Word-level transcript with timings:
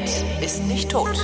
Internet 0.00 0.42
ist 0.42 0.62
nicht 0.64 0.90
tot. 0.90 1.16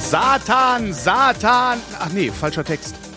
Satan, 0.00 0.92
Satan. 0.92 1.80
Ach 1.98 2.08
nee, 2.10 2.30
falscher 2.30 2.64
Text. 2.64 3.07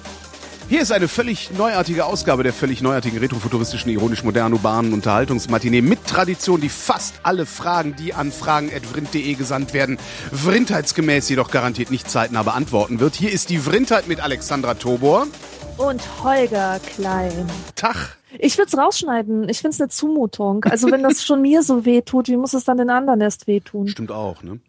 Hier 0.71 0.81
ist 0.83 0.93
eine 0.93 1.09
völlig 1.09 1.51
neuartige 1.51 2.05
Ausgabe 2.05 2.43
der 2.43 2.53
völlig 2.53 2.81
neuartigen 2.81 3.17
retrofuturistischen, 3.17 3.91
ironisch 3.91 4.23
modernen, 4.23 4.53
urbanen 4.53 4.93
Unterhaltungsmatinee 4.93 5.81
mit 5.81 6.05
Tradition, 6.07 6.61
die 6.61 6.69
fast 6.69 7.15
alle 7.23 7.45
Fragen, 7.45 7.93
die 7.97 8.13
an 8.13 8.31
fragen.vrind.de 8.31 9.33
gesandt 9.33 9.73
werden, 9.73 9.97
vrindheitsgemäß 10.31 11.27
jedoch 11.27 11.51
garantiert 11.51 11.91
nicht 11.91 12.09
zeitnah 12.09 12.43
beantworten 12.43 13.01
wird. 13.01 13.15
Hier 13.15 13.33
ist 13.33 13.49
die 13.49 13.57
Vrindheit 13.57 14.07
mit 14.07 14.21
Alexandra 14.21 14.75
Tobor. 14.75 15.27
Und 15.75 16.01
Holger 16.23 16.79
Klein. 16.95 17.49
Tag. 17.75 18.17
Ich 18.39 18.57
würde 18.57 18.69
es 18.71 18.77
rausschneiden. 18.77 19.49
Ich 19.49 19.57
finde 19.59 19.75
es 19.75 19.81
eine 19.81 19.89
Zumutung. 19.89 20.63
Also 20.63 20.89
wenn 20.89 21.03
das 21.03 21.25
schon 21.25 21.41
mir 21.41 21.63
so 21.63 21.83
weh 21.83 22.01
tut, 22.01 22.29
wie 22.29 22.37
muss 22.37 22.53
es 22.53 22.63
dann 22.63 22.77
den 22.77 22.89
anderen 22.89 23.19
erst 23.19 23.45
wehtun? 23.45 23.89
Stimmt 23.89 24.13
auch, 24.13 24.41
ne? 24.41 24.61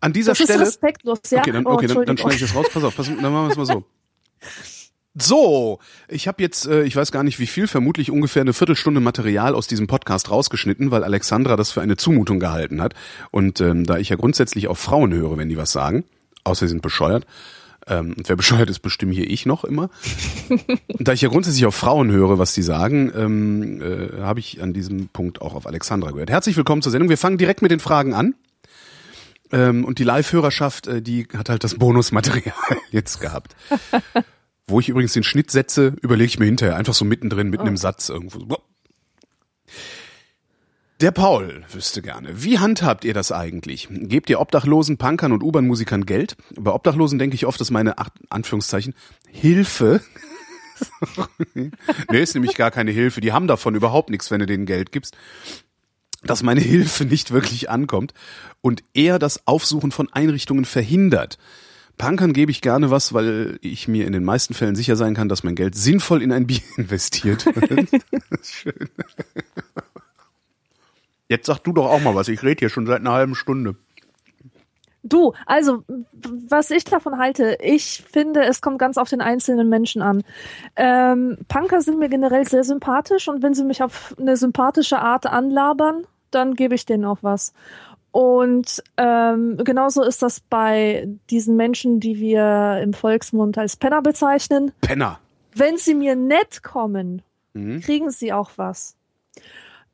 An 0.00 0.12
dieser 0.12 0.34
Das 0.34 0.38
Stelle. 0.38 0.62
ist 0.62 0.68
respektlos, 0.68 1.18
ja? 1.30 1.40
Okay, 1.40 1.50
dann, 1.50 1.66
Oh, 1.66 1.72
okay, 1.72 1.88
dann, 1.88 1.96
dann 1.96 2.08
Entschuldigung. 2.10 2.18
schneide 2.18 2.34
ich 2.36 2.40
das 2.42 2.54
raus. 2.54 2.66
Pass 2.72 2.84
auf, 2.84 2.94
pass, 2.94 3.06
dann 3.06 3.16
machen 3.20 3.46
wir 3.46 3.50
es 3.50 3.56
mal 3.56 3.66
so. 3.66 3.84
So, 5.16 5.78
ich 6.08 6.26
habe 6.26 6.42
jetzt, 6.42 6.66
äh, 6.66 6.82
ich 6.82 6.96
weiß 6.96 7.12
gar 7.12 7.22
nicht 7.22 7.38
wie 7.38 7.46
viel, 7.46 7.68
vermutlich 7.68 8.10
ungefähr 8.10 8.42
eine 8.42 8.52
Viertelstunde 8.52 9.00
Material 9.00 9.54
aus 9.54 9.68
diesem 9.68 9.86
Podcast 9.86 10.28
rausgeschnitten, 10.28 10.90
weil 10.90 11.04
Alexandra 11.04 11.54
das 11.54 11.70
für 11.70 11.80
eine 11.82 11.96
Zumutung 11.96 12.40
gehalten 12.40 12.82
hat. 12.82 12.94
Und 13.30 13.60
ähm, 13.60 13.84
da 13.84 13.98
ich 13.98 14.08
ja 14.08 14.16
grundsätzlich 14.16 14.66
auf 14.66 14.78
Frauen 14.78 15.14
höre, 15.14 15.36
wenn 15.36 15.48
die 15.48 15.56
was 15.56 15.70
sagen, 15.70 16.02
außer 16.42 16.66
sie 16.66 16.70
sind 16.70 16.82
bescheuert, 16.82 17.26
ähm, 17.86 18.14
und 18.16 18.28
wer 18.28 18.34
bescheuert 18.44 18.70
ist, 18.70 18.80
bestimme 18.80 19.12
hier 19.12 19.30
ich 19.30 19.46
noch 19.46 19.62
immer. 19.62 19.88
Da 20.98 21.12
ich 21.12 21.20
ja 21.20 21.28
grundsätzlich 21.28 21.66
auf 21.66 21.76
Frauen 21.76 22.10
höre, 22.10 22.38
was 22.38 22.54
die 22.54 22.62
sagen, 22.62 23.12
ähm, 23.16 23.82
äh, 23.82 24.20
habe 24.20 24.40
ich 24.40 24.62
an 24.62 24.72
diesem 24.72 25.08
Punkt 25.08 25.40
auch 25.42 25.54
auf 25.54 25.66
Alexandra 25.66 26.10
gehört. 26.10 26.30
Herzlich 26.30 26.56
willkommen 26.56 26.82
zur 26.82 26.90
Sendung. 26.90 27.08
Wir 27.08 27.18
fangen 27.18 27.38
direkt 27.38 27.62
mit 27.62 27.70
den 27.70 27.80
Fragen 27.80 28.14
an. 28.14 28.34
Ähm, 29.54 29.84
und 29.84 30.00
die 30.00 30.04
Live-Hörerschaft, 30.04 30.88
äh, 30.88 31.00
die 31.00 31.28
hat 31.32 31.48
halt 31.48 31.62
das 31.62 31.76
Bonusmaterial 31.76 32.54
jetzt 32.90 33.20
gehabt. 33.20 33.54
Wo 34.66 34.80
ich 34.80 34.88
übrigens 34.88 35.12
den 35.12 35.22
Schnitt 35.22 35.50
setze, 35.50 35.94
überlege 36.02 36.26
ich 36.26 36.38
mir 36.38 36.46
hinterher, 36.46 36.76
einfach 36.76 36.94
so 36.94 37.04
mittendrin, 37.04 37.50
mitten 37.50 37.66
im 37.66 37.76
Satz 37.76 38.08
irgendwo. 38.08 38.40
so. 38.40 38.58
Der 41.00 41.12
Paul 41.12 41.64
wüsste 41.72 42.02
gerne, 42.02 42.42
wie 42.42 42.58
handhabt 42.58 43.04
ihr 43.04 43.14
das 43.14 43.30
eigentlich? 43.30 43.88
Gebt 43.90 44.30
ihr 44.30 44.40
Obdachlosen, 44.40 44.96
Punkern 44.96 45.32
und 45.32 45.42
U-Bahn-Musikern 45.42 46.06
Geld? 46.06 46.36
Bei 46.56 46.72
Obdachlosen 46.72 47.18
denke 47.18 47.34
ich 47.34 47.46
oft, 47.46 47.60
dass 47.60 47.70
meine, 47.70 47.98
ach, 47.98 48.08
Anführungszeichen, 48.30 48.94
Hilfe 49.28 50.00
nee, 51.54 51.70
ist 52.10 52.34
nämlich 52.34 52.56
gar 52.56 52.70
keine 52.70 52.90
Hilfe. 52.90 53.20
Die 53.20 53.32
haben 53.32 53.46
davon 53.46 53.74
überhaupt 53.74 54.10
nichts, 54.10 54.30
wenn 54.30 54.40
du 54.40 54.46
denen 54.46 54.66
Geld 54.66 54.92
gibst. 54.92 55.16
Dass 56.26 56.42
meine 56.42 56.60
Hilfe 56.62 57.04
nicht 57.04 57.30
wirklich 57.30 57.70
ankommt 57.70 58.14
und 58.60 58.82
eher 58.94 59.18
das 59.18 59.46
Aufsuchen 59.46 59.92
von 59.92 60.12
Einrichtungen 60.12 60.64
verhindert. 60.64 61.38
Punkern 61.98 62.32
gebe 62.32 62.50
ich 62.50 62.60
gerne 62.60 62.90
was, 62.90 63.12
weil 63.14 63.58
ich 63.62 63.86
mir 63.86 64.06
in 64.06 64.12
den 64.12 64.24
meisten 64.24 64.54
Fällen 64.54 64.74
sicher 64.74 64.96
sein 64.96 65.14
kann, 65.14 65.28
dass 65.28 65.44
mein 65.44 65.54
Geld 65.54 65.76
sinnvoll 65.76 66.22
in 66.22 66.32
ein 66.32 66.46
Bier 66.46 66.60
investiert 66.76 67.46
wird. 67.46 67.88
Schön. 68.42 68.88
Jetzt 71.28 71.46
sag 71.46 71.60
du 71.60 71.72
doch 71.72 71.86
auch 71.86 72.00
mal 72.00 72.14
was. 72.14 72.28
Ich 72.28 72.42
rede 72.42 72.60
hier 72.60 72.68
schon 72.68 72.86
seit 72.86 73.00
einer 73.00 73.12
halben 73.12 73.34
Stunde. 73.34 73.76
Du, 75.06 75.34
also, 75.44 75.84
was 76.48 76.70
ich 76.70 76.84
davon 76.84 77.18
halte, 77.18 77.58
ich 77.60 78.02
finde, 78.10 78.42
es 78.44 78.62
kommt 78.62 78.78
ganz 78.78 78.96
auf 78.96 79.10
den 79.10 79.20
einzelnen 79.20 79.68
Menschen 79.68 80.00
an. 80.00 80.22
Ähm, 80.76 81.36
Punker 81.46 81.82
sind 81.82 81.98
mir 81.98 82.08
generell 82.08 82.48
sehr 82.48 82.64
sympathisch 82.64 83.28
und 83.28 83.42
wenn 83.42 83.52
sie 83.52 83.64
mich 83.64 83.82
auf 83.82 84.14
eine 84.18 84.38
sympathische 84.38 84.98
Art 84.98 85.26
anlabern, 85.26 86.06
dann 86.34 86.54
gebe 86.54 86.74
ich 86.74 86.86
denen 86.86 87.04
auch 87.04 87.18
was. 87.22 87.52
Und 88.12 88.82
ähm, 88.96 89.58
genauso 89.64 90.02
ist 90.02 90.22
das 90.22 90.40
bei 90.40 91.08
diesen 91.30 91.56
Menschen, 91.56 91.98
die 92.00 92.18
wir 92.18 92.80
im 92.82 92.92
Volksmund 92.92 93.58
als 93.58 93.76
Penner 93.76 94.02
bezeichnen. 94.02 94.72
Penner. 94.80 95.18
Wenn 95.54 95.76
sie 95.78 95.94
mir 95.94 96.14
nett 96.16 96.62
kommen, 96.62 97.22
Mhm. 97.54 97.80
kriegen 97.80 98.10
sie 98.10 98.32
auch 98.32 98.50
was. 98.56 98.96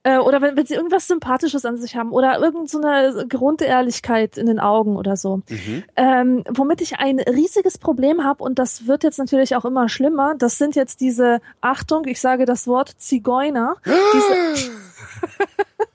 Äh, 0.02 0.16
oder 0.16 0.40
wenn, 0.40 0.56
wenn 0.56 0.64
sie 0.64 0.74
irgendwas 0.74 1.06
Sympathisches 1.06 1.66
an 1.66 1.76
sich 1.76 1.94
haben 1.94 2.10
oder 2.10 2.38
irgendeine 2.38 3.12
so 3.12 3.26
Grundehrlichkeit 3.28 4.38
in 4.38 4.46
den 4.46 4.58
Augen 4.58 4.96
oder 4.96 5.14
so. 5.18 5.42
Mhm. 5.50 5.84
Ähm, 5.94 6.44
womit 6.48 6.80
ich 6.80 6.98
ein 6.98 7.20
riesiges 7.20 7.76
Problem 7.76 8.24
habe 8.24 8.42
und 8.42 8.58
das 8.58 8.86
wird 8.86 9.04
jetzt 9.04 9.18
natürlich 9.18 9.56
auch 9.56 9.66
immer 9.66 9.90
schlimmer, 9.90 10.34
das 10.38 10.56
sind 10.56 10.74
jetzt 10.74 11.02
diese, 11.02 11.42
Achtung, 11.60 12.06
ich 12.06 12.18
sage 12.18 12.46
das 12.46 12.66
Wort 12.66 12.94
Zigeuner. 12.96 13.76
Diese, 13.84 14.70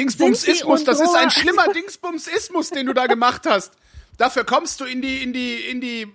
Dingsbumsismus, 0.00 0.84
das 0.84 1.00
ist 1.00 1.14
ein 1.14 1.30
schlimmer 1.30 1.68
Dingsbumsismus, 1.74 2.70
den 2.70 2.86
du 2.86 2.92
da 2.94 3.06
gemacht 3.06 3.42
hast. 3.46 3.72
Dafür 4.18 4.44
kommst 4.44 4.80
du 4.80 4.84
in 4.84 5.02
die, 5.02 5.22
in 5.22 5.32
die, 5.32 5.54
in 5.54 5.80
die, 5.80 6.06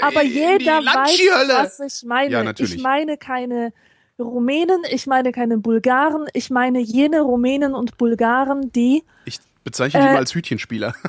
aber 0.00 0.22
in 0.22 0.28
die 0.28 0.34
jeder 0.34 0.78
weiß, 0.78 0.84
Landskihölle. 0.84 1.54
was 1.54 1.80
ich 1.80 2.02
meine. 2.06 2.30
Ja, 2.30 2.42
natürlich. 2.42 2.76
Ich 2.76 2.82
meine 2.82 3.16
keine 3.16 3.72
Rumänen, 4.18 4.82
ich 4.90 5.06
meine 5.06 5.32
keine 5.32 5.58
Bulgaren, 5.58 6.26
ich 6.32 6.50
meine 6.50 6.80
jene 6.80 7.20
Rumänen 7.20 7.74
und 7.74 7.98
Bulgaren, 7.98 8.72
die 8.72 9.02
Ich 9.24 9.38
bezeichne 9.64 10.00
dich 10.00 10.08
Äh, 10.08 10.12
mal 10.12 10.18
als 10.20 10.34
Hütchenspieler. 10.34 10.94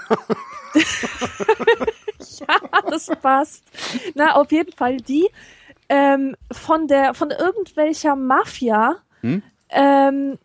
das 2.90 3.08
passt. 3.22 3.64
Na, 4.16 4.36
auf 4.36 4.52
jeden 4.52 4.74
Fall 4.74 4.98
die 4.98 5.28
ähm, 5.90 6.36
von 6.52 6.88
der 6.88 7.14
von 7.14 7.32
irgendwelcher 7.32 8.16
Mafia 8.16 8.98
Hm? 9.22 9.42
ähm, 9.70 10.34
äh, 10.34 10.38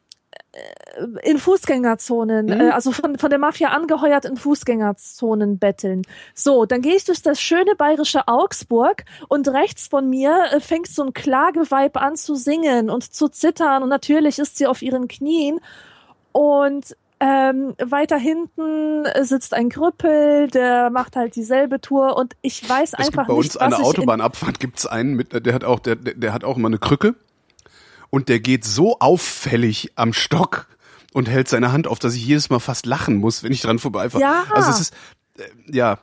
in 1.23 1.39
Fußgängerzonen, 1.39 2.51
Hm? 2.53 2.61
äh, 2.61 2.71
also 2.71 2.93
von, 2.93 3.19
von 3.19 3.31
der 3.31 3.39
Mafia 3.39 3.69
angeheuert 3.69 4.25
in 4.25 4.37
Fußgängerzonen 4.37 5.59
betteln. 5.59 6.03
So, 6.35 6.67
dann 6.67 6.83
gehe 6.83 6.95
ich 6.95 7.05
durch 7.05 7.23
das 7.23 7.41
schöne 7.41 7.75
bayerische 7.77 8.29
Augsburg 8.29 9.05
und 9.29 9.49
rechts 9.49 9.89
von 9.89 10.09
mir 10.11 10.45
äh, 10.53 10.61
fängt 10.61 10.89
so 10.89 11.03
ein 11.05 11.15
Klageweib 11.15 11.97
an 11.97 12.17
zu 12.17 12.35
singen 12.35 12.91
und 12.91 13.15
zu 13.15 13.29
zittern 13.29 13.83
und 13.83 13.89
natürlich 13.89 14.39
ist 14.39 14.59
sie 14.59 14.67
auf 14.67 14.83
ihren 14.83 15.09
Knien 15.09 15.61
und 16.33 16.97
ähm, 17.21 17.75
weiter 17.79 18.17
hinten 18.17 19.05
sitzt 19.23 19.55
ein 19.55 19.69
Krüppel, 19.69 20.49
der 20.49 20.91
macht 20.91 21.15
halt 21.15 21.37
dieselbe 21.37 21.81
Tour 21.81 22.17
und 22.17 22.35
ich 22.43 22.69
weiß 22.69 22.95
Es 22.95 22.95
einfach 22.95 23.09
gibt 23.09 23.29
bei 23.29 23.35
uns 23.35 23.47
nicht, 23.55 23.63
an 23.63 23.71
der 23.71 23.81
Autobahnabfahrt 23.81 24.59
gibt's 24.59 24.87
einen 24.87 25.15
mit, 25.15 25.47
der 25.47 25.55
hat 25.55 25.63
auch, 25.65 25.79
der 25.79 25.95
der 25.97 26.33
hat 26.33 26.43
auch 26.45 26.57
immer 26.57 26.69
eine 26.69 26.79
Krücke 26.79 27.15
und 28.13 28.29
der 28.29 28.39
geht 28.41 28.65
so 28.65 28.99
auffällig 29.01 29.91
am 29.97 30.13
Stock 30.13 30.69
und 31.15 31.29
hält 31.29 31.49
seine 31.49 31.73
Hand 31.73 31.87
auf, 31.89 31.99
dass 31.99 32.15
ich 32.15 32.25
jedes 32.25 32.51
Mal 32.51 32.61
fast 32.61 32.85
lachen 32.87 33.17
muss, 33.17 33.43
wenn 33.43 33.53
ich 33.53 33.63
dran 33.63 33.79
vorbeifahre. 33.79 34.23
Ja. 34.23 34.45
Also 34.55 34.71
es 34.71 34.81
ist, 34.81 34.95
äh, 35.39 35.43
ja, 35.77 35.99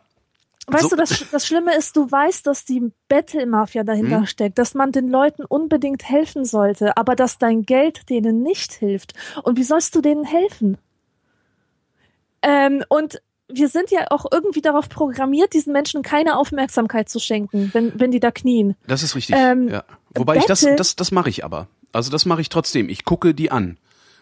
Weißt 0.72 0.84
so- 0.84 0.90
du, 0.90 0.96
das, 0.98 1.26
das 1.32 1.48
Schlimme 1.48 1.76
ist, 1.76 1.96
du 1.96 2.12
weißt, 2.12 2.46
dass 2.46 2.64
die 2.66 2.92
Bettelmafia 3.08 3.84
dahinter 3.84 4.20
Hm? 4.20 4.26
steckt, 4.28 4.58
dass 4.60 4.74
man 4.76 4.92
den 4.92 5.08
Leuten 5.10 5.44
unbedingt 5.46 6.04
helfen 6.08 6.46
sollte, 6.46 6.96
aber 6.98 7.16
dass 7.16 7.38
dein 7.40 7.64
Geld 7.64 8.10
denen 8.10 8.44
nicht 8.44 8.74
hilft. 8.74 9.14
Und 9.44 9.58
wie 9.58 9.64
sollst 9.64 9.96
du 9.96 10.02
denen 10.02 10.26
helfen? 10.26 10.78
Ähm, 12.42 12.84
und 12.90 13.22
wir 13.52 13.68
sind 13.68 13.90
ja 13.90 14.06
auch 14.12 14.26
irgendwie 14.32 14.62
darauf 14.62 14.90
programmiert, 14.90 15.54
diesen 15.54 15.74
Menschen 15.74 16.04
keine 16.04 16.38
Aufmerksamkeit 16.38 17.10
zu 17.10 17.20
schenken, 17.20 17.72
wenn, 17.74 18.00
wenn 18.00 18.12
die 18.12 18.20
da 18.20 18.30
knien. 18.32 18.76
das 18.88 19.02
ist 19.02 19.16
richtig. 19.16 19.36
Ähm, 19.38 19.70
ja. 19.70 19.84
Wobei 20.16 20.38
ich 20.38 20.46
das, 20.46 20.62
das, 20.78 20.96
das 20.96 21.12
mache 21.12 21.30
ich 21.30 21.44
aber. 21.44 21.68
Also 21.92 22.12
das 22.12 22.26
mache 22.26 22.42
ich 22.42 22.50
trotzdem. 22.50 22.90
Ich 22.90 23.06
gucke 23.06 23.34
die 23.34 23.52
an, 23.52 23.78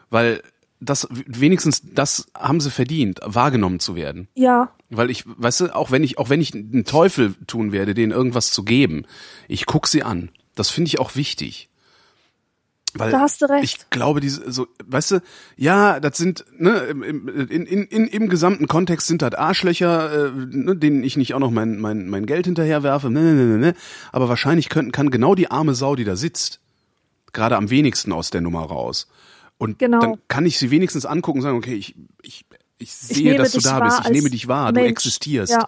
weil 0.09 0.41
das 0.79 1.07
wenigstens 1.11 1.81
das 1.83 2.27
haben 2.35 2.59
sie 2.59 2.69
verdient, 2.71 3.19
wahrgenommen 3.23 3.79
zu 3.79 3.95
werden. 3.95 4.27
Ja, 4.35 4.71
Weil 4.89 5.09
ich, 5.09 5.23
weißt 5.25 5.61
du, 5.61 5.75
auch 5.75 5.91
wenn 5.91 6.03
ich, 6.03 6.17
auch 6.17 6.29
wenn 6.29 6.39
ich 6.39 6.53
einen 6.53 6.85
Teufel 6.85 7.33
tun 7.47 7.71
werde, 7.71 7.93
denen 7.93 8.11
irgendwas 8.11 8.51
zu 8.51 8.63
geben, 8.63 9.05
ich 9.47 9.65
guck 9.65 9.87
sie 9.87 10.03
an. 10.03 10.29
Das 10.55 10.69
finde 10.69 10.89
ich 10.89 10.99
auch 10.99 11.15
wichtig. 11.15 11.69
Weil 12.93 13.11
Da 13.11 13.19
hast 13.21 13.41
du 13.41 13.49
recht. 13.49 13.63
Ich 13.63 13.89
glaube, 13.89 14.21
diese, 14.21 14.49
so, 14.51 14.67
weißt 14.85 15.11
du, 15.11 15.21
ja, 15.55 15.99
das 15.99 16.17
sind, 16.17 16.45
ne, 16.57 16.77
im, 16.89 17.03
im, 17.03 17.27
in, 17.27 17.65
in, 17.65 17.83
in, 17.83 18.07
im 18.07 18.29
gesamten 18.29 18.67
Kontext 18.67 19.07
sind 19.07 19.21
das 19.21 19.33
Arschlöcher, 19.33 20.27
äh, 20.27 20.31
ne, 20.31 20.75
denen 20.75 21.03
ich 21.03 21.17
nicht 21.17 21.33
auch 21.33 21.39
noch 21.39 21.51
mein, 21.51 21.79
mein, 21.79 22.07
mein 22.07 22.25
Geld 22.25 22.45
hinterherwerfe, 22.45 23.09
ne, 23.09 23.21
ne, 23.21 23.33
ne, 23.33 23.43
ne, 23.45 23.57
ne. 23.57 23.73
Aber 24.11 24.29
wahrscheinlich 24.29 24.69
könnten, 24.69 24.91
kann 24.91 25.11
genau 25.11 25.35
die 25.35 25.51
arme 25.51 25.75
Sau, 25.75 25.95
die 25.95 26.05
da 26.05 26.15
sitzt, 26.15 26.59
gerade 27.33 27.55
am 27.57 27.69
wenigsten 27.69 28.11
aus 28.11 28.29
der 28.29 28.41
Nummer 28.41 28.61
raus. 28.63 29.07
Und 29.57 29.79
Genau. 29.79 29.99
dann 29.99 30.15
kann 30.27 30.45
ich 30.45 30.57
sie 30.57 30.69
wenigstens 30.71 31.05
angucken 31.05 31.39
und 31.39 31.43
sagen, 31.43 31.57
okay, 31.57 31.73
ich, 31.75 31.95
ich, 32.21 32.45
ich 32.77 32.89
Ich 32.89 32.93
sehe, 32.93 33.23
nehme 33.31 33.37
dass 33.43 33.51
du 33.53 33.59
da 33.59 33.79
bist, 33.79 34.01
ich 34.05 34.09
nehme 34.11 34.29
dich 34.29 34.47
wahr, 34.47 34.71
du 34.71 34.79
Mensch. 34.81 34.91
existierst. 34.91 35.51
Ja, 35.53 35.65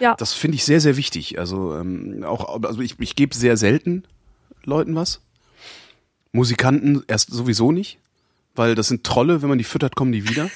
ja. 0.00 0.14
Das 0.16 0.32
finde 0.32 0.56
ich 0.56 0.64
sehr, 0.64 0.80
sehr 0.80 0.96
wichtig. 0.96 1.38
Also 1.38 1.76
ähm, 1.76 2.24
auch, 2.24 2.62
also 2.62 2.80
ich, 2.80 2.96
ich 3.00 3.16
gebe 3.16 3.34
sehr 3.34 3.56
selten 3.56 4.04
Leuten 4.64 4.94
was. 4.94 5.20
Musikanten 6.32 7.02
erst 7.08 7.30
sowieso 7.30 7.72
nicht, 7.72 7.98
weil 8.54 8.74
das 8.74 8.88
sind 8.88 9.04
Trolle, 9.04 9.42
wenn 9.42 9.48
man 9.48 9.58
die 9.58 9.64
füttert, 9.64 9.96
kommen 9.96 10.12
die 10.12 10.28
wieder. 10.28 10.48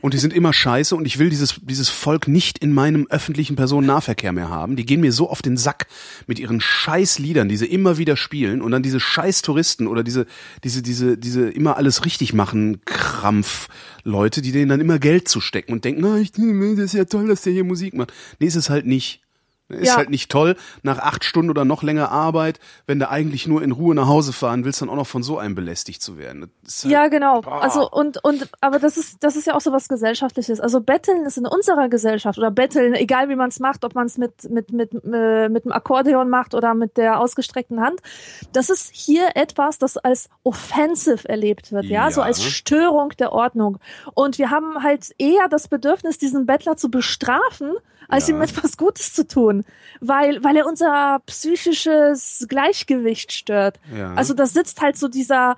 Und 0.00 0.14
die 0.14 0.18
sind 0.18 0.32
immer 0.32 0.52
scheiße 0.52 0.94
und 0.96 1.06
ich 1.06 1.18
will 1.18 1.30
dieses, 1.30 1.56
dieses 1.62 1.88
Volk 1.88 2.28
nicht 2.28 2.58
in 2.58 2.72
meinem 2.72 3.06
öffentlichen 3.08 3.56
Personennahverkehr 3.56 4.32
mehr 4.32 4.48
haben. 4.48 4.76
Die 4.76 4.86
gehen 4.86 5.00
mir 5.00 5.12
so 5.12 5.30
auf 5.30 5.42
den 5.42 5.56
Sack 5.56 5.86
mit 6.26 6.38
ihren 6.38 6.60
scheiß 6.60 7.18
Liedern, 7.18 7.48
die 7.48 7.56
sie 7.56 7.66
immer 7.66 7.98
wieder 7.98 8.16
spielen 8.16 8.62
und 8.62 8.72
dann 8.72 8.82
diese 8.82 9.00
scheiß 9.00 9.42
Touristen 9.42 9.86
oder 9.86 10.02
diese, 10.02 10.26
diese, 10.64 10.82
diese, 10.82 11.18
diese 11.18 11.48
immer 11.48 11.76
alles 11.76 12.04
richtig 12.04 12.32
machen 12.32 12.80
Krampf 12.84 13.68
Leute, 14.04 14.42
die 14.42 14.52
denen 14.52 14.68
dann 14.68 14.80
immer 14.80 14.98
Geld 14.98 15.28
zustecken 15.28 15.72
und 15.72 15.84
denken, 15.84 16.00
na, 16.02 16.18
ich, 16.18 16.32
das 16.32 16.84
ist 16.86 16.94
ja 16.94 17.04
toll, 17.04 17.28
dass 17.28 17.42
der 17.42 17.52
hier 17.52 17.64
Musik 17.64 17.94
macht. 17.94 18.12
Nee, 18.38 18.46
ist 18.46 18.56
es 18.56 18.70
halt 18.70 18.86
nicht. 18.86 19.20
Ist 19.68 19.86
Ja. 19.88 19.96
halt 19.96 20.10
nicht 20.10 20.30
toll, 20.30 20.56
nach 20.82 20.98
acht 20.98 21.24
Stunden 21.24 21.48
oder 21.48 21.64
noch 21.64 21.82
länger 21.82 22.10
Arbeit, 22.10 22.58
wenn 22.86 22.98
du 22.98 23.08
eigentlich 23.08 23.46
nur 23.46 23.62
in 23.62 23.72
Ruhe 23.72 23.94
nach 23.94 24.06
Hause 24.06 24.34
fahren 24.34 24.64
willst, 24.66 24.82
dann 24.82 24.90
auch 24.90 24.96
noch 24.96 25.06
von 25.06 25.22
so 25.22 25.38
einem 25.38 25.54
belästigt 25.54 26.02
zu 26.02 26.18
werden. 26.18 26.42
Halt, 26.42 26.92
Ja, 26.92 27.08
genau. 27.08 27.40
Boah. 27.40 27.62
Also 27.62 27.88
und 27.90 28.22
und 28.22 28.50
aber 28.60 28.78
das 28.78 28.98
ist 28.98 29.24
das 29.24 29.34
ist 29.34 29.46
ja 29.46 29.54
auch 29.54 29.62
so 29.62 29.72
was 29.72 29.88
gesellschaftliches. 29.88 30.60
Also 30.60 30.80
Betteln 30.82 31.24
ist 31.24 31.38
in 31.38 31.46
unserer 31.46 31.88
Gesellschaft 31.88 32.36
oder 32.38 32.50
Betteln, 32.50 32.92
egal 32.94 33.30
wie 33.30 33.36
man 33.36 33.48
es 33.48 33.60
macht, 33.60 33.84
ob 33.84 33.94
man 33.94 34.06
es 34.06 34.18
mit 34.18 34.50
mit 34.50 34.72
mit 34.72 34.92
äh, 35.10 35.48
mit 35.48 35.64
dem 35.64 35.72
Akkordeon 35.72 36.28
macht 36.28 36.54
oder 36.54 36.74
mit 36.74 36.98
der 36.98 37.18
ausgestreckten 37.20 37.80
Hand, 37.80 38.00
das 38.52 38.68
ist 38.68 38.90
hier 38.92 39.30
etwas, 39.36 39.78
das 39.78 39.96
als 39.96 40.28
offensive 40.42 41.26
erlebt 41.28 41.72
wird, 41.72 41.84
ja, 41.86 42.04
Ja. 42.06 42.10
so 42.10 42.20
als 42.20 42.42
Störung 42.42 43.10
der 43.18 43.32
Ordnung. 43.32 43.78
Und 44.14 44.36
wir 44.38 44.50
haben 44.50 44.82
halt 44.82 45.12
eher 45.18 45.48
das 45.48 45.68
Bedürfnis, 45.68 46.18
diesen 46.18 46.44
Bettler 46.46 46.76
zu 46.76 46.90
bestrafen, 46.90 47.72
als 48.12 48.28
Ja. 48.28 48.34
ihm 48.36 48.42
etwas 48.42 48.76
Gutes 48.76 49.12
zu 49.12 49.26
tun, 49.26 49.64
weil 50.00 50.42
weil 50.44 50.56
er 50.56 50.66
unser 50.66 51.20
psychisches 51.26 52.46
Gleichgewicht 52.48 53.32
stört. 53.32 53.80
Ja. 53.96 54.14
Also 54.14 54.34
da 54.34 54.46
sitzt 54.46 54.80
halt 54.80 54.96
so 54.96 55.08
dieser 55.08 55.56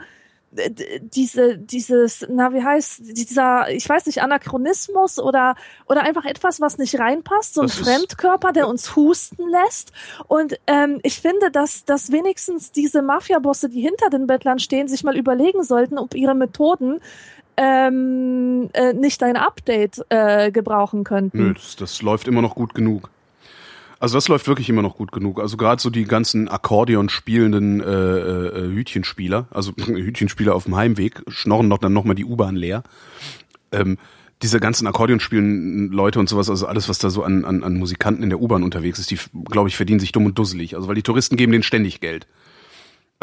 d- 0.52 1.00
diese 1.02 1.58
dieses 1.58 2.24
na 2.30 2.52
wie 2.52 2.62
heißt 2.62 3.00
dieser 3.16 3.68
ich 3.70 3.88
weiß 3.88 4.06
nicht 4.06 4.22
Anachronismus 4.22 5.18
oder 5.18 5.56
oder 5.86 6.02
einfach 6.02 6.24
etwas 6.24 6.60
was 6.60 6.78
nicht 6.78 6.98
reinpasst 6.98 7.54
so 7.54 7.62
ein 7.62 7.66
Das 7.66 7.76
Fremdkörper 7.78 8.52
der 8.52 8.68
uns 8.68 8.94
husten 8.94 9.48
lässt 9.48 9.90
und 10.28 10.56
ähm, 10.68 11.00
ich 11.02 11.20
finde 11.20 11.50
dass 11.50 11.84
dass 11.84 12.12
wenigstens 12.12 12.70
diese 12.70 13.02
Mafiabosse 13.02 13.68
die 13.68 13.80
hinter 13.80 14.10
den 14.10 14.26
Bettlern 14.28 14.60
stehen 14.60 14.86
sich 14.86 15.02
mal 15.02 15.16
überlegen 15.16 15.64
sollten 15.64 15.98
ob 15.98 16.14
ihre 16.14 16.34
Methoden 16.36 17.00
ähm, 17.56 18.70
äh, 18.72 18.92
nicht 18.92 19.22
ein 19.22 19.36
Update 19.36 20.04
äh, 20.08 20.50
gebrauchen 20.50 21.04
könnten 21.04 21.38
Nö, 21.38 21.54
das, 21.54 21.76
das 21.76 22.02
läuft 22.02 22.28
immer 22.28 22.42
noch 22.42 22.54
gut 22.54 22.74
genug. 22.74 23.10
Also 24.00 24.18
das 24.18 24.28
läuft 24.28 24.48
wirklich 24.48 24.68
immer 24.68 24.82
noch 24.82 24.96
gut 24.96 25.12
genug. 25.12 25.40
Also 25.40 25.56
gerade 25.56 25.80
so 25.80 25.88
die 25.88 26.04
ganzen 26.04 26.48
Akkordeon 26.48 27.08
spielenden 27.08 27.80
äh, 27.80 27.86
äh, 27.86 28.74
Hütchenspieler, 28.74 29.46
also 29.50 29.72
Hütchenspieler 29.76 30.54
auf 30.54 30.64
dem 30.64 30.76
Heimweg, 30.76 31.22
schnorren 31.28 31.70
doch 31.70 31.78
dann 31.78 31.92
nochmal 31.92 32.14
die 32.14 32.24
U-Bahn 32.24 32.56
leer. 32.56 32.82
Ähm, 33.72 33.98
diese 34.42 34.60
ganzen 34.60 34.86
Akkordeon 34.86 35.20
spielen 35.20 35.90
Leute 35.90 36.18
und 36.18 36.28
sowas, 36.28 36.50
also 36.50 36.66
alles, 36.66 36.88
was 36.88 36.98
da 36.98 37.08
so 37.08 37.22
an, 37.22 37.46
an, 37.46 37.62
an 37.62 37.78
Musikanten 37.78 38.22
in 38.22 38.28
der 38.28 38.40
U-Bahn 38.40 38.62
unterwegs 38.62 38.98
ist, 38.98 39.10
die, 39.10 39.18
glaube 39.46 39.70
ich, 39.70 39.76
verdienen 39.76 40.00
sich 40.00 40.12
dumm 40.12 40.26
und 40.26 40.38
dusselig. 40.38 40.76
Also 40.76 40.86
weil 40.86 40.96
die 40.96 41.02
Touristen 41.02 41.36
geben 41.36 41.52
denen 41.52 41.62
ständig 41.62 42.00
Geld. 42.00 42.26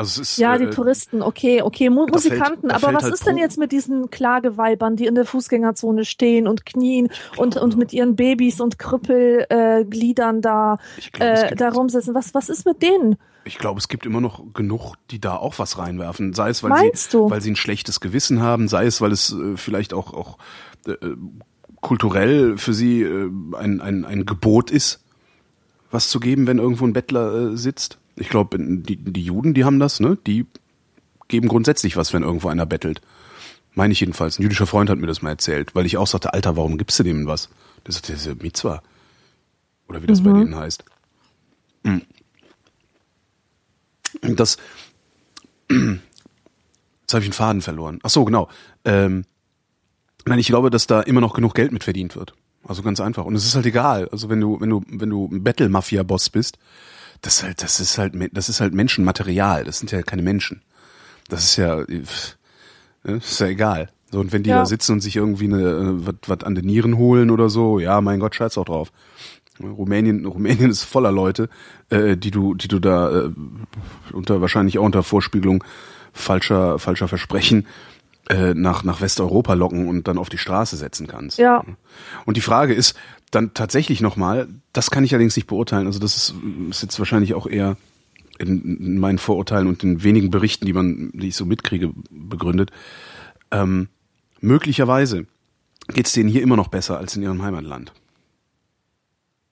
Also 0.01 0.21
es 0.21 0.31
ist, 0.31 0.37
Ja, 0.37 0.57
die 0.57 0.65
äh, 0.65 0.69
Touristen, 0.69 1.21
okay, 1.21 1.61
okay, 1.61 1.89
Mu 1.89 2.01
fällt- 2.07 2.13
Musikanten, 2.13 2.69
da 2.69 2.75
aber 2.75 2.87
fällt 2.87 2.95
was 2.95 3.03
halt 3.03 3.13
ist 3.13 3.25
denn 3.27 3.37
jetzt 3.37 3.57
mit 3.57 3.71
diesen 3.71 4.09
Klageweibern, 4.09 4.95
die 4.95 5.05
in 5.05 5.15
der 5.15 5.25
Fußgängerzone 5.25 6.05
stehen 6.05 6.47
und 6.47 6.65
knien 6.65 7.09
und, 7.37 7.57
und 7.57 7.77
mit 7.77 7.93
ihren 7.93 8.15
Babys 8.15 8.59
und 8.59 8.77
Krüppelgliedern 8.79 10.37
äh, 10.37 10.41
da, 10.41 10.77
glaub, 11.13 11.29
äh, 11.29 11.55
da 11.55 11.69
rumsitzen? 11.69 12.13
Was, 12.15 12.33
was 12.33 12.49
ist 12.49 12.65
mit 12.65 12.81
denen? 12.81 13.17
Ich 13.43 13.57
glaube, 13.57 13.79
es 13.79 13.87
gibt 13.87 14.05
immer 14.05 14.21
noch 14.21 14.53
genug, 14.53 14.95
die 15.09 15.19
da 15.19 15.35
auch 15.35 15.57
was 15.57 15.77
reinwerfen. 15.77 16.33
Sei 16.33 16.49
es, 16.49 16.61
weil 16.61 16.69
Meinst 16.69 17.11
sie, 17.11 17.17
du? 17.17 17.29
weil 17.29 17.41
sie 17.41 17.51
ein 17.51 17.55
schlechtes 17.55 17.99
Gewissen 17.99 18.41
haben, 18.41 18.67
sei 18.67 18.85
es, 18.85 19.01
weil 19.01 19.11
es 19.11 19.33
äh, 19.33 19.57
vielleicht 19.57 19.93
auch, 19.93 20.13
auch 20.13 20.37
äh, 20.85 20.95
kulturell 21.81 22.57
für 22.57 22.73
sie 22.73 23.01
äh, 23.01 23.29
ein, 23.57 23.81
ein, 23.81 24.05
ein 24.05 24.25
Gebot 24.25 24.69
ist, 24.71 25.03
was 25.89 26.09
zu 26.09 26.19
geben, 26.19 26.47
wenn 26.47 26.59
irgendwo 26.59 26.85
ein 26.85 26.93
Bettler 26.93 27.53
äh, 27.53 27.57
sitzt. 27.57 27.97
Ich 28.15 28.29
glaube, 28.29 28.57
die, 28.59 28.97
die 28.97 29.23
Juden, 29.23 29.53
die 29.53 29.63
haben 29.63 29.79
das, 29.79 29.99
ne? 29.99 30.17
Die 30.27 30.45
geben 31.27 31.47
grundsätzlich 31.47 31.95
was, 31.97 32.13
wenn 32.13 32.23
irgendwo 32.23 32.49
einer 32.49 32.65
bettelt. 32.65 33.01
Meine 33.73 33.93
ich 33.93 34.01
jedenfalls. 34.01 34.37
Ein 34.37 34.43
jüdischer 34.43 34.67
Freund 34.67 34.89
hat 34.89 34.97
mir 34.97 35.07
das 35.07 35.21
mal 35.21 35.29
erzählt, 35.29 35.73
weil 35.75 35.85
ich 35.85 35.97
auch 35.97 36.07
sagte, 36.07 36.33
Alter, 36.33 36.57
warum 36.57 36.77
gibst 36.77 36.99
du 36.99 37.03
dem 37.03 37.25
was? 37.25 37.49
Das 37.85 37.99
ist 38.01 38.43
Mitzwa. 38.43 38.83
Oder 39.87 40.01
wie 40.03 40.07
das 40.07 40.21
bei 40.21 40.31
Mhm. 40.31 40.39
denen 40.39 40.55
heißt. 40.55 40.83
Und 41.83 42.05
Das, 44.39 44.57
jetzt 45.69 45.79
habe 47.13 47.21
ich 47.21 47.25
einen 47.25 47.33
Faden 47.33 47.61
verloren. 47.61 47.99
Ach 48.03 48.09
so, 48.09 48.25
genau. 48.25 48.49
Ähm, 48.85 49.25
nein, 50.25 50.39
ich 50.39 50.47
glaube, 50.47 50.69
dass 50.69 50.85
da 50.87 51.01
immer 51.01 51.21
noch 51.21 51.33
genug 51.33 51.55
Geld 51.55 51.71
mit 51.71 51.83
verdient 51.83 52.15
wird. 52.15 52.33
Also 52.63 52.83
ganz 52.83 52.99
einfach. 52.99 53.25
Und 53.25 53.35
es 53.35 53.45
ist 53.45 53.55
halt 53.55 53.65
egal. 53.65 54.07
Also 54.09 54.29
wenn 54.29 54.39
du, 54.41 54.59
wenn 54.59 54.69
du, 54.69 54.83
wenn 54.87 55.09
du 55.09 55.27
ein 55.31 55.43
Battle-Mafia-Boss 55.43 56.29
bist, 56.29 56.59
das 57.21 57.37
ist 57.37 57.43
halt, 57.43 57.61
das 57.63 57.79
ist 57.79 57.97
halt, 57.97 58.13
das 58.33 58.49
ist 58.49 58.61
halt 58.61 58.73
Menschenmaterial. 58.73 59.63
Das 59.63 59.79
sind 59.79 59.91
ja 59.91 60.01
keine 60.01 60.21
Menschen. 60.21 60.61
Das 61.29 61.43
ist 61.43 61.55
ja, 61.57 61.77
ne, 61.77 62.03
ist 63.03 63.39
ja 63.39 63.47
egal. 63.47 63.89
So, 64.11 64.19
und 64.19 64.33
wenn 64.33 64.43
die 64.43 64.49
Ja. 64.49 64.59
da 64.59 64.65
sitzen 64.65 64.93
und 64.93 65.01
sich 65.01 65.15
irgendwie 65.15 65.45
eine, 65.45 65.61
äh, 65.61 66.05
was, 66.07 66.15
was 66.27 66.43
an 66.43 66.55
den 66.55 66.65
Nieren 66.65 66.97
holen 66.97 67.29
oder 67.31 67.49
so, 67.49 67.79
ja, 67.79 68.01
mein 68.01 68.19
Gott, 68.19 68.35
scheiß 68.35 68.57
auch 68.57 68.65
drauf. 68.65 68.91
Rumänien, 69.61 70.25
Rumänien 70.25 70.71
ist 70.71 70.83
voller 70.83 71.11
Leute, 71.11 71.47
äh, 71.89 72.17
die 72.17 72.31
du, 72.31 72.55
die 72.55 72.67
du 72.67 72.79
da 72.79 73.25
äh, 73.25 73.31
unter 74.11 74.41
wahrscheinlich 74.41 74.79
auch 74.79 74.83
unter 74.83 75.03
Vorspiegelung 75.03 75.63
falscher, 76.13 76.79
falscher 76.79 77.07
Versprechen 77.07 77.67
äh, 78.29 78.53
nach 78.53 78.83
nach 78.83 79.01
Westeuropa 79.01 79.53
locken 79.53 79.87
und 79.87 80.07
dann 80.07 80.17
auf 80.17 80.29
die 80.29 80.37
Straße 80.37 80.75
setzen 80.77 81.07
kannst. 81.07 81.37
Ja. 81.37 81.63
Und 82.25 82.37
die 82.37 82.41
Frage 82.41 82.73
ist 82.73 82.95
dann 83.31 83.53
tatsächlich 83.53 84.01
nochmal, 84.01 84.47
das 84.73 84.91
kann 84.91 85.03
ich 85.03 85.13
allerdings 85.13 85.35
nicht 85.35 85.47
beurteilen. 85.47 85.87
Also 85.87 85.99
das 85.99 86.15
ist, 86.17 86.35
ist 86.69 86.81
jetzt 86.83 86.99
wahrscheinlich 86.99 87.33
auch 87.33 87.47
eher 87.47 87.77
in, 88.39 88.77
in 88.77 88.97
meinen 88.99 89.17
Vorurteilen 89.17 89.67
und 89.67 89.83
den 89.83 90.03
wenigen 90.03 90.31
Berichten, 90.31 90.65
die 90.65 90.73
man, 90.73 91.11
die 91.13 91.29
ich 91.29 91.35
so 91.35 91.45
mitkriege, 91.45 91.91
begründet. 92.09 92.71
Ähm, 93.51 93.87
möglicherweise 94.41 95.25
geht's 95.93 96.13
denen 96.13 96.29
hier 96.29 96.41
immer 96.41 96.55
noch 96.57 96.67
besser 96.67 96.97
als 96.97 97.15
in 97.15 97.23
ihrem 97.23 97.41
Heimatland. 97.41 97.93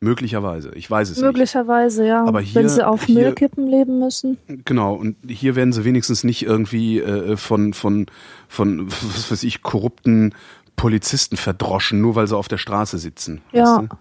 Möglicherweise, 0.02 0.72
ich 0.76 0.90
weiß 0.90 1.10
es 1.10 1.18
nicht. 1.18 1.26
Möglicherweise, 1.26 2.08
ja. 2.08 2.24
Aber 2.26 2.40
hier- 2.40 2.62
wenn 2.62 2.70
sie 2.70 2.88
auf 2.88 3.04
hier- 3.04 3.20
Müllkippen 3.20 3.68
leben 3.68 4.00
müssen. 4.00 4.38
Genau, 4.64 4.94
und 4.94 5.18
hier 5.28 5.58
werden 5.58 5.74
sie 5.74 5.84
wenigstens 5.84 6.24
nicht 6.24 6.42
irgendwie 6.44 7.00
äh, 7.02 7.36
von, 7.36 7.74
von, 7.74 8.06
von, 8.48 8.90
was 8.90 9.30
weiß 9.30 9.44
ich, 9.44 9.62
korrupten 9.62 10.34
Polizisten 10.80 11.36
verdroschen, 11.36 12.00
nur 12.00 12.16
weil 12.16 12.26
sie 12.28 12.38
auf 12.38 12.48
der 12.48 12.58
Straße 12.58 12.98
sitzen. 12.98 13.42
Ja. 13.52 13.64
Weißt 13.64 13.92
du? 13.92 13.98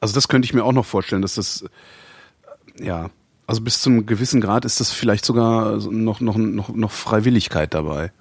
Also 0.00 0.14
das 0.14 0.26
könnte 0.28 0.46
ich 0.46 0.54
mir 0.54 0.64
auch 0.64 0.72
noch 0.72 0.84
vorstellen, 0.84 1.22
dass 1.22 1.36
das, 1.36 1.62
äh, 2.78 2.84
ja, 2.84 3.10
also 3.46 3.60
bis 3.60 3.80
zum 3.80 4.06
gewissen 4.06 4.40
Grad 4.40 4.64
ist 4.64 4.80
das 4.80 4.90
vielleicht 4.90 5.24
sogar 5.24 5.78
so 5.78 5.90
noch, 5.90 6.20
noch, 6.20 6.36
noch, 6.36 6.70
noch 6.70 6.90
Freiwilligkeit 6.90 7.74
dabei. 7.74 8.12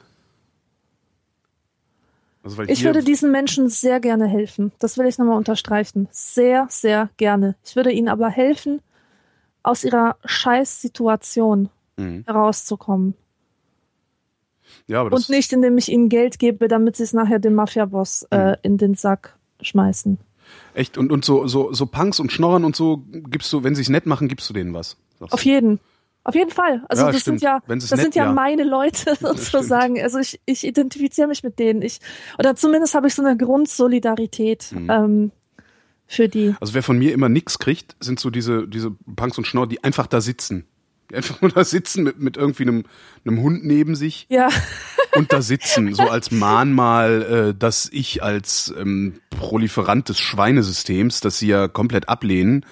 Also 2.43 2.61
Ich 2.63 2.83
würde 2.83 3.03
diesen 3.03 3.31
Menschen 3.31 3.69
sehr 3.69 3.99
gerne 3.99 4.27
helfen. 4.27 4.71
Das 4.79 4.97
will 4.97 5.07
ich 5.07 5.17
nochmal 5.17 5.37
unterstreichen. 5.37 6.07
Sehr, 6.11 6.67
sehr 6.69 7.09
gerne. 7.17 7.55
Ich 7.65 7.75
würde 7.75 7.91
ihnen 7.91 8.07
aber 8.07 8.29
helfen, 8.29 8.81
aus 9.63 9.83
ihrer 9.83 10.15
Scheißsituation 10.25 11.69
Mhm. 11.97 12.23
herauszukommen. 12.25 13.13
Ja, 14.87 15.01
aber 15.01 15.09
das, 15.11 15.29
Und 15.29 15.35
nicht, 15.35 15.51
indem 15.53 15.77
ich 15.77 15.89
ihnen 15.89 16.09
Geld 16.09 16.39
gebe, 16.39 16.67
damit 16.67 16.95
sie 16.95 17.03
es 17.03 17.13
nachher 17.13 17.39
dem 17.39 17.55
Mafiaboss 17.55 18.25
Mhm. 18.31 18.37
äh, 18.37 18.57
in 18.63 18.77
den 18.77 18.95
Sack 18.95 19.35
schmeißen. 19.61 20.17
echt, 20.73 20.97
und, 20.97 21.11
und 21.11 21.23
so, 21.25 21.47
so, 21.47 21.71
so 21.73 21.85
Punks 21.85 22.19
und 22.19 22.31
Schnorren 22.31 22.63
und 22.65 22.75
so 22.75 23.03
gibst 23.11 23.51
du, 23.53 23.63
wenn 23.63 23.75
sie 23.75 23.81
es 23.81 23.89
nett 23.89 24.05
machen, 24.05 24.27
gibst 24.27 24.49
du 24.49 24.53
denen 24.53 24.73
was. 24.73 24.97
sagst 25.19 25.33
Auf 25.33 25.43
jeden. 25.45 25.79
Auf 26.25 26.35
jeden 26.35 26.51
Fall. 26.51 26.83
Also 26.89 27.05
Ja, 27.05 27.11
das 27.11 27.21
stimmt. 27.21 27.39
sind 27.39 27.45
ja, 27.45 27.59
das 27.67 27.91
nett- 27.91 28.01
sind 28.01 28.15
ja, 28.15 28.25
ja. 28.25 28.31
meine 28.33 28.63
Leute 28.63 29.15
sozusagen. 29.19 29.99
Also 30.01 30.19
ich, 30.19 30.39
ich 30.45 30.65
identifiziere 30.65 31.27
mich 31.27 31.43
mit 31.43 31.59
denen. 31.59 31.81
Ich 31.81 31.99
oder 32.37 32.55
zumindest 32.55 32.93
habe 32.93 33.07
ich 33.07 33.15
so 33.15 33.23
eine 33.23 33.37
Grundsolidarität 33.37 34.71
Mhm. 34.73 34.89
ähm, 34.89 35.31
für 36.07 36.27
die. 36.27 36.55
Also 36.59 36.73
wer 36.73 36.83
von 36.83 36.97
mir 36.99 37.13
immer 37.13 37.29
nix 37.29 37.59
kriegt, 37.59 37.95
sind 37.99 38.19
so 38.19 38.29
diese, 38.29 38.67
diese 38.67 38.91
Punks 39.15 39.37
und 39.37 39.45
Schnorr, 39.45 39.67
die 39.67 39.83
einfach 39.83 40.07
da 40.07 40.21
sitzen. 40.21 40.65
Einfach 41.13 41.41
nur 41.41 41.51
da 41.51 41.63
sitzen 41.63 42.03
mit, 42.03 42.19
mit 42.19 42.37
irgendwie 42.37 42.63
einem, 42.63 42.85
einem 43.25 43.41
Hund 43.41 43.65
neben 43.65 43.95
sich 43.95 44.27
Ja, 44.29 44.49
und 45.15 45.33
da 45.33 45.41
sitzen, 45.41 45.93
so 45.93 46.03
als 46.09 46.31
Mahnmal, 46.31 47.49
äh, 47.49 47.57
dass 47.57 47.89
ich 47.91 48.23
als 48.23 48.73
ähm, 48.77 49.19
Proliferant 49.29 50.09
des 50.09 50.19
Schweinesystems, 50.19 51.21
das 51.21 51.39
sie 51.39 51.47
ja 51.47 51.67
komplett 51.67 52.09
ablehnen, 52.09 52.65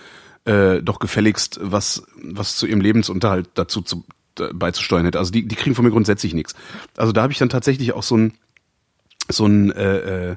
äh, 0.45 0.81
doch 0.81 0.99
gefälligst 0.99 1.59
was, 1.61 2.03
was 2.15 2.55
zu 2.55 2.67
ihrem 2.67 2.81
Lebensunterhalt 2.81 3.49
dazu 3.55 3.81
zu, 3.81 4.05
äh, 4.39 4.53
beizusteuern 4.53 5.05
hätte. 5.05 5.19
Also 5.19 5.31
die, 5.31 5.47
die 5.47 5.55
kriegen 5.55 5.75
von 5.75 5.85
mir 5.85 5.91
grundsätzlich 5.91 6.33
nichts. 6.33 6.55
Also 6.95 7.11
da 7.11 7.23
habe 7.23 7.33
ich 7.33 7.39
dann 7.39 7.49
tatsächlich 7.49 7.93
auch 7.93 8.03
so 8.03 8.17
ein, 8.17 8.33
so 9.29 9.45
ein, 9.45 9.71
äh, 9.71 10.31
äh, 10.31 10.35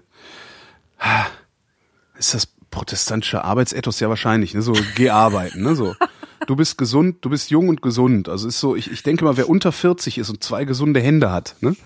ist 2.19 2.35
das 2.35 2.49
protestantische 2.71 3.45
Arbeitsethos 3.45 4.01
ja 4.01 4.09
wahrscheinlich, 4.09 4.55
ne? 4.55 4.63
So 4.63 4.75
geh 4.95 5.11
arbeiten, 5.11 5.63
ne? 5.63 5.75
So. 5.75 5.95
Du 6.51 6.57
bist 6.57 6.79
gesund, 6.79 7.19
du 7.21 7.31
bist 7.31 7.51
jung 7.51 7.69
und 7.69 7.81
gesund. 7.81 8.29
Also 8.29 8.49
ist 8.49 8.59
so, 8.59 8.75
ich, 8.75 8.91
ich 8.91 9.05
denke 9.05 9.25
mal, 9.25 9.37
wer 9.37 9.49
unter 9.49 9.71
40 9.71 10.19
ist 10.19 10.31
und 10.31 10.43
zwei 10.43 10.65
gesunde 10.65 10.99
Hände 10.99 11.31
hat, 11.31 11.55
ne? 11.61 11.77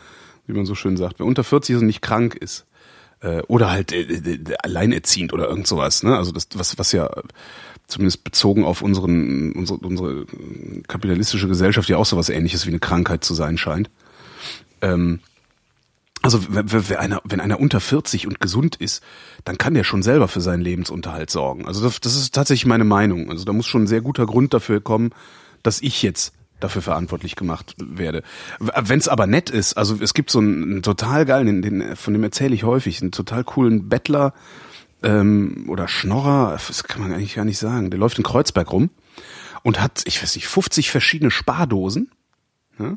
Wie 0.46 0.54
man 0.54 0.64
so 0.64 0.74
schön 0.74 0.96
sagt, 0.96 1.18
wer 1.18 1.26
unter 1.26 1.44
40 1.44 1.74
ist 1.74 1.80
und 1.82 1.86
nicht 1.86 2.00
krank 2.00 2.34
ist, 2.34 2.64
Äh, 3.20 3.42
oder 3.42 3.70
halt 3.70 3.92
äh, 3.92 4.00
äh, 4.00 4.56
alleinerziehend 4.62 5.34
oder 5.34 5.48
irgend 5.50 5.66
sowas, 5.66 6.02
ne? 6.02 6.16
Also 6.16 6.32
das, 6.32 6.48
was, 6.54 6.78
was 6.78 6.92
ja 6.92 7.10
zumindest 7.86 8.24
bezogen 8.24 8.64
auf 8.64 8.80
unseren, 8.80 9.52
unsere, 9.52 9.80
unsere 9.80 10.24
kapitalistische 10.88 11.46
Gesellschaft 11.46 11.90
ja 11.90 11.98
auch 11.98 12.06
sowas 12.06 12.30
ähnliches 12.30 12.64
wie 12.64 12.70
eine 12.70 12.78
Krankheit 12.78 13.22
zu 13.22 13.34
sein 13.34 13.58
scheint. 13.58 13.90
Ähm, 14.80 15.20
also 16.24 16.40
wenn 16.48 17.40
einer, 17.40 17.60
unter 17.60 17.80
40 17.80 18.26
und 18.26 18.40
gesund 18.40 18.76
ist, 18.76 19.02
dann 19.44 19.58
kann 19.58 19.74
der 19.74 19.84
schon 19.84 20.02
selber 20.02 20.26
für 20.26 20.40
seinen 20.40 20.62
Lebensunterhalt 20.62 21.28
sorgen. 21.28 21.66
Also 21.66 21.86
das, 21.86 22.16
ist 22.16 22.34
tatsächlich 22.34 22.64
meine 22.64 22.84
Meinung. 22.84 23.28
Also 23.28 23.44
da 23.44 23.52
muss 23.52 23.66
schon 23.66 23.82
ein 23.82 23.86
sehr 23.86 24.00
guter 24.00 24.24
Grund 24.24 24.54
dafür 24.54 24.80
kommen, 24.80 25.10
dass 25.62 25.82
ich 25.82 26.02
jetzt 26.02 26.32
dafür 26.60 26.80
verantwortlich 26.80 27.36
gemacht 27.36 27.76
werde. 27.78 28.22
Wenn 28.58 28.98
es 28.98 29.06
aber 29.08 29.26
nett 29.26 29.50
ist, 29.50 29.76
also 29.76 29.98
es 30.00 30.14
gibt 30.14 30.30
so 30.30 30.38
einen, 30.38 30.62
einen 30.62 30.82
total 30.82 31.26
geilen, 31.26 31.60
den, 31.60 31.80
den, 31.80 31.94
von 31.94 32.14
dem 32.14 32.22
erzähle 32.22 32.54
ich 32.54 32.64
häufig, 32.64 33.02
einen 33.02 33.12
total 33.12 33.44
coolen 33.44 33.90
Bettler 33.90 34.32
ähm, 35.02 35.66
oder 35.68 35.88
Schnorrer, 35.88 36.58
das 36.66 36.84
kann 36.84 37.02
man 37.02 37.12
eigentlich 37.12 37.34
gar 37.34 37.44
nicht 37.44 37.58
sagen. 37.58 37.90
Der 37.90 38.00
läuft 38.00 38.16
in 38.16 38.24
Kreuzberg 38.24 38.72
rum 38.72 38.88
und 39.62 39.78
hat, 39.78 40.00
ich 40.06 40.22
weiß 40.22 40.36
nicht, 40.36 40.48
50 40.48 40.90
verschiedene 40.90 41.30
Spardosen. 41.30 42.10
Ja? 42.78 42.96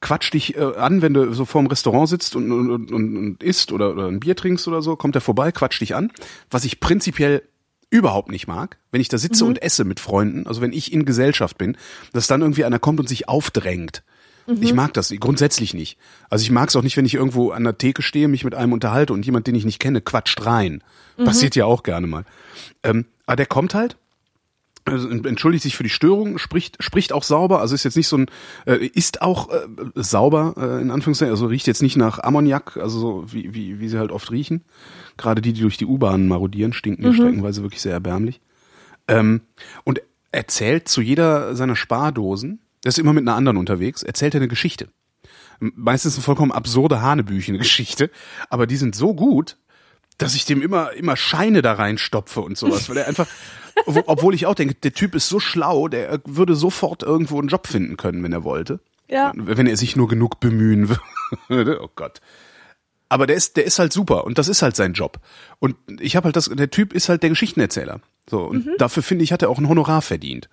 Quatscht 0.00 0.34
dich 0.34 0.56
äh, 0.56 0.60
an, 0.76 1.02
wenn 1.02 1.14
du 1.14 1.32
so 1.32 1.44
vorm 1.44 1.66
Restaurant 1.66 2.08
sitzt 2.08 2.36
und, 2.36 2.50
und, 2.50 2.92
und, 2.92 3.16
und 3.16 3.42
isst 3.42 3.72
oder, 3.72 3.92
oder 3.92 4.08
ein 4.08 4.20
Bier 4.20 4.36
trinkst 4.36 4.66
oder 4.66 4.82
so, 4.82 4.96
kommt 4.96 5.14
er 5.14 5.20
vorbei, 5.20 5.52
quatscht 5.52 5.80
dich 5.80 5.94
an. 5.94 6.10
Was 6.50 6.64
ich 6.64 6.80
prinzipiell 6.80 7.42
überhaupt 7.90 8.30
nicht 8.30 8.46
mag, 8.46 8.78
wenn 8.92 9.00
ich 9.00 9.08
da 9.08 9.18
sitze 9.18 9.44
mhm. 9.44 9.50
und 9.50 9.62
esse 9.62 9.84
mit 9.84 10.00
Freunden, 10.00 10.46
also 10.46 10.60
wenn 10.60 10.72
ich 10.72 10.92
in 10.92 11.04
Gesellschaft 11.04 11.58
bin, 11.58 11.76
dass 12.12 12.28
dann 12.28 12.40
irgendwie 12.40 12.64
einer 12.64 12.78
kommt 12.78 13.00
und 13.00 13.08
sich 13.08 13.28
aufdrängt. 13.28 14.02
Mhm. 14.46 14.62
Ich 14.62 14.72
mag 14.72 14.94
das 14.94 15.12
grundsätzlich 15.18 15.74
nicht. 15.74 15.98
Also 16.30 16.42
ich 16.42 16.50
mag 16.50 16.68
es 16.68 16.76
auch 16.76 16.82
nicht, 16.82 16.96
wenn 16.96 17.04
ich 17.04 17.14
irgendwo 17.14 17.50
an 17.50 17.64
der 17.64 17.76
Theke 17.76 18.02
stehe, 18.02 18.28
mich 18.28 18.44
mit 18.44 18.54
einem 18.54 18.72
unterhalte 18.72 19.12
und 19.12 19.26
jemand, 19.26 19.46
den 19.46 19.54
ich 19.54 19.64
nicht 19.64 19.80
kenne, 19.80 20.00
quatscht 20.00 20.46
rein. 20.46 20.82
Mhm. 21.18 21.24
Passiert 21.24 21.56
ja 21.56 21.64
auch 21.66 21.82
gerne 21.82 22.06
mal. 22.06 22.24
Ähm, 22.82 23.06
aber 23.26 23.36
der 23.36 23.46
kommt 23.46 23.74
halt 23.74 23.96
entschuldigt 24.84 25.62
sich 25.62 25.76
für 25.76 25.82
die 25.82 25.90
Störung, 25.90 26.38
spricht 26.38 26.82
spricht 26.82 27.12
auch 27.12 27.22
sauber, 27.22 27.60
also 27.60 27.74
ist 27.74 27.84
jetzt 27.84 27.96
nicht 27.96 28.08
so 28.08 28.18
ein 28.18 28.26
äh, 28.66 28.86
ist 28.86 29.22
auch 29.22 29.50
äh, 29.50 29.66
sauber 29.94 30.54
äh, 30.56 30.80
in 30.80 30.90
Anführungszeichen, 30.90 31.32
also 31.32 31.46
riecht 31.46 31.66
jetzt 31.66 31.82
nicht 31.82 31.96
nach 31.96 32.18
Ammoniak, 32.18 32.76
also 32.76 32.98
so 32.98 33.24
wie 33.32 33.54
wie 33.54 33.80
wie 33.80 33.88
sie 33.88 33.98
halt 33.98 34.10
oft 34.10 34.30
riechen. 34.30 34.64
Gerade 35.16 35.42
die, 35.42 35.52
die 35.52 35.60
durch 35.62 35.76
die 35.76 35.86
U-Bahn 35.86 36.28
marodieren, 36.28 36.72
stinken 36.72 37.06
mhm. 37.06 37.14
streckenweise 37.14 37.62
wirklich 37.62 37.82
sehr 37.82 37.92
erbärmlich. 37.92 38.40
Ähm, 39.06 39.42
und 39.84 40.00
erzählt 40.32 40.88
zu 40.88 41.02
jeder 41.02 41.54
seiner 41.56 41.76
Spardosen, 41.76 42.60
der 42.84 42.90
ist 42.90 42.98
immer 42.98 43.12
mit 43.12 43.22
einer 43.22 43.36
anderen 43.36 43.58
unterwegs, 43.58 44.02
erzählt 44.02 44.34
er 44.34 44.40
eine 44.40 44.48
Geschichte. 44.48 44.88
Meistens 45.58 46.14
eine 46.14 46.22
vollkommen 46.22 46.52
absurde 46.52 47.02
Hanebüchen-Geschichte, 47.02 48.10
aber 48.48 48.66
die 48.66 48.76
sind 48.76 48.94
so 48.94 49.14
gut, 49.14 49.58
dass 50.22 50.34
ich 50.34 50.44
dem 50.44 50.62
immer 50.62 50.92
immer 50.92 51.16
Scheine 51.16 51.62
da 51.62 51.74
reinstopfe 51.74 52.40
und 52.40 52.58
sowas, 52.58 52.88
weil 52.88 52.98
er 52.98 53.08
einfach 53.08 53.26
obwohl 53.86 54.34
ich 54.34 54.46
auch 54.46 54.54
denke, 54.54 54.74
der 54.74 54.92
Typ 54.92 55.14
ist 55.14 55.28
so 55.28 55.40
schlau, 55.40 55.88
der 55.88 56.20
würde 56.26 56.54
sofort 56.54 57.02
irgendwo 57.02 57.38
einen 57.38 57.48
Job 57.48 57.66
finden 57.66 57.96
können, 57.96 58.22
wenn 58.22 58.32
er 58.32 58.44
wollte. 58.44 58.80
Ja. 59.08 59.32
Wenn 59.34 59.66
er 59.66 59.76
sich 59.76 59.96
nur 59.96 60.08
genug 60.08 60.40
bemühen 60.40 60.88
würde. 61.48 61.80
oh 61.82 61.90
Gott. 61.94 62.20
Aber 63.08 63.26
der 63.26 63.36
ist, 63.36 63.56
der 63.56 63.64
ist 63.64 63.78
halt 63.78 63.92
super 63.92 64.24
und 64.24 64.38
das 64.38 64.48
ist 64.48 64.62
halt 64.62 64.76
sein 64.76 64.92
Job. 64.92 65.18
Und 65.58 65.76
ich 65.98 66.14
habe 66.14 66.26
halt 66.26 66.36
das, 66.36 66.44
der 66.46 66.70
Typ 66.70 66.92
ist 66.92 67.08
halt 67.08 67.22
der 67.22 67.30
Geschichtenerzähler. 67.30 68.00
So 68.28 68.44
und 68.44 68.66
mhm. 68.66 68.74
dafür 68.78 69.02
finde 69.02 69.24
ich, 69.24 69.32
hat 69.32 69.42
er 69.42 69.50
auch 69.50 69.58
ein 69.58 69.68
Honorar 69.68 70.02
verdient. 70.02 70.48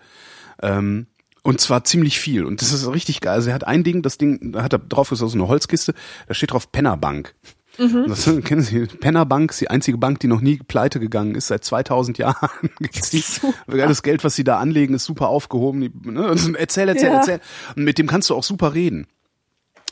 Ähm, 0.61 1.07
und 1.43 1.61
zwar 1.61 1.83
ziemlich 1.83 2.19
viel. 2.19 2.45
Und 2.45 2.61
das 2.61 2.73
ist 2.73 2.91
richtig 2.91 3.21
geil. 3.21 3.35
Also 3.35 3.49
er 3.49 3.55
hat 3.55 3.67
ein 3.67 3.83
Ding, 3.83 4.01
das 4.01 4.17
Ding, 4.17 4.53
da 4.53 4.63
hat 4.63 4.73
er 4.73 4.79
drauf 4.79 5.11
ist 5.11 5.19
so 5.19 5.31
eine 5.31 5.47
Holzkiste, 5.47 5.93
da 6.27 6.33
steht 6.33 6.51
drauf 6.51 6.71
Pennerbank. 6.71 7.35
Mhm. 7.77 8.05
Das 8.07 8.29
kennen 8.43 8.61
Sie, 8.61 8.85
Penner 8.85 9.25
Bank 9.25 9.51
ist 9.51 9.61
die 9.61 9.69
einzige 9.69 9.97
Bank, 9.97 10.19
die 10.19 10.27
noch 10.27 10.41
nie 10.41 10.57
pleite 10.57 10.99
gegangen 10.99 11.35
ist. 11.35 11.47
Seit 11.47 11.63
2000 11.63 12.17
Jahren. 12.17 12.49
Das 13.67 14.03
Geld, 14.03 14.23
was 14.23 14.35
Sie 14.35 14.43
da 14.43 14.59
anlegen, 14.59 14.93
ist 14.93 15.05
super 15.05 15.29
aufgehoben. 15.29 15.81
Die, 15.81 15.91
ne? 16.09 16.35
Erzähl, 16.57 16.89
erzähl, 16.89 17.09
ja. 17.09 17.15
erzähl. 17.15 17.39
Und 17.75 17.83
mit 17.83 17.97
dem 17.97 18.07
kannst 18.07 18.29
du 18.29 18.35
auch 18.35 18.43
super 18.43 18.73
reden. 18.73 19.07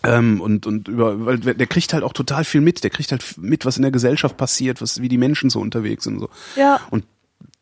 Ähm, 0.03 0.41
und 0.41 0.67
und 0.67 0.87
über, 0.87 1.25
weil 1.25 1.37
der 1.39 1.67
kriegt 1.67 1.93
halt 1.93 2.03
auch 2.03 2.13
total 2.13 2.43
viel 2.43 2.61
mit. 2.61 2.83
Der 2.83 2.89
kriegt 2.89 3.11
halt 3.11 3.37
mit, 3.37 3.65
was 3.65 3.77
in 3.77 3.83
der 3.83 3.91
Gesellschaft 3.91 4.37
passiert, 4.37 4.81
was 4.81 5.01
wie 5.01 5.09
die 5.09 5.17
Menschen 5.17 5.49
so 5.49 5.59
unterwegs 5.59 6.03
sind 6.03 6.15
und 6.15 6.19
so. 6.21 6.29
Ja. 6.55 6.81
Und 6.89 7.05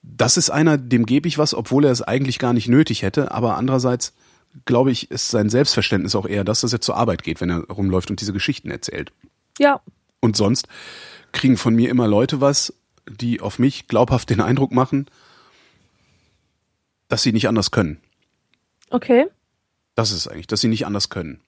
das 0.02 0.38
ist 0.38 0.50
einer, 0.50 0.78
dem 0.78 1.06
gebe 1.06 1.28
ich 1.28 1.38
was, 1.38 1.54
obwohl 1.54 1.86
er 1.86 1.92
es 1.92 2.02
eigentlich 2.02 2.40
gar 2.40 2.54
nicht 2.54 2.68
nötig 2.68 3.02
hätte. 3.04 3.32
Aber 3.32 3.58
andererseits 3.58 4.14
glaube 4.66 4.92
ich, 4.92 5.10
ist 5.12 5.30
sein 5.30 5.50
Selbstverständnis 5.50 6.16
auch 6.16 6.28
eher 6.28 6.44
das, 6.44 6.62
dass 6.62 6.74
er 6.74 6.82
zur 6.82 6.98
Arbeit 6.98 7.24
geht, 7.24 7.42
wenn 7.42 7.50
er 7.50 7.64
rumläuft 7.70 8.10
und 8.10 8.22
diese 8.22 8.34
Geschichten 8.34 8.70
erzählt. 8.70 9.12
Ja, 9.60 9.82
und 10.24 10.38
sonst 10.38 10.68
kriegen 11.34 11.58
von 11.58 11.76
mir 11.76 11.90
immer 11.90 12.08
Leute 12.08 12.40
was, 12.40 12.74
die 13.08 13.42
auf 13.42 13.60
mich 13.60 13.88
glaubhaft 13.88 14.30
den 14.30 14.40
Eindruck 14.40 14.72
machen, 14.72 15.08
dass 17.10 17.24
sie 17.24 17.34
nicht 17.34 17.48
anders 17.48 17.72
können. 17.72 18.00
Okay. 18.90 19.28
Das 19.96 20.12
ist 20.12 20.28
eigentlich, 20.28 20.48
dass 20.48 20.62
sie 20.62 20.70
nicht 20.70 20.86
anders 20.86 21.10
können. 21.10 21.42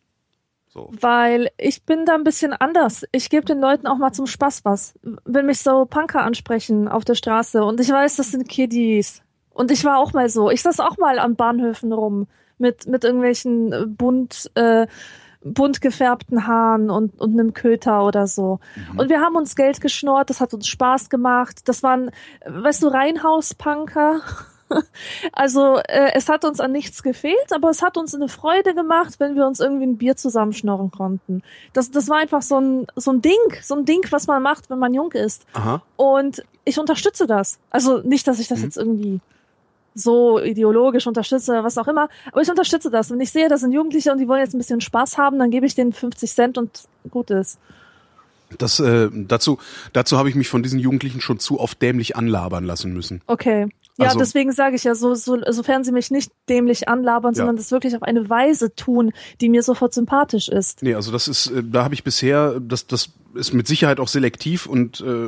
So. 0.68 0.92
Weil 1.00 1.52
ich 1.58 1.84
bin 1.84 2.06
da 2.06 2.16
ein 2.16 2.26
bisschen 2.26 2.52
anders. 2.52 3.06
Ich 3.14 3.30
gebe 3.30 3.46
den 3.46 3.62
Leuten 3.62 3.88
auch 3.88 3.98
mal 3.98 4.12
zum 4.12 4.28
Spaß 4.28 4.66
was. 4.66 4.94
Wenn 5.24 5.46
mich 5.46 5.60
so 5.60 5.86
Punker 5.86 6.24
ansprechen 6.24 6.90
auf 6.90 7.06
der 7.06 7.16
Straße 7.16 7.64
und 7.64 7.80
ich 7.80 7.90
weiß, 7.90 8.18
das 8.18 8.32
sind 8.32 8.50
Kiddies. 8.50 9.22
Und 9.52 9.72
ich 9.72 9.86
war 9.86 10.00
auch 10.00 10.12
mal 10.12 10.28
so. 10.28 10.52
Ich 10.52 10.62
saß 10.62 10.82
auch 10.82 10.98
mal 10.98 11.18
an 11.18 11.38
Bahnhöfen 11.38 11.94
rum 11.94 12.28
mit, 12.58 12.88
mit 12.88 13.06
irgendwelchen 13.06 13.96
bunt 13.96 14.52
äh, 14.56 14.86
bunt 15.46 15.80
gefärbten 15.80 16.48
Haaren 16.48 16.90
und, 16.90 17.22
und 17.22 17.34
einem 17.34 17.54
Köter 17.54 18.04
oder 18.06 18.28
so. 18.28 18.60
Mhm. 18.76 19.00
Und 19.00 19.10
wir 19.10 19.22
haben 19.22 19.36
uns 19.36 19.56
Geld 19.56 19.80
geschnurrt, 19.80 20.30
das 20.30 20.42
hat 20.42 20.54
uns 20.54 20.68
Spaß 20.68 21.10
gemacht. 21.10 21.70
Das 21.70 21.84
waren, 21.84 22.12
weißt 22.46 22.84
du, 22.84 22.88
Reinhauspunker. 22.88 24.22
Also 25.32 25.78
äh, 25.78 26.12
es 26.16 26.28
hat 26.28 26.44
uns 26.44 26.60
an 26.60 26.72
nichts 26.72 27.04
gefehlt, 27.04 27.54
aber 27.54 27.70
es 27.70 27.84
hat 27.84 27.98
uns 27.98 28.16
eine 28.16 28.28
Freude 28.28 28.74
gemacht, 28.74 29.20
wenn 29.20 29.36
wir 29.36 29.46
uns 29.46 29.60
irgendwie 29.60 29.86
ein 29.86 29.98
Bier 29.98 30.16
zusammenschnorren 30.16 30.90
konnten. 30.90 31.44
Das, 31.74 31.92
das 31.92 32.10
war 32.10 32.18
einfach 32.18 32.42
so 32.42 32.60
ein, 32.60 32.88
so 32.96 33.12
ein 33.12 33.22
Ding, 33.22 33.38
so 33.62 33.76
ein 33.76 33.86
Ding, 33.86 34.02
was 34.10 34.26
man 34.26 34.42
macht, 34.42 34.72
wenn 34.72 34.80
man 34.80 34.96
jung 34.96 35.12
ist. 35.12 35.46
Aha. 35.54 35.84
Und 35.98 36.44
ich 36.64 36.80
unterstütze 36.80 37.28
das. 37.28 37.60
Also 37.70 38.00
nicht, 38.00 38.28
dass 38.28 38.40
ich 38.40 38.48
das 38.48 38.58
mhm. 38.58 38.64
jetzt 38.66 38.78
irgendwie 38.78 39.20
so 39.96 40.40
ideologisch 40.40 41.08
unterstütze, 41.08 41.64
was 41.64 41.78
auch 41.78 41.88
immer. 41.88 42.10
Aber 42.32 42.42
ich 42.42 42.50
unterstütze 42.50 42.92
das. 42.92 43.10
Wenn 43.10 43.22
ich 43.22 43.32
sehe, 43.32 43.50
das 43.50 43.62
sind 43.62 43.72
Jugendliche 43.72 44.12
und 44.12 44.20
die 44.20 44.28
wollen 44.28 44.42
jetzt 44.42 44.54
ein 44.54 44.60
bisschen 44.60 44.82
Spaß 44.82 45.18
haben, 45.18 45.40
dann 45.40 45.50
gebe 45.50 45.66
ich 45.66 45.74
denen 45.74 45.94
50 45.94 46.32
Cent 46.32 46.58
und 46.58 46.84
gut 47.10 47.32
ist. 47.32 47.58
Das, 48.58 48.80
äh, 48.80 49.10
dazu, 49.12 49.58
dazu 49.94 50.18
habe 50.18 50.30
ich 50.30 50.36
mich 50.36 50.50
von 50.50 50.62
diesen 50.62 50.80
Jugendlichen 50.80 51.20
schon 51.22 51.40
zu 51.40 51.60
oft 51.60 51.82
dämlich 51.82 52.16
anlabern 52.16 52.64
lassen 52.64 52.94
müssen. 52.94 53.22
Okay. 53.26 53.68
Ja, 53.98 54.08
also, 54.08 54.20
deswegen 54.20 54.52
sage 54.52 54.76
ich 54.76 54.84
ja, 54.84 54.94
so, 54.94 55.16
so, 55.16 55.38
sofern 55.50 55.86
sie 55.86 55.94
mich 55.94 56.12
nicht 56.12 56.32
dämlich 56.50 56.90
anlabern, 56.90 57.34
ja. 57.34 57.38
sondern 57.38 57.56
das 57.56 57.72
wirklich 57.72 57.96
auf 57.96 58.04
eine 58.04 58.30
Weise 58.30 58.76
tun, 58.76 59.14
die 59.40 59.48
mir 59.48 59.64
sofort 59.64 59.94
sympathisch 59.94 60.50
ist. 60.50 60.84
Nee, 60.84 60.96
also 60.96 61.14
das 61.14 61.30
ist, 61.30 61.48
äh, 61.48 61.64
da 61.64 61.86
habe 61.86 61.94
ich 61.94 62.04
bisher, 62.04 62.60
das, 62.60 62.88
das 62.88 63.10
ist 63.36 63.54
mit 63.54 63.68
Sicherheit 63.68 64.00
auch 64.00 64.08
selektiv 64.08 64.66
und 64.66 65.02
äh, 65.02 65.28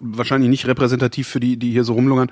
wahrscheinlich 0.00 0.50
nicht 0.50 0.66
repräsentativ 0.66 1.28
für 1.28 1.40
die, 1.40 1.56
die 1.56 1.70
hier 1.70 1.84
so 1.84 1.94
rumlungern. 1.94 2.30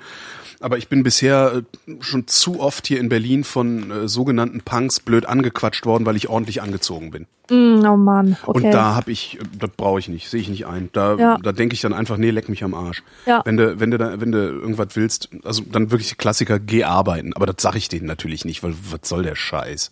Aber 0.59 0.77
ich 0.77 0.87
bin 0.87 1.03
bisher 1.03 1.63
äh, 1.87 1.91
schon 2.01 2.27
zu 2.27 2.59
oft 2.59 2.85
hier 2.87 2.99
in 2.99 3.09
Berlin 3.09 3.43
von 3.43 3.91
äh, 3.91 4.07
sogenannten 4.07 4.61
Punks 4.61 4.99
blöd 4.99 5.25
angequatscht 5.25 5.85
worden, 5.85 6.05
weil 6.05 6.15
ich 6.15 6.29
ordentlich 6.29 6.61
angezogen 6.61 7.11
bin. 7.11 7.25
Mm, 7.49 7.83
oh 7.85 7.97
Mann. 7.97 8.37
Okay. 8.45 8.65
Und 8.65 8.71
da 8.71 8.95
habe 8.95 9.11
ich, 9.11 9.39
äh, 9.39 9.43
das 9.57 9.71
brauche 9.75 9.99
ich 9.99 10.07
nicht, 10.07 10.29
sehe 10.29 10.39
ich 10.39 10.49
nicht 10.49 10.67
ein. 10.67 10.89
Da, 10.93 11.15
ja. 11.15 11.37
da 11.41 11.51
denke 11.51 11.73
ich 11.73 11.81
dann 11.81 11.93
einfach, 11.93 12.17
nee, 12.17 12.29
leck 12.29 12.47
mich 12.47 12.63
am 12.63 12.73
Arsch. 12.73 13.01
Ja. 13.25 13.41
Wenn 13.43 13.57
du, 13.57 13.79
wenn 13.79 13.91
du 13.91 13.97
da, 13.97 14.21
wenn 14.21 14.31
du 14.31 14.37
irgendwas 14.37 14.89
willst, 14.95 15.29
also 15.43 15.63
dann 15.63 15.89
wirklich 15.91 16.17
Klassiker, 16.17 16.59
geh 16.59 16.83
arbeiten. 16.83 17.33
Aber 17.33 17.47
das 17.47 17.55
sage 17.59 17.79
ich 17.79 17.89
denen 17.89 18.05
natürlich 18.05 18.45
nicht, 18.45 18.61
weil 18.63 18.75
was 18.91 19.09
soll 19.09 19.23
der 19.23 19.35
Scheiß? 19.35 19.91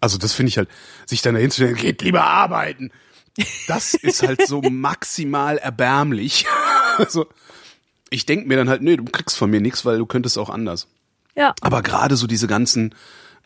Also 0.00 0.18
das 0.18 0.32
finde 0.32 0.48
ich 0.48 0.58
halt, 0.58 0.68
sich 1.06 1.22
dann 1.22 1.34
dahin 1.34 1.50
zu 1.50 1.62
stellen, 1.62 1.76
geht 1.76 2.02
lieber 2.02 2.24
arbeiten. 2.24 2.90
Das 3.66 3.94
ist 3.94 4.22
halt 4.22 4.46
so 4.46 4.60
maximal 4.70 5.58
erbärmlich. 5.58 6.46
also, 6.98 7.26
ich 8.10 8.26
denk 8.26 8.46
mir 8.46 8.56
dann 8.56 8.68
halt, 8.68 8.82
nee, 8.82 8.96
du 8.96 9.04
kriegst 9.04 9.36
von 9.36 9.50
mir 9.50 9.60
nichts, 9.60 9.84
weil 9.84 9.98
du 9.98 10.06
könntest 10.06 10.38
auch 10.38 10.50
anders. 10.50 10.86
Ja. 11.34 11.54
Aber 11.60 11.82
gerade 11.82 12.16
so 12.16 12.26
diese 12.26 12.46
ganzen, 12.46 12.94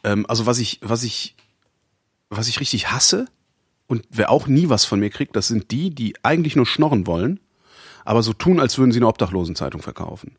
ähm, 0.04 0.26
also 0.28 0.47
was 0.47 0.59
ich, 0.59 0.80
was 0.83 1.02
ich, 1.02 1.37
was 2.28 2.49
ich 2.49 2.61
richtig 2.61 2.90
hasse 2.90 3.26
und 3.87 4.04
wer 4.11 4.30
auch 4.30 4.47
nie 4.47 4.68
was 4.68 4.85
von 4.85 5.00
mir 5.00 5.11
kriegt, 5.11 5.37
das 5.37 5.49
sind 5.49 5.71
die, 5.71 5.90
die 5.90 6.14
eigentlich 6.23 6.57
nur 6.57 6.66
schnorren 6.66 7.07
wollen, 7.07 7.40
aber 8.04 8.23
so 8.23 8.33
tun, 8.33 8.61
als 8.61 8.76
würden 8.76 8.92
sie 8.92 8.99
eine 8.99 9.09
Obdachlosenzeitung 9.09 9.80
verkaufen. 9.80 10.37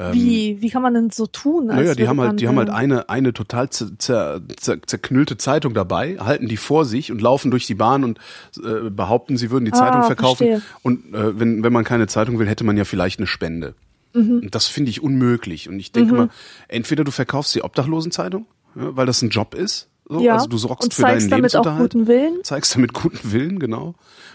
Ähm, 0.00 0.14
wie, 0.14 0.62
wie 0.62 0.70
kann 0.70 0.82
man 0.82 0.94
denn 0.94 1.10
so 1.10 1.26
tun? 1.26 1.66
Naja, 1.66 1.96
die 1.96 2.06
haben 2.06 2.20
halt, 2.20 2.40
die 2.40 2.46
haben 2.46 2.56
halt 2.56 2.70
eine, 2.70 3.08
eine 3.08 3.32
total 3.32 3.68
zer, 3.70 3.98
zer, 3.98 4.40
zer, 4.56 4.80
zerknüllte 4.86 5.36
Zeitung 5.38 5.74
dabei, 5.74 6.18
halten 6.20 6.46
die 6.46 6.56
vor 6.56 6.84
sich 6.84 7.10
und 7.10 7.20
laufen 7.20 7.50
durch 7.50 7.66
die 7.66 7.74
Bahn 7.74 8.04
und 8.04 8.18
äh, 8.64 8.90
behaupten, 8.90 9.36
sie 9.36 9.50
würden 9.50 9.64
die 9.64 9.72
ah, 9.72 9.76
Zeitung 9.76 10.04
verkaufen. 10.04 10.46
Verstehe. 10.46 10.62
Und 10.82 11.12
äh, 11.12 11.40
wenn, 11.40 11.64
wenn 11.64 11.72
man 11.72 11.82
keine 11.82 12.06
Zeitung 12.06 12.38
will, 12.38 12.46
hätte 12.48 12.62
man 12.62 12.76
ja 12.76 12.84
vielleicht 12.84 13.18
eine 13.18 13.26
Spende. 13.26 13.74
Mhm. 14.14 14.40
Und 14.44 14.54
das 14.54 14.68
finde 14.68 14.90
ich 14.90 15.02
unmöglich. 15.02 15.68
Und 15.68 15.80
ich 15.80 15.90
denke 15.90 16.12
mhm. 16.12 16.18
mal, 16.18 16.28
entweder 16.68 17.02
du 17.02 17.10
verkaufst 17.10 17.52
die 17.56 17.62
Obdachlosenzeitung, 17.64 18.46
ja, 18.76 18.96
weil 18.96 19.06
das 19.06 19.20
ein 19.22 19.30
Job 19.30 19.54
ist, 19.54 19.88
So, 20.08 20.20
Ja, 20.20 20.34
also 20.34 20.46
du 20.46 20.58
sorgst 20.58 20.84
und 20.84 20.94
für 20.94 21.02
zeigst 21.02 21.24
deinen 21.24 21.42
damit 21.42 21.56
auch 21.56 21.64
Lebensunterhalt. 21.64 21.92
guten 21.92 22.06
Willen. 22.06 22.44
Zeigst 22.44 22.74
damit 22.74 22.92
guten 22.92 23.32
Willen, 23.32 23.58
genau. 23.58 23.94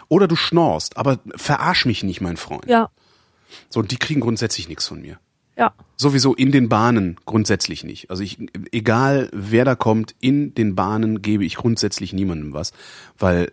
Oder 0.09 0.27
du 0.27 0.35
schnorst, 0.35 0.97
aber 0.97 1.19
verarsch 1.35 1.85
mich 1.85 2.03
nicht, 2.03 2.19
mein 2.19 2.35
Freund. 2.35 2.65
Ja, 2.67 2.89
So, 3.69 3.79
und 3.79 3.91
die 3.91 3.97
kriegen 3.97 4.19
grundsätzlich 4.19 4.67
nichts 4.67 4.87
von 4.87 5.01
mir. 5.01 5.19
Ja. 5.57 5.73
Sowieso 5.95 6.33
in 6.33 6.51
den 6.51 6.69
Bahnen 6.69 7.17
grundsätzlich 7.25 7.83
nicht. 7.83 8.09
Also 8.09 8.23
ich, 8.23 8.37
egal 8.71 9.29
wer 9.31 9.65
da 9.65 9.75
kommt, 9.75 10.15
in 10.19 10.53
den 10.55 10.75
Bahnen 10.75 11.21
gebe 11.21 11.45
ich 11.45 11.55
grundsätzlich 11.55 12.13
niemandem 12.13 12.53
was, 12.53 12.73
weil 13.17 13.51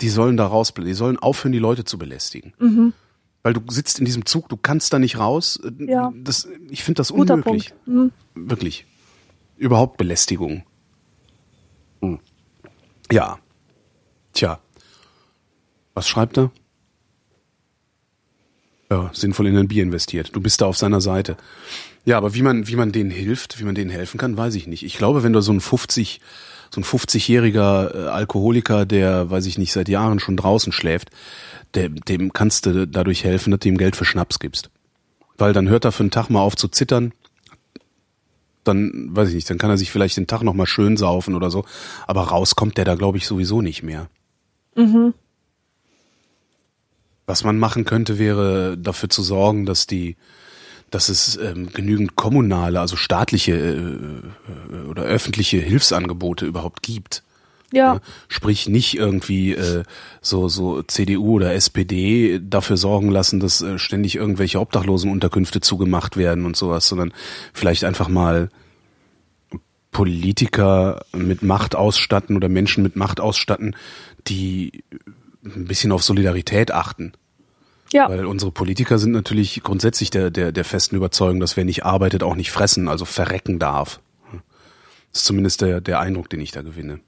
die 0.00 0.08
sollen 0.08 0.36
da 0.36 0.46
raus, 0.46 0.72
die 0.74 0.94
sollen 0.94 1.18
aufhören, 1.18 1.52
die 1.52 1.58
Leute 1.58 1.84
zu 1.84 1.98
belästigen. 1.98 2.54
Mhm. 2.58 2.92
Weil 3.42 3.52
du 3.52 3.60
sitzt 3.68 3.98
in 3.98 4.04
diesem 4.04 4.24
Zug, 4.24 4.48
du 4.48 4.56
kannst 4.56 4.92
da 4.92 4.98
nicht 4.98 5.18
raus. 5.18 5.60
Ja. 5.78 6.12
Das, 6.16 6.48
ich 6.70 6.82
finde 6.84 6.98
das 6.98 7.12
Guter 7.12 7.34
unmöglich. 7.34 7.74
Mhm. 7.86 8.12
Wirklich. 8.34 8.86
Überhaupt 9.56 9.96
Belästigung. 9.96 10.64
Hm. 12.00 12.18
Ja. 13.10 13.38
Tja. 14.32 14.60
Was 15.94 16.08
schreibt 16.08 16.38
er? 16.38 16.50
Ja, 18.92 19.10
sinnvoll 19.14 19.46
in 19.46 19.56
ein 19.56 19.68
Bier 19.68 19.82
investiert. 19.82 20.36
Du 20.36 20.40
bist 20.42 20.60
da 20.60 20.66
auf 20.66 20.76
seiner 20.76 21.00
Seite. 21.00 21.38
Ja, 22.04 22.18
aber 22.18 22.34
wie 22.34 22.42
man, 22.42 22.68
wie 22.68 22.76
man 22.76 22.92
denen 22.92 23.10
hilft, 23.10 23.58
wie 23.58 23.64
man 23.64 23.74
denen 23.74 23.90
helfen 23.90 24.18
kann, 24.18 24.36
weiß 24.36 24.54
ich 24.54 24.66
nicht. 24.66 24.82
Ich 24.82 24.98
glaube, 24.98 25.22
wenn 25.22 25.32
du 25.32 25.40
so 25.40 25.50
ein 25.50 25.62
50, 25.62 26.20
so 26.70 26.78
ein 26.78 26.84
50-jähriger 26.84 27.94
äh, 27.94 28.08
Alkoholiker, 28.08 28.84
der, 28.84 29.30
weiß 29.30 29.46
ich 29.46 29.56
nicht, 29.56 29.72
seit 29.72 29.88
Jahren 29.88 30.20
schon 30.20 30.36
draußen 30.36 30.72
schläft, 30.72 31.08
der, 31.72 31.88
dem 31.88 32.34
kannst 32.34 32.66
du 32.66 32.86
dadurch 32.86 33.24
helfen, 33.24 33.50
dass 33.50 33.60
du 33.60 33.70
ihm 33.70 33.78
Geld 33.78 33.96
für 33.96 34.04
Schnaps 34.04 34.40
gibst. 34.40 34.68
Weil 35.38 35.54
dann 35.54 35.70
hört 35.70 35.86
er 35.86 35.92
für 35.92 36.02
einen 36.02 36.10
Tag 36.10 36.28
mal 36.28 36.42
auf 36.42 36.54
zu 36.54 36.68
zittern, 36.68 37.14
dann, 38.62 39.08
weiß 39.16 39.30
ich 39.30 39.34
nicht, 39.34 39.48
dann 39.48 39.56
kann 39.56 39.70
er 39.70 39.78
sich 39.78 39.90
vielleicht 39.90 40.18
den 40.18 40.26
Tag 40.26 40.42
nochmal 40.42 40.66
schön 40.66 40.98
saufen 40.98 41.34
oder 41.34 41.50
so. 41.50 41.64
Aber 42.06 42.24
raus 42.24 42.56
kommt 42.56 42.76
der 42.76 42.84
da, 42.84 42.94
glaube 42.94 43.16
ich, 43.16 43.26
sowieso 43.26 43.62
nicht 43.62 43.82
mehr. 43.82 44.10
Mhm. 44.76 45.14
Was 47.26 47.44
man 47.44 47.58
machen 47.58 47.84
könnte, 47.84 48.18
wäre 48.18 48.76
dafür 48.76 49.08
zu 49.08 49.22
sorgen, 49.22 49.64
dass 49.64 49.86
die, 49.86 50.16
dass 50.90 51.08
es 51.08 51.36
ähm, 51.36 51.72
genügend 51.72 52.16
kommunale, 52.16 52.80
also 52.80 52.96
staatliche 52.96 53.52
äh, 53.54 54.88
oder 54.88 55.02
öffentliche 55.02 55.58
Hilfsangebote 55.58 56.46
überhaupt 56.46 56.82
gibt. 56.82 57.22
Ja, 57.72 57.94
Ja, 57.94 58.00
sprich 58.28 58.68
nicht 58.68 58.96
irgendwie 58.98 59.52
äh, 59.52 59.84
so 60.20 60.48
so 60.48 60.82
CDU 60.82 61.36
oder 61.36 61.54
SPD 61.54 62.38
dafür 62.38 62.76
sorgen 62.76 63.10
lassen, 63.10 63.40
dass 63.40 63.62
äh, 63.62 63.78
ständig 63.78 64.16
irgendwelche 64.16 64.60
Obdachlosenunterkünfte 64.60 65.60
zugemacht 65.60 66.18
werden 66.18 66.44
und 66.44 66.54
sowas, 66.54 66.86
sondern 66.86 67.14
vielleicht 67.54 67.84
einfach 67.84 68.08
mal 68.08 68.50
Politiker 69.90 71.04
mit 71.12 71.42
Macht 71.42 71.74
ausstatten 71.74 72.36
oder 72.36 72.48
Menschen 72.48 72.82
mit 72.82 72.96
Macht 72.96 73.20
ausstatten, 73.20 73.76
die 74.26 74.84
ein 75.44 75.66
bisschen 75.66 75.92
auf 75.92 76.02
Solidarität 76.02 76.72
achten. 76.72 77.12
ja, 77.92 78.08
Weil 78.08 78.26
unsere 78.26 78.52
Politiker 78.52 78.98
sind 78.98 79.12
natürlich 79.12 79.62
grundsätzlich 79.62 80.10
der, 80.10 80.30
der, 80.30 80.52
der 80.52 80.64
festen 80.64 80.96
Überzeugung, 80.96 81.40
dass 81.40 81.56
wer 81.56 81.64
nicht 81.64 81.84
arbeitet, 81.84 82.22
auch 82.22 82.36
nicht 82.36 82.50
fressen, 82.50 82.88
also 82.88 83.04
verrecken 83.04 83.58
darf. 83.58 84.00
Das 85.12 85.20
ist 85.22 85.24
zumindest 85.26 85.60
der, 85.60 85.80
der 85.80 86.00
Eindruck, 86.00 86.30
den 86.30 86.40
ich 86.40 86.52
da 86.52 86.62
gewinne. 86.62 87.00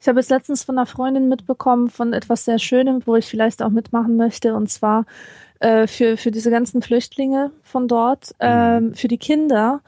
Ich 0.00 0.06
habe 0.06 0.20
jetzt 0.20 0.30
letztens 0.30 0.64
von 0.64 0.78
einer 0.78 0.86
Freundin 0.86 1.28
mitbekommen 1.28 1.88
von 1.88 2.12
etwas 2.12 2.44
sehr 2.44 2.58
Schönem, 2.58 3.02
wo 3.06 3.16
ich 3.16 3.26
vielleicht 3.26 3.62
auch 3.62 3.70
mitmachen 3.70 4.16
möchte, 4.16 4.54
und 4.54 4.70
zwar 4.70 5.06
äh, 5.60 5.86
für, 5.86 6.16
für 6.16 6.30
diese 6.30 6.50
ganzen 6.50 6.82
Flüchtlinge 6.82 7.50
von 7.62 7.88
dort, 7.88 8.34
ähm, 8.38 8.94
für 8.94 9.08
die 9.08 9.18
Kinder 9.18 9.80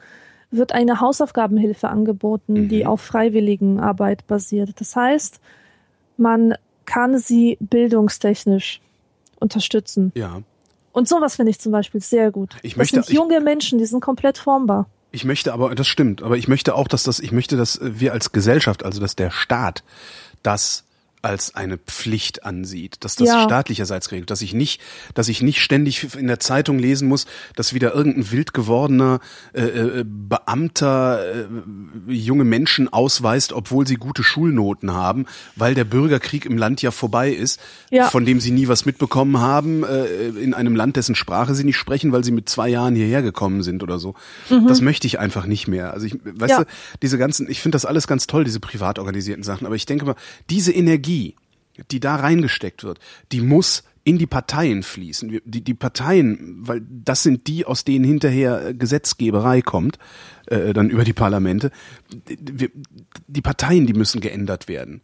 wird 0.49 0.73
eine 0.73 0.99
Hausaufgabenhilfe 0.99 1.87
angeboten, 1.87 2.53
Mhm. 2.53 2.67
die 2.69 2.85
auf 2.85 2.99
Freiwilligenarbeit 3.01 4.27
basiert. 4.27 4.81
Das 4.81 4.95
heißt, 4.97 5.39
man 6.17 6.55
kann 6.91 7.17
sie 7.17 7.57
bildungstechnisch 7.61 8.81
unterstützen. 9.39 10.11
Ja. 10.15 10.41
Und 10.91 11.07
sowas 11.07 11.35
finde 11.37 11.51
ich 11.51 11.59
zum 11.59 11.71
Beispiel 11.71 12.01
sehr 12.01 12.31
gut. 12.31 12.55
Ich 12.63 12.73
das 12.73 12.77
möchte- 12.79 12.95
sind 12.97 13.09
ich- 13.09 13.15
junge 13.15 13.39
Menschen, 13.39 13.79
die 13.79 13.85
sind 13.85 14.01
komplett 14.01 14.37
formbar. 14.37 14.87
Ich 15.13 15.25
möchte 15.25 15.51
aber, 15.53 15.73
das 15.75 15.87
stimmt, 15.87 16.21
aber 16.21 16.37
ich 16.37 16.47
möchte 16.47 16.75
auch, 16.75 16.87
dass 16.87 17.03
das, 17.03 17.19
ich 17.19 17.31
möchte, 17.31 17.57
dass 17.57 17.79
wir 17.81 18.13
als 18.13 18.31
Gesellschaft, 18.31 18.83
also 18.85 18.99
dass 19.01 19.15
der 19.15 19.29
Staat 19.29 19.83
das 20.43 20.83
als 21.21 21.55
eine 21.55 21.77
Pflicht 21.77 22.43
ansieht, 22.45 22.97
dass 23.03 23.15
das 23.15 23.27
Ja. 23.29 23.43
staatlicherseits 23.43 24.11
regelt, 24.11 24.29
dass 24.31 24.41
ich 24.41 24.53
nicht, 24.53 24.81
dass 25.13 25.27
ich 25.27 25.41
nicht 25.41 25.61
ständig 25.61 26.15
in 26.15 26.27
der 26.27 26.39
Zeitung 26.39 26.79
lesen 26.79 27.07
muss, 27.07 27.25
dass 27.55 27.73
wieder 27.73 27.93
irgendein 27.93 28.31
wild 28.31 28.53
gewordener 28.53 29.19
äh, 29.53 29.61
äh, 29.61 30.05
Beamter 30.05 31.23
äh, 31.33 31.45
junge 32.11 32.43
Menschen 32.43 32.91
ausweist, 32.91 33.53
obwohl 33.53 33.85
sie 33.87 33.95
gute 33.95 34.23
Schulnoten 34.23 34.93
haben, 34.93 35.25
weil 35.55 35.75
der 35.75 35.83
Bürgerkrieg 35.85 36.45
im 36.45 36.57
Land 36.57 36.81
ja 36.81 36.91
vorbei 36.91 37.31
ist, 37.31 37.59
Ja. 37.89 38.09
von 38.09 38.25
dem 38.25 38.39
sie 38.39 38.51
nie 38.51 38.67
was 38.67 38.85
mitbekommen 38.85 39.39
haben, 39.39 39.83
äh, 39.83 40.05
in 40.29 40.53
einem 40.53 40.75
Land, 40.75 40.95
dessen 40.95 41.15
Sprache 41.15 41.55
sie 41.55 41.63
nicht 41.63 41.77
sprechen, 41.77 42.11
weil 42.11 42.23
sie 42.23 42.31
mit 42.31 42.49
zwei 42.49 42.69
Jahren 42.69 42.95
hierher 42.95 43.21
gekommen 43.21 43.63
sind 43.63 43.83
oder 43.83 43.99
so. 43.99 44.15
Das 44.67 44.81
möchte 44.81 45.07
ich 45.07 45.19
einfach 45.19 45.45
nicht 45.45 45.67
mehr. 45.67 45.93
Also 45.93 46.05
ich, 46.07 46.15
weißt 46.23 46.51
Ja. 46.51 46.63
du, 46.63 46.65
diese 47.01 47.17
ganzen, 47.17 47.49
ich 47.49 47.61
finde 47.61 47.75
das 47.75 47.85
alles 47.85 48.07
ganz 48.07 48.27
toll, 48.27 48.43
diese 48.43 48.59
privat 48.59 48.99
organisierten 48.99 49.43
Sachen, 49.43 49.65
aber 49.65 49.75
ich 49.75 49.85
denke 49.85 50.05
mal, 50.05 50.15
diese 50.49 50.71
Energie, 50.71 51.10
die 51.89 51.99
da 51.99 52.15
reingesteckt 52.15 52.83
wird, 52.83 52.99
die 53.31 53.41
muss 53.41 53.83
in 54.03 54.17
die 54.17 54.27
Parteien 54.27 54.83
fließen. 54.83 55.41
Die, 55.45 55.61
die 55.63 55.73
Parteien, 55.73 56.57
weil 56.61 56.81
das 56.89 57.23
sind 57.23 57.47
die, 57.47 57.65
aus 57.65 57.83
denen 57.83 58.03
hinterher 58.03 58.67
äh, 58.67 58.73
Gesetzgeberei 58.73 59.61
kommt, 59.61 59.99
äh, 60.47 60.73
dann 60.73 60.89
über 60.89 61.03
die 61.03 61.13
Parlamente. 61.13 61.71
Wir, 62.27 62.69
die 63.27 63.41
Parteien, 63.41 63.85
die 63.85 63.93
müssen 63.93 64.21
geändert 64.21 64.67
werden. 64.67 65.01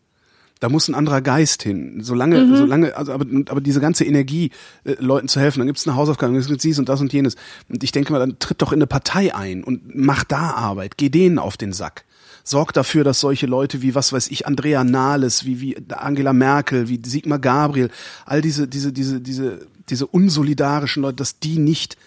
Da 0.60 0.70
muss 0.70 0.88
ein 0.88 0.96
anderer 0.96 1.22
Geist 1.22 1.62
hin. 1.62 2.00
Solange, 2.02 2.58
solange, 2.58 2.98
also 2.98 3.14
aber, 3.14 3.26
aber 3.50 3.62
diese 3.62 3.80
ganze 3.80 4.04
Energie, 4.04 4.50
äh, 4.84 4.96
Leuten 4.98 5.28
zu 5.28 5.40
helfen, 5.40 5.60
dann 5.60 5.68
gibt's 5.68 5.88
eine 5.88 5.96
Hausaufgabe, 5.96 6.34
dann 6.34 6.42
gibt's 6.42 6.64
dies 6.64 6.80
und 6.80 6.90
das 6.90 7.00
und 7.00 7.14
jenes. 7.14 7.36
Und 7.70 7.84
ich 7.84 7.92
denke 7.92 8.12
mal, 8.12 8.20
dann 8.20 8.40
tritt 8.40 8.64
doch 8.64 8.72
in 8.72 8.80
eine 8.80 8.88
Partei 8.88 9.36
ein 9.36 9.64
und 9.64 9.96
mach 9.96 10.24
da 10.24 10.52
Arbeit, 10.52 10.98
geh 10.98 11.10
denen 11.10 11.38
auf 11.38 11.58
den 11.58 11.74
Sack. 11.74 12.06
Sorg 12.48 12.72
dafür, 12.72 13.04
dass 13.04 13.20
solche 13.20 13.46
Leute 13.46 13.82
wie, 13.82 13.94
was 13.94 14.14
weiß 14.14 14.30
ich, 14.30 14.48
Andrea 14.48 14.84
Nahles, 14.84 15.46
wie, 15.46 15.60
wie 15.60 15.78
Angela 15.90 16.32
Merkel, 16.32 16.88
wie 16.88 17.02
Sigmar 17.06 17.40
Gabriel, 17.40 17.90
all 18.26 18.42
diese, 18.42 18.68
diese, 18.68 18.94
diese, 18.94 19.20
diese, 19.20 19.68
diese 19.90 20.08
unsolidarischen 20.08 21.04
Leute, 21.04 21.18
dass 21.18 21.40
die 21.40 21.60
nicht 21.60 21.98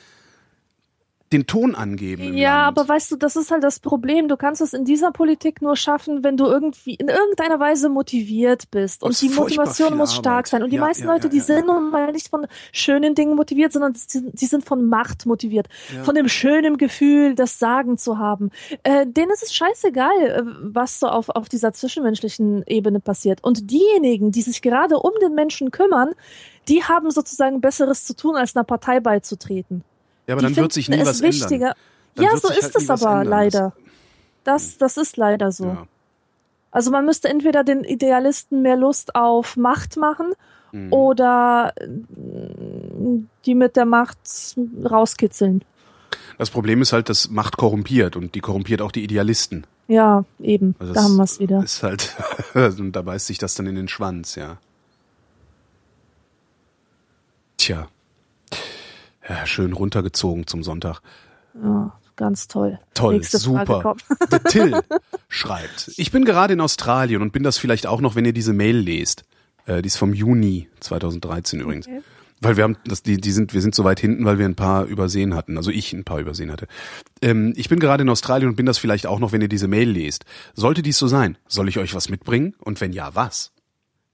den 1.33 1.47
Ton 1.47 1.77
angeben. 1.77 2.37
Ja, 2.37 2.65
Land. 2.65 2.79
aber 2.79 2.89
weißt 2.89 3.13
du, 3.13 3.17
das 3.17 3.37
ist 3.37 3.53
halt 3.53 3.63
das 3.63 3.79
Problem. 3.79 4.27
Du 4.27 4.37
kannst 4.37 4.61
es 4.61 4.73
in 4.73 4.85
dieser 4.85 5.13
Politik 5.13 5.63
nur 5.63 5.77
schaffen, 5.77 6.25
wenn 6.25 6.37
du 6.37 6.47
irgendwie 6.47 6.95
in 6.95 7.09
irgendeiner 7.09 7.61
Weise 7.61 7.89
motiviert 7.89 8.71
bist. 8.73 9.05
Und 9.05 9.21
die 9.21 9.29
Motivation 9.29 9.97
muss 9.97 10.11
Arbeit. 10.11 10.21
stark 10.25 10.47
sein. 10.49 10.63
Und 10.65 10.71
die 10.71 10.77
Ja, 10.77 10.83
meisten 10.83 11.05
ja, 11.05 11.13
Leute, 11.13 11.29
ja, 11.29 11.33
die 11.33 11.41
sind 11.41 11.67
nun 11.69 11.91
mal 11.93 12.11
nicht 12.11 12.29
von 12.29 12.47
schönen 12.73 13.15
Dingen 13.15 13.37
motiviert, 13.37 13.73
sondern 13.73 13.95
sie, 13.95 14.47
sind 14.47 14.65
von 14.65 14.87
Macht 14.89 15.25
motiviert. 15.25 15.69
Von 16.03 16.17
dem 16.17 16.29
schönen 16.29 16.79
Gefühl, 16.79 17.37
das 17.37 17.61
Sagen 17.61 17.97
zu 17.97 18.19
haben. 18.19 18.51
Äh, 18.83 19.07
denen 19.07 19.31
ist 19.31 19.45
es 19.45 19.55
scheißegal, 19.55 20.21
äh, 20.23 20.43
was 20.63 20.99
so 20.99 21.07
auf, 21.07 21.29
auf 21.29 21.49
dieser 21.49 21.73
zwischenmenschlichen 21.73 22.65
Ebene 22.67 22.99
passiert. 22.99 23.45
Und 23.45 23.71
diejenigen, 23.71 24.33
die 24.33 24.43
sich 24.43 24.63
gerade 24.63 24.99
um 24.99 25.13
den 25.23 25.35
Menschen 25.35 25.71
kümmern, 25.71 26.11
die 26.69 26.83
haben 26.83 27.11
sozusagen 27.13 27.61
Besseres 27.61 28.05
zu 28.05 28.15
tun, 28.17 28.35
als 28.37 28.57
einer 28.57 28.65
Partei 28.65 28.99
beizutreten. 28.99 29.85
Ja, 30.31 30.35
aber 30.37 30.47
die 30.49 30.55
dann 30.55 30.63
wird 30.63 30.73
sich 30.73 30.89
nie 30.89 30.99
was 31.01 31.09
es 31.09 31.21
ändern. 31.21 31.33
wichtiger. 31.41 31.75
Dann 32.15 32.25
ja, 32.25 32.31
so 32.37 32.49
ist 32.49 32.63
halt 32.63 32.77
es 32.77 32.91
aber 32.91 33.11
ändern. 33.21 33.27
leider. 33.29 33.73
Das, 34.45 34.79
das 34.79 34.97
ist 34.97 35.17
leider 35.17 35.53
so. 35.53 35.65
Ja. 35.67 35.87
Also 36.71 36.91
man 36.91 37.05
müsste 37.05 37.29
entweder 37.29 37.65
den 37.65 37.85
Idealisten 37.85 38.63
mehr 38.63 38.77
Lust 38.77 39.15
auf 39.15 39.57
Macht 39.57 39.97
machen 39.97 40.33
Mhm. 40.73 40.93
oder 40.93 41.73
äh, 41.81 41.89
die 43.45 43.57
mit 43.57 43.75
der 43.75 43.87
Macht 43.87 44.19
rauskitzeln. 44.89 45.65
Das 46.39 46.51
Problem 46.51 46.81
ist 46.81 46.93
halt, 46.93 47.09
dass 47.09 47.29
Macht 47.29 47.57
korrumpiert 47.57 48.15
und 48.15 48.37
die 48.37 48.41
korrumpiert 48.41 48.81
auch 48.81 48.93
die 48.93 49.03
Idealisten. 49.03 49.67
Ja, 49.89 50.25
eben. 50.39 50.77
Also 50.79 50.93
da 50.93 51.03
haben 51.03 51.17
wir 51.17 51.25
es 51.25 51.41
wieder. 51.41 51.61
Ist 51.65 51.83
halt, 51.83 52.15
und 52.55 52.93
da 52.93 53.03
beißt 53.03 53.27
sich 53.27 53.39
das 53.39 53.57
dann 53.57 53.67
in 53.67 53.75
den 53.75 53.89
Schwanz, 53.89 54.37
ja. 54.37 54.59
Tja. 57.57 57.89
Ja, 59.31 59.47
schön 59.47 59.73
runtergezogen 59.73 60.49
zum 60.49 60.65
Sonntag. 60.65 61.03
Ja, 61.55 61.97
ganz 62.17 62.49
toll. 62.49 62.81
Toll, 62.95 63.15
Nächste 63.15 63.39
super. 63.39 63.95
Der 64.29 64.43
Till 64.45 64.81
schreibt, 65.29 65.93
ich 65.97 66.11
bin 66.11 66.25
gerade 66.25 66.55
in 66.55 66.61
Australien 66.61 67.23
und 67.23 67.31
bin 67.31 67.45
das 67.45 67.57
vielleicht 67.57 67.87
auch 67.87 68.01
noch, 68.01 68.17
wenn 68.17 68.25
ihr 68.25 68.33
diese 68.33 68.53
Mail 68.53 68.77
lest. 68.77 69.23
Äh, 69.67 69.83
die 69.83 69.87
ist 69.87 69.99
vom 69.99 70.15
Juni 70.15 70.69
2013 70.81 71.61
übrigens. 71.61 71.87
Okay. 71.87 72.01
Weil 72.41 72.57
wir 72.57 72.65
haben, 72.65 72.77
das, 72.85 73.05
die, 73.05 73.19
die 73.19 73.31
sind, 73.31 73.55
wir 73.55 73.61
sind 73.61 73.77
so 73.77 73.85
weit 73.85 74.01
hinten, 74.01 74.25
weil 74.25 74.41
wir 74.41 74.47
ein 74.47 74.57
paar 74.57 74.87
übersehen 74.87 75.37
hatten. 75.37 75.57
Also 75.57 75.71
ich 75.71 75.93
ein 75.93 76.05
paar 76.05 76.19
übersehen 76.19 76.51
hatte. 76.51 76.67
Ähm, 77.23 77.53
ich 77.55 77.69
bin 77.69 77.79
gerade 77.79 78.03
in 78.03 78.09
Australien 78.09 78.49
und 78.49 78.57
bin 78.57 78.67
das 78.67 78.79
vielleicht 78.79 79.07
auch 79.07 79.21
noch, 79.21 79.31
wenn 79.31 79.43
ihr 79.43 79.49
diese 79.49 79.69
Mail 79.69 79.91
lest. 79.91 80.25
Sollte 80.55 80.83
dies 80.83 80.99
so 80.99 81.07
sein, 81.07 81.39
soll 81.47 81.69
ich 81.69 81.79
euch 81.79 81.95
was 81.95 82.09
mitbringen? 82.09 82.57
Und 82.59 82.81
wenn 82.81 82.93
ja, 82.93 83.15
was? 83.15 83.53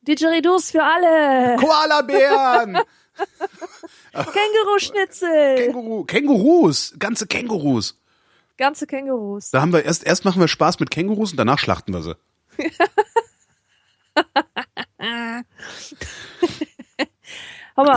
Didgeridoo's 0.03 0.73
für 0.73 0.83
alle! 0.83 1.57
Koalabären! 1.57 2.81
Känguru-Schnitzel! 4.25 5.57
Känguru, 5.57 6.05
Kängurus, 6.05 6.95
ganze 6.99 7.27
Kängurus. 7.27 8.01
Ganze 8.57 8.87
Kängurus. 8.87 9.51
Da 9.51 9.61
haben 9.61 9.73
wir 9.73 9.85
erst, 9.85 10.05
erst 10.05 10.25
machen 10.25 10.41
wir 10.41 10.49
Spaß 10.49 10.81
mit 10.81 10.91
Kängurus 10.91 11.33
und 11.33 11.37
danach 11.37 11.59
schlachten 11.59 11.93
wir 11.93 12.03
sie. 12.03 12.17
Ich 12.59 12.79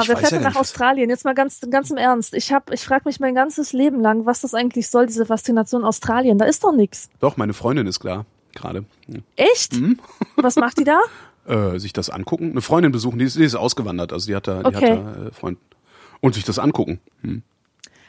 wer 0.09 0.17
fährt 0.17 0.23
ja 0.23 0.29
denn 0.29 0.41
gar 0.41 0.51
nach. 0.51 0.59
Australien? 0.59 1.09
Jetzt 1.09 1.23
mal 1.23 1.33
ganz, 1.33 1.61
ganz 1.69 1.89
im 1.89 1.97
Ernst. 1.97 2.33
Ich 2.33 2.51
hab, 2.51 2.71
ich 2.71 2.83
frage 2.83 3.03
mich 3.05 3.21
mein 3.21 3.33
ganzes 3.33 3.71
Leben 3.71 4.01
lang, 4.01 4.25
was 4.25 4.41
das 4.41 4.53
eigentlich 4.53 4.89
soll, 4.89 5.05
diese 5.05 5.25
Faszination 5.25 5.85
Australien. 5.85 6.37
Da 6.37 6.45
ist 6.45 6.63
doch 6.63 6.73
nix. 6.73 7.09
Doch, 7.21 7.37
meine 7.37 7.53
Freundin 7.53 7.87
ist 7.87 8.01
klar, 8.01 8.25
gerade. 8.53 8.83
Hm. 9.05 9.23
Echt? 9.37 9.73
Was 10.35 10.57
macht 10.57 10.79
die 10.79 10.83
da? 10.83 10.99
Äh, 11.47 11.79
sich 11.79 11.93
das 11.93 12.09
angucken. 12.09 12.51
Eine 12.51 12.61
Freundin 12.61 12.91
besuchen, 12.91 13.19
die 13.19 13.25
ist, 13.25 13.37
die 13.37 13.45
ist 13.45 13.55
ausgewandert, 13.55 14.11
also 14.11 14.27
die 14.27 14.35
hat 14.35 14.47
da, 14.47 14.63
die 14.63 14.75
Okay. 14.75 14.97
hat 14.97 15.17
da 15.17 15.27
äh, 15.27 15.31
Freund. 15.31 15.59
Und 16.21 16.35
sich 16.35 16.43
das 16.43 16.59
angucken. 16.59 16.99
Hm. 17.21 17.43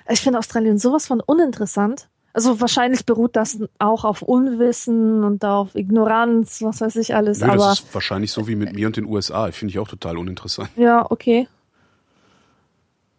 Ich 0.08 0.20
finde 0.20 0.38
Australien 0.38 0.78
sowas 0.78 1.06
von 1.06 1.20
uninteressant. 1.20 2.08
Also 2.32 2.60
wahrscheinlich 2.60 3.06
beruht 3.06 3.34
das 3.34 3.58
auch 3.78 4.04
auf 4.04 4.22
Unwissen 4.22 5.24
und 5.24 5.44
auf 5.44 5.74
Ignoranz, 5.74 6.62
was 6.62 6.80
weiß 6.80 6.96
ich 6.96 7.14
alles. 7.14 7.40
Nö, 7.40 7.46
aber 7.46 7.56
das 7.56 7.80
ist 7.80 7.94
wahrscheinlich 7.94 8.30
so 8.30 8.46
wie 8.46 8.54
mit 8.54 8.72
mir 8.72 8.86
und 8.86 8.96
den 8.96 9.04
USA. 9.04 9.48
Ich 9.48 9.56
finde 9.56 9.70
ich 9.72 9.78
auch 9.78 9.88
total 9.88 10.16
uninteressant. 10.16 10.70
ja, 10.76 11.08
okay. 11.10 11.48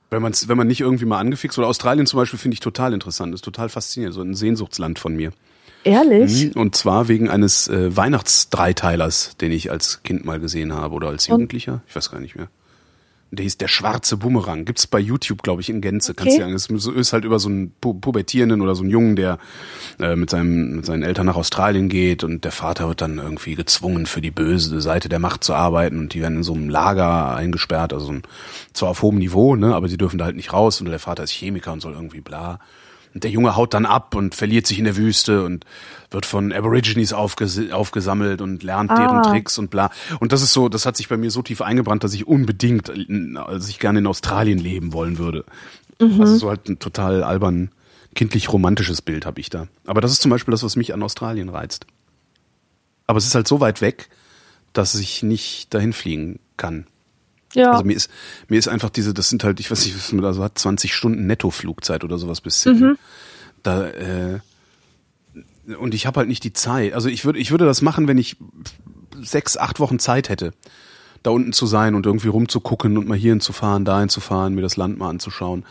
Wenn, 0.10 0.22
man's, 0.22 0.50
wenn 0.50 0.58
man 0.58 0.68
nicht 0.68 0.82
irgendwie 0.82 1.06
mal 1.06 1.20
angefixt 1.20 1.58
oder 1.58 1.68
Australien 1.68 2.06
zum 2.06 2.18
Beispiel 2.20 2.38
finde 2.38 2.56
ich 2.56 2.60
total 2.60 2.94
interessant, 2.94 3.34
ist 3.34 3.46
total 3.46 3.70
faszinierend, 3.70 4.14
so 4.14 4.22
ein 4.22 4.34
Sehnsuchtsland 4.34 5.00
von 5.00 5.16
mir. 5.16 5.32
Ehrlich? 5.86 6.54
Mhm, 6.54 6.62
Und 6.62 6.76
zwar 6.76 7.08
wegen 7.08 7.30
eines 7.30 7.68
äh, 7.70 7.96
Weihnachtsdreiteilers, 7.96 9.38
den 9.38 9.52
ich 9.52 9.72
als 9.72 10.04
Kind 10.04 10.26
mal 10.26 10.40
gesehen 10.40 10.74
habe 10.74 10.96
oder 10.96 11.08
als 11.08 11.28
Jugendlicher, 11.28 11.82
ich 11.88 11.96
weiß 11.96 12.12
gar 12.12 12.20
nicht 12.20 12.36
mehr. 12.36 12.50
Der 13.34 13.44
hieß 13.44 13.58
Der 13.58 13.70
schwarze 13.70 14.18
Bumerang. 14.18 14.66
Gibt's 14.66 14.88
bei 14.88 15.00
YouTube, 15.00 15.42
glaube 15.42 15.62
ich, 15.62 15.70
in 15.70 15.80
Gänze. 15.80 16.14
Kannst 16.14 16.34
Okay. 16.36 16.44
du 16.52 16.58
sagen, 16.60 16.76
es 16.76 16.86
ist 16.86 17.14
halt 17.14 17.24
über 17.24 17.40
so 17.40 17.48
einen 17.48 17.72
pu 17.80 17.94
Pubertierenden 17.94 18.62
oder 18.62 18.76
so 18.76 18.82
einen 18.84 18.92
Jungen, 18.92 19.16
der 19.16 19.38
äh, 20.00 20.16
mit, 20.18 20.30
seinem, 20.30 20.76
mit 20.78 20.86
seinen 20.86 21.04
Eltern 21.04 21.26
nach 21.28 21.38
Australien 21.38 21.88
geht 21.88 22.24
und 22.26 22.44
der 22.44 22.52
Vater 22.52 22.90
wird 22.90 23.00
dann 23.02 23.18
irgendwie 23.20 23.56
gezwungen, 23.56 24.06
für 24.06 24.20
die 24.22 24.32
böse 24.32 24.82
Seite 24.82 25.08
der 25.08 25.20
Macht 25.20 25.44
zu 25.46 25.54
arbeiten 25.54 25.98
und 25.98 26.14
die 26.14 26.22
werden 26.22 26.38
in 26.38 26.44
so 26.44 26.54
einem 26.54 26.68
Lager 26.70 27.34
eingesperrt, 27.36 27.94
also 27.94 28.12
ein, 28.12 28.24
zwar 28.74 28.90
auf 28.90 29.02
hohem 29.02 29.18
Niveau, 29.18 29.56
ne, 29.56 29.74
aber 29.76 29.88
sie 29.88 29.98
dürfen 29.98 30.18
da 30.18 30.26
halt 30.26 30.36
nicht 30.36 30.52
raus 30.52 30.82
und 30.82 30.90
der 30.90 31.00
Vater 31.00 31.24
ist 31.24 31.32
Chemiker 31.32 31.72
und 31.72 31.80
soll 31.82 31.94
irgendwie 31.94 32.22
bla. 32.22 32.60
Und 33.14 33.24
der 33.24 33.32
Junge 33.32 33.56
haut 33.56 33.74
dann 33.74 33.86
ab 33.86 34.16
und 34.16 34.36
verliert 34.36 34.66
sich 34.68 34.80
in 34.80 34.86
der 34.86 34.96
Wüste 34.96 35.44
und 35.44 35.66
wird 36.12 36.26
von 36.26 36.52
Aborigines 36.54 37.12
aufges 37.14 37.60
aufgesammelt 37.72 38.42
und 38.42 38.64
lernt 38.64 38.92
deren 38.92 39.18
Ah. 39.18 39.22
Tricks 39.22 39.58
und 39.58 39.70
bla. 39.70 39.92
Und 40.20 40.32
das 40.32 40.42
ist 40.42 40.54
so, 40.54 40.70
das 40.70 40.86
hat 40.86 40.96
sich 40.98 41.10
bei 41.10 41.18
mir 41.18 41.30
so 41.32 41.42
tief 41.42 41.62
eingebrannt, 41.62 42.04
dass 42.04 42.14
ich 42.14 42.26
unbedingt, 42.28 42.90
also 43.36 43.70
ich 43.70 43.80
gerne 43.80 44.00
in 44.00 44.08
Australien 44.08 44.60
leben 44.60 44.94
wollen 44.94 45.18
würde. 45.18 45.44
Also 46.00 46.36
so 46.38 46.50
halt 46.50 46.68
ein 46.68 46.80
total 46.80 47.24
albern, 47.24 47.70
kindlich 48.16 48.52
romantisches 48.52 49.02
Bild 49.02 49.26
habe 49.26 49.40
ich 49.40 49.50
da. 49.50 49.68
Aber 49.86 50.02
das 50.02 50.12
ist 50.12 50.22
zum 50.22 50.32
Beispiel 50.32 50.52
das, 50.52 50.64
was 50.64 50.76
mich 50.76 50.94
an 50.94 51.04
Australien 51.04 51.50
reizt. 51.50 51.86
Aber 53.08 53.18
es 53.18 53.26
ist 53.26 53.36
halt 53.36 53.48
so 53.48 53.60
weit 53.60 53.82
weg, 53.82 54.10
dass 54.74 54.96
ich 54.96 55.22
nicht 55.22 55.74
dahin 55.74 55.94
fliegen 55.94 56.40
kann. 56.58 56.88
Ja. 57.54 57.72
Also 57.72 57.84
mir 57.84 57.96
ist, 57.96 58.10
mir 58.48 58.60
ist 58.60 58.68
einfach 58.68 58.90
diese, 58.90 59.14
das 59.14 59.30
sind 59.30 59.44
halt, 59.44 59.60
ich 59.60 59.70
weiß 59.70 59.86
nicht, 59.86 59.96
was 59.98 60.12
man 60.12 60.22
da 60.22 60.34
so 60.34 60.44
hat, 60.44 60.58
20 60.58 60.94
Stunden 60.94 61.28
Nettoflugzeit 61.28 62.04
oder 62.04 62.18
sowas 62.18 62.42
bis 62.42 62.62
Sydney. 62.62 62.94
Da, 63.64 63.88
äh, 63.88 64.40
und 65.80 65.94
ich 65.94 66.06
habe 66.06 66.20
halt 66.20 66.30
nicht 66.30 66.44
die 66.44 66.54
Zeit. 66.54 66.94
Also 66.94 67.10
ich 67.10 67.26
würde, 67.26 67.40
ich 67.40 67.52
würde 67.52 67.66
das 67.66 67.82
machen, 67.82 68.08
wenn 68.08 68.18
ich 68.18 68.38
sechs, 69.22 69.58
acht 69.58 69.80
Wochen 69.80 70.00
Zeit 70.00 70.30
hätte, 70.30 70.54
da 71.24 71.32
unten 71.32 71.54
zu 71.54 71.68
sein 71.68 71.96
und 71.96 72.06
irgendwie 72.06 72.30
rumzugucken 72.30 72.98
und 72.98 73.08
mal 73.08 73.18
hierhin 73.18 73.42
zu 73.42 73.54
fahren, 73.54 73.86
dahin 73.86 74.10
zu 74.10 74.22
fahren, 74.22 74.56
mir 74.56 74.62
das 74.62 74.78
Land 74.78 74.98
mal 74.98 75.10
anzuschauen. 75.10 75.66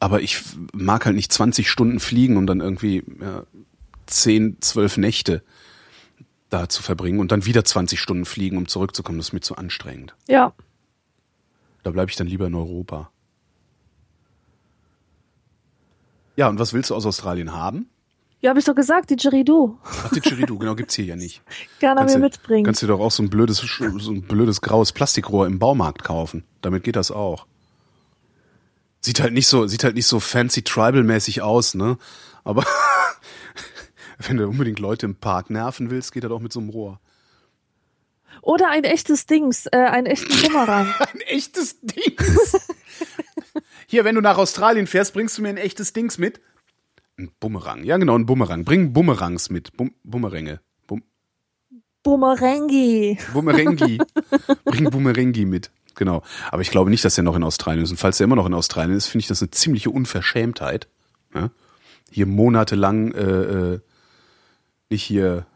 Aber 0.00 0.22
ich 0.22 0.40
mag 0.72 1.04
halt 1.06 1.16
nicht 1.16 1.32
20 1.32 1.70
Stunden 1.70 2.00
fliegen 2.00 2.36
und 2.36 2.46
dann 2.46 2.60
irgendwie 2.60 3.04
ja, 3.20 3.44
10, 4.06 4.58
12 4.60 4.96
Nächte 4.96 5.42
da 6.50 6.68
zu 6.68 6.82
verbringen 6.82 7.20
und 7.20 7.32
dann 7.32 7.46
wieder 7.46 7.64
20 7.64 8.00
Stunden 8.00 8.24
fliegen, 8.24 8.56
um 8.56 8.68
zurückzukommen. 8.68 9.18
Das 9.18 9.28
ist 9.28 9.32
mir 9.32 9.40
zu 9.40 9.56
anstrengend. 9.56 10.14
ja. 10.28 10.52
Da 11.84 11.90
bleibe 11.90 12.10
ich 12.10 12.16
dann 12.16 12.26
lieber 12.26 12.46
in 12.46 12.54
Europa. 12.54 13.10
Ja, 16.34 16.48
und 16.48 16.58
was 16.58 16.72
willst 16.72 16.90
du 16.90 16.94
aus 16.94 17.06
Australien 17.06 17.52
haben? 17.52 17.88
Ja, 18.40 18.50
habe 18.50 18.58
ich 18.58 18.64
doch 18.64 18.74
gesagt, 18.74 19.10
die 19.10 19.16
Didgeridoo. 19.16 19.78
Ach, 19.84 20.10
Didgeridoo, 20.10 20.58
genau, 20.58 20.74
gibt's 20.74 20.94
hier 20.94 21.04
ja 21.04 21.16
nicht. 21.16 21.42
Gerne 21.78 22.04
mir 22.04 22.12
du, 22.12 22.18
mitbringen. 22.18 22.64
kannst 22.64 22.82
du 22.82 22.86
doch 22.86 23.00
auch 23.00 23.10
so 23.10 23.22
ein 23.22 23.30
blödes, 23.30 23.58
so 23.58 24.12
ein 24.12 24.22
blödes 24.22 24.60
graues 24.60 24.92
Plastikrohr 24.92 25.46
im 25.46 25.58
Baumarkt 25.58 26.04
kaufen. 26.04 26.44
Damit 26.60 26.84
geht 26.84 26.96
das 26.96 27.10
auch. 27.10 27.46
Sieht 29.00 29.20
halt 29.20 29.34
nicht 29.34 29.46
so, 29.46 29.66
sieht 29.66 29.84
halt 29.84 29.94
nicht 29.94 30.06
so 30.06 30.20
fancy 30.20 30.62
tribal-mäßig 30.62 31.42
aus, 31.42 31.74
ne? 31.74 31.98
Aber 32.44 32.64
wenn 34.18 34.38
du 34.38 34.48
unbedingt 34.48 34.78
Leute 34.78 35.06
im 35.06 35.16
Park 35.16 35.50
nerven 35.50 35.90
willst, 35.90 36.12
geht 36.12 36.24
das 36.24 36.30
auch 36.30 36.40
mit 36.40 36.52
so 36.52 36.60
einem 36.60 36.70
Rohr. 36.70 37.00
Oder 38.44 38.68
ein 38.68 38.84
echtes 38.84 39.24
Dings, 39.24 39.64
äh, 39.72 39.78
einen 39.78 40.06
echten 40.06 40.28
Bumerang. 40.42 40.86
Ein 40.98 41.20
echtes 41.22 41.80
Dings. 41.80 42.68
Hier, 43.86 44.04
wenn 44.04 44.14
du 44.14 44.20
nach 44.20 44.36
Australien 44.36 44.86
fährst, 44.86 45.14
bringst 45.14 45.38
du 45.38 45.42
mir 45.42 45.48
ein 45.48 45.56
echtes 45.56 45.94
Dings 45.94 46.18
mit. 46.18 46.42
Ein 47.16 47.30
Bumerang. 47.40 47.84
Ja, 47.84 47.96
genau, 47.96 48.18
ein 48.18 48.26
Bumerang. 48.26 48.64
Bring 48.64 48.92
Bumerangs 48.92 49.48
mit. 49.48 49.74
Bum 49.78 49.94
Bumeränge. 50.02 50.60
Bum 50.86 51.02
Bumerangi. 52.02 53.18
Bumerangi. 53.32 53.98
Bring 54.64 54.90
Bumerangi 54.90 55.46
mit. 55.46 55.70
Genau. 55.94 56.22
Aber 56.50 56.60
ich 56.60 56.70
glaube 56.70 56.90
nicht, 56.90 57.04
dass 57.04 57.16
er 57.16 57.24
noch 57.24 57.36
in 57.36 57.44
Australien 57.44 57.84
ist. 57.84 57.92
Und 57.92 57.96
falls 57.96 58.20
er 58.20 58.24
immer 58.24 58.36
noch 58.36 58.46
in 58.46 58.52
Australien 58.52 58.94
ist, 58.94 59.06
finde 59.06 59.22
ich 59.22 59.28
das 59.28 59.40
eine 59.40 59.52
ziemliche 59.52 59.88
Unverschämtheit. 59.88 60.86
Ja? 61.34 61.50
Hier 62.10 62.26
monatelang 62.26 63.12
äh, 63.12 63.22
äh, 63.22 63.80
nicht 64.90 65.04
hier 65.04 65.46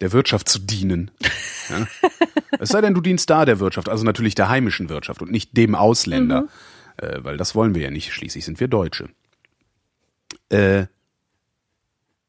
der 0.00 0.12
Wirtschaft 0.12 0.48
zu 0.48 0.58
dienen. 0.58 1.10
Ja? 1.68 1.84
es 2.60 2.68
sei 2.68 2.80
denn, 2.80 2.94
du 2.94 3.00
dienst 3.00 3.28
da 3.28 3.44
der 3.44 3.58
Wirtschaft, 3.58 3.88
also 3.88 4.04
natürlich 4.04 4.36
der 4.36 4.48
heimischen 4.48 4.88
Wirtschaft 4.88 5.20
und 5.20 5.32
nicht 5.32 5.56
dem 5.56 5.74
Ausländer. 5.74 6.46
Äh, 6.96 7.24
weil 7.24 7.36
das 7.36 7.56
wollen 7.56 7.74
wir 7.74 7.82
ja 7.82 7.90
nicht. 7.90 8.12
Schließlich 8.12 8.44
sind 8.44 8.60
wir 8.60 8.68
Deutsche. 8.68 9.08
Äh, 10.48 10.86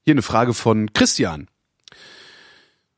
hier 0.04 0.14
eine 0.14 0.22
Frage 0.22 0.54
von 0.54 0.92
Christian. 0.94 1.48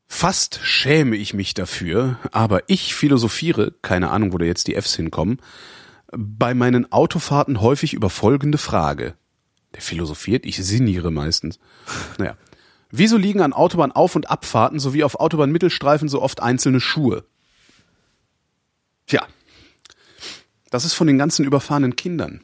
Fast 0.06 0.60
schäme 0.62 1.16
ich 1.16 1.34
mich 1.34 1.54
dafür, 1.54 2.18
aber 2.32 2.62
ich 2.68 2.94
philosophiere, 2.94 3.74
keine 3.82 4.10
Ahnung, 4.10 4.32
wo 4.32 4.38
da 4.38 4.44
jetzt 4.44 4.66
die 4.66 4.74
Fs 4.74 4.96
hinkommen, 4.96 5.40
bei 6.10 6.54
meinen 6.54 6.90
Autofahrten 6.90 7.60
häufig 7.60 7.94
über 7.94 8.10
folgende 8.10 8.58
Frage. 8.58 9.14
Der 9.74 9.82
philosophiert, 9.82 10.46
ich 10.46 10.56
sinniere 10.56 11.12
meistens. 11.12 11.60
Naja. 12.18 12.36
Wieso 12.90 13.16
liegen 13.16 13.40
an 13.40 13.52
Autobahn-Auf- 13.52 14.16
und 14.16 14.30
Abfahrten 14.30 14.78
sowie 14.80 15.04
auf 15.04 15.18
Autobahn-Mittelstreifen 15.18 16.08
so 16.08 16.20
oft 16.22 16.42
einzelne 16.42 16.80
Schuhe? 16.80 17.24
Tja. 19.06 19.26
Das 20.70 20.84
ist 20.84 20.94
von 20.94 21.06
den 21.06 21.18
ganzen 21.18 21.44
überfahrenen 21.44 21.96
Kindern. 21.96 22.42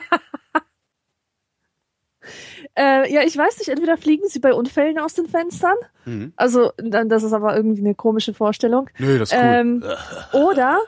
Äh, 2.77 3.13
ja, 3.13 3.23
ich 3.23 3.37
weiß 3.37 3.59
nicht, 3.59 3.69
entweder 3.69 3.97
fliegen 3.97 4.29
sie 4.29 4.39
bei 4.39 4.55
Unfällen 4.55 4.99
aus 4.99 5.13
den 5.15 5.27
Fenstern. 5.27 5.75
Mhm. 6.07 6.33
Also, 6.37 6.73
das 6.79 7.23
ist 7.23 7.33
aber 7.33 7.55
irgendwie 7.55 7.81
eine 7.81 7.95
komische 7.95 8.33
Vorstellung. 8.33 8.89
Nö, 8.99 9.19
das 9.19 9.33
ist 9.33 9.37
cool. 9.37 9.45
Ähm, 9.45 9.85
oder 10.33 10.79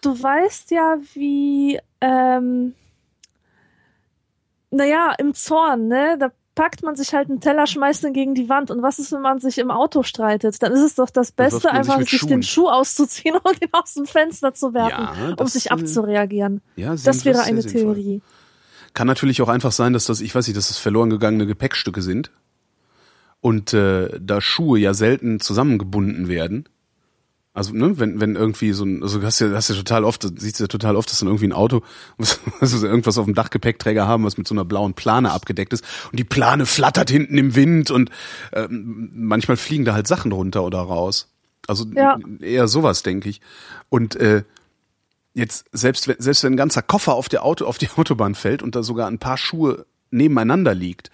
du 0.00 0.22
weißt 0.22 0.70
ja, 0.70 0.96
wie, 1.14 1.78
ähm, 2.00 2.74
naja, 4.70 5.12
im 5.18 5.34
Zorn, 5.34 5.88
ne? 5.88 6.16
Da 6.18 6.30
packt 6.58 6.82
man 6.82 6.96
sich 6.96 7.14
halt 7.14 7.30
einen 7.30 7.38
Teller, 7.40 7.68
schmeißt 7.68 8.02
ihn 8.02 8.12
gegen 8.12 8.34
die 8.34 8.48
Wand. 8.48 8.72
Und 8.72 8.82
was 8.82 8.98
ist, 8.98 9.12
wenn 9.12 9.22
man 9.22 9.38
sich 9.38 9.58
im 9.58 9.70
Auto 9.70 10.02
streitet? 10.02 10.60
Dann 10.60 10.72
ist 10.72 10.80
es 10.80 10.94
doch 10.96 11.08
das 11.08 11.30
Beste, 11.30 11.60
sich 11.60 11.70
einfach 11.70 12.00
sich 12.00 12.10
Schuhen. 12.10 12.28
den 12.30 12.42
Schuh 12.42 12.66
auszuziehen 12.68 13.36
und 13.36 13.62
ihn 13.62 13.68
aus 13.70 13.94
dem 13.94 14.06
Fenster 14.06 14.52
zu 14.54 14.74
werfen, 14.74 14.90
Ja, 15.28 15.34
um 15.38 15.46
sich 15.46 15.66
äh, 15.66 15.70
abzureagieren. 15.70 16.60
ja, 16.74 16.96
Das 16.96 17.24
wäre 17.24 17.42
eine 17.42 17.62
sinnvoll. 17.62 17.94
Theorie. 17.94 18.22
Kann 18.92 19.06
natürlich 19.06 19.40
auch 19.40 19.48
einfach 19.48 19.70
sein, 19.70 19.92
dass 19.92 20.06
das, 20.06 20.20
ich 20.20 20.34
weiß 20.34 20.48
nicht, 20.48 20.56
dass 20.56 20.66
das 20.66 20.78
verloren 20.78 21.10
gegangene 21.10 21.46
Gepäckstücke 21.46 22.02
sind 22.02 22.32
und 23.40 23.72
äh, 23.72 24.18
da 24.20 24.40
Schuhe 24.40 24.80
ja 24.80 24.94
selten 24.94 25.38
zusammengebunden 25.38 26.26
werden. 26.26 26.68
Also, 27.58 27.72
ne, 27.74 27.98
wenn, 27.98 28.20
wenn 28.20 28.36
irgendwie 28.36 28.72
so 28.72 28.84
ein, 28.84 29.02
also 29.02 29.20
hast 29.22 29.40
du, 29.40 29.54
hast 29.54 29.68
du 29.68 29.74
total 29.74 30.04
oft, 30.04 30.22
siehst 30.38 30.60
du 30.60 30.64
ja 30.64 30.68
total 30.68 30.94
oft, 30.94 31.10
dass 31.10 31.18
dann 31.18 31.28
irgendwie 31.28 31.48
ein 31.48 31.52
Auto, 31.52 31.82
also 32.60 32.86
irgendwas 32.86 33.18
auf 33.18 33.24
dem 33.24 33.34
Dachgepäckträger 33.34 34.06
haben, 34.06 34.24
was 34.24 34.38
mit 34.38 34.46
so 34.46 34.54
einer 34.54 34.64
blauen 34.64 34.94
Plane 34.94 35.32
abgedeckt 35.32 35.72
ist 35.72 35.84
und 36.12 36.18
die 36.20 36.24
Plane 36.24 36.66
flattert 36.66 37.10
hinten 37.10 37.36
im 37.36 37.56
Wind 37.56 37.90
und 37.90 38.10
ähm, 38.52 39.10
manchmal 39.12 39.56
fliegen 39.56 39.84
da 39.84 39.92
halt 39.92 40.06
Sachen 40.06 40.30
runter 40.30 40.62
oder 40.62 40.78
raus. 40.78 41.28
Also 41.66 41.84
Ja. 41.94 42.18
eher 42.40 42.68
sowas, 42.68 43.02
denke 43.02 43.28
ich. 43.28 43.40
Und 43.88 44.14
äh, 44.16 44.44
jetzt 45.34 45.66
selbst 45.72 46.06
wenn, 46.08 46.16
selbst 46.20 46.44
wenn 46.44 46.52
ein 46.52 46.56
ganzer 46.56 46.82
Koffer 46.82 47.14
auf 47.14 47.28
der 47.28 47.44
Auto 47.44 47.64
auf 47.66 47.78
die 47.78 47.88
Autobahn 47.96 48.34
fällt 48.36 48.62
und 48.62 48.76
da 48.76 48.82
sogar 48.84 49.08
ein 49.08 49.18
paar 49.18 49.36
Schuhe 49.36 49.84
nebeneinander 50.10 50.74
liegt, 50.74 51.10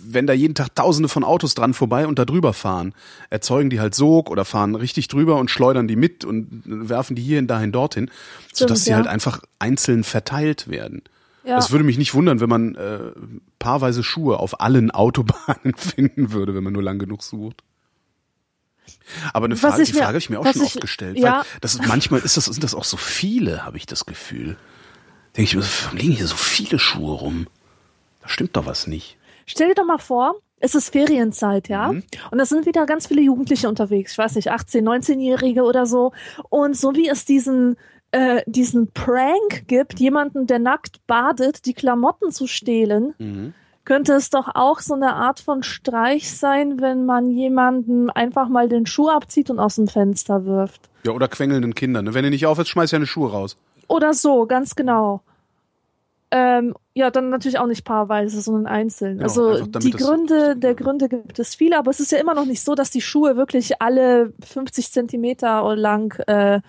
wenn 0.00 0.26
da 0.26 0.32
jeden 0.32 0.54
Tag 0.54 0.74
Tausende 0.74 1.08
von 1.08 1.24
Autos 1.24 1.54
dran 1.54 1.74
vorbei 1.74 2.06
und 2.06 2.18
da 2.18 2.24
drüber 2.24 2.52
fahren, 2.52 2.94
erzeugen 3.30 3.70
die 3.70 3.80
halt 3.80 3.94
Sog 3.94 4.30
oder 4.30 4.44
fahren 4.44 4.74
richtig 4.74 5.08
drüber 5.08 5.38
und 5.38 5.50
schleudern 5.50 5.88
die 5.88 5.96
mit 5.96 6.24
und 6.24 6.62
werfen 6.64 7.16
die 7.16 7.22
hierhin, 7.22 7.46
dahin, 7.46 7.72
dorthin, 7.72 8.10
sodass 8.52 8.84
sie 8.84 8.90
ja. 8.90 8.96
halt 8.96 9.06
einfach 9.06 9.42
einzeln 9.58 10.04
verteilt 10.04 10.68
werden. 10.68 11.02
Ja. 11.44 11.56
Das 11.56 11.70
würde 11.70 11.84
mich 11.84 11.98
nicht 11.98 12.14
wundern, 12.14 12.40
wenn 12.40 12.48
man 12.48 12.74
äh, 12.74 13.12
paarweise 13.58 14.02
Schuhe 14.02 14.40
auf 14.40 14.60
allen 14.60 14.90
Autobahnen 14.90 15.74
finden 15.76 16.32
würde, 16.32 16.54
wenn 16.54 16.64
man 16.64 16.72
nur 16.72 16.82
lang 16.82 16.98
genug 16.98 17.22
sucht. 17.22 17.62
Aber 19.32 19.46
eine 19.46 19.56
Frage, 19.56 19.84
die 19.84 19.92
Frage 19.92 20.06
habe 20.08 20.18
ich 20.18 20.30
mir 20.30 20.40
auch 20.40 20.44
schon 20.44 20.62
ich- 20.62 20.74
oft 20.74 20.80
gestellt. 20.80 21.18
ja. 21.18 21.38
Weil 21.38 21.44
das 21.60 21.74
ist, 21.74 21.86
manchmal 21.86 22.20
ist 22.20 22.36
das, 22.36 22.46
sind 22.46 22.64
das 22.64 22.74
auch 22.74 22.84
so 22.84 22.96
viele, 22.96 23.64
habe 23.64 23.76
ich 23.76 23.86
das 23.86 24.06
Gefühl. 24.06 24.56
Denke 25.36 25.50
ich 25.50 25.56
mir, 25.56 25.62
warum 25.84 25.98
liegen 25.98 26.12
hier 26.12 26.26
so 26.26 26.36
viele 26.36 26.78
Schuhe 26.78 27.14
rum? 27.14 27.46
Da 28.22 28.28
stimmt 28.28 28.56
doch 28.56 28.66
was 28.66 28.86
nicht. 28.86 29.16
Stell 29.46 29.68
dir 29.68 29.74
doch 29.74 29.86
mal 29.86 29.98
vor, 29.98 30.34
es 30.58 30.74
ist 30.74 30.90
Ferienzeit, 30.90 31.68
ja? 31.68 31.92
Mhm. 31.92 32.02
Und 32.30 32.40
es 32.40 32.48
sind 32.48 32.66
wieder 32.66 32.84
ganz 32.86 33.06
viele 33.06 33.22
Jugendliche 33.22 33.68
unterwegs. 33.68 34.12
Ich 34.12 34.18
weiß 34.18 34.34
nicht, 34.36 34.50
18, 34.50 34.86
19-Jährige 34.86 35.62
oder 35.62 35.86
so. 35.86 36.12
Und 36.48 36.76
so 36.76 36.94
wie 36.94 37.08
es 37.08 37.24
diesen, 37.24 37.76
äh, 38.10 38.42
diesen 38.46 38.90
Prank 38.92 39.66
gibt, 39.68 40.00
jemanden, 40.00 40.46
der 40.46 40.58
nackt 40.58 41.06
badet, 41.06 41.66
die 41.66 41.74
Klamotten 41.74 42.30
zu 42.32 42.46
stehlen, 42.46 43.14
Mhm. 43.18 43.54
könnte 43.84 44.14
es 44.14 44.30
doch 44.30 44.48
auch 44.54 44.80
so 44.80 44.94
eine 44.94 45.14
Art 45.14 45.38
von 45.40 45.62
Streich 45.62 46.30
sein, 46.32 46.80
wenn 46.80 47.04
man 47.06 47.30
jemanden 47.30 48.10
einfach 48.10 48.48
mal 48.48 48.68
den 48.68 48.86
Schuh 48.86 49.10
abzieht 49.10 49.50
und 49.50 49.58
aus 49.60 49.76
dem 49.76 49.86
Fenster 49.88 50.44
wirft. 50.46 50.88
Ja, 51.04 51.12
oder 51.12 51.28
quengelnden 51.28 51.74
Kindern. 51.74 52.06
ne? 52.06 52.14
Wenn 52.14 52.24
ihr 52.24 52.30
nicht 52.30 52.46
aufhört, 52.46 52.66
schmeißt 52.66 52.94
ihr 52.94 52.96
eine 52.96 53.06
Schuhe 53.06 53.30
raus. 53.30 53.56
Oder 53.88 54.12
so, 54.14 54.46
ganz 54.46 54.74
genau. 54.74 55.20
Ähm, 56.30 56.74
ja, 56.94 57.10
dann 57.10 57.30
natürlich 57.30 57.58
auch 57.58 57.66
nicht 57.66 57.84
paarweise, 57.84 58.40
sondern 58.40 58.66
einzeln. 58.66 59.18
Ja, 59.18 59.24
also 59.24 59.48
einfach 59.48 59.80
die 59.80 59.90
Gründe, 59.90 60.56
der 60.56 60.74
Gründe 60.74 61.08
gibt 61.08 61.38
es 61.38 61.54
viele, 61.54 61.78
aber 61.78 61.90
es 61.90 62.00
ist 62.00 62.10
ja 62.10 62.18
immer 62.18 62.34
noch 62.34 62.46
nicht 62.46 62.62
so, 62.62 62.74
dass 62.74 62.90
die 62.90 63.00
Schuhe 63.00 63.36
wirklich 63.36 63.80
alle 63.80 64.32
50 64.44 64.90
Zentimeter 64.90 65.76
lang 65.76 66.18
äh, 66.26 66.60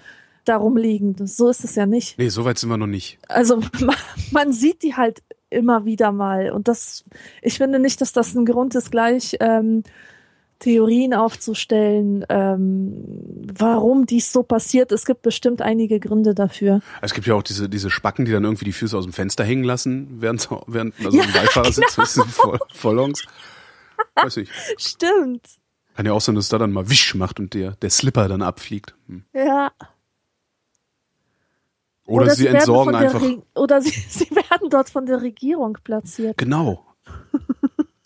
darum 0.46 0.78
liegen. 0.78 1.16
So 1.26 1.50
ist 1.50 1.64
es 1.64 1.76
ja 1.76 1.86
nicht. 1.86 2.18
Nee, 2.20 2.30
so 2.30 2.46
weit 2.46 2.58
sind 2.60 2.70
wir 2.70 2.78
noch 2.78 2.88
nicht. 2.88 3.18
Also 3.28 3.58
man, 3.80 3.96
man 4.32 4.52
sieht 4.54 4.84
die 4.84 4.96
halt 4.96 5.24
immer 5.50 5.86
wieder 5.86 6.12
mal 6.12 6.52
und 6.52 6.68
das, 6.68 7.06
ich 7.42 7.58
finde 7.58 7.80
nicht, 7.80 8.02
dass 8.02 8.12
das 8.12 8.36
ein 8.36 8.46
Grund 8.46 8.76
ist, 8.76 8.92
gleich 8.92 9.38
ähm, 9.40 9.84
Theorien 10.60 11.14
aufzustellen, 11.14 12.26
ähm, 12.30 13.04
warum 13.58 14.06
dies 14.06 14.32
so 14.34 14.42
passiert. 14.44 14.92
Es 14.92 15.06
gibt 15.06 15.22
bestimmt 15.22 15.62
einige 15.62 16.00
Gründe 16.00 16.34
dafür. 16.34 16.82
Es 17.02 17.14
gibt 17.14 17.28
ja 17.28 17.36
auch 17.36 17.44
diese, 17.44 17.70
diese 17.70 17.90
Spacken, 17.90 18.26
die 18.26 18.32
dann 18.32 18.44
irgendwie 18.44 18.66
die 18.66 18.72
Füße 18.74 18.98
aus 18.98 19.04
dem 19.04 19.14
Fenster 19.14 19.44
hängen 19.44 19.64
lassen, 19.64 20.08
während, 20.22 20.42
sie- 20.42 20.58
während 20.68 20.94
also 21.06 21.18
Ja, 21.18 21.24
im 21.26 21.32
Beifahrersitz 21.32 21.96
das 21.96 22.14
sind 22.16 22.28
voll, 22.28 22.58
Vollongs. 22.74 23.24
Weiß 24.16 24.38
nicht. 24.38 24.52
Stimmt. 24.78 25.46
Kann 25.96 26.06
ja 26.06 26.14
auch 26.14 26.22
sein, 26.22 26.36
dass 26.36 26.50
da 26.50 26.58
dann 26.58 26.72
mal 26.72 26.90
wisch 26.90 27.16
macht 27.16 27.40
und 27.40 27.54
der, 27.54 27.72
der 27.72 27.90
Slipper 27.90 28.28
dann 28.28 28.42
abfliegt. 28.42 28.96
Hm. 29.08 29.24
Ja. 29.34 29.72
Oder, 32.06 32.30
sie 32.36 32.46
werden 32.46 32.56
entsorgen 32.58 32.96
einfach. 32.96 33.22
Re 33.22 33.42
oder 33.56 33.82
sie, 33.82 33.90
sie 34.10 34.30
werden 34.32 34.70
dort 34.70 34.90
von 34.90 35.06
der 35.06 35.22
Regierung 35.22 35.78
platziert. 35.84 36.38
Genau. 36.38 36.86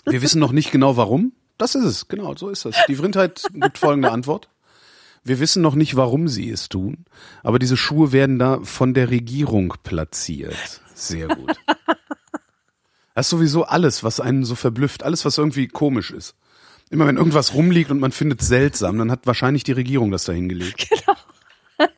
Wir 0.05 0.21
wissen 0.21 0.39
noch 0.39 0.51
nicht 0.51 0.71
genau 0.71 0.97
warum. 0.97 1.33
Das 1.61 1.75
ist 1.75 1.83
es, 1.85 2.07
genau, 2.07 2.35
so 2.35 2.49
ist 2.49 2.65
das. 2.65 2.75
Die 2.87 2.95
Vrindheit 2.95 3.43
gibt 3.53 3.77
folgende 3.77 4.11
Antwort. 4.11 4.49
Wir 5.23 5.39
wissen 5.39 5.61
noch 5.61 5.75
nicht, 5.75 5.95
warum 5.95 6.27
sie 6.27 6.49
es 6.49 6.69
tun, 6.69 7.05
aber 7.43 7.59
diese 7.59 7.77
Schuhe 7.77 8.11
werden 8.11 8.39
da 8.39 8.59
von 8.63 8.95
der 8.95 9.11
Regierung 9.11 9.75
platziert. 9.83 10.81
Sehr 10.95 11.27
gut. 11.27 11.55
Das 13.13 13.27
ist 13.27 13.29
sowieso 13.29 13.65
alles, 13.65 14.03
was 14.03 14.19
einen 14.19 14.43
so 14.43 14.55
verblüfft, 14.55 15.03
alles, 15.03 15.23
was 15.23 15.37
irgendwie 15.37 15.67
komisch 15.67 16.09
ist. 16.09 16.33
Immer 16.89 17.05
wenn 17.05 17.17
irgendwas 17.17 17.53
rumliegt 17.53 17.91
und 17.91 17.99
man 17.99 18.11
findet 18.11 18.41
es 18.41 18.47
seltsam, 18.47 18.97
dann 18.97 19.11
hat 19.11 19.27
wahrscheinlich 19.27 19.63
die 19.63 19.73
Regierung 19.73 20.09
das 20.09 20.23
da 20.23 20.33
hingelegt. 20.33 20.89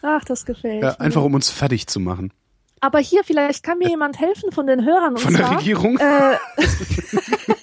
Ach, 0.00 0.24
das 0.24 0.46
gefällt 0.46 0.82
Ja, 0.82 0.90
mir. 0.92 1.00
einfach 1.00 1.22
um 1.22 1.34
uns 1.34 1.50
fertig 1.50 1.86
zu 1.86 2.00
machen. 2.00 2.32
Aber 2.80 2.98
hier, 2.98 3.24
vielleicht 3.24 3.62
kann 3.62 3.76
mir 3.78 3.88
jemand 3.90 4.18
helfen 4.18 4.52
von 4.52 4.66
den 4.66 4.84
Hörern. 4.86 5.14
Und 5.14 5.20
Von 5.20 5.34
der 5.34 5.46
zwar, 5.46 5.58
Regierung? 5.58 5.98
Äh, 5.98 6.36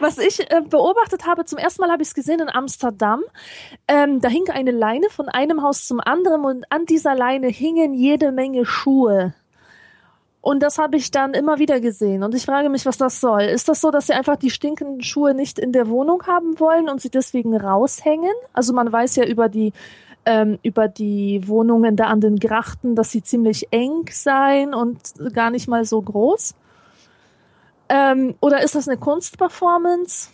was 0.00 0.18
ich 0.18 0.40
äh, 0.50 0.62
beobachtet 0.62 1.26
habe, 1.26 1.44
zum 1.44 1.58
ersten 1.58 1.82
Mal 1.82 1.90
habe 1.90 2.02
ich 2.02 2.08
es 2.08 2.14
gesehen 2.14 2.40
in 2.40 2.48
Amsterdam. 2.48 3.22
Ähm, 3.86 4.20
da 4.20 4.28
hing 4.28 4.48
eine 4.50 4.70
Leine 4.70 5.08
von 5.10 5.28
einem 5.28 5.62
Haus 5.62 5.86
zum 5.86 6.00
anderen 6.00 6.44
und 6.44 6.64
an 6.70 6.86
dieser 6.86 7.14
Leine 7.14 7.48
hingen 7.48 7.94
jede 7.94 8.32
Menge 8.32 8.64
Schuhe. 8.64 9.34
Und 10.42 10.62
das 10.62 10.78
habe 10.78 10.96
ich 10.96 11.10
dann 11.10 11.34
immer 11.34 11.58
wieder 11.58 11.80
gesehen. 11.80 12.22
Und 12.22 12.34
ich 12.34 12.46
frage 12.46 12.70
mich, 12.70 12.86
was 12.86 12.96
das 12.96 13.20
soll. 13.20 13.42
Ist 13.42 13.68
das 13.68 13.80
so, 13.82 13.90
dass 13.90 14.06
sie 14.06 14.14
einfach 14.14 14.36
die 14.36 14.50
stinkenden 14.50 15.02
Schuhe 15.02 15.34
nicht 15.34 15.58
in 15.58 15.72
der 15.72 15.88
Wohnung 15.88 16.22
haben 16.26 16.58
wollen 16.58 16.88
und 16.88 17.00
sie 17.00 17.10
deswegen 17.10 17.54
raushängen? 17.54 18.32
Also 18.54 18.72
man 18.72 18.90
weiß 18.90 19.16
ja 19.16 19.26
über 19.26 19.48
die 19.48 19.72
ähm, 20.26 20.58
über 20.62 20.88
die 20.88 21.46
Wohnungen 21.46 21.96
da 21.96 22.06
an 22.06 22.20
den 22.20 22.38
Grachten, 22.38 22.94
dass 22.94 23.10
sie 23.10 23.22
ziemlich 23.22 23.68
eng 23.70 24.04
seien 24.10 24.74
und 24.74 24.98
gar 25.32 25.50
nicht 25.50 25.68
mal 25.68 25.84
so 25.84 26.00
groß. 26.00 26.54
Ähm, 27.92 28.34
oder 28.40 28.62
ist 28.62 28.74
das 28.76 28.88
eine 28.88 28.96
Kunstperformance? 28.98 30.28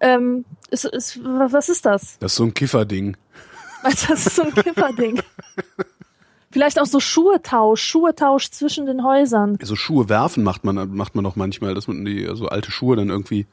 Ähm, 0.00 0.44
ist, 0.70 0.84
ist, 0.84 1.18
was 1.24 1.68
ist 1.68 1.84
das? 1.86 2.18
Das 2.20 2.32
ist 2.32 2.36
so 2.36 2.44
ein 2.44 2.54
Kifferding. 2.54 3.16
Also 3.84 4.08
das 4.08 4.26
ist 4.26 4.34
so 4.34 4.42
ein 4.42 4.52
Kipperding. 4.52 5.20
Vielleicht 6.50 6.80
auch 6.80 6.86
so 6.86 6.98
Schuhetausch, 6.98 7.80
Schuhetausch 7.80 8.50
zwischen 8.50 8.86
den 8.86 9.04
Häusern. 9.04 9.56
So 9.62 9.76
Schuhe 9.76 10.08
werfen 10.08 10.42
macht 10.42 10.64
man, 10.64 10.96
macht 10.96 11.14
man 11.14 11.22
doch 11.22 11.36
manchmal, 11.36 11.74
dass 11.74 11.86
man 11.86 12.04
die 12.04 12.26
also 12.26 12.46
alte 12.48 12.72
Schuhe 12.72 12.96
dann 12.96 13.08
irgendwie 13.10 13.46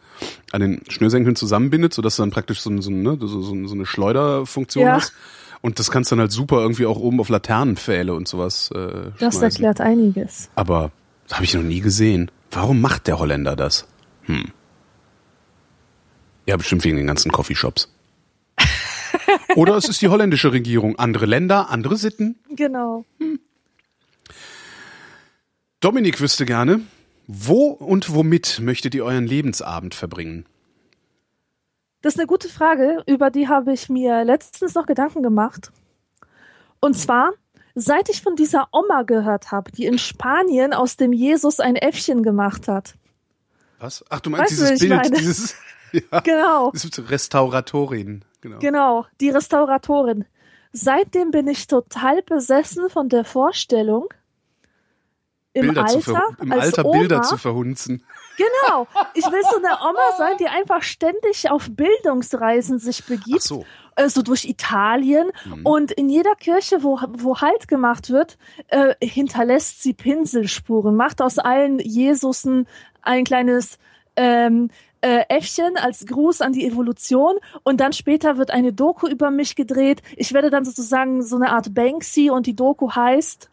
an 0.51 0.61
den 0.61 0.81
Schnürsenkeln 0.89 1.35
zusammenbindet, 1.35 1.93
sodass 1.93 2.15
du 2.15 2.23
dann 2.23 2.31
praktisch 2.31 2.61
so, 2.61 2.81
so, 2.81 2.89
ne, 2.89 3.17
so, 3.19 3.27
so, 3.27 3.67
so 3.67 3.75
eine 3.75 3.85
Schleuderfunktion 3.85 4.85
Ja. 4.85 4.93
hast. 4.93 5.13
Und 5.61 5.77
das 5.77 5.91
kannst 5.91 6.09
du 6.11 6.15
dann 6.15 6.21
halt 6.21 6.31
super 6.31 6.57
irgendwie 6.61 6.87
auch 6.87 6.97
oben 6.97 7.19
auf 7.19 7.29
Laternenpfähle 7.29 8.11
und 8.13 8.27
sowas 8.27 8.71
äh, 8.73 8.77
Das 9.19 9.35
schmeißen. 9.35 9.43
erklärt 9.43 9.81
einiges. 9.81 10.49
Aber 10.55 10.89
das 11.27 11.35
habe 11.37 11.43
ich 11.45 11.53
noch 11.53 11.61
nie 11.63 11.81
gesehen. 11.81 12.31
Warum 12.55 12.79
macht 12.79 13.07
der 13.07 13.19
Holländer 13.19 13.57
das? 13.57 13.85
Hm. 14.23 14.53
Ja, 16.45 16.55
bestimmt 16.55 16.85
wegen 16.85 16.95
den 16.95 17.05
ganzen 17.05 17.29
Coffeeshops. 17.29 17.93
Oder 19.57 19.75
es 19.75 19.89
ist 19.89 20.01
die 20.01 20.07
holländische 20.07 20.53
Regierung. 20.53 20.97
Andere 20.97 21.25
Länder, 21.25 21.69
andere 21.69 21.97
Sitten. 21.97 22.39
Genau. 22.49 23.03
Dominik 25.81 26.21
wüsste 26.21 26.45
gerne, 26.45 26.79
wo 27.27 27.71
und 27.71 28.15
womit 28.15 28.61
möchtet 28.61 28.95
ihr 28.95 29.03
euren 29.03 29.27
Lebensabend 29.27 29.93
verbringen? 29.93 30.45
Das 32.01 32.13
ist 32.13 32.19
eine 32.19 32.27
gute 32.27 32.47
Frage, 32.47 33.03
über 33.05 33.31
die 33.31 33.49
habe 33.49 33.73
ich 33.73 33.89
mir 33.89 34.23
letztens 34.23 34.75
noch 34.75 34.85
Gedanken 34.85 35.23
gemacht. 35.23 35.73
Und 36.79 36.93
zwar, 36.93 37.33
seit 37.75 38.09
ich 38.09 38.21
von 38.21 38.35
dieser 38.35 38.69
Oma 38.71 39.03
gehört 39.03 39.51
habe, 39.51 39.71
die 39.71 39.85
in 39.85 39.99
Spanien 39.99 40.73
aus 40.73 40.97
dem 40.97 41.13
Jesus 41.13 41.59
ein 41.59 41.75
Äffchen 41.75 42.23
gemacht 42.23 42.67
hat. 42.67 42.95
Was? 43.79 44.03
Ach, 44.09 44.21
du 44.21 44.29
meinst 44.29 44.59
Weißt 44.59 44.81
dieses 44.81 44.89
Bild, 44.89 45.17
dieses 45.17 45.55
ja, 45.91 46.21
Genau, 46.21 46.71
Restauratorin, 47.09 48.23
genau. 48.41 48.59
genau, 48.59 49.05
die 49.19 49.29
Restauratorin. 49.29 50.25
Seitdem 50.71 51.31
bin 51.31 51.47
ich 51.47 51.67
total 51.67 52.21
besessen 52.23 52.89
von 52.89 53.09
der 53.09 53.23
Vorstellung, 53.23 54.07
im 55.55 55.67
Bilder 55.67 55.85
zu 55.85 55.97
Alter, 55.97 56.11
ver 56.13 56.43
im 56.43 56.51
als 56.51 56.63
Alter 56.65 56.85
Oma, 56.85 56.97
Bilder 56.97 57.21
zu 57.21 57.37
verhunzen. 57.37 58.03
Genau. 58.37 58.87
Ich 59.13 59.25
will 59.25 59.41
so 59.49 59.57
eine 59.57 59.77
Oma 59.81 60.17
sein, 60.17 60.35
die 60.37 60.47
einfach 60.47 60.83
ständig 60.83 61.49
auf 61.49 61.67
Bildungsreisen 61.69 62.79
sich 62.79 63.01
Ach 63.03 63.07
begibt, 63.07 63.41
so. 63.41 63.65
Äh, 63.95 64.09
so 64.09 64.21
durch 64.21 64.45
Italien. 64.45 65.31
Mhm. 65.45 65.65
Und 65.65 65.91
in 65.91 66.09
jeder 66.09 66.35
Kirche, 66.35 66.83
wo, 66.83 66.99
wo 67.17 67.39
Halt 67.41 67.67
gemacht 67.67 68.09
wird, 68.09 68.37
äh, 68.67 68.93
hinterlässt 69.01 69.81
sie 69.81 69.93
Pinselspuren, 69.93 70.95
macht 70.95 71.21
aus 71.21 71.39
allen 71.39 71.79
Jesusen 71.79 72.67
ein 73.01 73.23
kleines 73.23 73.77
ähm, 74.15 74.69
äh, 75.01 75.23
Äffchen 75.29 75.77
als 75.77 76.05
Gruß 76.05 76.41
an 76.41 76.53
die 76.53 76.65
Evolution 76.65 77.35
und 77.63 77.79
dann 77.79 77.93
später 77.93 78.37
wird 78.37 78.51
eine 78.51 78.73
Doku 78.73 79.07
über 79.07 79.29
mich 79.29 79.55
gedreht. 79.55 80.01
Ich 80.15 80.33
werde 80.33 80.49
dann 80.49 80.65
sozusagen 80.65 81.21
so 81.21 81.35
eine 81.35 81.51
Art 81.51 81.73
Banksy 81.73 82.29
und 82.29 82.47
die 82.47 82.55
Doku 82.55 82.91
heißt 82.91 83.49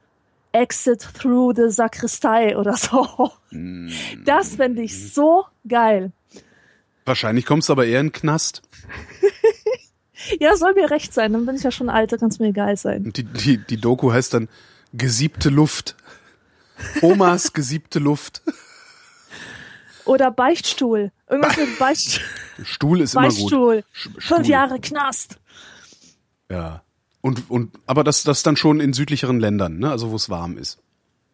Exit 0.52 1.07
Through 1.18 1.55
the 1.57 1.70
Sakristei 1.70 2.57
oder 2.57 2.74
so. 2.76 3.33
Hm. 3.50 3.90
Das 4.24 4.57
fände 4.57 4.83
ich 4.83 5.12
so 5.12 5.44
geil. 5.68 6.12
Wahrscheinlich 7.05 7.46
kommst 7.46 7.68
du 7.68 7.72
aber 7.72 7.85
eher 7.85 8.00
in 8.00 8.07
den 8.07 8.12
Knast. 8.12 8.62
Ja, 10.40 10.56
soll 10.56 10.74
mir 10.74 10.90
recht 10.90 11.12
sein, 11.12 11.32
dann 11.32 11.46
bin 11.46 11.56
ich 11.56 11.62
ja 11.62 11.70
schon 11.70 11.90
alt, 11.90 12.12
da 12.12 12.16
kann 12.16 12.28
es 12.28 12.38
mir 12.38 12.48
egal 12.48 12.76
sein. 12.76 13.12
Die, 13.12 13.24
die, 13.24 13.58
die 13.58 13.76
Doku 13.76 14.12
heißt 14.12 14.35
dann 14.35 14.48
Gesiebte 14.92 15.48
Luft. 15.48 15.96
Omas 17.00 17.52
gesiebte 17.54 17.98
Luft. 17.98 18.42
Oder 20.04 20.30
Beichtstuhl. 20.30 21.12
Irgendwas 21.28 21.56
mit 21.56 21.78
Beichtstuhl. 21.78 22.24
Stuhl 22.64 23.00
ist 23.00 23.14
immer 23.14 23.28
gut. 23.28 23.37
Beichtstuhl. 23.37 23.85
Fünf. 24.18 24.46
Jahre 24.48 24.80
Knast. 24.80 25.38
Ja. 26.50 26.82
Und, 27.20 27.48
und, 27.50 27.78
aber 27.87 28.04
das, 28.04 28.24
das 28.24 28.42
dann 28.42 28.56
schon 28.56 28.80
in 28.80 28.92
südlicheren 28.92 29.38
Ländern, 29.40 29.78
ne? 29.78 29.90
Also 29.90 30.11
wo 30.11 30.16
es 30.16 30.28
warm 30.28 30.58
ist. 30.58 30.80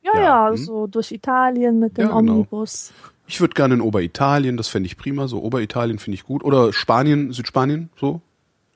Ja, 0.02 0.12
Ja, 0.14 0.20
ja, 0.20 0.50
hm. 0.50 0.56
so 0.58 0.86
durch 0.86 1.10
Italien 1.12 1.78
mit 1.80 1.96
dem 1.96 2.08
Ja, 2.08 2.18
genau. 2.18 2.32
Omnibus. 2.34 2.92
Ich 3.26 3.40
würde 3.40 3.54
gerne 3.54 3.74
in 3.74 3.80
Oberitalien, 3.80 4.56
das 4.56 4.68
fände 4.68 4.86
ich 4.86 4.96
prima. 4.96 5.28
So 5.28 5.42
Oberitalien 5.42 5.98
finde 5.98 6.14
ich 6.14 6.24
gut. 6.24 6.44
Oder 6.44 6.72
Spanien, 6.72 7.32
Südspanien, 7.32 7.90
so. 7.98 8.20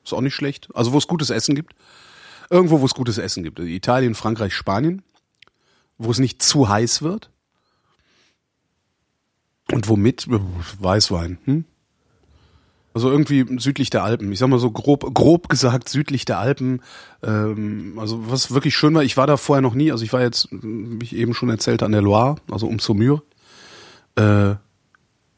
Ist 0.05 0.13
auch 0.13 0.21
nicht 0.21 0.35
schlecht. 0.35 0.69
Also 0.75 0.93
wo 0.93 0.99
es 0.99 1.07
gutes 1.07 1.31
Essen 1.31 1.55
gibt. 1.55 1.75
Irgendwo, 2.51 2.81
wo 2.81 2.87
es 2.87 2.95
gutes 2.95 3.19
Essen 3.19 3.43
gibt. 3.43 3.59
Italien, 3.59 4.15
Frankreich, 4.15 4.55
Spanien. 4.55 5.03
Wo 5.99 6.11
es 6.11 6.19
nicht 6.19 6.43
zu 6.43 6.69
heiß 6.69 7.03
wird. 7.03 7.31
Und 9.71 9.89
womit? 9.89 10.27
Weißwein. 10.29 11.39
Hm? 11.45 11.65
Also 12.95 13.11
irgendwie 13.11 13.47
südlich 13.59 13.89
der 13.89 14.05
Alpen. 14.05 14.31
Ich 14.33 14.39
sag 14.39 14.49
mal 14.49 14.59
so 14.59 14.71
grob, 14.71 15.15
grob 15.15 15.49
gesagt 15.49 15.89
südlich 15.89 16.25
der 16.25 16.39
Alpen. 16.39 16.83
Ähm, 17.23 17.99
also 17.99 18.31
was 18.31 18.53
wirklich 18.53 18.77
schön 18.77 18.95
war, 18.95 19.03
ich 19.03 19.17
war 19.17 19.27
da 19.27 19.37
vorher 19.37 19.63
noch 19.63 19.75
nie. 19.75 19.91
Also 19.91 20.05
ich 20.05 20.13
war 20.13 20.21
jetzt, 20.21 20.49
wie 20.51 21.05
ich 21.05 21.17
eben 21.17 21.33
schon 21.33 21.49
erzählte, 21.49 21.87
an 21.87 21.93
der 21.93 22.03
Loire, 22.03 22.37
also 22.51 22.67
um 22.67 22.79
Saumur. 22.79 23.23
Äh, 24.17 24.57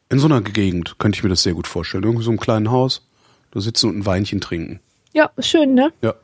in 0.09 0.19
so 0.19 0.27
einer 0.27 0.41
Gegend 0.41 0.99
könnte 0.99 1.17
ich 1.17 1.23
mir 1.23 1.29
das 1.31 1.45
sehr 1.45 1.55
gut 1.55 1.69
vorstellen. 1.69 2.03
Irgendwie 2.03 2.25
so 2.25 2.31
einem 2.31 2.41
kleinen 2.41 2.71
Haus, 2.71 3.07
da 3.55 3.61
sitzen 3.61 3.89
und 3.89 3.99
ein 3.99 4.07
Weinchen 4.07 4.41
trinken. 4.41 4.81
Ja, 5.13 5.31
schön, 5.39 5.75
ne? 5.75 5.93
Ja. 6.03 6.15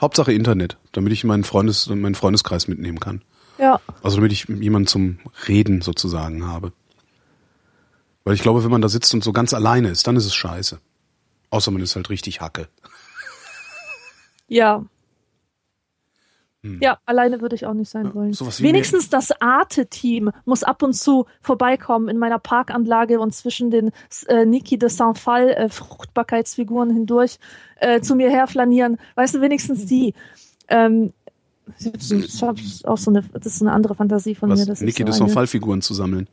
Hauptsache 0.00 0.32
Internet, 0.32 0.76
damit 0.92 1.12
ich 1.12 1.24
meinen 1.24 1.44
Freundes, 1.44 1.88
meinen 1.88 2.14
Freundeskreis 2.14 2.68
mitnehmen 2.68 3.00
kann. 3.00 3.22
Ja. 3.58 3.80
Also 4.02 4.16
damit 4.16 4.32
ich 4.32 4.48
jemanden 4.48 4.86
zum 4.86 5.18
Reden 5.46 5.82
sozusagen 5.82 6.46
habe. 6.46 6.72
Weil 8.24 8.34
ich 8.34 8.42
glaube, 8.42 8.64
wenn 8.64 8.70
man 8.70 8.82
da 8.82 8.88
sitzt 8.88 9.12
und 9.14 9.22
so 9.22 9.32
ganz 9.32 9.54
alleine 9.54 9.88
ist, 9.88 10.06
dann 10.06 10.16
ist 10.16 10.26
es 10.26 10.34
scheiße. 10.34 10.80
Außer 11.50 11.70
man 11.70 11.82
ist 11.82 11.96
halt 11.96 12.10
richtig 12.10 12.40
Hacke. 12.40 12.68
Ja. 14.48 14.84
Ja, 16.62 16.98
alleine 17.06 17.40
würde 17.40 17.56
ich 17.56 17.64
auch 17.64 17.72
nicht 17.72 17.88
sein 17.88 18.14
wollen. 18.14 18.32
wie 18.32 18.62
Wenigstens 18.62 19.08
das 19.08 19.30
Arte-Team 19.40 20.30
muss 20.44 20.62
ab 20.62 20.82
und 20.82 20.92
zu 20.92 21.26
vorbeikommen 21.40 22.08
in 22.08 22.18
meiner 22.18 22.38
Parkanlage 22.38 23.18
und 23.18 23.34
zwischen 23.34 23.70
den 23.70 23.92
äh, 24.26 24.44
Niki 24.44 24.78
de 24.78 24.90
Saint-Fall 24.90 25.50
äh, 25.50 25.68
Fruchtbarkeitsfiguren 25.70 26.90
hindurch 26.90 27.38
äh, 27.76 28.02
zu 28.02 28.14
mir 28.14 28.30
herflanieren. 28.30 28.98
Weißt 29.14 29.34
du, 29.34 29.40
wenigstens 29.40 29.86
die. 29.86 30.12
Ähm, 30.68 31.12
ich 31.78 32.42
hab 32.42 32.56
auch 32.84 32.98
so 32.98 33.10
eine, 33.10 33.22
das 33.32 33.54
ist 33.54 33.62
eine 33.62 33.72
andere 33.72 33.94
Fantasie 33.94 34.34
von 34.34 34.50
mir. 34.50 34.56
Was, 34.56 34.66
Das 34.66 34.80
ist 34.80 34.86
Niki 34.86 35.02
so 35.02 35.06
de 35.06 35.14
Saint-Fall-Figuren 35.14 35.80
zu 35.80 35.94
sammeln. 35.94 36.28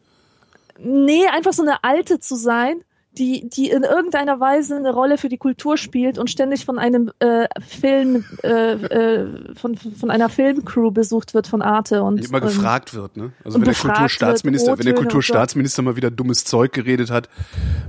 Nee, 0.80 1.26
einfach 1.28 1.54
so 1.54 1.64
eine 1.64 1.84
alte 1.84 2.20
zu 2.20 2.36
sein, 2.36 2.82
die, 3.18 3.50
die 3.50 3.70
in 3.70 3.84
irgendeiner 3.84 4.40
Weise 4.40 4.76
eine 4.76 4.94
Rolle 4.94 5.18
für 5.18 5.30
die 5.30 5.38
Kultur 5.38 5.78
spielt 5.78 6.18
und 6.18 6.30
ständig 6.30 6.66
von 6.66 6.80
einem 6.80 7.12
äh, 7.20 7.48
Film, 7.66 8.26
äh, 8.44 8.74
äh, 8.74 9.56
von, 9.56 9.76
von 9.76 10.12
einer 10.12 10.30
Filmcrew 10.30 10.92
besucht 10.92 11.34
wird 11.34 11.48
von 11.48 11.62
Arte 11.62 12.04
und 12.04 12.18
Die 12.18 12.26
immer 12.26 12.42
ähm, 12.42 12.48
gefragt 12.48 12.94
wird, 12.94 13.18
ne? 13.18 13.32
Also 13.44 13.60
wenn 13.60 13.66
der 13.66 13.74
Kulturstaatsminister, 13.74 14.72
wird, 14.72 14.80
wenn 14.80 14.86
der. 14.86 14.96
Kulturstaatsminister 14.96 15.82
mal 15.82 15.96
wieder 15.96 16.12
dummes 16.12 16.46
Zeug 16.46 16.72
geredet 16.72 17.12
hat, 17.12 17.30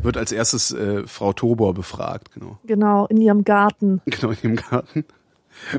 wird 0.02 0.16
als 0.16 0.32
erstes 0.32 0.72
äh, 0.72 1.06
Frau 1.06 1.32
Tobor 1.32 1.74
befragt, 1.74 2.32
genau. 2.32 2.58
Genau, 2.64 3.06
in 3.06 3.20
ihrem 3.20 3.44
Garten. 3.44 4.00
Genau, 4.06 4.32
in 4.32 4.38
dem 4.42 4.56
Garten. 4.56 5.04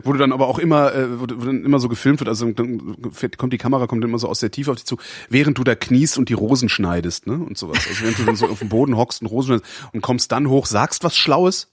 Wo 0.03 0.11
du 0.13 0.19
dann 0.19 0.31
aber 0.31 0.47
auch 0.47 0.59
immer, 0.59 0.93
äh, 0.93 1.19
wo, 1.19 1.23
wo 1.23 1.45
dann 1.45 1.63
immer 1.63 1.79
so 1.79 1.89
gefilmt 1.89 2.19
wird, 2.19 2.27
also 2.29 2.51
dann 2.51 2.95
fährt- 3.11 3.37
kommt 3.37 3.53
die 3.53 3.57
Kamera, 3.57 3.87
kommt 3.87 4.03
immer 4.03 4.19
so 4.19 4.27
aus 4.27 4.39
der 4.39 4.51
Tiefe 4.51 4.71
auf 4.71 4.77
dich 4.77 4.85
zu, 4.85 4.97
während 5.29 5.57
du 5.57 5.63
da 5.63 5.75
kniest 5.75 6.17
und 6.17 6.29
die 6.29 6.33
Rosen 6.33 6.69
schneidest, 6.69 7.27
ne? 7.27 7.33
Und 7.33 7.57
sowas. 7.57 7.85
Also 7.87 8.01
während 8.01 8.19
du 8.19 8.23
dann 8.25 8.35
so 8.35 8.47
auf 8.47 8.59
dem 8.59 8.69
Boden 8.69 8.95
hockst 8.97 9.21
und 9.21 9.27
Rosen 9.27 9.47
schneidest 9.59 9.89
und 9.93 10.01
kommst 10.01 10.31
dann 10.31 10.47
hoch, 10.49 10.65
sagst 10.65 11.03
was 11.03 11.15
Schlaues, 11.17 11.71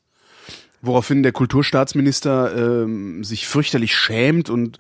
woraufhin 0.83 1.23
der 1.23 1.33
Kulturstaatsminister 1.33 2.83
ähm, 2.85 3.25
sich 3.25 3.47
fürchterlich 3.47 3.95
schämt 3.95 4.51
und 4.51 4.79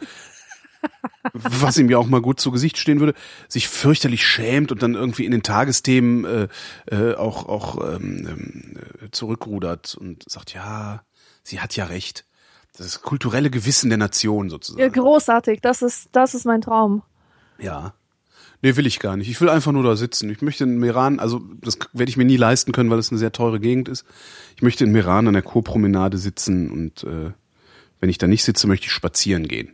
was 1.32 1.76
ihm 1.78 1.90
ja 1.90 1.98
auch 1.98 2.06
mal 2.06 2.20
gut 2.20 2.38
zu 2.38 2.50
Gesicht 2.52 2.78
stehen 2.78 3.00
würde, 3.00 3.14
sich 3.48 3.68
fürchterlich 3.68 4.24
schämt 4.24 4.70
und 4.70 4.82
dann 4.82 4.94
irgendwie 4.94 5.24
in 5.24 5.32
den 5.32 5.42
Tagesthemen 5.42 6.24
äh, 6.24 6.48
äh, 6.94 7.14
auch 7.14 7.46
auch 7.48 7.96
ähm, 7.96 8.76
äh, 9.02 9.10
zurückrudert 9.10 9.96
und 9.98 10.24
sagt, 10.30 10.54
ja, 10.54 11.02
sie 11.42 11.60
hat 11.60 11.74
ja 11.76 11.86
recht. 11.86 12.24
Das 12.76 13.00
kulturelle 13.02 13.50
Gewissen 13.50 13.88
der 13.88 13.98
Nation 13.98 14.46
Ja, 14.46 14.50
sozusagen. 14.50 14.92
großartig, 14.92 15.60
das 15.60 15.82
ist, 15.82 16.08
das 16.12 16.34
ist 16.34 16.44
mein 16.44 16.60
Traum. 16.60 17.02
Ja. 17.58 17.94
Nee, 18.62 18.76
will 18.76 18.86
ich 18.86 18.98
gar 19.00 19.16
nicht. 19.16 19.28
Ich 19.28 19.40
will 19.40 19.48
einfach 19.50 19.72
nur 19.72 19.82
da 19.82 19.96
sitzen. 19.96 20.28
Ich 20.30 20.42
möchte 20.42 20.64
in 20.64 20.78
Meran, 20.78 21.20
also 21.20 21.40
das 21.60 21.78
werde 21.92 22.10
ich 22.10 22.16
mir 22.16 22.24
nie 22.24 22.36
leisten 22.36 22.72
können, 22.72 22.90
weil 22.90 22.98
es 22.98 23.10
eine 23.10 23.18
sehr 23.18 23.32
teure 23.32 23.60
Gegend 23.60 23.88
ist. 23.88 24.04
Ich 24.56 24.62
möchte 24.62 24.84
in 24.84 24.92
Meran 24.92 25.26
an 25.28 25.34
der 25.34 25.42
Kurpromenade 25.42 26.18
sitzen 26.18 26.70
und 26.70 27.04
äh, 27.04 27.32
wenn 28.00 28.08
ich 28.10 28.18
da 28.18 28.26
nicht 28.26 28.44
sitze, 28.44 28.66
möchte 28.66 28.86
ich 28.86 28.92
spazieren 28.92 29.46
gehen. 29.48 29.72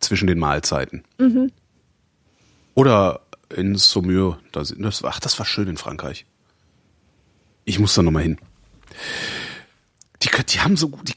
Zwischen 0.00 0.26
den 0.26 0.38
Mahlzeiten. 0.38 1.04
Oder 2.74 3.20
in 3.54 3.76
Saumur. 3.76 4.38
Da, 4.52 4.62
das, 4.62 5.02
ach, 5.04 5.20
das 5.20 5.38
war 5.38 5.46
schön 5.46 5.68
in 5.68 5.76
Frankreich. 5.76 6.26
Ich 7.64 7.78
muss 7.78 7.94
da 7.94 8.02
nochmal 8.02 8.22
hin. 8.24 8.38
Die, 10.22 10.28
die 10.48 10.60
haben 10.60 10.76
so 10.76 10.88
die, 11.02 11.14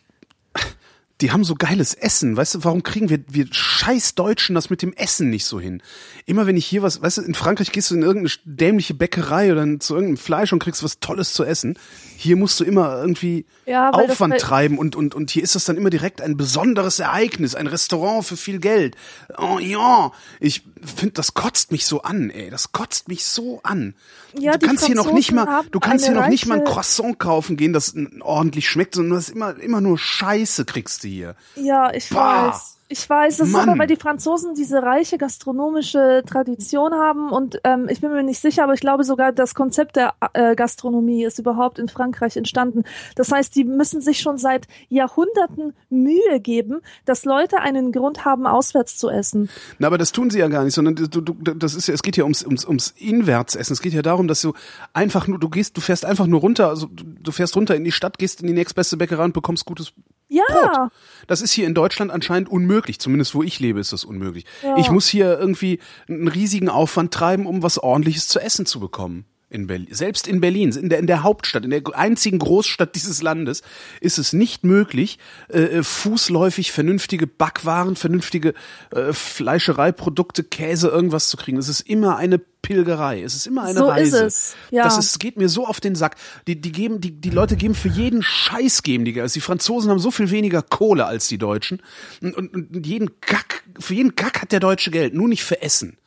die 1.22 1.32
haben 1.32 1.44
so 1.44 1.56
geiles 1.56 1.94
Essen. 1.94 2.38
Weißt 2.38 2.56
du, 2.56 2.64
warum 2.64 2.82
kriegen 2.84 3.10
wir, 3.10 3.20
wir 3.30 3.46
scheiß 3.52 4.16
Deutschen 4.16 4.56
das 4.56 4.70
mit 4.70 4.82
dem 4.82 4.94
Essen 4.94 5.30
nicht 5.30 5.46
so 5.46 5.60
hin? 5.60 5.82
Immer 6.26 6.48
wenn 6.48 6.56
ich 6.56 6.66
hier 6.66 6.82
was, 6.82 7.02
weißt 7.02 7.18
du, 7.18 7.22
in 7.24 7.34
Frankreich 7.34 7.72
gehst 7.72 7.92
du 7.92 7.96
in 7.96 8.04
irgendeine 8.04 8.34
dämliche 8.46 8.94
Bäckerei 8.94 9.52
oder 9.52 9.80
zu 9.80 9.96
irgendeinem 9.96 10.18
Fleisch 10.18 10.54
und 10.54 10.60
kriegst 10.60 10.84
was 10.84 11.00
Tolles 11.00 11.34
zu 11.34 11.44
essen. 11.44 11.78
Hier 12.16 12.36
musst 12.38 12.60
du 12.60 12.64
immer 12.64 13.00
irgendwie 13.02 13.46
Ja, 13.66 13.90
Aufwand 13.90 14.34
bei- 14.34 14.38
treiben 14.40 14.78
und, 14.78 14.96
und, 14.96 15.14
und 15.16 15.30
hier 15.32 15.44
ist 15.44 15.56
das 15.56 15.66
dann 15.66 15.78
immer 15.78 15.90
direkt 15.90 16.22
ein 16.22 16.38
besonderes 16.38 17.00
Ereignis, 17.00 17.56
ein 17.56 17.68
Restaurant 17.68 18.26
für 18.26 18.38
viel 18.38 18.60
Geld. 18.60 18.96
Oh 19.38 19.60
ja, 19.60 20.12
ich 20.40 20.64
finde, 20.84 21.14
das 21.14 21.34
kotzt 21.34 21.72
mich 21.72 21.86
so 21.86 22.02
an, 22.02 22.30
ey. 22.30 22.50
Das 22.50 22.72
kotzt 22.72 23.08
mich 23.08 23.26
so 23.26 23.62
an. 23.64 23.96
Ja, 24.38 24.58
du 24.58 24.68
kannst 24.68 24.86
hier 24.86 24.96
noch 24.96 25.12
nicht 25.12 25.32
mal, 25.32 25.64
du 25.72 25.80
kannst 25.80 26.06
hier 26.06 26.16
noch 26.16 26.28
nicht 26.28 26.46
mal 26.46 26.60
ein 26.60 26.66
Croissant 26.66 27.20
kaufen 27.20 27.58
gehen, 27.58 27.74
das 27.74 27.94
ordentlich 28.22 28.70
schmeckt, 28.70 28.96
sondern 28.96 29.12
du 29.12 29.18
hast 29.18 29.30
immer, 29.30 29.60
immer 29.60 29.82
nur 29.82 29.98
Scheiße 29.98 30.66
kriegst 30.66 31.04
du 31.04 31.08
hier. 31.08 31.36
Ja, 31.56 31.94
ich 31.94 32.10
Bah. 32.10 32.50
weiß. 32.50 32.79
Ich 32.92 33.08
weiß, 33.08 33.38
das 33.38 33.50
Mann. 33.50 33.62
ist 33.62 33.68
aber, 33.68 33.80
weil 33.80 33.88
die 33.88 33.98
Franzosen 33.98 34.56
diese 34.56 34.82
reiche 34.82 35.20
gastronomische 35.20 36.24
Tradition 36.26 36.96
haben 36.96 37.30
und 37.30 37.60
ähm, 37.64 37.88
ich 37.88 38.02
bin 38.02 38.12
mir 38.12 38.24
nicht 38.24 38.42
sicher, 38.42 38.64
aber 38.64 38.74
ich 38.74 38.80
glaube 38.80 39.04
sogar, 39.04 39.32
das 39.32 39.54
Konzept 39.54 39.96
der 39.96 40.16
äh, 40.34 40.56
Gastronomie 40.56 41.24
ist 41.24 41.38
überhaupt 41.38 41.78
in 41.78 41.88
Frankreich 41.88 42.36
entstanden. 42.36 42.86
Das 43.14 43.32
heißt, 43.32 43.56
die 43.56 43.64
müssen 43.64 44.02
sich 44.02 44.22
schon 44.22 44.40
seit 44.40 44.68
Jahrhunderten 44.88 45.76
Mühe 45.92 46.40
geben, 46.40 46.82
dass 47.06 47.26
Leute 47.26 47.60
einen 47.60 47.92
Grund 47.92 48.26
haben, 48.26 48.48
auswärts 48.48 48.98
zu 48.98 49.10
essen. 49.10 49.52
Na, 49.78 49.86
aber 49.86 50.00
das 50.00 50.12
tun 50.12 50.32
sie 50.32 50.40
ja 50.40 50.48
gar 50.48 50.64
nicht, 50.64 50.74
sondern 50.74 50.96
du, 50.96 51.08
du, 51.08 51.34
das 51.54 51.76
ist 51.76 51.88
ja, 51.88 51.94
es 51.94 52.02
geht 52.02 52.18
ja 52.18 52.24
ums, 52.24 52.44
ums, 52.44 52.66
ums 52.66 52.96
Inwärtsessen. 52.98 53.74
Es 53.74 53.82
geht 53.84 53.94
ja 53.94 54.02
darum, 54.02 54.28
dass 54.28 54.42
du 54.42 54.54
einfach 54.94 55.28
nur, 55.28 55.38
du 55.38 55.50
gehst, 55.50 55.78
du 55.78 55.82
fährst 55.82 56.06
einfach 56.06 56.26
nur 56.26 56.40
runter, 56.40 56.70
also 56.70 56.88
du, 56.88 57.04
du 57.04 57.32
fährst 57.32 57.56
runter 57.56 57.76
in 57.76 57.84
die 57.84 57.92
Stadt, 57.92 58.18
gehst 58.18 58.42
in 58.42 58.48
die 58.48 58.54
nächstbeste 58.54 58.98
Bäckerei 58.98 59.26
und 59.26 59.34
bekommst 59.34 59.66
gutes 59.66 59.94
Ja, 60.30 60.44
Brot. 60.48 60.92
Das 61.28 61.42
ist 61.42 61.52
hier 61.52 61.68
in 61.68 61.74
Deutschland 61.74 62.12
anscheinend 62.12 62.50
unmöglich. 62.50 63.00
Zumindest 63.00 63.36
wo 63.36 63.44
ich 63.44 63.60
lebe, 63.60 63.80
ist 63.80 63.92
das 63.92 64.06
unmöglich. 64.06 64.46
Ja. 64.64 64.78
Ich 64.78 64.90
muss 64.90 65.08
hier 65.08 65.38
irgendwie 65.38 65.80
einen 66.08 66.28
riesigen 66.28 66.70
Aufwand 66.70 67.14
treiben, 67.14 67.46
um 67.46 67.64
was 67.64 67.80
ordentliches 67.80 68.28
zu 68.28 68.40
essen 68.40 68.66
zu 68.66 68.80
bekommen. 68.80 69.26
In 69.52 69.66
Berlin. 69.66 69.88
Selbst 69.90 70.28
in 70.28 70.42
Berlin, 70.42 70.72
in 70.74 70.90
der, 70.90 71.00
in 71.00 71.08
der 71.08 71.24
Hauptstadt, 71.24 71.64
in 71.64 71.72
der 71.72 71.82
einzigen 71.94 72.38
Großstadt 72.38 72.94
dieses 72.94 73.24
Landes, 73.24 73.64
ist 74.00 74.20
es 74.20 74.32
nicht 74.32 74.64
möglich, 74.64 75.18
äh, 75.48 75.82
fußläufig 75.82 76.72
vernünftige 76.72 77.26
Backwaren, 77.26 77.96
vernünftige 77.96 78.54
äh, 78.92 79.12
Fleischereiprodukte, 79.12 80.44
Käse, 80.44 80.90
irgendwas 80.90 81.30
zu 81.30 81.38
kriegen. 81.38 81.58
Es 81.58 81.68
ist 81.68 81.82
immer 81.82 82.18
eine 82.18 82.40
Pilgerei. 82.62 83.24
Es 83.24 83.34
ist 83.34 83.48
immer 83.48 83.64
eine 83.64 83.80
So 83.80 83.86
ist 83.86 83.92
Reise. 83.92 84.26
es, 84.26 84.56
ja. 84.70 84.84
Das 84.84 85.00
ist, 85.00 85.20
geht 85.20 85.38
mir 85.38 85.50
so 85.50 85.66
auf 85.66 85.80
den 85.80 85.96
Sack. 85.96 86.18
Die, 86.46 86.62
die 86.62 86.72
geben, 86.72 87.02
die, 87.02 87.12
die 87.12 87.32
Leute 87.32 87.56
geben 87.56 87.74
für 87.74 87.90
jeden 87.90 88.22
Scheiß 88.22 88.84
geben 88.84 89.06
die. 89.06 89.20
Also 89.20 89.34
die 89.34 89.42
Franzosen 89.42 89.90
haben 89.90 90.00
so 90.00 90.12
viel 90.12 90.30
weniger 90.30 90.62
Kohle 90.62 91.06
als 91.06 91.28
die 91.28 91.40
Deutschen. 91.40 91.82
Und, 92.22 92.36
und, 92.36 92.54
und 92.54 92.86
jeden 92.86 93.20
Kack, 93.22 93.64
für 93.80 93.96
jeden 93.96 94.16
Kack 94.16 94.44
hat 94.44 94.52
der 94.52 94.60
Deutsche 94.60 94.92
Geld, 94.92 95.16
nur 95.16 95.28
nicht 95.28 95.44
für 95.44 95.62
Essen. 95.64 95.98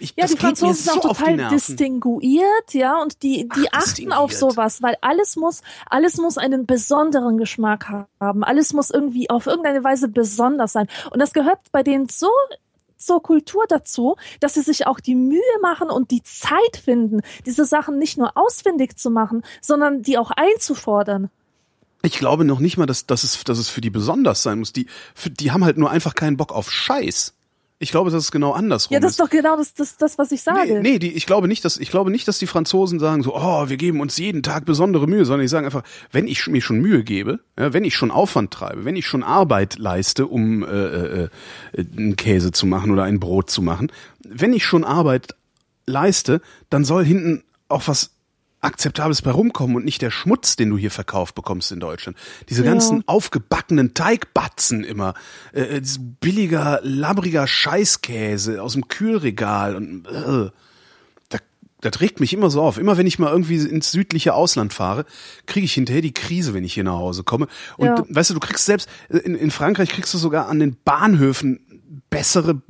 Ich, 0.00 0.14
Ja, 0.16 0.26
die 0.26 0.36
Franzosen 0.36 0.74
sind 0.74 1.02
so 1.02 1.10
auch 1.10 1.16
total 1.16 1.50
distinguiert, 1.50 2.72
ja, 2.72 3.00
und 3.00 3.22
die, 3.22 3.46
die 3.54 3.68
Ach, 3.70 3.82
achten 3.82 4.12
auf 4.12 4.32
sowas, 4.32 4.82
weil 4.82 4.96
alles 5.02 5.36
muss, 5.36 5.60
alles 5.86 6.16
muss 6.16 6.38
einen 6.38 6.64
besonderen 6.64 7.36
Geschmack 7.36 7.88
haben. 8.18 8.42
Alles 8.42 8.72
muss 8.72 8.90
irgendwie 8.90 9.28
auf 9.28 9.46
irgendeine 9.46 9.84
Weise 9.84 10.08
besonders 10.08 10.72
sein. 10.72 10.88
Und 11.10 11.20
das 11.20 11.34
gehört 11.34 11.58
bei 11.70 11.82
denen 11.82 12.08
so 12.08 12.30
zur 12.96 13.22
Kultur 13.22 13.64
dazu, 13.68 14.16
dass 14.40 14.54
sie 14.54 14.62
sich 14.62 14.86
auch 14.86 15.00
die 15.00 15.14
Mühe 15.14 15.40
machen 15.60 15.90
und 15.90 16.10
die 16.10 16.22
Zeit 16.22 16.76
finden, 16.82 17.20
diese 17.46 17.64
Sachen 17.64 17.98
nicht 17.98 18.18
nur 18.18 18.36
ausfindig 18.36 18.96
zu 18.96 19.10
machen, 19.10 19.42
sondern 19.60 20.02
die 20.02 20.18
auch 20.18 20.30
einzufordern. 20.30 21.30
Ich 22.02 22.18
glaube 22.18 22.44
noch 22.44 22.60
nicht 22.60 22.78
mal, 22.78 22.86
dass, 22.86 23.06
dass, 23.06 23.24
es, 23.24 23.44
dass 23.44 23.58
es 23.58 23.68
für 23.68 23.82
die 23.82 23.90
besonders 23.90 24.42
sein 24.42 24.58
muss. 24.58 24.72
Die, 24.72 24.86
für, 25.14 25.28
die 25.28 25.50
haben 25.50 25.64
halt 25.64 25.76
nur 25.76 25.90
einfach 25.90 26.14
keinen 26.14 26.38
Bock 26.38 26.52
auf 26.52 26.70
Scheiß. 26.70 27.34
Ich 27.82 27.92
glaube, 27.92 28.10
dass 28.10 28.22
es 28.22 28.30
genau 28.30 28.52
andersrum 28.52 28.92
Ja, 28.92 29.00
das 29.00 29.12
ist 29.12 29.20
doch 29.20 29.30
genau 29.30 29.56
das, 29.56 29.72
das, 29.72 29.96
das 29.96 30.18
was 30.18 30.30
ich 30.32 30.42
sage. 30.42 30.74
Nee, 30.74 30.80
nee 30.82 30.98
die, 30.98 31.12
ich 31.12 31.24
glaube 31.24 31.48
nicht, 31.48 31.64
dass 31.64 31.78
ich 31.78 31.90
glaube 31.90 32.10
nicht, 32.10 32.28
dass 32.28 32.38
die 32.38 32.46
Franzosen 32.46 32.98
sagen 32.98 33.22
so, 33.22 33.34
oh, 33.34 33.70
wir 33.70 33.78
geben 33.78 34.02
uns 34.02 34.18
jeden 34.18 34.42
Tag 34.42 34.66
besondere 34.66 35.06
Mühe, 35.06 35.24
sondern 35.24 35.40
die 35.40 35.48
sagen 35.48 35.64
einfach, 35.64 35.82
wenn 36.12 36.28
ich 36.28 36.46
mir 36.46 36.60
schon 36.60 36.78
Mühe 36.78 37.02
gebe, 37.02 37.40
ja, 37.58 37.72
wenn 37.72 37.84
ich 37.84 37.96
schon 37.96 38.10
Aufwand 38.10 38.50
treibe, 38.50 38.84
wenn 38.84 38.96
ich 38.96 39.06
schon 39.06 39.22
Arbeit 39.22 39.78
leiste, 39.78 40.26
um 40.26 40.62
äh, 40.62 40.66
äh, 40.66 41.28
äh, 41.72 41.86
einen 41.96 42.16
Käse 42.16 42.52
zu 42.52 42.66
machen 42.66 42.90
oder 42.90 43.04
ein 43.04 43.18
Brot 43.18 43.48
zu 43.48 43.62
machen, 43.62 43.90
wenn 44.28 44.52
ich 44.52 44.66
schon 44.66 44.84
Arbeit 44.84 45.34
leiste, 45.86 46.42
dann 46.68 46.84
soll 46.84 47.06
hinten 47.06 47.44
auch 47.70 47.88
was 47.88 48.10
Akzeptables 48.62 49.22
bei 49.22 49.30
rumkommen 49.30 49.76
und 49.76 49.84
nicht 49.84 50.02
der 50.02 50.10
Schmutz, 50.10 50.56
den 50.56 50.70
du 50.70 50.76
hier 50.78 50.90
verkauft 50.90 51.34
bekommst 51.34 51.72
in 51.72 51.80
Deutschland. 51.80 52.16
Diese 52.48 52.62
Ja. 52.62 52.70
ganzen 52.70 53.02
aufgebackenen 53.08 53.94
Teigbatzen 53.94 54.84
immer, 54.84 55.14
äh, 55.52 55.62
äh, 55.78 55.82
billiger, 56.20 56.80
labbriger 56.82 57.46
Scheißkäse 57.46 58.62
aus 58.62 58.74
dem 58.74 58.88
Kühlregal 58.88 59.76
und 59.76 60.06
äh, 60.06 60.50
da, 61.30 61.38
das 61.80 62.00
regt 62.02 62.20
mich 62.20 62.32
immer 62.34 62.50
so 62.50 62.60
auf. 62.60 62.76
Immer 62.76 62.98
wenn 62.98 63.06
ich 63.06 63.18
mal 63.18 63.30
irgendwie 63.32 63.56
ins 63.56 63.90
südliche 63.90 64.34
Ausland 64.34 64.74
fahre, 64.74 65.06
kriege 65.46 65.64
ich 65.64 65.72
hinterher 65.72 66.02
die 66.02 66.12
Krise, 66.14 66.52
wenn 66.52 66.64
ich 66.64 66.74
hier 66.74 66.84
nach 66.84 66.98
Hause 66.98 67.24
komme. 67.24 67.46
Und 67.78 67.86
Ja. 67.86 68.04
weißt 68.08 68.30
du, 68.30 68.34
du 68.34 68.40
kriegst 68.40 68.66
selbst, 68.66 68.88
in, 69.08 69.34
in 69.34 69.50
Frankreich 69.50 69.88
kriegst 69.88 70.12
du 70.12 70.18
sogar 70.18 70.48
an 70.48 70.58
den 70.60 70.76
Bahnhöfen 70.84 71.60
bessere 72.10 72.60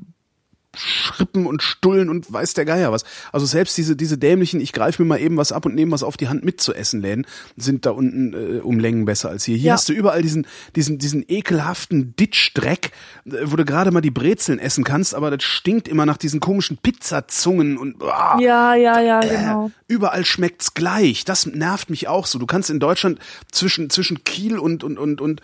Schrippen 0.77 1.47
und 1.47 1.63
Stullen 1.63 2.09
und 2.09 2.33
weiß 2.33 2.55
der 2.55 2.65
Geier 2.65 2.93
was. 2.93 3.05
Also 3.33 3.45
selbst 3.47 3.77
diese, 3.77 3.97
diese 3.97 4.19
dämlichen, 4.19 4.61
ich 4.61 4.73
greife 4.73 5.03
mir 5.03 5.09
mal 5.09 5.21
eben 5.21 5.37
was 5.37 5.51
ab 5.51 5.67
und 5.67 5.75
nehme 5.75 5.91
was 5.93 6.03
auf 6.03 6.17
die 6.17 6.29
Hand 6.29 6.45
mit 6.45 6.61
zu 6.61 6.73
essen 6.75 7.01
Läden, 7.01 7.27
sind 7.57 7.87
da 7.87 7.91
unten 7.91 8.33
äh, 8.35 8.61
um 8.61 8.79
Längen 8.79 9.05
besser 9.05 9.31
als 9.31 9.45
hier. 9.45 9.57
Hier 9.57 9.69
Ja. 9.69 9.73
hast 9.75 9.89
du 9.89 9.93
überall 9.93 10.23
diesen, 10.23 10.47
diesen, 10.77 10.99
diesen 10.99 11.25
ekelhaften 11.27 12.15
Ditchdreck, 12.15 12.93
äh, 13.27 13.31
wo 13.45 13.57
du 13.57 13.65
gerade 13.65 13.91
mal 13.91 14.01
die 14.01 14.13
Brezeln 14.13 14.59
essen 14.61 14.85
kannst, 14.85 15.15
aber 15.15 15.31
das 15.31 15.43
stinkt 15.43 15.89
immer 15.89 16.07
nach 16.07 16.17
diesen 16.19 16.39
komischen 16.41 16.77
Pizzazungen 16.79 17.77
und 17.77 18.01
ah, 18.05 18.39
Ja, 18.41 18.75
ja, 18.75 19.01
ja, 19.01 19.21
genau. 19.21 19.71
überall 19.89 20.25
schmeckt's 20.25 20.75
gleich. 20.75 21.25
Das 21.25 21.47
nervt 21.47 21.91
mich 21.91 22.07
auch 22.07 22.27
so. 22.27 22.39
Du 22.39 22.47
kannst 22.47 22.71
in 22.71 22.79
Deutschland 22.79 23.19
zwischen, 23.51 23.91
zwischen 23.91 24.23
Kiel 24.25 24.57
und, 24.59 24.85
und, 24.85 24.99
und, 24.99 25.21
und 25.21 25.41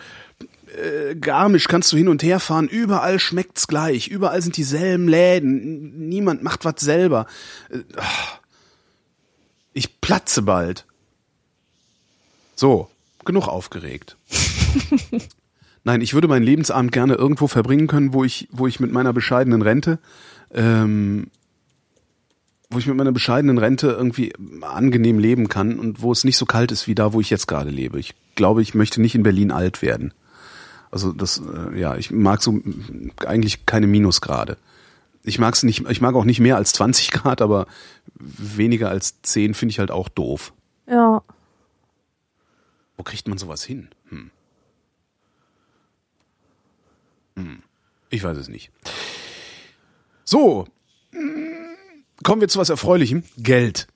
äh, 0.77 1.15
Garmisch 1.17 1.69
kannst 1.69 1.93
du 1.93 1.97
hin 1.97 2.09
und 2.09 2.23
her 2.23 2.41
fahren. 2.41 2.69
Überall 2.69 3.19
schmeckt's 3.19 3.67
gleich. 3.67 4.09
Überall 4.09 4.43
sind 4.43 4.57
dieselben 4.57 5.09
Läden. 5.09 6.09
Niemand 6.09 6.43
macht 6.43 6.65
was 6.65 6.81
selber. 6.81 7.27
Äh, 7.71 7.79
ah. 7.97 8.39
Ich 9.73 10.01
platze 10.01 10.43
bald. 10.43 10.87
So, 12.55 12.89
genug 13.25 13.49
aufgeregt. 13.49 14.17
Nein, 15.85 16.01
ich 16.01 16.15
würde 16.15 16.29
meinen 16.29 16.45
Lebensabend 16.45 16.93
gerne 16.93 17.15
irgendwo 17.15 17.47
verbringen 17.47 17.87
können, 17.87 18.13
wo 18.13 18.25
ich, 18.25 18.49
wo 18.51 18.67
ich 18.67 18.81
mit 18.81 18.91
meiner 18.91 19.13
bescheidenen 19.13 19.63
Rente 19.63 19.99
ähm, 20.53 21.31
wo 22.71 22.79
ich 22.79 22.87
mit 22.87 22.97
meiner 22.97 23.13
bescheidenen 23.13 23.59
Rente 23.59 23.89
irgendwie 23.89 24.33
angenehm 24.63 25.19
leben 25.19 25.49
kann 25.49 25.79
und 25.79 26.03
wo 26.03 26.11
es 26.13 26.25
nicht 26.25 26.37
so 26.37 26.47
kalt 26.47 26.73
ist 26.73 26.87
wie 26.87 26.95
da, 26.95 27.13
wo 27.13 27.21
ich 27.21 27.31
jetzt 27.31 27.47
gerade 27.47 27.71
lebe. 27.71 28.01
Ich 28.01 28.15
glaube, 28.35 28.63
ich 28.63 28.75
möchte 28.75 29.01
nicht 29.01 29.15
in 29.15 29.23
Berlin 29.23 29.53
alt 29.53 29.83
werden. 29.83 30.13
Also 30.91 31.13
das, 31.13 31.41
äh, 31.41 31.79
ja, 31.79 31.97
ich 31.97 32.11
mag 32.11 32.43
so 32.43 32.61
eigentlich 33.25 33.67
keine 33.67 33.87
Minusgrade. 33.87 34.57
Ich 35.23 35.39
mag's 35.39 35.63
nicht, 35.63 35.89
ich 35.89 36.01
mag 36.01 36.15
auch 36.15 36.25
nicht 36.25 36.41
mehr 36.41 36.57
als 36.57 36.73
20 36.73 37.11
Grad, 37.11 37.43
aber 37.43 37.67
weniger 38.15 38.91
als 38.91 39.21
10 39.23 39.55
finde 39.55 39.73
ich 39.73 39.79
halt 39.79 39.91
auch 39.91 40.09
doof. 40.09 40.53
Ja. 40.89 41.23
Wo 42.97 43.03
kriegt 43.03 43.29
man 43.29 43.37
sowas 43.37 43.65
hin? 43.65 43.89
Hm. 44.09 44.31
Hm. 47.37 47.63
Ich 48.09 48.23
weiß 48.23 48.39
es 48.39 48.49
nicht. 48.49 48.71
So, 50.25 50.67
kommen 52.23 52.41
wir 52.41 52.49
zu 52.49 52.59
was 52.59 52.71
Erfreulichem. 52.71 53.25
Geld. 53.37 53.87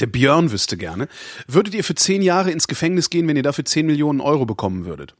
Der 0.00 0.06
Björn 0.06 0.50
wüsste 0.50 0.76
gerne. 0.76 1.08
Würdet 1.46 1.74
ihr 1.74 1.84
für 1.84 1.94
zehn 1.94 2.22
Jahre 2.22 2.50
ins 2.50 2.66
Gefängnis 2.66 3.10
gehen, 3.10 3.28
wenn 3.28 3.36
ihr 3.36 3.42
dafür 3.42 3.64
10 3.64 3.86
Millionen 3.86 4.20
Euro 4.20 4.44
bekommen 4.46 4.84
würdet? 4.84 5.14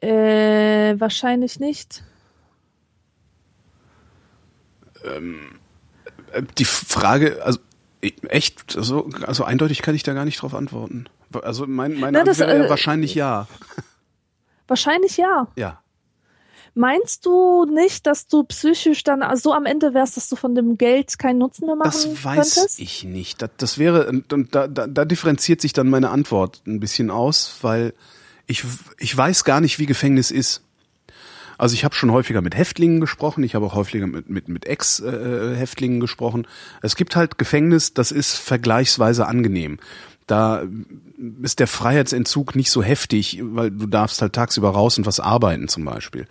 Äh, 0.00 0.94
wahrscheinlich 0.98 1.58
nicht. 1.58 2.02
Äh, 5.02 6.42
Die 6.56 6.64
Frage, 6.64 7.42
also 7.44 7.58
echt, 8.00 8.70
so 8.70 9.10
also 9.26 9.44
eindeutig 9.44 9.82
kann 9.82 9.94
ich 9.94 10.02
da 10.04 10.12
gar 10.12 10.24
nicht 10.24 10.40
drauf 10.40 10.54
antworten. 10.54 11.06
Also 11.42 11.66
mein, 11.66 11.98
meine 11.98 12.18
Na, 12.18 12.24
das, 12.24 12.40
Antwort 12.40 12.56
wäre 12.56 12.66
äh, 12.66 12.70
wahrscheinlich 12.70 13.14
ja. 13.14 13.48
Wahrscheinlich 14.68 15.16
ja. 15.16 15.48
Ja. 15.56 15.82
Meinst 16.74 17.26
du 17.26 17.64
nicht, 17.64 18.06
dass 18.06 18.26
du 18.26 18.44
psychisch 18.44 19.02
dann 19.04 19.24
so 19.36 19.52
am 19.52 19.66
Ende 19.66 19.94
wärst, 19.94 20.16
dass 20.16 20.28
du 20.28 20.36
von 20.36 20.54
dem 20.54 20.78
Geld 20.78 21.18
keinen 21.18 21.38
Nutzen 21.38 21.66
mehr 21.66 21.76
machen 21.76 21.90
Das 21.90 22.24
weiß 22.24 22.54
könntest? 22.54 22.80
ich 22.80 23.04
nicht. 23.04 23.42
Das, 23.42 23.50
das 23.56 23.78
wäre, 23.78 24.08
und, 24.08 24.32
und 24.32 24.54
da, 24.54 24.68
da, 24.68 24.86
da 24.86 25.04
differenziert 25.04 25.60
sich 25.60 25.72
dann 25.72 25.88
meine 25.88 26.10
Antwort 26.10 26.62
ein 26.66 26.80
bisschen 26.80 27.10
aus, 27.10 27.58
weil 27.62 27.94
ich, 28.46 28.64
ich 28.98 29.16
weiß 29.16 29.44
gar 29.44 29.60
nicht, 29.60 29.78
wie 29.78 29.86
Gefängnis 29.86 30.30
ist. 30.30 30.62
Also 31.58 31.74
ich 31.74 31.84
habe 31.84 31.94
schon 31.94 32.12
häufiger 32.12 32.40
mit 32.40 32.56
Häftlingen 32.56 33.00
gesprochen, 33.00 33.42
ich 33.42 33.56
habe 33.56 33.66
auch 33.66 33.74
häufiger 33.74 34.06
mit, 34.06 34.30
mit, 34.30 34.48
mit 34.48 34.64
Ex-Häftlingen 34.66 35.98
gesprochen. 35.98 36.46
Es 36.82 36.94
gibt 36.94 37.16
halt 37.16 37.36
Gefängnis, 37.36 37.94
das 37.94 38.12
ist 38.12 38.36
vergleichsweise 38.36 39.26
angenehm. 39.26 39.78
Da 40.28 40.62
ist 41.42 41.58
der 41.58 41.66
Freiheitsentzug 41.66 42.54
nicht 42.54 42.70
so 42.70 42.82
heftig, 42.82 43.40
weil 43.42 43.70
du 43.70 43.86
darfst 43.86 44.22
halt 44.22 44.34
tagsüber 44.34 44.70
raus 44.70 44.98
und 44.98 45.06
was 45.06 45.20
arbeiten 45.20 45.68
zum 45.68 45.84
Beispiel. 45.84 46.26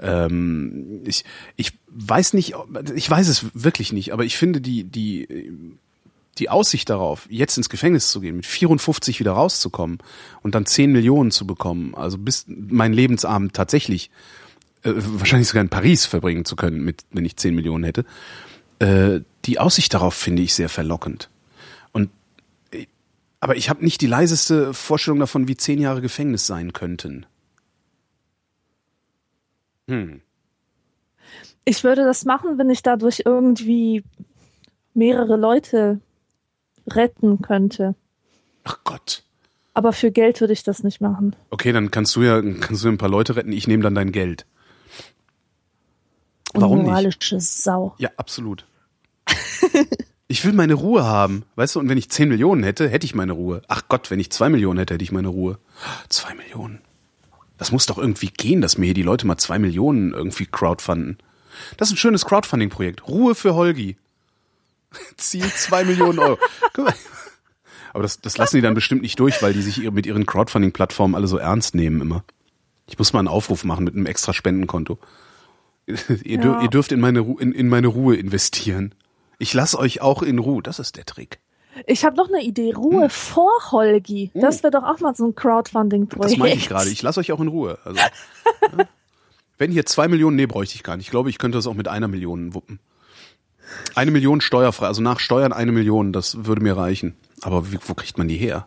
Ähm, 0.00 1.02
ich, 1.04 1.24
ich 1.56 1.72
weiß 1.90 2.32
nicht, 2.32 2.54
ich 2.94 3.08
weiß 3.08 3.28
es 3.28 3.46
wirklich 3.54 3.92
nicht, 3.92 4.12
aber 4.12 4.24
ich 4.24 4.36
finde 4.36 4.62
die, 4.62 4.84
die, 4.84 5.28
die 6.38 6.48
Aussicht 6.48 6.88
darauf, 6.88 7.26
jetzt 7.28 7.56
ins 7.56 7.68
Gefängnis 7.68 8.10
zu 8.10 8.20
gehen, 8.20 8.36
mit 8.36 8.46
54 8.46 9.20
wieder 9.20 9.32
rauszukommen 9.32 9.98
und 10.42 10.54
dann 10.54 10.66
10 10.66 10.90
Millionen 10.90 11.30
zu 11.30 11.46
bekommen, 11.46 11.94
also 11.94 12.18
bis 12.18 12.46
mein 12.48 12.94
Lebensabend 12.94 13.54
tatsächlich 13.54 14.10
äh, 14.84 14.92
wahrscheinlich 14.94 15.48
sogar 15.48 15.62
in 15.62 15.68
Paris 15.68 16.06
verbringen 16.06 16.46
zu 16.46 16.56
können, 16.56 16.82
mit, 16.82 17.02
wenn 17.12 17.24
ich 17.24 17.36
10 17.36 17.54
Millionen 17.54 17.84
hätte, 17.84 18.04
äh, 18.78 19.20
die 19.44 19.58
Aussicht 19.58 19.92
darauf 19.92 20.14
finde 20.14 20.42
ich 20.42 20.54
sehr 20.54 20.70
verlockend. 20.70 21.28
Aber 23.44 23.56
ich 23.56 23.68
habe 23.68 23.84
nicht 23.84 24.00
die 24.00 24.06
leiseste 24.06 24.72
Vorstellung 24.72 25.20
davon, 25.20 25.46
wie 25.48 25.54
zehn 25.54 25.78
Jahre 25.78 26.00
Gefängnis 26.00 26.46
sein 26.46 26.72
könnten. 26.72 27.26
Hm. 29.86 30.22
Ich 31.66 31.84
würde 31.84 32.04
das 32.04 32.24
machen, 32.24 32.56
wenn 32.56 32.70
ich 32.70 32.82
dadurch 32.82 33.24
irgendwie 33.26 34.02
mehrere 34.94 35.36
Leute 35.36 36.00
retten 36.86 37.42
könnte. 37.42 37.94
Ach 38.64 38.78
Gott. 38.82 39.24
Aber 39.74 39.92
für 39.92 40.10
Geld 40.10 40.40
würde 40.40 40.54
ich 40.54 40.62
das 40.62 40.82
nicht 40.82 41.02
machen. 41.02 41.36
Okay, 41.50 41.72
dann 41.72 41.90
kannst 41.90 42.16
du 42.16 42.22
ja 42.22 42.40
kannst 42.40 42.82
du 42.82 42.88
ein 42.88 42.96
paar 42.96 43.10
Leute 43.10 43.36
retten. 43.36 43.52
Ich 43.52 43.68
nehme 43.68 43.82
dann 43.82 43.94
dein 43.94 44.10
Geld. 44.10 44.46
Warum 46.54 46.78
nicht? 46.78 46.86
Unmoralische 46.86 47.40
Sau. 47.40 47.94
Ja, 47.98 48.08
absolut. 48.16 48.64
Ich 50.26 50.44
will 50.44 50.52
meine 50.54 50.74
Ruhe 50.74 51.04
haben, 51.04 51.44
weißt 51.56 51.74
du, 51.74 51.80
und 51.80 51.88
wenn 51.88 51.98
ich 51.98 52.10
10 52.10 52.28
Millionen 52.30 52.62
hätte, 52.62 52.88
hätte 52.88 53.04
ich 53.04 53.14
meine 53.14 53.32
Ruhe. 53.32 53.60
Ach 53.68 53.82
Gott, 53.88 54.10
wenn 54.10 54.20
ich 54.20 54.30
2 54.32 54.48
Millionen 54.48 54.78
hätte, 54.78 54.94
hätte 54.94 55.04
ich 55.04 55.12
meine 55.12 55.28
Ruhe. 55.28 55.58
2 56.08 56.34
Millionen. 56.34 56.80
Das 57.58 57.72
muss 57.72 57.86
doch 57.86 57.98
irgendwie 57.98 58.28
gehen, 58.28 58.60
dass 58.62 58.78
mir 58.78 58.86
hier 58.86 58.94
die 58.94 59.02
Leute 59.02 59.26
mal 59.26 59.36
2 59.36 59.58
Millionen 59.58 60.12
irgendwie 60.12 60.46
crowdfunden. 60.46 61.18
Das 61.76 61.88
ist 61.88 61.94
ein 61.94 61.98
schönes 61.98 62.24
Crowdfunding-Projekt. 62.24 63.06
Ruhe 63.06 63.34
für 63.34 63.54
Holgi. 63.54 63.96
Ziel 65.16 65.46
2 65.46 65.84
Millionen 65.84 66.18
Euro. 66.18 66.38
Guck 66.72 66.86
mal. 66.86 66.94
Aber 67.92 68.02
das, 68.02 68.20
das 68.20 68.38
lassen 68.38 68.56
die 68.56 68.62
dann 68.62 68.74
bestimmt 68.74 69.02
nicht 69.02 69.20
durch, 69.20 69.40
weil 69.42 69.52
die 69.52 69.62
sich 69.62 69.88
mit 69.92 70.06
ihren 70.06 70.26
Crowdfunding-Plattformen 70.26 71.14
alle 71.14 71.28
so 71.28 71.36
ernst 71.36 71.74
nehmen 71.74 72.00
immer. 72.00 72.24
Ich 72.88 72.98
muss 72.98 73.12
mal 73.12 73.20
einen 73.20 73.28
Aufruf 73.28 73.62
machen 73.64 73.84
mit 73.84 73.94
einem 73.94 74.06
extra 74.06 74.32
Spendenkonto. 74.32 74.98
ihr, 76.24 76.40
Ja. 76.40 76.66
dürft 76.68 76.92
in 76.92 77.00
meine, 77.00 77.20
Ru 77.20 77.38
in, 77.38 77.52
in 77.52 77.68
meine 77.68 77.86
Ruhe 77.88 78.16
investieren. 78.16 78.94
Ich 79.38 79.54
lasse 79.54 79.78
euch 79.78 80.00
auch 80.00 80.22
in 80.22 80.38
Ruhe. 80.38 80.62
Das 80.62 80.78
ist 80.78 80.96
der 80.96 81.04
Trick. 81.04 81.40
Ich 81.86 82.04
habe 82.04 82.16
noch 82.16 82.28
eine 82.28 82.42
Idee. 82.42 82.70
Hm. 82.70 82.76
Ruhe 82.76 83.10
vor 83.10 83.52
Holgi. 83.70 84.30
Das 84.34 84.62
wäre 84.62 84.70
doch 84.70 84.84
auch 84.84 85.00
mal 85.00 85.14
so 85.14 85.26
ein 85.26 85.34
Crowdfunding-Projekt. 85.34 86.32
Das 86.32 86.38
meine 86.38 86.54
ich 86.54 86.68
gerade. 86.68 86.90
Ich 86.90 87.02
lasse 87.02 87.20
euch 87.20 87.32
auch 87.32 87.40
in 87.40 87.48
Ruhe. 87.48 87.78
Also, 87.84 87.98
ja. 87.98 88.08
Wenn 89.58 89.70
hier 89.70 89.86
zwei 89.86 90.08
Millionen, 90.08 90.36
nee, 90.36 90.46
bräuchte 90.46 90.74
ich 90.74 90.82
gar 90.82 90.96
nicht. 90.96 91.06
Ich 91.06 91.10
glaube, 91.10 91.30
ich 91.30 91.38
könnte 91.38 91.58
das 91.58 91.66
auch 91.66 91.74
mit 91.74 91.88
einer 91.88 92.08
Million 92.08 92.54
wuppen. 92.54 92.80
Eine 93.94 94.10
Million 94.10 94.40
steuerfrei, 94.40 94.86
also 94.86 95.00
nach 95.00 95.20
Steuern 95.20 95.52
eine 95.52 95.72
Million, 95.72 96.12
das 96.12 96.44
würde 96.44 96.62
mir 96.62 96.76
reichen. 96.76 97.16
Aber 97.42 97.72
wie, 97.72 97.78
wo 97.86 97.94
kriegt 97.94 98.18
man 98.18 98.28
die 98.28 98.36
her? 98.36 98.66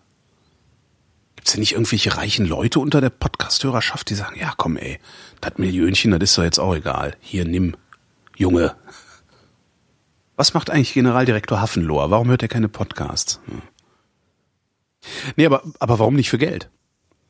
Gibt's 1.36 1.51
denn 1.51 1.59
nicht 1.59 1.74
irgendwelche 1.74 2.18
reichen 2.18 2.47
Leute 2.47 2.80
unter 2.80 2.99
der 2.99 3.09
Podcast-Hörerschaft, 3.09 4.09
die 4.09 4.15
sagen, 4.15 4.39
ja 4.39 4.53
komm 4.57 4.76
ey, 4.78 4.99
das 5.39 5.57
Millionchen, 5.57 6.11
das 6.11 6.32
ist 6.32 6.38
doch 6.38 6.43
jetzt 6.43 6.59
auch 6.59 6.76
egal. 6.76 7.15
Hier, 7.20 7.45
nimm, 7.45 7.76
Junge. 8.36 8.76
Was 10.38 10.53
macht 10.53 10.69
eigentlich 10.69 10.93
Generaldirektor 10.93 11.59
Hafenlohr? 11.59 12.09
Warum 12.11 12.29
hört 12.29 12.43
er 12.43 12.47
keine 12.47 12.69
Podcasts? 12.69 13.41
Hm. 13.45 13.61
Nee, 15.35 15.45
aber, 15.45 15.63
aber 15.79 15.99
warum 15.99 16.15
nicht 16.15 16.29
für 16.29 16.38
Geld? 16.38 16.69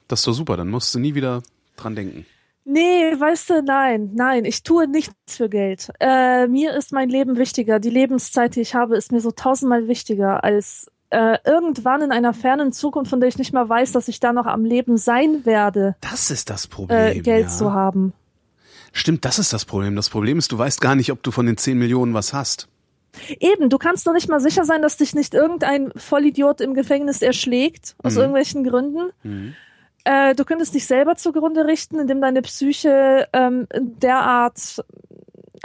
Das 0.07 0.19
ist 0.19 0.27
doch 0.27 0.33
super, 0.33 0.57
dann 0.57 0.69
musst 0.69 0.93
du 0.93 0.99
nie 0.99 1.15
wieder 1.15 1.41
dran 1.77 1.95
denken. 1.95 2.25
Nee, 2.65 3.13
weißt 3.17 3.49
du, 3.49 3.63
nein, 3.63 4.11
nein, 4.13 4.43
ich 4.43 4.61
tue 4.61 4.87
nichts 4.89 5.13
für 5.27 5.47
Geld. 5.47 5.89
Äh, 6.01 6.47
mir 6.47 6.73
ist 6.75 6.91
mein 6.91 7.07
Leben 7.07 7.37
wichtiger. 7.37 7.79
Die 7.79 7.89
Lebenszeit, 7.89 8.57
die 8.57 8.61
ich 8.61 8.75
habe, 8.75 8.97
ist 8.97 9.13
mir 9.13 9.21
so 9.21 9.31
tausendmal 9.31 9.87
wichtiger 9.87 10.43
als 10.43 10.91
äh, 11.09 11.37
irgendwann 11.45 12.01
in 12.01 12.11
einer 12.11 12.33
fernen 12.33 12.73
Zukunft, 12.73 13.09
von 13.09 13.21
der 13.21 13.29
ich 13.29 13.37
nicht 13.37 13.53
mal 13.53 13.69
weiß, 13.69 13.93
dass 13.93 14.09
ich 14.09 14.19
da 14.19 14.33
noch 14.33 14.45
am 14.47 14.65
Leben 14.65 14.97
sein 14.97 15.45
werde, 15.45 15.95
Das 16.01 16.29
ist 16.29 16.49
das 16.49 16.67
Problem. 16.67 16.99
äh, 16.99 17.19
Geld 17.21 17.45
ja. 17.45 17.49
zu 17.49 17.71
haben. 17.71 18.11
Stimmt, 18.91 19.23
das 19.23 19.39
ist 19.39 19.53
das 19.53 19.63
Problem. 19.63 19.95
Das 19.95 20.09
Problem 20.09 20.37
ist, 20.37 20.51
du 20.51 20.57
weißt 20.57 20.81
gar 20.81 20.95
nicht, 20.95 21.13
ob 21.13 21.23
du 21.23 21.31
von 21.31 21.45
den 21.45 21.55
10 21.55 21.77
Millionen 21.77 22.13
was 22.13 22.33
hast. 22.33 22.67
Eben, 23.39 23.69
du 23.69 23.77
kannst 23.77 24.05
doch 24.07 24.13
nicht 24.13 24.29
mal 24.29 24.39
sicher 24.39 24.65
sein, 24.65 24.81
dass 24.81 24.97
dich 24.97 25.13
nicht 25.15 25.33
irgendein 25.33 25.91
Vollidiot 25.95 26.61
im 26.61 26.73
Gefängnis 26.73 27.21
erschlägt, 27.21 27.95
aus 28.03 28.13
Mhm. 28.15 28.19
irgendwelchen 28.21 28.63
Gründen. 28.63 29.53
Äh, 30.03 30.35
du 30.35 30.45
könntest 30.45 30.73
dich 30.73 30.87
selber 30.87 31.15
zugrunde 31.15 31.65
richten, 31.65 31.99
indem 31.99 32.21
deine 32.21 32.41
Psyche 32.41 33.27
ähm, 33.33 33.67
derart 33.73 34.81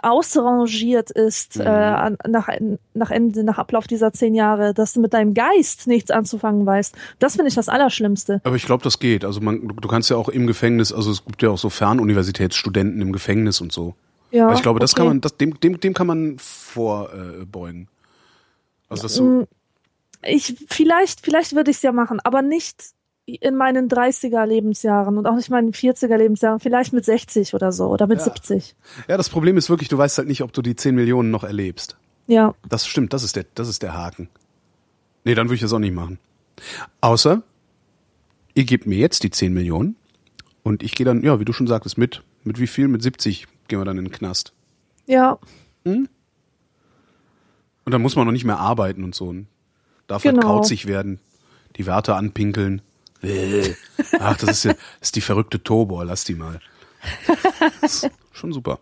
ausrangiert 0.00 1.10
ist 1.10 1.56
Mhm. 1.56 1.62
äh, 1.66 2.10
nach, 2.28 2.48
nach 2.94 3.10
Ende, 3.10 3.44
nach 3.44 3.58
Ablauf 3.58 3.86
dieser 3.86 4.12
zehn 4.12 4.34
Jahre, 4.34 4.74
dass 4.74 4.94
du 4.94 5.00
mit 5.00 5.12
deinem 5.14 5.34
Geist 5.34 5.86
nichts 5.86 6.10
anzufangen 6.10 6.66
weißt. 6.66 6.94
Das 7.18 7.36
finde 7.36 7.48
ich 7.50 7.54
das 7.54 7.68
Allerschlimmste. 7.68 8.40
Aber 8.44 8.56
ich 8.56 8.64
glaube, 8.66 8.82
das 8.82 8.98
geht. 8.98 9.24
Also 9.24 9.40
man, 9.40 9.68
du 9.80 9.88
kannst 9.88 10.10
ja 10.10 10.16
auch 10.16 10.28
im 10.28 10.46
Gefängnis, 10.46 10.92
also 10.92 11.10
es 11.10 11.24
gibt 11.24 11.42
ja 11.42 11.50
auch 11.50 11.58
so 11.58 11.70
Fernuniversitätsstudenten 11.70 13.00
im 13.00 13.12
Gefängnis 13.12 13.60
und 13.60 13.70
so. 13.72 13.94
Ja, 14.32 14.46
Aber 14.46 14.54
ich 14.54 14.62
glaube, 14.62 14.80
das 14.80 14.92
okay. 14.92 15.00
kann 15.00 15.06
man, 15.08 15.20
das, 15.20 15.36
dem, 15.36 15.60
dem, 15.60 15.78
dem 15.78 15.94
kann 15.94 16.06
man 16.06 16.38
vorbeugen. 16.38 17.88
Also 18.88 19.02
das 19.04 19.14
so, 19.14 19.24
Mm, 19.24 19.46
Ich, 20.24 20.56
vielleicht, 20.68 21.20
vielleicht 21.20 21.54
würde 21.54 21.70
ich 21.70 21.76
es 21.78 21.82
ja 21.82 21.92
machen, 21.92 22.18
aber 22.20 22.42
nicht 22.42 22.82
in 23.26 23.54
meinen 23.56 23.88
30er 23.88 24.44
Lebensjahren 24.46 25.16
und 25.16 25.26
auch 25.26 25.36
nicht 25.36 25.50
meinen 25.50 25.72
40er 25.72 26.16
Lebensjahren, 26.16 26.58
vielleicht 26.60 26.92
mit 26.92 27.04
60 27.04 27.54
oder 27.54 27.70
so 27.72 27.86
oder 27.86 28.06
mit 28.06 28.18
Ja. 28.18 28.24
70. 28.24 28.74
ja, 29.08 29.16
das 29.16 29.28
Problem 29.28 29.56
ist 29.56 29.70
wirklich, 29.70 29.88
du 29.88 29.96
weißt 29.98 30.18
halt 30.18 30.28
nicht, 30.28 30.42
ob 30.42 30.52
du 30.52 30.60
die 30.62 30.74
10 30.76 30.94
Millionen 30.94 31.30
noch 31.30 31.44
erlebst. 31.44 31.96
Ja. 32.26 32.54
Das 32.68 32.86
stimmt, 32.86 33.12
das 33.12 33.22
ist 33.22 33.36
der, 33.36 33.44
das 33.54 33.68
ist 33.68 33.82
der 33.82 33.94
Haken. 33.94 34.28
Nee, 35.24 35.34
dann 35.34 35.46
würde 35.46 35.56
ich 35.56 35.60
das 35.60 35.72
auch 35.72 35.78
nicht 35.78 35.94
machen. 35.94 36.18
Außer, 37.00 37.42
ihr 38.54 38.64
gebt 38.64 38.86
mir 38.86 38.98
jetzt 38.98 39.22
die 39.22 39.30
10 39.30 39.52
Millionen 39.52 39.96
und 40.62 40.82
ich 40.82 40.94
gehe 40.94 41.04
dann, 41.06 41.22
ja, 41.22 41.38
wie 41.40 41.44
du 41.44 41.52
schon 41.52 41.66
sagtest, 41.66 41.98
mit, 41.98 42.22
mit 42.44 42.58
wie 42.58 42.66
viel? 42.66 42.88
Mit 42.88 43.02
70 43.02 43.46
gehen 43.72 43.80
wir 43.80 43.86
dann 43.86 43.96
in 43.96 44.04
den 44.04 44.12
Knast. 44.12 44.52
Ja, 45.06 45.38
Und 45.84 46.10
dann 47.86 48.02
muss 48.02 48.16
man 48.16 48.26
noch 48.26 48.32
nicht 48.32 48.44
mehr 48.44 48.58
arbeiten 48.58 49.02
und 49.02 49.14
so. 49.14 49.34
Darf 50.08 50.24
halt 50.26 50.34
Genau. 50.34 50.46
kauzig 50.58 50.84
werden, 50.86 51.20
die 51.76 51.86
Werte 51.86 52.14
anpinkeln. 52.16 52.82
Äh. 53.22 53.72
Ach, 54.20 54.36
das 54.36 54.50
ist 54.50 54.64
ja, 54.64 54.72
das 54.74 54.82
ist 55.00 55.16
die 55.16 55.22
verrückte 55.22 55.62
Tobor, 55.62 56.04
lass 56.04 56.24
die 56.24 56.34
mal. 56.34 56.60
Schon 58.32 58.52
super. 58.52 58.80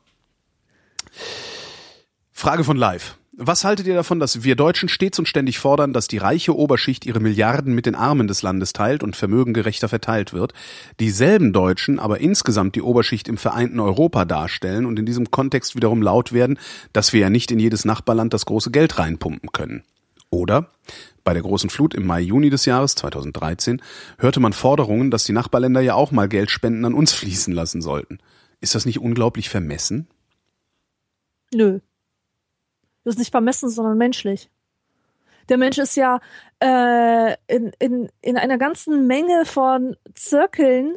Frage 2.33 2.65
von 2.65 2.77
Live. 2.77 3.17
Was 3.43 3.65
haltet 3.65 3.87
ihr 3.87 3.95
davon, 3.95 4.21
dass 4.21 4.45
wir 4.45 4.55
Deutschen 4.55 4.91
stets 4.91 5.19
und 5.19 5.27
ständig 5.27 5.59
fordern, 5.59 5.95
dass 5.95 6.09
die 6.09 6.19
reiche 6.19 6.55
Oberschicht 6.55 7.07
ihre 7.07 7.21
Milliarden 7.21 7.75
mit 7.75 7.87
den 7.87 7.95
Armen 7.95 8.29
des 8.29 8.43
Landes 8.43 8.75
teilt 8.75 9.03
und 9.03 9.17
Vermögen 9.17 9.55
gerechter 9.55 9.89
verteilt 9.89 10.35
wird, 10.35 10.53
dieselben 11.01 11.55
Deutschen 11.55 11.99
aber 11.99 12.21
insgesamt 12.21 12.75
die 12.75 12.83
Oberschicht 12.83 13.29
im 13.29 13.39
vereinten 13.39 13.81
Europa 13.81 14.27
darstellen 14.27 14.85
und 14.85 14.99
in 14.99 15.07
diesem 15.07 15.31
Kontext 15.31 15.75
wiederum 15.75 16.03
laut 16.03 16.35
werden, 16.35 16.59
dass 16.93 17.15
wir 17.15 17.21
ja 17.21 17.31
nicht 17.31 17.51
in 17.51 17.59
jedes 17.59 17.87
Nachbarland 17.87 18.35
das 18.35 18.45
große 18.45 18.71
Geld 18.71 18.99
reinpumpen 18.99 19.53
können? 19.53 19.85
Oder 20.29 20.69
bei 21.25 21.33
der 21.33 21.43
großen 21.43 21.71
Flut 21.71 21.95
im 21.95 22.05
Mai, 22.05 22.21
Juni 22.21 22.51
des 22.51 22.67
Jahres 22.67 22.95
2013 22.97 23.81
hörte 24.19 24.41
man 24.41 24.53
Forderungen, 24.53 25.11
dass 25.11 25.25
die 25.25 25.33
Nachbarländer 25.33 25.81
ja 25.81 25.95
auch 25.95 26.11
mal 26.11 26.29
Geldspenden 26.29 26.85
an 26.85 26.93
uns 26.93 27.13
fließen 27.15 27.55
lassen 27.55 27.81
sollten. 27.81 28.19
Ist 28.61 28.75
das 28.75 28.85
nicht 28.85 29.01
unglaublich 29.01 29.49
vermessen? 29.49 30.09
nö. 31.55 31.81
Das 33.05 33.15
ist 33.15 33.19
nicht 33.19 33.31
vermessen, 33.31 33.69
sondern 33.71 33.97
menschlich. 33.99 34.51
Der 35.49 35.57
Mensch 35.59 35.79
ist 35.79 35.97
ja 35.97 36.21
äh, 36.63 37.35
in, 37.49 37.73
in, 37.79 38.09
in 38.21 38.37
einer 38.37 38.59
ganzen 38.59 39.07
Menge 39.07 39.45
von 39.45 39.97
Zirkeln 40.15 40.97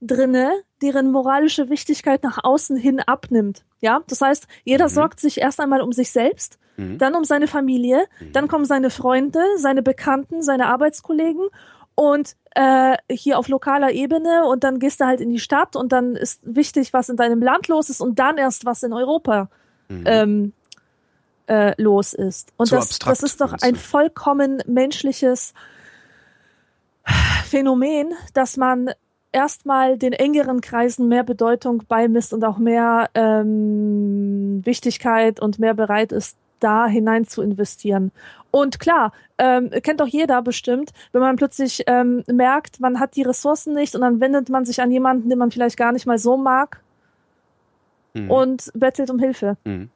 drinne, 0.00 0.50
deren 0.80 1.12
moralische 1.12 1.68
Wichtigkeit 1.68 2.24
nach 2.24 2.42
außen 2.42 2.76
hin 2.76 2.98
abnimmt. 3.00 3.64
Ja, 3.80 4.02
das 4.08 4.20
heißt, 4.20 4.48
jeder 4.64 4.86
Mhm. 4.86 4.90
sorgt 4.90 5.20
sich 5.20 5.38
erst 5.38 5.60
einmal 5.60 5.80
um 5.80 5.92
sich 5.92 6.10
selbst, 6.10 6.58
dann 6.98 7.14
um 7.14 7.22
seine 7.22 7.46
Familie, 7.46 8.06
dann 8.32 8.48
kommen 8.48 8.64
seine 8.64 8.90
Freunde, 8.90 9.40
seine 9.58 9.82
Bekannten, 9.82 10.42
seine 10.42 10.66
Arbeitskollegen 10.66 11.46
und 11.94 12.34
äh, 12.56 12.96
hier 13.10 13.38
auf 13.38 13.46
lokaler 13.48 13.92
Ebene 13.92 14.46
und 14.46 14.64
dann 14.64 14.78
gehst 14.80 15.00
du 15.00 15.04
halt 15.04 15.20
in 15.20 15.28
die 15.30 15.38
Stadt 15.38 15.76
und 15.76 15.92
dann 15.92 16.16
ist 16.16 16.40
wichtig, 16.42 16.92
was 16.92 17.08
in 17.10 17.16
deinem 17.16 17.42
Land 17.42 17.68
los 17.68 17.90
ist 17.90 18.00
und 18.00 18.18
dann 18.18 18.38
erst 18.38 18.64
was 18.64 18.82
in 18.82 18.92
Europa 18.92 19.48
ähm, 20.06 20.52
äh, 21.52 21.74
los 21.80 22.14
ist. 22.14 22.52
Und 22.56 22.66
Zu 22.66 22.76
das, 22.76 22.98
das 22.98 23.22
ist 23.22 23.40
doch 23.42 23.54
ein 23.60 23.76
vollkommen 23.76 24.62
menschliches 24.66 25.52
Phänomen, 27.44 28.14
dass 28.32 28.56
man 28.56 28.90
erstmal 29.32 29.98
den 29.98 30.12
engeren 30.14 30.62
Kreisen 30.62 31.08
mehr 31.08 31.24
Bedeutung 31.24 31.82
beimisst 31.88 32.32
und 32.32 32.42
auch 32.44 32.56
mehr 32.58 33.10
ähm, 33.14 34.62
Wichtigkeit 34.64 35.40
und 35.40 35.58
mehr 35.58 35.74
bereit 35.74 36.12
ist, 36.12 36.36
da 36.60 36.86
hinein 36.86 37.26
zu 37.26 37.42
investieren. 37.42 38.12
Und 38.50 38.78
klar, 38.78 39.12
ähm, 39.36 39.70
kennt 39.82 40.00
doch 40.00 40.06
jeder 40.06 40.40
bestimmt, 40.42 40.92
wenn 41.12 41.20
man 41.20 41.36
plötzlich 41.36 41.82
ähm, 41.86 42.22
merkt, 42.28 42.80
man 42.80 43.00
hat 43.00 43.16
die 43.16 43.22
Ressourcen 43.22 43.74
nicht 43.74 43.94
und 43.94 44.00
dann 44.02 44.20
wendet 44.20 44.48
man 44.48 44.64
sich 44.64 44.80
an 44.80 44.90
jemanden, 44.90 45.28
den 45.28 45.38
man 45.38 45.50
vielleicht 45.50 45.76
gar 45.76 45.92
nicht 45.92 46.06
mal 46.06 46.18
so 46.18 46.36
mag 46.36 46.80
Mhm. 48.14 48.30
und 48.30 48.70
bettelt 48.74 49.10
um 49.10 49.18
Hilfe. 49.18 49.56
Mhm. 49.64 49.88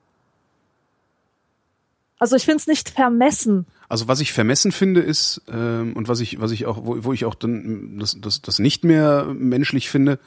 Also 2.18 2.36
ich 2.36 2.44
finde 2.44 2.58
es 2.58 2.66
nicht 2.66 2.90
vermessen. 2.90 3.66
Also 3.88 4.08
was 4.08 4.20
ich 4.20 4.32
vermessen 4.32 4.72
finde 4.72 5.00
ist 5.00 5.42
ähm, 5.48 5.92
und 5.94 6.08
was 6.08 6.20
ich 6.20 6.40
was 6.40 6.50
ich 6.50 6.66
auch 6.66 6.78
wo, 6.84 7.04
wo 7.04 7.12
ich 7.12 7.24
auch 7.24 7.34
dann 7.34 7.98
das, 7.98 8.16
das, 8.20 8.42
das 8.42 8.58
nicht 8.58 8.84
mehr 8.84 9.26
menschlich 9.34 9.90
finde 9.90 10.18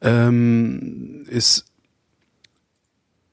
ähm, 0.00 1.26
ist 1.28 1.66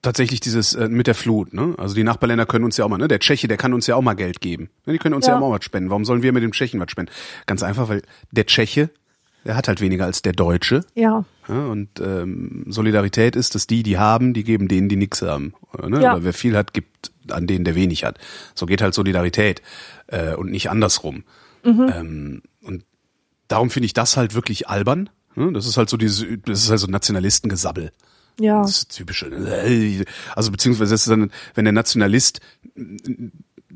tatsächlich 0.01 0.39
dieses 0.39 0.75
äh, 0.75 0.87
mit 0.87 1.07
der 1.07 1.15
Flut. 1.15 1.53
Ne? 1.53 1.73
Also 1.77 1.95
die 1.95 2.03
Nachbarländer 2.03 2.45
können 2.45 2.65
uns 2.65 2.77
ja 2.77 2.85
auch 2.85 2.89
mal. 2.89 2.97
Ne? 2.97 3.07
Der 3.07 3.19
Tscheche, 3.19 3.47
der 3.47 3.57
kann 3.57 3.73
uns 3.73 3.87
ja 3.87 3.95
auch 3.95 4.01
mal 4.01 4.13
Geld 4.13 4.39
geben. 4.39 4.69
Ne? 4.85 4.93
Die 4.93 4.99
können 4.99 5.15
uns 5.15 5.25
ja. 5.25 5.33
Ja. 5.33 5.37
auch 5.37 5.41
mal 5.49 5.55
was 5.55 5.65
spenden. 5.65 5.89
Warum 5.89 6.05
sollen 6.05 6.21
wir 6.21 6.31
mit 6.31 6.43
dem 6.43 6.51
Tschechen 6.51 6.79
was 6.79 6.91
spenden? 6.91 7.11
Ganz 7.47 7.63
einfach, 7.63 7.89
weil 7.89 8.03
der 8.31 8.45
Tscheche 8.45 8.91
der 9.45 9.55
hat 9.55 9.67
halt 9.67 9.79
weniger 9.79 10.05
als 10.05 10.21
der 10.23 10.33
Deutsche. 10.33 10.81
Ja. 10.95 11.23
Ja, 11.47 11.67
und 11.67 11.99
ähm, 11.99 12.65
Solidarität 12.67 13.35
ist, 13.35 13.53
dass 13.53 13.67
die, 13.67 13.83
die 13.83 13.99
haben, 13.99 14.33
die 14.33 14.43
geben 14.43 14.67
denen, 14.67 14.89
die 14.89 14.95
nichts 14.95 15.21
haben. 15.21 15.53
Ne? 15.87 16.01
Ja. 16.01 16.13
Oder 16.13 16.23
wer 16.23 16.33
viel 16.33 16.57
hat, 16.57 16.73
gibt 16.73 17.11
an 17.31 17.47
denen, 17.47 17.65
der 17.65 17.75
wenig 17.75 18.03
hat. 18.03 18.17
So 18.53 18.65
geht 18.65 18.81
halt 18.81 18.93
Solidarität 18.93 19.61
äh, 20.07 20.35
und 20.35 20.51
nicht 20.51 20.69
andersrum. 20.69 21.23
Ähm, 21.63 22.41
und 22.61 22.83
darum 23.47 23.69
finde 23.69 23.85
ich 23.85 23.93
das 23.93 24.17
halt 24.17 24.35
wirklich 24.35 24.67
albern. 24.69 25.09
Ne? 25.35 25.51
Das 25.53 25.65
ist 25.65 25.77
halt 25.77 25.89
so 25.89 25.97
dieses, 25.97 26.25
das 26.45 26.63
ist 26.63 26.69
halt 26.69 26.79
so 26.79 26.87
Nationalistengesabbel. 26.87 27.91
Ja. 28.39 28.61
Das 28.61 28.71
ist 28.79 28.95
typische. 28.95 29.27
äh, 29.27 30.03
Also 30.35 30.51
beziehungsweise 30.51 30.93
das 30.93 31.01
ist 31.01 31.09
dann, 31.09 31.31
wenn 31.53 31.65
der 31.65 31.71
Nationalist 31.71 32.41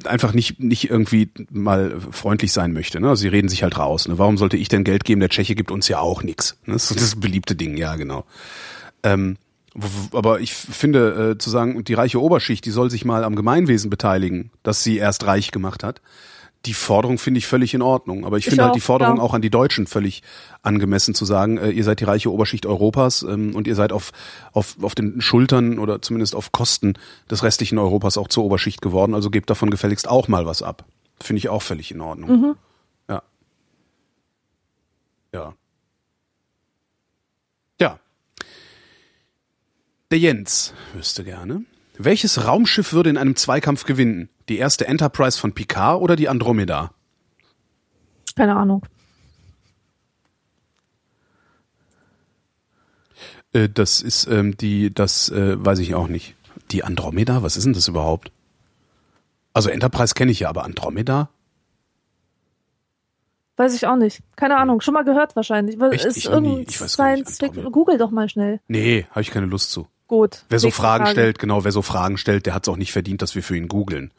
einfach 0.05 0.33
nicht 0.33 0.59
nicht 0.59 0.89
irgendwie 0.89 1.29
mal 1.49 1.99
freundlich 2.11 2.51
sein 2.53 2.73
möchte. 2.73 2.99
Ne? 2.99 3.09
Also 3.09 3.21
sie 3.21 3.27
reden 3.27 3.49
sich 3.49 3.63
halt 3.63 3.77
raus. 3.77 4.07
Ne? 4.07 4.17
Warum 4.17 4.37
sollte 4.37 4.57
ich 4.57 4.69
denn 4.69 4.83
Geld 4.83 5.03
geben? 5.03 5.19
Der 5.19 5.29
Tscheche 5.29 5.55
gibt 5.55 5.71
uns 5.71 5.87
ja 5.87 5.99
auch 5.99 6.23
nichts. 6.23 6.57
Ne? 6.65 6.73
Das 6.73 6.91
ist 6.91 7.01
das 7.01 7.15
beliebte 7.19 7.55
Ding, 7.55 7.75
ja 7.77 7.95
genau. 7.95 8.25
Ähm, 9.03 9.37
aber 10.11 10.39
ich 10.39 10.53
finde, 10.53 11.31
äh, 11.31 11.37
zu 11.37 11.49
sagen, 11.49 11.83
die 11.83 11.93
reiche 11.93 12.21
Oberschicht, 12.21 12.65
die 12.65 12.71
soll 12.71 12.89
sich 12.89 13.05
mal 13.05 13.23
am 13.23 13.35
Gemeinwesen 13.35 13.89
beteiligen, 13.89 14.51
das 14.63 14.83
sie 14.83 14.97
erst 14.97 15.25
reich 15.25 15.51
gemacht 15.51 15.83
hat. 15.83 16.01
Die 16.65 16.73
Forderung 16.73 17.17
finde 17.17 17.37
ich 17.37 17.47
völlig 17.47 17.73
in 17.73 17.81
Ordnung. 17.81 18.25
Aber 18.25 18.37
ich, 18.37 18.45
Ich 18.45 18.49
finde 18.49 18.65
halt 18.65 18.75
die 18.75 18.81
Forderung 18.81 19.17
ja. 19.17 19.23
auch 19.23 19.33
an 19.33 19.41
die 19.41 19.49
Deutschen 19.49 19.87
völlig 19.87 20.23
angemessen 20.61 21.15
zu 21.15 21.23
sagen, 21.23 21.57
äh, 21.57 21.69
ihr 21.69 21.85
seid 21.85 22.01
die 22.01 22.03
reiche 22.03 22.31
Oberschicht 22.31 22.65
Europas 22.65 23.23
ähm, 23.23 23.55
und 23.55 23.65
ihr 23.65 23.75
seid 23.75 23.93
auf, 23.93 24.11
auf, 24.51 24.75
auf 24.81 24.93
den 24.93 25.21
Schultern 25.21 25.79
oder 25.79 26.01
zumindest 26.01 26.35
auf 26.35 26.51
Kosten 26.51 26.95
des 27.31 27.43
restlichen 27.43 27.77
Europas 27.77 28.17
auch 28.17 28.27
zur 28.27 28.43
Oberschicht 28.43 28.81
geworden. 28.81 29.13
Also 29.13 29.29
gebt 29.29 29.49
davon 29.49 29.69
gefälligst 29.69 30.09
auch 30.09 30.27
mal 30.27 30.45
was 30.45 30.61
ab. 30.61 30.83
Finde 31.21 31.39
ich 31.39 31.47
auch 31.47 31.61
völlig 31.61 31.91
in 31.91 32.01
Ordnung. 32.01 32.29
Mhm. 32.29 32.55
Ja. 33.07 33.23
Ja. 35.33 35.53
Der 40.11 40.17
Jens 40.17 40.73
wüsste 40.93 41.23
gerne. 41.23 41.63
Welches 41.97 42.45
Raumschiff 42.45 42.93
würde 42.93 43.11
in 43.11 43.17
einem 43.17 43.35
Zweikampf 43.35 43.83
gewinnen? 43.83 44.29
Die 44.47 44.57
erste 44.57 44.87
Enterprise 44.87 45.37
von 45.37 45.53
Picard 45.53 46.01
oder 46.01 46.15
die 46.15 46.29
Andromeda? 46.29 46.91
Keine 48.35 48.55
Ahnung. 48.55 48.83
Äh, 53.53 53.69
das 53.69 54.01
ist 54.01 54.25
ähm, 54.27 54.57
die, 54.57 54.93
das 54.93 55.29
äh, 55.29 55.63
weiß 55.63 55.79
ich 55.79 55.93
auch 55.93 56.07
nicht. 56.07 56.35
Die 56.71 56.83
Andromeda, 56.83 57.43
was 57.43 57.57
ist 57.57 57.65
denn 57.65 57.73
das 57.73 57.87
überhaupt? 57.87 58.31
Also 59.53 59.69
Enterprise 59.69 60.13
kenne 60.15 60.31
ich 60.31 60.41
ja, 60.41 60.49
aber 60.49 60.63
Andromeda? 60.63 61.29
Weiß 63.57 63.75
ich 63.75 63.85
auch 63.85 63.97
nicht. 63.97 64.21
Keine 64.37 64.57
Ahnung. 64.57 64.79
Schon 64.81 64.93
mal 64.93 65.03
gehört 65.03 65.35
wahrscheinlich. 65.35 65.79
Echt? 65.79 66.05
ist 66.05 66.17
Ich 66.17 66.29
nie. 66.29 66.31
irgendein 66.31 66.65
Ich 66.67 66.79
weiß 66.79 66.97
gar 66.97 67.15
nicht, 67.15 67.27
Science? 67.27 67.43
Andromeda. 67.43 67.69
Google 67.69 67.97
doch 67.97 68.09
mal 68.11 68.29
schnell. 68.29 68.59
Nee, 68.67 69.05
habe 69.11 69.21
ich 69.21 69.31
keine 69.31 69.47
Lust 69.47 69.71
zu. 69.71 69.87
Gut. 70.09 70.43
Wer 70.49 70.57
so 70.57 70.71
Fragen 70.71 71.05
Frage. 71.05 71.11
stellt, 71.11 71.37
genau, 71.37 71.63
wer 71.63 71.71
so 71.71 71.83
Fragen 71.83 72.17
stellt, 72.17 72.47
der 72.47 72.55
hat 72.55 72.65
es 72.65 72.69
auch 72.69 72.77
nicht 72.77 72.91
verdient, 72.91 73.21
dass 73.21 73.35
wir 73.35 73.43
für 73.43 73.55
ihn 73.55 73.67
googeln. 73.67 74.09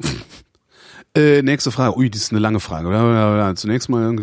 äh, 1.16 1.42
nächste 1.42 1.72
Frage. 1.72 1.98
Ui, 1.98 2.08
das 2.08 2.22
ist 2.22 2.30
eine 2.30 2.38
lange 2.38 2.60
Frage. 2.60 3.56
Zunächst 3.56 3.88
mal, 3.88 4.16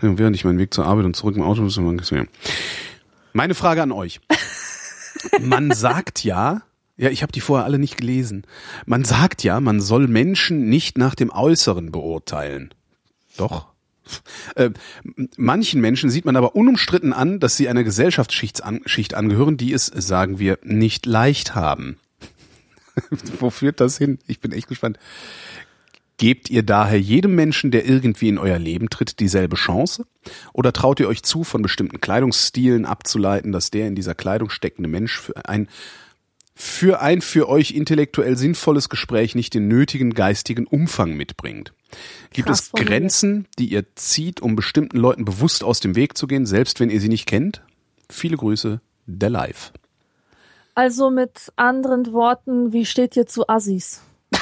während 0.00 0.36
ich 0.36 0.44
meinen 0.44 0.58
Weg 0.60 0.72
zur 0.72 0.86
Arbeit 0.86 1.04
und 1.04 1.16
zurück 1.16 1.34
im 1.34 1.42
Auto 1.42 1.62
muss, 1.62 1.80
meine 3.32 3.54
Frage 3.54 3.82
an 3.82 3.90
euch. 3.90 4.20
Man 5.40 5.72
sagt 5.72 6.22
ja, 6.22 6.62
ja, 6.96 7.10
ich 7.10 7.22
habe 7.22 7.32
die 7.32 7.40
vorher 7.40 7.64
alle 7.64 7.80
nicht 7.80 7.96
gelesen. 7.96 8.44
Man 8.86 9.04
sagt 9.04 9.42
ja, 9.42 9.58
man 9.58 9.80
soll 9.80 10.06
Menschen 10.06 10.68
nicht 10.68 10.96
nach 10.96 11.16
dem 11.16 11.30
Äußeren 11.30 11.90
beurteilen. 11.90 12.72
Doch, 13.36 13.66
Äh, 14.54 14.70
manchen 15.36 15.80
Menschen 15.80 16.10
sieht 16.10 16.24
man 16.24 16.36
aber 16.36 16.54
unumstritten 16.54 17.12
an, 17.12 17.40
dass 17.40 17.56
sie 17.56 17.68
einer 17.68 17.84
Gesellschaftsschicht 17.84 18.62
an, 18.62 18.80
Schicht 18.86 19.14
angehören, 19.14 19.56
die 19.56 19.72
es, 19.72 19.86
sagen 19.86 20.38
wir, 20.38 20.58
nicht 20.62 21.06
leicht 21.06 21.54
haben. 21.54 21.98
Wo 23.40 23.50
führt 23.50 23.80
das 23.80 23.98
hin? 23.98 24.18
Ich 24.26 24.40
bin 24.40 24.52
echt 24.52 24.68
gespannt. 24.68 24.98
Gebt 26.18 26.48
ihr 26.48 26.62
daher 26.62 26.98
jedem 26.98 27.34
Menschen, 27.34 27.70
der 27.70 27.86
irgendwie 27.86 28.28
in 28.28 28.38
euer 28.38 28.58
Leben 28.58 28.88
tritt, 28.88 29.20
dieselbe 29.20 29.56
Chance? 29.56 30.06
Oder 30.54 30.72
traut 30.72 30.98
ihr 30.98 31.08
euch 31.08 31.22
zu, 31.22 31.44
von 31.44 31.60
bestimmten 31.60 32.00
Kleidungsstilen 32.00 32.86
abzuleiten, 32.86 33.52
dass 33.52 33.70
der 33.70 33.86
in 33.86 33.94
dieser 33.94 34.14
Kleidung 34.14 34.48
steckende 34.48 34.88
Mensch 34.88 35.20
für 35.20 35.46
ein 35.46 35.68
für 36.58 37.00
ein 37.00 37.20
für 37.20 37.48
euch 37.48 37.72
intellektuell 37.72 38.36
sinnvolles 38.36 38.88
Gespräch 38.88 39.34
nicht 39.34 39.54
den 39.54 39.68
nötigen 39.68 40.14
geistigen 40.14 40.66
Umfang 40.66 41.12
mitbringt? 41.14 41.74
Gibt 42.30 42.48
Krass 42.48 42.70
es. 42.72 42.72
Grenzen, 42.72 43.46
die 43.58 43.66
ihr 43.66 43.84
zieht, 43.94 44.40
um 44.40 44.56
bestimmten 44.56 44.96
Leuten 44.96 45.24
bewusst 45.24 45.62
aus 45.62 45.80
dem 45.80 45.94
Weg 45.94 46.16
zu 46.16 46.26
gehen, 46.26 46.46
selbst 46.46 46.80
wenn 46.80 46.90
ihr 46.90 47.00
sie 47.00 47.10
nicht 47.10 47.26
kennt? 47.26 47.62
Viele 48.10 48.36
Grüße, 48.36 48.80
der 49.04 49.30
Live. 49.30 49.72
Also 50.74 51.10
mit 51.10 51.52
anderen 51.56 52.12
Worten, 52.12 52.72
wie 52.72 52.86
steht 52.86 53.16
ihr 53.16 53.26
zu 53.26 53.48
Assis? 53.48 54.00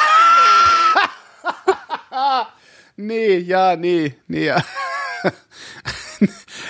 Nee, 2.96 3.38
ja, 3.38 3.74
nee, 3.76 4.14
nee, 4.28 4.46
ja. 4.46 4.62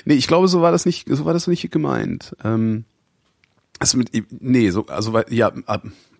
nee, 0.04 0.14
ich 0.14 0.26
glaube, 0.26 0.48
so 0.48 0.62
war 0.62 0.72
das 0.72 0.86
nicht, 0.86 1.06
so 1.08 1.24
war 1.24 1.34
das 1.34 1.46
nicht 1.46 1.70
gemeint. 1.70 2.34
Ähm, 2.42 2.86
also 3.78 3.98
mit, 3.98 4.10
nee, 4.40 4.70
so, 4.70 4.86
also, 4.86 5.18
ja, 5.28 5.52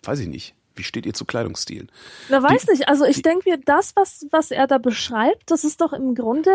weiß 0.03 0.19
ich 0.19 0.27
nicht. 0.27 0.55
Wie 0.77 0.83
steht 0.83 1.05
ihr 1.05 1.13
zu 1.13 1.23
Kleidungsstilen? 1.23 1.89
Na, 2.29 2.43
weiß 2.43 2.67
nicht. 2.67 2.89
Also 2.89 3.05
ich 3.05 3.17
die- 3.17 3.21
denke 3.21 3.49
mir, 3.49 3.57
das, 3.63 3.95
was, 3.95 4.27
was 4.31 4.51
er 4.51 4.67
da 4.67 4.77
beschreibt, 4.77 5.49
das 5.49 5.63
ist 5.63 5.79
doch 5.79 5.93
im 5.93 6.15
Grunde, 6.15 6.51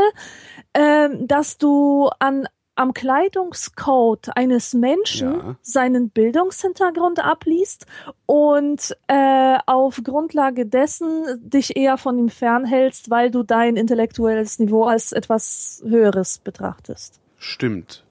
ähm, 0.75 1.27
dass 1.27 1.57
du 1.59 2.11
an 2.19 2.47
am 2.77 2.95
Kleidungscode 2.95 4.31
eines 4.37 4.73
Menschen 4.73 5.35
Ja. 5.35 5.57
seinen 5.61 6.09
Bildungshintergrund 6.11 7.19
abliest 7.23 7.85
und 8.25 8.97
äh, 9.07 9.59
auf 9.67 10.01
Grundlage 10.03 10.65
dessen 10.65 11.25
dich 11.41 11.77
eher 11.77 11.99
von 11.99 12.19
ihm 12.19 12.31
fernhältst, 12.31 13.11
weil 13.11 13.31
du 13.31 13.43
dein 13.43 13.77
intellektuelles 13.77 14.59
Niveau 14.61 14.85
als 14.85 15.13
etwas 15.13 15.83
Höheres 15.87 16.39
betrachtest. 16.39 17.21
Stimmt. 17.39 18.05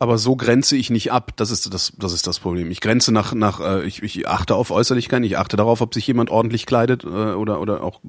Aber 0.00 0.16
so 0.18 0.36
grenze 0.36 0.76
ich 0.76 0.90
nicht 0.90 1.10
ab. 1.10 1.32
Das 1.36 1.50
ist 1.50 1.72
das, 1.74 1.92
das 1.98 2.12
ist 2.12 2.26
das 2.26 2.38
Problem. 2.38 2.70
Ich 2.70 2.80
grenze 2.80 3.10
nach, 3.12 3.34
nach, 3.34 3.60
äh, 3.60 3.84
ich, 3.86 4.02
ich 4.02 4.28
achte 4.28 4.54
auf 4.54 4.70
Äußerlichkeiten. 4.70 5.24
Ich 5.24 5.38
achte 5.38 5.56
darauf, 5.56 5.80
ob 5.80 5.92
sich 5.94 6.06
jemand 6.06 6.30
ordentlich 6.30 6.66
kleidet 6.66 7.02
äh, 7.04 7.08
oder 7.08 7.60
oder 7.60 7.82
auch 7.82 8.00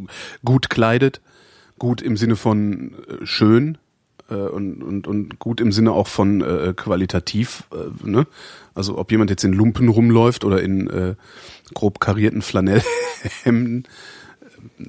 gut 0.45 0.69
kleidet. 0.69 1.19
Gut 1.79 2.01
im 2.01 2.15
Sinne 2.17 2.35
von 2.35 2.93
äh, 3.07 3.25
schön 3.25 3.77
äh, 4.29 4.35
und, 4.35 4.83
und 4.83 5.07
und 5.07 5.39
gut 5.39 5.61
im 5.61 5.71
Sinne 5.71 5.91
auch 5.93 6.07
von 6.07 6.41
äh, 6.41 6.73
qualitativ. 6.75 7.63
Äh, 7.73 8.07
ne? 8.07 8.27
Also 8.75 8.97
ob 8.99 9.11
jemand 9.11 9.31
jetzt 9.31 9.43
in 9.43 9.53
Lumpen 9.53 9.89
rumläuft 9.89 10.43
oder 10.45 10.61
in 10.61 10.87
äh, 10.89 11.15
grob 11.73 11.99
karierten 11.99 12.41
Flanellhemden. 12.43 13.87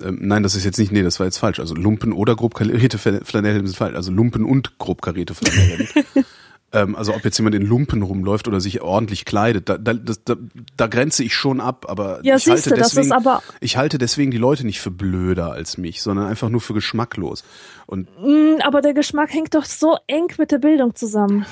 Ähm, 0.03 0.19
nein, 0.21 0.43
das 0.43 0.55
ist 0.55 0.65
jetzt 0.65 0.79
nicht, 0.79 0.93
nee, 0.93 1.03
das 1.03 1.19
war 1.19 1.27
jetzt 1.27 1.39
falsch. 1.39 1.61
Also 1.61 1.75
Lumpen 1.75 2.13
oder 2.13 2.37
grob 2.37 2.55
karierte 2.55 2.99
Fla- 2.99 3.25
Flanellhemden 3.25 3.69
sind 3.69 3.77
falsch. 3.77 3.95
Also 3.97 4.11
Lumpen 4.13 4.45
und 4.45 4.79
grob 4.79 5.01
karierte 5.01 5.33
Flanellhemden. 5.35 5.89
ähm, 6.73 6.95
also 6.97 7.15
ob 7.15 7.25
jetzt 7.25 7.37
jemand 7.39 7.55
in 7.57 7.63
Lumpen 7.67 8.03
rumläuft 8.03 8.47
oder 8.49 8.61
sich 8.61 8.81
ordentlich 8.81 9.25
kleidet, 9.25 9.69
da, 9.69 9.77
da, 9.79 9.95
das, 9.95 10.23
da, 10.25 10.37
da 10.77 10.87
grenze 10.87 11.25
ich 11.25 11.35
schon 11.35 11.61
ab, 11.61 11.87
aber 11.89 12.21
Ja, 12.23 12.37
ich 12.37 12.45
siehst 12.45 12.67
halte 12.67 12.75
deswegen, 12.81 13.13
aber- 13.13 13.43
ich 13.61 13.77
halte 13.77 13.99
deswegen 13.99 14.31
die 14.31 14.39
Leute 14.39 14.65
nicht 14.65 14.81
für 14.81 14.91
blöder 14.91 15.53
als 15.53 15.79
mich, 15.79 16.03
sondern 16.03 16.27
einfach 16.27 16.49
nur 16.49 16.61
für 16.61 16.75
geschmacklos. 16.75 17.45
Und 17.87 18.09
Mm, 18.21 18.61
aber 18.63 18.83
der 18.83 18.95
Geschmack 18.95 19.33
hängt 19.33 19.55
doch 19.55 19.65
so 19.65 19.97
eng 20.07 20.27
mit 20.39 20.53
der 20.53 20.59
Bildung 20.59 20.95
zusammen. 20.95 21.45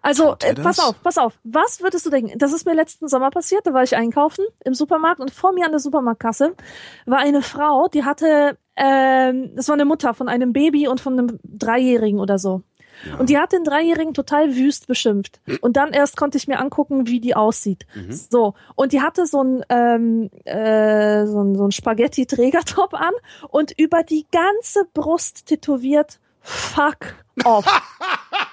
Also, 0.00 0.36
äh, 0.42 0.54
pass 0.54 0.78
auf, 0.78 1.02
pass 1.02 1.18
auf. 1.18 1.38
Was 1.44 1.82
würdest 1.82 2.06
du 2.06 2.10
denken? 2.10 2.38
Das 2.38 2.52
ist 2.52 2.64
mir 2.64 2.74
letzten 2.74 3.08
Sommer 3.08 3.30
passiert. 3.30 3.66
Da 3.66 3.74
war 3.74 3.82
ich 3.82 3.96
einkaufen 3.96 4.44
im 4.64 4.74
Supermarkt 4.74 5.20
und 5.20 5.30
vor 5.30 5.52
mir 5.52 5.66
an 5.66 5.72
der 5.72 5.80
Supermarktkasse 5.80 6.54
war 7.06 7.18
eine 7.18 7.42
Frau, 7.42 7.88
die 7.88 8.04
hatte, 8.04 8.56
ähm, 8.76 9.54
das 9.54 9.68
war 9.68 9.74
eine 9.74 9.84
Mutter 9.84 10.14
von 10.14 10.28
einem 10.28 10.52
Baby 10.52 10.88
und 10.88 11.00
von 11.00 11.18
einem 11.18 11.38
Dreijährigen 11.42 12.20
oder 12.20 12.38
so. 12.38 12.62
Und 13.18 13.30
die 13.30 13.38
hat 13.38 13.52
den 13.52 13.64
Dreijährigen 13.64 14.14
total 14.14 14.54
wüst 14.54 14.86
beschimpft. 14.86 15.40
Und 15.60 15.76
dann 15.76 15.92
erst 15.92 16.16
konnte 16.16 16.38
ich 16.38 16.46
mir 16.46 16.60
angucken, 16.60 17.06
wie 17.08 17.20
die 17.20 17.34
aussieht. 17.34 17.86
So. 18.30 18.54
Und 18.76 18.92
die 18.92 19.00
hatte 19.00 19.26
so 19.26 19.42
ein, 19.42 19.64
ähm, 19.68 20.30
äh, 20.44 21.26
so 21.26 21.42
ein, 21.42 21.56
so 21.56 21.64
ein 21.64 21.72
Spaghetti-Trägertop 21.72 22.94
an 22.94 23.12
und 23.48 23.72
über 23.76 24.02
die 24.02 24.26
ganze 24.30 24.84
Brust 24.94 25.46
tätowiert 25.46 26.20
Fuck 26.42 27.14
off. 27.44 27.64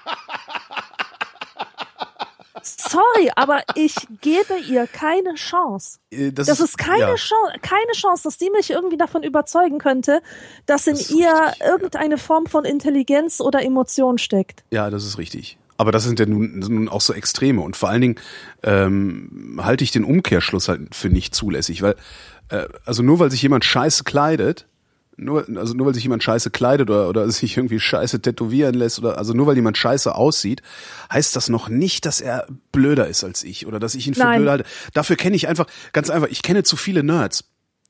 Sorry, 2.78 3.32
aber 3.36 3.62
ich 3.76 3.96
gebe 4.22 4.58
ihr 4.68 4.88
keine 4.88 5.36
Chance. 5.36 6.00
äh, 6.12 6.32
das, 6.32 6.48
Das 6.48 6.60
ist 6.60 6.78
keine 6.78 7.00
ja. 7.00 7.16
Chance, 7.16 7.54
keine 7.62 7.92
Chance, 7.94 8.24
dass 8.24 8.38
die 8.38 8.50
mich 8.50 8.70
irgendwie 8.70 8.98
davon 8.98 9.24
überzeugen 9.24 9.80
könnte, 9.80 10.22
dass 10.66 10.88
in 10.88 10.94
Das 10.94 11.02
ist 11.04 11.12
ihr 11.12 11.32
richtig, 11.32 11.60
ja. 11.60 11.68
irgendeine 11.72 12.18
Form 12.18 12.46
von 12.48 12.66
Intelligenz 12.66 13.42
oder 13.42 13.64
Emotion 13.64 14.18
steckt. 14.18 14.64
Ja, 14.72 14.90
das 14.90 15.06
ist 15.06 15.18
richtig. 15.18 15.58
Aber 15.78 15.92
das 15.94 16.04
sind 16.04 16.20
ja 16.20 16.26
nun, 16.26 16.60
nun 16.60 16.90
auch 16.90 17.00
so 17.00 17.14
Extreme 17.14 17.62
und 17.62 17.78
vor 17.78 17.88
allen 17.88 18.02
Dingen 18.02 18.16
ähm, 18.64 19.60
halte 19.64 19.84
ich 19.86 19.92
den 19.92 20.04
Umkehrschluss 20.04 20.68
halt 20.68 20.94
für 20.94 21.08
nicht 21.10 21.34
zulässig, 21.34 21.82
weil 21.82 21.96
äh, 22.50 22.66
also 22.86 23.02
nur 23.02 23.20
weil 23.20 23.32
sich 23.32 23.42
jemand 23.42 23.64
scheiße 23.64 24.04
kleidet, 24.04 24.68
nur 25.20 25.46
also 25.56 25.74
nur 25.74 25.88
weil 25.88 25.94
sich 25.94 26.04
jemand 26.04 26.24
scheiße 26.24 26.50
kleidet 26.50 26.90
oder 26.90 27.10
oder 27.10 27.30
sich 27.32 27.58
irgendwie 27.58 27.80
scheiße 27.80 28.22
tätowieren 28.22 28.74
lässt 28.76 29.00
oder 29.00 29.18
also 29.18 29.34
nur 29.34 29.48
weil 29.48 29.56
jemand 29.56 29.78
scheiße 29.78 30.14
aussieht, 30.14 30.62
heißt 31.12 31.36
das 31.36 31.50
noch 31.50 31.70
nicht, 31.70 32.06
dass 32.06 32.22
er 32.22 32.48
blöder 32.72 33.08
ist 33.08 33.24
als 33.24 33.44
ich 33.44 33.68
oder 33.68 33.80
dass 33.80 33.96
ich 33.96 34.08
ihn 34.08 34.14
für 34.14 34.22
Nein. 34.22 34.38
blöder 34.38 34.52
halte. 34.52 34.66
Dafür 34.94 35.16
kenne 35.16 35.36
ich 35.36 35.48
einfach 35.48 35.68
ganz 35.94 36.10
einfach, 36.10 36.30
ich 36.30 36.42
kenne 36.42 36.64
zu 36.64 36.76
viele 36.76 37.04
Nerds. 37.04 37.46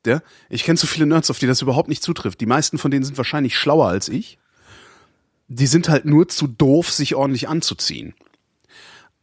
Ja? 0.06 0.22
Ich 0.50 0.64
kenne 0.64 0.78
zu 0.78 0.88
viele 0.88 1.06
Nerds, 1.06 1.30
auf 1.30 1.40
die 1.40 1.48
das 1.48 1.62
überhaupt 1.62 1.90
nicht 1.90 2.04
zutrifft. 2.04 2.40
Die 2.42 2.46
meisten 2.46 2.78
von 2.78 2.90
denen 2.90 3.04
sind 3.04 3.18
wahrscheinlich 3.18 3.58
schlauer 3.58 3.88
als 3.88 4.08
ich 4.08 4.40
die 5.50 5.68
sind 5.68 5.90
halt 5.90 6.06
nur 6.06 6.30
zu 6.30 6.48
doof, 6.48 6.92
sich 6.92 7.16
ordentlich 7.16 7.50
anzuziehen. 7.50 8.14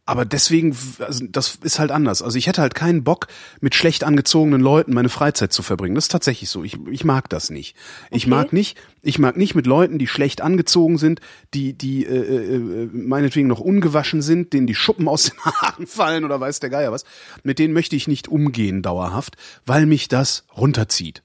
Aber 0.07 0.23
deswegen, 0.25 0.75
also 0.99 1.25
das 1.29 1.59
ist 1.61 1.79
halt 1.79 1.91
anders. 1.91 2.21
Also 2.21 2.37
ich 2.37 2.47
hätte 2.47 2.61
halt 2.61 2.73
keinen 2.75 3.03
Bock, 3.03 3.27
mit 3.59 3.75
schlecht 3.75 4.03
angezogenen 4.05 4.61
Leuten 4.61 4.93
meine 4.93 5.09
Freizeit 5.09 5.51
zu 5.53 5.61
verbringen. 5.63 5.95
Das 5.95 6.05
ist 6.05 6.11
tatsächlich 6.11 6.49
so. 6.49 6.63
Ich, 6.63 6.77
ich 6.89 7.03
mag 7.03 7.29
das 7.29 7.49
nicht. 7.49 7.75
Ich 8.09 8.23
Okay. 8.23 8.29
mag 8.29 8.53
nicht, 8.53 8.77
ich 9.01 9.19
mag 9.19 9.35
nicht 9.37 9.53
mit 9.53 9.67
Leuten, 9.67 9.99
die 9.99 10.07
schlecht 10.07 10.41
angezogen 10.41 10.97
sind, 10.97 11.19
die, 11.53 11.73
die 11.73 12.05
äh, 12.05 12.55
äh, 12.55 12.89
meinetwegen 12.93 13.47
noch 13.49 13.59
ungewaschen 13.59 14.21
sind, 14.21 14.53
denen 14.53 14.65
die 14.65 14.75
Schuppen 14.75 15.07
aus 15.09 15.25
den 15.25 15.39
Haaren 15.43 15.87
fallen 15.87 16.23
oder 16.23 16.39
weiß 16.39 16.61
der 16.61 16.69
Geier 16.69 16.91
was. 16.93 17.03
Mit 17.43 17.59
denen 17.59 17.73
möchte 17.73 17.95
ich 17.97 18.07
nicht 18.07 18.29
umgehen 18.29 18.81
dauerhaft, 18.81 19.35
weil 19.65 19.85
mich 19.85 20.07
das 20.07 20.45
runterzieht. 20.55 21.21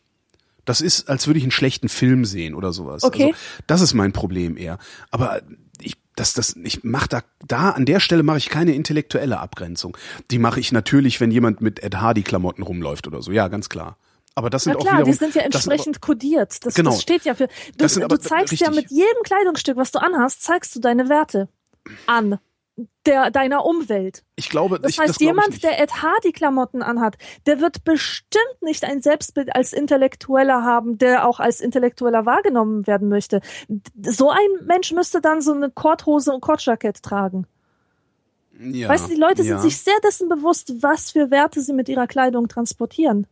Das 0.64 0.80
ist, 0.80 1.08
als 1.08 1.26
würde 1.26 1.38
ich 1.38 1.44
einen 1.44 1.50
schlechten 1.50 1.88
Film 1.88 2.24
sehen 2.24 2.54
oder 2.54 2.72
sowas. 2.72 3.02
Okay. 3.04 3.26
Also, 3.26 3.36
das 3.66 3.80
ist 3.80 3.94
mein 3.94 4.12
Problem 4.12 4.56
eher. 4.56 4.78
Aber 5.10 5.40
ich, 5.42 5.52
das, 6.16 6.34
das, 6.34 6.56
ich 6.62 6.84
mach 6.84 7.06
da, 7.06 7.22
da 7.46 7.70
an 7.70 7.86
der 7.86 8.00
Stelle 8.00 8.22
mache 8.22 8.38
ich 8.38 8.48
keine 8.50 8.74
intellektuelle 8.74 9.40
Abgrenzung. 9.40 9.96
Die 10.30 10.38
mache 10.38 10.60
ich 10.60 10.72
natürlich, 10.72 11.20
wenn 11.20 11.30
jemand 11.30 11.60
mit 11.60 11.82
Ed 11.82 11.96
Hardy 11.96 12.22
Klamotten 12.22 12.62
rumläuft 12.62 13.06
oder 13.06 13.22
so. 13.22 13.32
Ja, 13.32 13.48
ganz 13.48 13.68
klar. 13.68 13.96
Aber 14.34 14.48
das 14.50 14.64
sind 14.64 14.72
Na 14.74 14.78
auch 14.78 14.82
klar, 14.82 14.94
wiederum, 14.98 15.12
die 15.12 15.18
sind 15.18 15.34
ja 15.34 15.42
das 15.48 15.66
entsprechend 15.66 16.00
kodiert. 16.00 16.64
Das, 16.64 16.74
Genau. 16.74 16.90
das 16.90 17.02
steht 17.02 17.24
ja 17.24 17.34
für. 17.34 17.46
Du, 17.48 17.52
Das 17.78 17.94
sind 17.94 18.02
aber- 18.04 18.16
du 18.16 18.22
zeigst 18.22 18.58
ja 18.60 18.68
richtig. 18.68 18.90
mit 18.90 18.90
jedem 18.90 19.22
Kleidungsstück, 19.24 19.76
was 19.76 19.90
du 19.90 19.98
anhast, 20.00 20.42
zeigst 20.42 20.74
du 20.74 20.80
deine 20.80 21.08
Werte 21.08 21.48
an 22.06 22.38
der 23.06 23.30
deiner 23.30 23.64
Umwelt. 23.64 24.24
ich 24.36 24.48
glaube, 24.48 24.80
Das 24.80 24.92
ich, 24.92 24.98
heißt, 24.98 25.10
das 25.10 25.18
glaub 25.18 25.26
ich 25.26 25.34
jemand, 25.34 25.50
nicht. 25.50 25.64
der 25.64 25.80
Ed 25.80 26.02
Hardy 26.02 26.32
Klamotten 26.32 26.82
anhat, 26.82 27.16
der 27.46 27.60
wird 27.60 27.84
bestimmt 27.84 28.62
nicht 28.62 28.84
ein 28.84 29.02
Selbstbild 29.02 29.54
als 29.54 29.72
Intellektueller 29.72 30.62
haben, 30.62 30.96
der 30.98 31.28
auch 31.28 31.38
als 31.38 31.60
Intellektueller 31.60 32.24
wahrgenommen 32.24 32.86
werden 32.86 33.08
möchte. 33.08 33.40
So 34.02 34.30
ein 34.30 34.66
Mensch 34.66 34.92
müsste 34.92 35.20
dann 35.20 35.42
so 35.42 35.52
eine 35.52 35.70
Korthose 35.70 36.32
und 36.32 36.40
Kordjackett 36.40 37.02
tragen. 37.02 37.46
ja, 38.58 38.88
weißt 38.88 39.06
du, 39.06 39.14
die 39.14 39.20
Leute 39.20 39.42
ja. 39.42 39.58
sind 39.58 39.70
sich 39.70 39.78
sehr 39.82 39.98
dessen 40.02 40.28
bewusst, 40.28 40.82
was 40.82 41.10
für 41.10 41.30
Werte 41.30 41.60
sie 41.60 41.72
mit 41.74 41.88
ihrer 41.88 42.06
Kleidung 42.06 42.48
transportieren. 42.48 43.26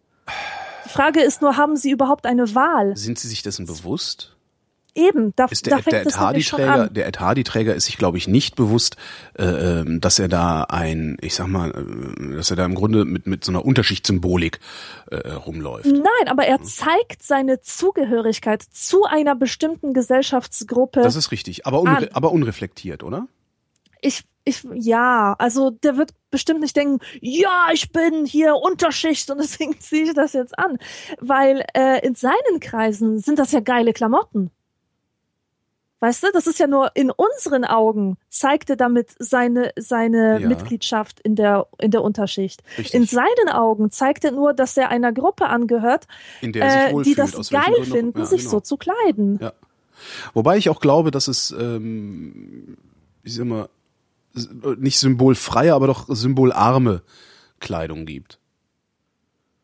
Die 0.85 0.89
Frage 0.91 1.23
ist 1.23 1.41
nur, 1.41 1.57
haben 1.57 1.77
sie 1.77 1.91
überhaupt 1.91 2.27
eine 2.27 2.55
Wahl? 2.55 2.97
Sind 2.97 3.19
sie 3.19 3.29
sich 3.29 3.43
dessen 3.43 3.67
bewusst? 3.67 4.37
Eben, 4.95 5.35
da, 5.37 5.47
Ist 5.47 5.67
da 5.67 5.77
der, 5.77 5.83
fängt 5.83 5.93
der 5.93 6.07
Ed 6.07 6.19
Hardy-Träger, 6.19 6.73
an. 6.73 6.95
der 6.95 7.07
Ed 7.07 7.21
Hardy-Träger 7.21 7.75
ist 7.75 7.87
sich, 7.87 7.97
glaube 7.97 8.19
ich, 8.19 8.29
nicht 8.29 8.57
bewusst, 8.57 8.97
äh, 9.39 9.45
ähm, 9.45 10.01
dass 10.01 10.19
er 10.19 10.29
da 10.29 10.63
ein, 10.65 11.17
ich 11.21 11.35
sag 11.35 11.49
mal, 11.49 11.71
äh, 11.71 12.37
dass 12.37 12.51
er 12.51 12.57
da 12.57 12.65
im 12.65 12.75
Grunde 12.75 13.05
mit, 13.05 13.27
mit 13.27 13.45
so 13.45 13.53
einer 13.53 13.65
Unterschichtssymbolik 13.65 14.61
äh, 15.11 15.17
rumläuft. 15.31 15.87
Nein, 15.87 16.29
aber 16.29 16.47
er 16.47 16.63
zeigt 16.63 17.23
seine 17.23 17.61
Zugehörigkeit 17.61 18.63
zu 18.63 19.05
einer 19.05 19.35
bestimmten 19.35 19.95
Gesellschaftsgruppe. 19.95 21.03
Das 21.03 21.17
ist 21.17 21.31
richtig, 21.31 21.67
aber, 21.67 21.81
unre 21.81 21.97
An. 21.97 22.09
aber 22.13 22.33
unreflektiert, 22.33 23.03
oder? 23.03 23.27
ich, 24.03 24.25
ich, 24.45 24.67
ja, 24.73 25.35
also 25.39 25.71
der 25.71 25.97
wird 25.97 26.11
bestimmt 26.31 26.61
nicht 26.61 26.77
denken, 26.77 26.99
ja, 27.21 27.69
ich 27.73 27.93
bin 27.93 28.25
hier 28.25 28.57
Unterschicht 28.57 29.31
und 29.31 29.39
deswegen 29.41 29.79
ziehe 29.81 30.05
ich 30.05 30.15
das 30.15 30.33
jetzt 30.33 30.59
an. 30.59 30.79
Weil 31.21 31.65
äh, 31.75 32.05
in 32.07 32.15
seinen 32.15 32.61
Kreisen 32.61 33.19
sind 33.21 33.39
das 33.39 33.53
ja 33.53 33.61
geile 33.61 33.93
Klamotten. 33.93 34.51
Weißt 36.01 36.23
du, 36.23 36.29
das 36.33 36.47
ist 36.47 36.59
ja 36.59 36.67
nur 36.67 36.91
in 36.95 37.11
unseren 37.11 37.65
Augen 37.65 38.17
zeigt 38.29 38.71
er 38.71 38.77
damit 38.77 39.15
seine 39.19 39.73
seine 39.77 40.41
Ja. 40.41 40.49
Mitgliedschaft 40.49 41.21
in 41.21 41.37
der 41.37 41.67
in 41.79 41.91
der 41.91 42.03
Unterschicht. 42.03 42.63
Richtig. 42.79 42.95
In 42.95 43.07
seinen 43.07 43.51
Augen 43.53 43.91
zeigt 43.91 44.25
er 44.25 44.33
nur, 44.33 44.55
dass 44.55 44.77
er 44.77 44.89
einer 44.89 45.13
Gruppe 45.13 45.47
angehört, 45.49 46.07
in 46.41 46.53
der 46.53 46.65
er 46.65 46.89
sich 46.89 46.99
äh, 46.99 47.03
die 47.03 47.15
das 47.15 47.37
aus 47.37 47.51
geil 47.51 47.85
finden, 47.85 48.19
ja, 48.19 48.25
sich 48.25 48.41
genau. 48.41 48.51
so 48.53 48.61
zu 48.61 48.77
kleiden. 48.79 49.39
Ja. 49.41 49.53
Wobei 50.33 50.57
ich 50.57 50.71
auch 50.71 50.81
glaube, 50.81 51.11
dass 51.11 51.29
es, 51.29 51.51
ähm, 51.51 52.79
ich 53.23 53.35
sag 53.35 53.45
mal, 53.45 53.69
nicht 54.79 54.99
symbolfreie, 54.99 55.75
aber 55.75 55.87
doch 55.87 56.07
symbolarme 56.09 57.03
Kleidung 57.59 58.07
gibt. 58.07 58.39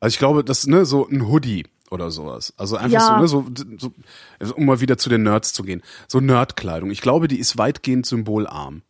Also 0.00 0.14
ich 0.14 0.18
glaube, 0.18 0.44
dass, 0.44 0.66
ne, 0.66 0.84
so 0.84 1.08
ein 1.08 1.28
Hoodie 1.28 1.64
oder 1.90 2.10
sowas. 2.10 2.52
Also 2.56 2.76
einfach 2.76 2.92
Ja. 2.92 3.26
so, 3.26 3.42
ne, 3.42 3.48
so, 3.56 3.64
so, 3.78 3.92
also 4.38 4.54
um 4.54 4.64
mal 4.66 4.80
wieder 4.80 4.98
zu 4.98 5.08
den 5.08 5.22
Nerds 5.22 5.52
zu 5.52 5.62
gehen. 5.62 5.82
So 6.08 6.20
Nerdkleidung. 6.20 6.90
Ich 6.90 7.00
glaube, 7.00 7.28
die 7.28 7.38
ist 7.38 7.58
weitgehend 7.58 8.06
symbolarm. 8.06 8.82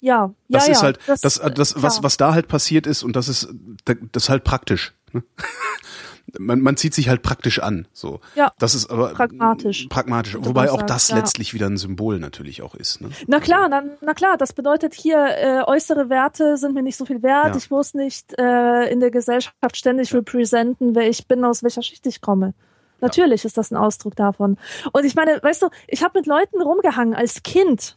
Ja, 0.00 0.26
ja, 0.26 0.34
Das 0.48 0.66
ja. 0.66 0.72
ist 0.72 0.82
halt, 0.82 0.98
das, 1.06 1.20
das, 1.20 1.38
äh, 1.38 1.50
das 1.50 1.82
was, 1.82 1.94
klar. 1.94 2.04
was 2.04 2.16
da 2.16 2.34
halt 2.34 2.48
passiert 2.48 2.86
ist 2.86 3.02
und 3.02 3.16
das 3.16 3.28
ist, 3.28 3.48
das 3.84 3.96
ist 4.24 4.28
halt 4.28 4.44
praktisch. 4.44 4.92
Ne? 5.12 5.22
Man, 6.38 6.60
man 6.60 6.76
zieht 6.76 6.94
sich 6.94 7.08
halt 7.08 7.22
praktisch 7.22 7.60
an, 7.60 7.86
so. 7.92 8.20
Ja, 8.34 8.52
Das 8.58 8.74
ist 8.74 8.90
aber 8.90 9.10
pragmatisch. 9.10 9.86
Pragmatisch. 9.88 10.36
Wobei 10.38 10.70
auch 10.70 10.82
das 10.82 11.08
ja. 11.08 11.16
letztlich 11.16 11.54
wieder 11.54 11.66
ein 11.66 11.76
Symbol 11.76 12.18
natürlich 12.18 12.62
auch 12.62 12.74
ist. 12.74 13.00
Ne? 13.00 13.10
Na 13.26 13.40
klar, 13.40 13.68
na, 13.68 13.84
na 14.00 14.14
klar, 14.14 14.36
das 14.36 14.52
bedeutet 14.52 14.94
hier, 14.94 15.18
äh, 15.18 15.62
äußere 15.64 16.10
Werte 16.10 16.56
sind 16.56 16.74
mir 16.74 16.82
nicht 16.82 16.96
so 16.96 17.04
viel 17.04 17.22
wert. 17.22 17.50
Ja. 17.50 17.56
Ich 17.56 17.70
muss 17.70 17.94
nicht 17.94 18.38
äh, 18.38 18.90
in 18.90 19.00
der 19.00 19.10
Gesellschaft 19.10 19.76
ständig 19.76 20.12
representen, 20.14 20.94
wer 20.94 21.08
ich 21.08 21.26
bin, 21.28 21.44
aus 21.44 21.62
welcher 21.62 21.82
Schicht 21.82 22.06
ich 22.06 22.20
komme. 22.20 22.54
Natürlich 23.00 23.44
ist 23.44 23.58
das 23.58 23.70
ein 23.70 23.76
Ausdruck 23.76 24.16
davon. 24.16 24.56
Und 24.92 25.04
ich 25.04 25.14
meine, 25.14 25.42
weißt 25.42 25.62
du, 25.62 25.68
ich 25.86 26.02
habe 26.02 26.18
mit 26.18 26.26
Leuten 26.26 26.60
rumgehangen 26.62 27.14
als 27.14 27.42
Kind. 27.42 27.96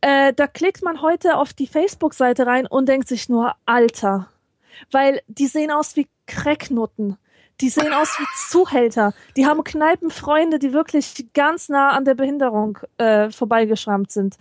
Äh, 0.00 0.32
da 0.32 0.46
klickt 0.46 0.82
man 0.82 1.02
heute 1.02 1.36
auf 1.36 1.52
die 1.52 1.66
Facebook-Seite 1.66 2.46
rein 2.46 2.66
und 2.66 2.88
denkt 2.88 3.08
sich 3.08 3.28
nur, 3.28 3.54
Alter. 3.66 4.28
Weil 4.92 5.20
die 5.26 5.48
sehen 5.48 5.72
aus 5.72 5.96
wie 5.96 6.06
Cracknutten. 6.28 7.16
Die 7.60 7.70
sehen 7.70 7.92
aus 7.92 8.16
wie 8.20 8.26
Zuhälter. 8.36 9.12
Die 9.36 9.46
haben 9.46 9.64
Kneipenfreunde, 9.64 10.60
die 10.60 10.72
wirklich 10.72 11.26
ganz 11.34 11.68
nah 11.68 11.90
an 11.90 12.04
der 12.04 12.14
Behinderung 12.14 12.78
äh, 12.98 13.30
vorbeigeschrammt 13.30 14.12
sind. 14.12 14.36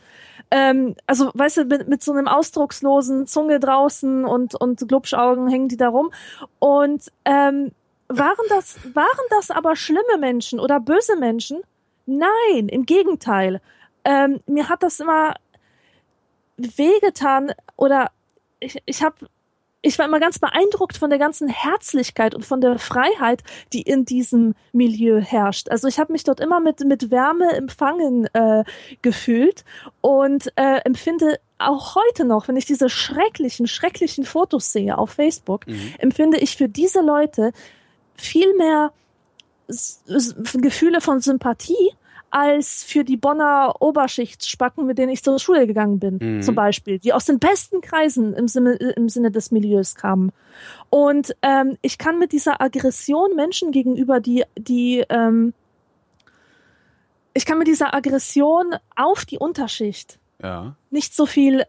Ähm, 0.51 0.95
also, 1.07 1.31
weißt 1.33 1.57
du, 1.57 1.65
mit, 1.65 1.87
mit 1.87 2.03
so 2.03 2.11
einem 2.11 2.27
ausdruckslosen 2.27 3.25
Zunge 3.25 3.59
draußen 3.59 4.23
und, 4.23 4.53
und 4.53 4.87
Glubschaugen 4.87 5.47
hängen 5.47 5.67
die 5.67 5.77
da 5.77 5.89
rum. 5.89 6.11
Und 6.59 7.11
ähm, 7.25 7.71
waren 8.07 8.45
das, 8.49 8.77
waren 8.93 9.25
das 9.31 9.49
aber 9.49 9.75
schlimme 9.75 10.17
Menschen 10.19 10.59
oder 10.59 10.79
böse 10.79 11.15
Menschen? 11.17 11.61
Nein, 12.05 12.69
im 12.69 12.85
Gegenteil. 12.85 13.61
Ähm, 14.05 14.41
mir 14.45 14.69
hat 14.69 14.83
das 14.83 14.99
immer 14.99 15.33
wehgetan 16.57 17.51
oder 17.75 18.11
ich, 18.59 18.81
ich 18.85 19.03
habe 19.03 19.15
ich 19.87 19.97
war 19.97 20.05
immer 20.05 20.19
ganz 20.19 20.37
beeindruckt 20.37 20.97
von 20.97 21.09
der 21.09 21.17
ganzen 21.17 21.47
Herzlichkeit 21.47 22.35
und 22.35 22.45
von 22.45 22.59
der 22.59 22.77
Freiheit, 22.77 23.41
die 23.71 23.81
in 23.81 24.03
diesem 24.03 24.53
Milieu 24.73 25.21
herrscht. 25.21 25.69
Also 25.69 25.87
ich 25.87 25.97
habe 25.97 26.11
mich 26.11 26.25
dort 26.25 26.41
immer 26.41 26.59
mit, 26.59 26.81
mit 26.81 27.09
Wärme 27.09 27.53
empfangen 27.53 28.27
äh, 28.33 28.65
gefühlt 29.01 29.63
und 30.01 30.51
äh, 30.57 30.79
empfinde 30.83 31.39
auch 31.57 31.95
heute 31.95 32.25
noch, 32.25 32.47
wenn 32.49 32.57
ich 32.57 32.65
diese 32.65 32.89
schrecklichen, 32.89 33.65
schrecklichen 33.65 34.25
Fotos 34.25 34.71
sehe 34.73 34.97
auf 34.97 35.11
Facebook, 35.11 35.65
empfinde 35.97 36.37
ich 36.37 36.57
für 36.57 36.67
diese 36.67 37.01
Leute 37.01 37.51
viel 38.15 38.53
mehr 38.55 38.91
Gefühle 40.53 41.01
von 41.01 41.21
Sympathie 41.21 41.93
als 42.39 42.83
für 42.83 43.03
die 43.03 43.17
Bonner 43.17 43.75
Oberschichtsspacken, 43.79 44.85
mit 44.85 44.97
denen 44.97 45.11
ich 45.11 45.23
zur 45.23 45.39
Schule 45.39 45.65
gegangen 45.65 45.97
bin, 45.99 46.19
Mhm. 46.21 46.41
zum 46.43 46.53
Beispiel, 46.55 46.99
die 46.99 47.11
aus 47.13 47.25
den 47.25 47.39
besten 47.39 47.81
Kreisen 47.81 48.33
im 48.33 48.47
Sinne, 48.47 48.73
im 48.73 49.09
Sinne 49.09 49.31
des 49.31 49.49
Milieus 49.51 49.95
kamen. 49.95 50.31
Und 50.89 51.35
ähm, 51.41 51.77
ich 51.81 51.97
kann 51.97 52.19
mit 52.19 52.31
dieser 52.31 52.61
Aggression 52.61 53.35
Menschen 53.35 53.71
gegenüber, 53.71 54.19
die, 54.19 54.43
die 54.57 55.03
ähm, 55.09 55.53
ich 57.33 57.45
kann 57.45 57.57
mit 57.59 57.67
dieser 57.67 57.93
Aggression 57.93 58.75
auf 58.95 59.25
die 59.25 59.37
Unterschicht 59.37 60.19
Ja. 60.41 60.75
nicht 60.89 61.15
so 61.15 61.25
viel 61.25 61.63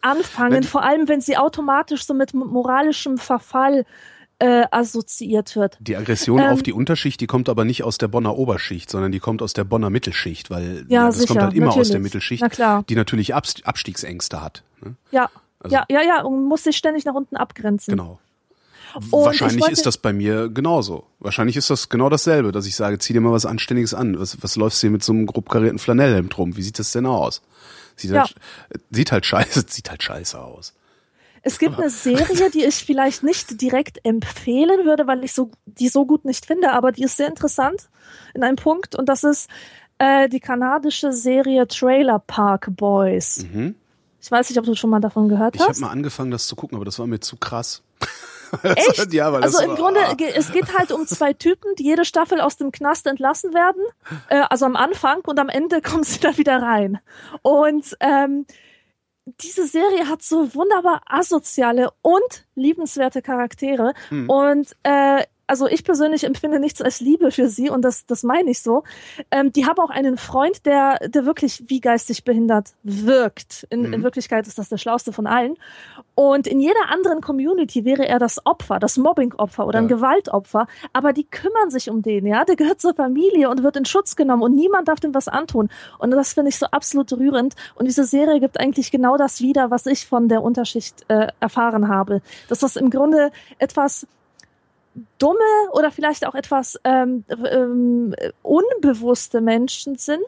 anfangen, 0.00 0.54
Wenn- 0.54 0.62
vor 0.64 0.82
allem 0.82 1.08
wenn 1.08 1.20
sie 1.20 1.36
automatisch 1.36 2.04
so 2.04 2.14
mit 2.14 2.34
moralischem 2.34 3.18
Verfall 3.18 3.84
äh, 4.42 4.66
assoziiert 4.70 5.54
wird. 5.54 5.76
Die 5.80 5.96
Aggression 5.96 6.40
Ähm, 6.40 6.46
auf 6.50 6.62
die 6.62 6.72
Unterschicht, 6.72 7.20
die 7.20 7.26
kommt 7.26 7.48
aber 7.48 7.64
nicht 7.64 7.84
aus 7.84 7.98
der 7.98 8.08
Bonner 8.08 8.36
Oberschicht, 8.36 8.90
sondern 8.90 9.12
die 9.12 9.20
kommt 9.20 9.40
aus 9.42 9.52
der 9.52 9.64
Bonner 9.64 9.88
Mittelschicht, 9.90 10.50
weil 10.50 10.84
Ja, 10.88 11.06
das 11.06 11.18
sicher, 11.18 11.28
kommt 11.28 11.42
halt 11.42 11.54
immer 11.54 11.68
aus 11.68 11.74
der 11.74 11.82
natürlich. 12.00 12.02
Mittelschicht, 12.02 12.44
Na 12.58 12.82
die 12.88 12.94
natürlich 12.96 13.34
Abst 13.34 13.66
Abstiegsängste 13.66 14.42
hat. 14.42 14.62
Ne? 14.82 14.96
Ja, 15.12 15.30
Also- 15.60 15.74
ja, 15.76 15.84
ja, 15.88 16.02
ja, 16.02 16.22
und 16.22 16.44
muss 16.46 16.64
sich 16.64 16.76
ständig 16.76 17.04
nach 17.04 17.14
unten 17.14 17.36
abgrenzen. 17.36 17.92
Genau. 17.92 18.18
Und 18.94 19.10
Wahrscheinlich 19.24 19.60
wollte- 19.62 19.72
ist 19.72 19.86
das 19.86 19.96
bei 19.96 20.12
mir 20.12 20.50
genauso. 20.50 21.04
Wahrscheinlich 21.18 21.56
ist 21.56 21.70
das 21.70 21.88
genau 21.88 22.10
dasselbe, 22.10 22.52
dass 22.52 22.66
ich 22.66 22.74
sage, 22.76 22.98
zieh 22.98 23.12
dir 23.14 23.20
mal 23.22 23.32
was 23.32 23.46
Anständiges 23.46 23.94
an. 23.94 24.18
Was, 24.20 24.42
was 24.42 24.56
läufst 24.56 24.82
du 24.82 24.86
hier 24.88 24.90
mit 24.90 25.02
so 25.02 25.12
einem 25.12 25.24
grob 25.24 25.48
karierten 25.48 25.78
Flanellhemd 25.78 26.36
rum? 26.36 26.56
Wie 26.58 26.62
sieht 26.62 26.78
das 26.78 26.92
denn 26.92 27.06
aus? 27.06 27.40
Sieht, 27.96 28.10
Ja. 28.10 28.22
halt, 28.22 28.34
sieht 28.90 29.12
halt 29.12 29.24
scheiße, 29.24 29.64
sieht 29.68 29.88
halt 29.88 30.02
scheiße 30.02 30.38
aus. 30.38 30.74
Es 31.42 31.58
gibt 31.58 31.78
eine 31.78 31.90
Serie, 31.90 32.50
die 32.50 32.64
ich 32.64 32.76
vielleicht 32.84 33.22
nicht 33.24 33.60
direkt 33.60 33.98
empfehlen 34.04 34.84
würde, 34.86 35.06
weil 35.06 35.24
ich 35.24 35.32
so, 35.32 35.50
die 35.66 35.88
so 35.88 36.06
gut 36.06 36.24
nicht 36.24 36.46
finde, 36.46 36.72
aber 36.72 36.92
die 36.92 37.02
ist 37.02 37.16
sehr 37.16 37.28
interessant 37.28 37.88
in 38.34 38.42
einem 38.44 38.56
Punkt 38.56 38.94
und 38.94 39.08
das 39.08 39.24
ist 39.24 39.48
äh, 39.98 40.28
die 40.28 40.40
kanadische 40.40 41.12
Serie 41.12 41.66
Trailer 41.66 42.18
Park 42.20 42.68
Boys. 42.76 43.44
Mhm. 43.52 43.74
Ich 44.20 44.30
weiß 44.30 44.48
nicht, 44.50 44.58
ob 44.58 44.64
du 44.66 44.76
schon 44.76 44.90
mal 44.90 45.00
davon 45.00 45.28
gehört 45.28 45.56
Ich 45.56 45.60
habe 45.60 45.70
hast. 45.70 45.80
mal 45.80 45.90
angefangen, 45.90 46.30
das 46.30 46.46
zu 46.46 46.54
gucken, 46.54 46.76
aber 46.76 46.84
das 46.84 46.98
war 47.00 47.08
mir 47.08 47.18
zu 47.18 47.36
krass. 47.36 47.82
Echt? 48.62 49.12
ja, 49.12 49.32
weil 49.32 49.42
also 49.42 49.62
im 49.62 49.70
war- 49.70 49.76
Grunde, 49.76 50.00
ge- 50.16 50.32
es 50.34 50.52
geht 50.52 50.76
halt 50.78 50.92
um 50.92 51.06
zwei 51.06 51.32
Typen, 51.32 51.74
die 51.78 51.84
jede 51.84 52.04
Staffel 52.04 52.40
aus 52.40 52.56
dem 52.56 52.70
Knast 52.70 53.06
entlassen 53.06 53.54
werden. 53.54 53.82
Äh, 54.28 54.42
also 54.50 54.66
am 54.66 54.76
Anfang 54.76 55.22
und 55.26 55.40
am 55.40 55.48
Ende 55.48 55.80
kommen 55.82 56.04
sie 56.04 56.20
da 56.20 56.36
wieder 56.36 56.60
rein. 56.62 57.00
Und 57.40 57.96
ähm, 58.00 58.46
diese 59.24 59.66
Serie 59.66 60.08
hat 60.08 60.22
so 60.22 60.54
wunderbar 60.54 61.02
asoziale 61.06 61.90
und 62.02 62.46
liebenswerte 62.54 63.22
Charaktere. 63.22 63.94
Hm. 64.08 64.28
Und 64.28 64.76
äh, 64.82 65.24
also 65.52 65.66
ich 65.66 65.84
persönlich 65.84 66.24
empfinde 66.24 66.58
nichts 66.58 66.80
als 66.80 67.00
Liebe 67.00 67.30
für 67.30 67.46
sie 67.50 67.68
und 67.68 67.82
das, 67.82 68.06
das 68.06 68.22
meine 68.22 68.50
ich 68.50 68.62
so. 68.62 68.84
Ähm, 69.30 69.52
die 69.52 69.66
haben 69.66 69.78
auch 69.80 69.90
einen 69.90 70.16
Freund, 70.16 70.64
der, 70.64 70.96
der 71.14 71.26
wirklich 71.26 71.62
wie 71.66 71.78
geistig 71.80 72.24
behindert 72.24 72.72
wirkt. 72.82 73.66
In, 73.68 73.82
Mhm. 73.82 73.92
in 73.92 74.02
Wirklichkeit 74.02 74.46
ist 74.46 74.56
das 74.58 74.70
der 74.70 74.78
schlauste 74.78 75.12
von 75.12 75.26
allen. 75.26 75.56
Und 76.14 76.46
in 76.46 76.58
jeder 76.58 76.88
anderen 76.88 77.20
Community 77.20 77.84
wäre 77.84 78.08
er 78.08 78.18
das 78.18 78.46
Opfer, 78.46 78.78
das 78.78 78.96
Mobbing-Opfer 78.96 79.66
oder 79.66 79.78
ein 79.80 79.90
Ja. 79.90 79.96
Gewaltopfer. 79.96 80.66
Aber 80.94 81.12
die 81.12 81.24
kümmern 81.24 81.68
sich 81.68 81.90
um 81.90 82.00
den, 82.00 82.24
ja. 82.26 82.46
Der 82.46 82.56
gehört 82.56 82.80
zur 82.80 82.94
Familie 82.94 83.50
und 83.50 83.62
wird 83.62 83.76
in 83.76 83.84
Schutz 83.84 84.16
genommen 84.16 84.42
und 84.42 84.54
niemand 84.54 84.88
darf 84.88 85.00
dem 85.00 85.12
was 85.12 85.28
antun. 85.28 85.68
Und 85.98 86.12
das 86.12 86.32
finde 86.32 86.48
ich 86.48 86.58
so 86.58 86.64
absolut 86.66 87.12
rührend. 87.12 87.56
Und 87.74 87.84
diese 87.88 88.04
Serie 88.04 88.40
gibt 88.40 88.58
eigentlich 88.58 88.90
genau 88.90 89.18
das 89.18 89.42
wieder, 89.42 89.70
was 89.70 89.84
ich 89.84 90.06
von 90.06 90.28
der 90.28 90.42
Unterschicht 90.42 91.04
äh, 91.08 91.26
erfahren 91.40 91.88
habe. 91.88 92.22
Dass 92.48 92.60
das 92.60 92.76
im 92.76 92.88
Grunde 92.88 93.30
etwas 93.58 94.06
dumme 95.18 95.38
oder 95.72 95.90
vielleicht 95.90 96.26
auch 96.26 96.34
etwas 96.34 96.78
ähm, 96.84 97.24
ähm, 97.50 98.14
unbewusste 98.42 99.40
Menschen 99.40 99.96
sind, 99.96 100.24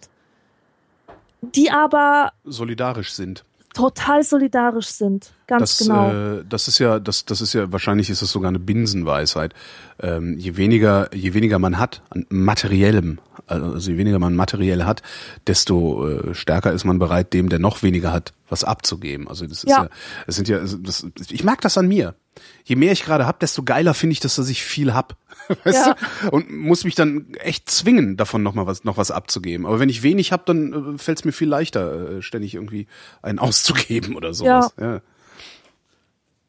die 1.43 1.71
aber 1.71 2.33
solidarisch 2.45 3.13
sind. 3.13 3.45
total 3.75 4.23
solidarisch 4.23 4.87
sind. 4.89 5.33
Ganz 5.49 5.79
Das, 5.79 5.87
genau. 5.87 6.13
äh, 6.13 6.45
das 6.49 6.69
ist 6.69 6.79
ja, 6.79 7.01
das, 7.01 7.25
das 7.25 7.41
ist 7.41 7.53
ja, 7.53 7.71
wahrscheinlich 7.73 8.09
ist 8.09 8.23
es 8.23 8.31
sogar 8.31 8.49
eine 8.49 8.61
Binsenweisheit. 8.61 9.53
Ähm, 10.01 10.39
je 10.39 10.57
weniger, 10.57 11.13
je 11.15 11.35
weniger 11.35 11.59
man 11.59 11.77
hat 11.79 12.01
an 12.11 12.25
materiellem, 12.31 13.19
also 13.49 13.91
je 13.91 13.99
weniger 13.99 14.19
man 14.21 14.37
materiell 14.37 14.85
hat, 14.85 15.03
desto 15.49 16.09
äh, 16.09 16.35
stärker 16.35 16.73
ist 16.73 16.85
man 16.85 16.99
bereit, 16.99 17.33
dem, 17.35 17.49
der 17.49 17.59
noch 17.59 17.83
weniger 17.83 18.13
hat, 18.13 18.33
was 18.49 18.63
abzugeben. 18.65 19.29
Also 19.29 19.45
das 19.47 19.65
ist 19.65 19.71
ja, 19.71 19.83
Ja. 19.85 19.89
es 20.29 20.37
sind 20.37 20.49
ja, 20.49 20.61
das, 20.61 21.05
ich 21.31 21.45
mag 21.45 21.61
das 21.61 21.77
an 21.77 21.89
mir. 21.89 22.15
Je 22.65 22.77
mehr 22.77 22.93
ich 22.93 23.05
gerade 23.05 23.27
hab, 23.27 23.41
desto 23.41 23.63
geiler 23.63 23.95
finde 23.95 24.13
ich, 24.15 24.21
das, 24.21 24.37
dass 24.37 24.49
ich 24.49 24.63
viel 24.63 24.95
hab. 24.95 25.17
Weißt 25.65 25.87
Ja. 25.87 25.97
du? 26.23 26.31
Und 26.31 26.51
muss 26.51 26.85
mich 26.85 26.95
dann 26.95 27.35
echt 27.35 27.71
zwingen, 27.71 28.17
davon 28.17 28.43
noch 28.43 28.55
mal 28.55 28.67
was, 28.67 28.85
noch 28.85 28.97
was 28.97 29.11
abzugeben. 29.11 29.67
Aber 29.67 29.79
wenn 29.81 29.89
ich 29.89 30.03
wenig 30.03 30.33
hab, 30.33 30.47
dann 30.47 30.95
äh, 30.95 30.99
fällt 30.99 31.19
es 31.19 31.25
mir 31.25 31.33
viel 31.33 31.49
leichter, 31.49 32.17
äh, 32.19 32.23
ständig 32.23 32.55
irgendwie 32.55 32.87
einen 33.23 33.39
auszugeben 33.41 34.17
oder 34.17 34.35
sowas. 34.35 34.75
Ja. 34.81 35.01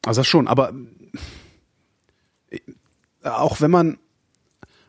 Also 0.04 0.20
das 0.20 0.26
schon, 0.26 0.46
aber 0.48 0.72
äh, 2.50 2.58
auch 3.22 3.60
wenn 3.60 3.70
man, 3.70 3.98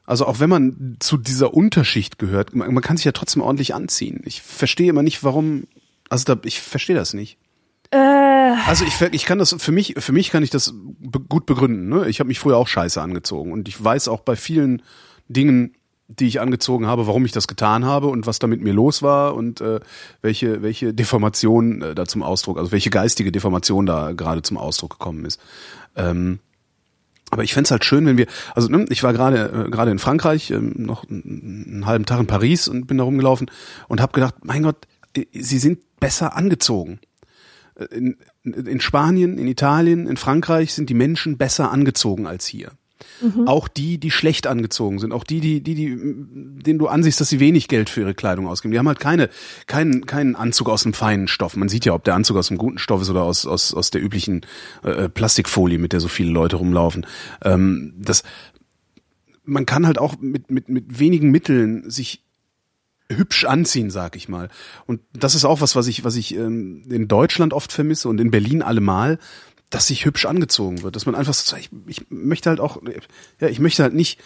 also 0.05 0.25
auch 0.25 0.39
wenn 0.39 0.49
man 0.49 0.97
zu 0.99 1.17
dieser 1.17 1.53
Unterschicht 1.53 2.19
gehört, 2.19 2.55
man, 2.55 2.73
man 2.73 2.83
kann 2.83 2.97
sich 2.97 3.05
ja 3.05 3.11
trotzdem 3.11 3.41
ordentlich 3.41 3.73
anziehen. 3.73 4.21
Ich 4.25 4.41
verstehe 4.41 4.89
immer 4.89 5.03
nicht, 5.03 5.23
warum, 5.23 5.67
also 6.09 6.35
da, 6.35 6.39
ich 6.45 6.61
verstehe 6.61 6.95
das 6.95 7.13
nicht. 7.13 7.37
Äh, 7.91 7.97
Also 8.67 8.85
ich, 8.85 8.99
ich 9.01 9.25
kann 9.25 9.37
das 9.37 9.55
für 9.57 9.71
mich 9.71 9.95
für 9.97 10.11
mich 10.11 10.29
kann 10.29 10.43
ich 10.43 10.49
das 10.49 10.73
be 10.75 11.19
gut 11.19 11.45
begründen. 11.45 11.89
Ne? 11.89 12.07
Ich 12.07 12.19
habe 12.19 12.27
mich 12.27 12.39
früher 12.39 12.57
auch 12.57 12.67
scheiße 12.67 13.01
angezogen 13.01 13.51
und 13.51 13.67
ich 13.67 13.81
weiß 13.81 14.07
auch 14.07 14.21
bei 14.21 14.35
vielen 14.35 14.81
Dingen, 15.29 15.73
die 16.09 16.27
ich 16.27 16.39
angezogen 16.39 16.87
habe, 16.87 17.07
warum 17.07 17.25
ich 17.25 17.31
das 17.33 17.47
getan 17.47 17.85
habe 17.85 18.07
und 18.07 18.25
was 18.27 18.39
da 18.39 18.47
mit 18.47 18.61
mir 18.61 18.73
los 18.73 19.01
war 19.03 19.35
und 19.35 19.61
äh, 19.61 19.79
welche 20.21 20.61
welche 20.61 20.93
Deformation 20.93 21.81
äh, 21.81 21.95
da 21.95 22.05
zum 22.05 22.23
Ausdruck, 22.23 22.57
also 22.57 22.71
welche 22.71 22.89
geistige 22.89 23.31
Deformation 23.31 23.85
da 23.85 24.13
gerade 24.13 24.41
zum 24.41 24.57
Ausdruck 24.57 24.91
gekommen 24.91 25.25
ist. 25.25 25.39
Ähm, 25.95 26.39
aber 27.29 27.43
ich 27.43 27.53
fänd's 27.53 27.71
halt 27.71 27.83
schön, 27.83 28.05
wenn 28.05 28.17
wir, 28.17 28.27
also 28.55 28.69
ne, 28.69 28.85
ich 28.89 29.03
war 29.03 29.11
gerade 29.11 29.65
äh, 29.67 29.69
gerade 29.69 29.91
in 29.91 29.99
Frankreich, 29.99 30.51
ähm, 30.51 30.73
noch 30.77 31.03
einen, 31.09 31.65
einen 31.67 31.85
halben 31.85 32.05
Tag 32.05 32.21
in 32.21 32.27
Paris 32.27 32.69
und 32.69 32.87
bin 32.87 32.97
da 32.97 33.03
rumgelaufen 33.03 33.51
und 33.89 33.99
habe 33.99 34.13
gedacht, 34.13 34.35
mein 34.43 34.63
Gott, 34.63 34.87
äh, 35.13 35.25
sie 35.33 35.59
sind 35.59 35.79
besser 35.99 36.37
angezogen. 36.37 36.99
Äh, 37.77 37.85
In, 37.95 38.17
in 38.43 38.81
Spanien, 38.81 39.37
in 39.37 39.47
Italien, 39.47 40.07
in 40.07 40.17
Frankreich 40.17 40.73
sind 40.73 40.89
die 40.89 40.93
Menschen 40.93 41.37
besser 41.37 41.71
angezogen 41.71 42.27
als 42.27 42.45
hier. 42.45 42.71
Auch 43.45 43.67
die, 43.67 43.99
die 43.99 44.09
schlecht 44.09 44.47
angezogen 44.47 44.97
sind, 44.97 45.11
auch 45.11 45.23
die, 45.23 45.39
die, 45.39 45.61
die, 45.61 45.75
die, 45.75 45.95
denen 45.95 46.79
du 46.79 46.87
ansiehst, 46.87 47.21
dass 47.21 47.29
sie 47.29 47.39
wenig 47.39 47.67
Geld 47.67 47.91
für 47.91 48.01
ihre 48.01 48.15
Kleidung 48.15 48.47
ausgeben. 48.47 48.71
Die 48.71 48.79
haben 48.79 48.87
halt 48.87 48.99
keine, 48.99 49.29
keinen, 49.67 50.07
keinen 50.07 50.35
Anzug 50.35 50.67
aus 50.69 50.83
einem 50.83 50.93
feinen 50.93 51.27
Stoff. 51.27 51.55
Man 51.55 51.69
sieht 51.69 51.85
ja, 51.85 51.93
ob 51.93 52.03
der 52.03 52.15
Anzug 52.15 52.37
aus 52.37 52.49
einem 52.49 52.57
guten 52.57 52.79
Stoff 52.79 53.01
ist 53.01 53.11
oder 53.11 53.21
aus, 53.21 53.45
aus, 53.45 53.73
aus 53.73 53.91
der 53.91 54.03
üblichen 54.03 54.41
äh, 54.83 55.09
Plastikfolie, 55.09 55.77
mit 55.77 55.93
der 55.93 55.99
so 55.99 56.07
viele 56.07 56.31
Leute 56.31 56.55
rumlaufen. 56.55 57.05
Ähm, 57.43 57.93
das, 57.99 58.23
man 59.43 59.67
kann 59.67 59.85
halt 59.85 59.99
auch 59.99 60.17
mit, 60.19 60.49
mit, 60.49 60.67
mit 60.67 60.99
wenigen 60.99 61.29
Mitteln 61.29 61.89
sich 61.89 62.23
hübsch 63.11 63.45
anziehen, 63.45 63.89
sag 63.89 64.15
ich 64.15 64.27
mal. 64.27 64.49
Und 64.85 65.01
das 65.13 65.35
ist 65.35 65.45
auch 65.45 65.61
was, 65.61 65.75
was 65.75 65.87
ich, 65.87 66.03
was 66.03 66.15
ich 66.15 66.35
ähm, 66.35 66.83
in 66.89 67.07
Deutschland 67.07 67.53
oft 67.53 67.71
vermisse 67.71 68.09
und 68.09 68.19
in 68.19 68.31
Berlin 68.31 68.61
allemal, 68.61 69.17
dass 69.69 69.87
sich 69.87 70.05
hübsch 70.05 70.25
angezogen 70.25 70.83
wird, 70.83 70.95
dass 70.95 71.05
man 71.05 71.15
einfach 71.15 71.33
so, 71.33 71.55
ich, 71.57 71.69
ich 71.87 72.05
möchte 72.09 72.49
halt 72.49 72.59
auch, 72.59 72.81
ja, 73.39 73.47
ich 73.47 73.59
möchte 73.59 73.83
halt 73.83 73.93
nicht, 73.93 74.19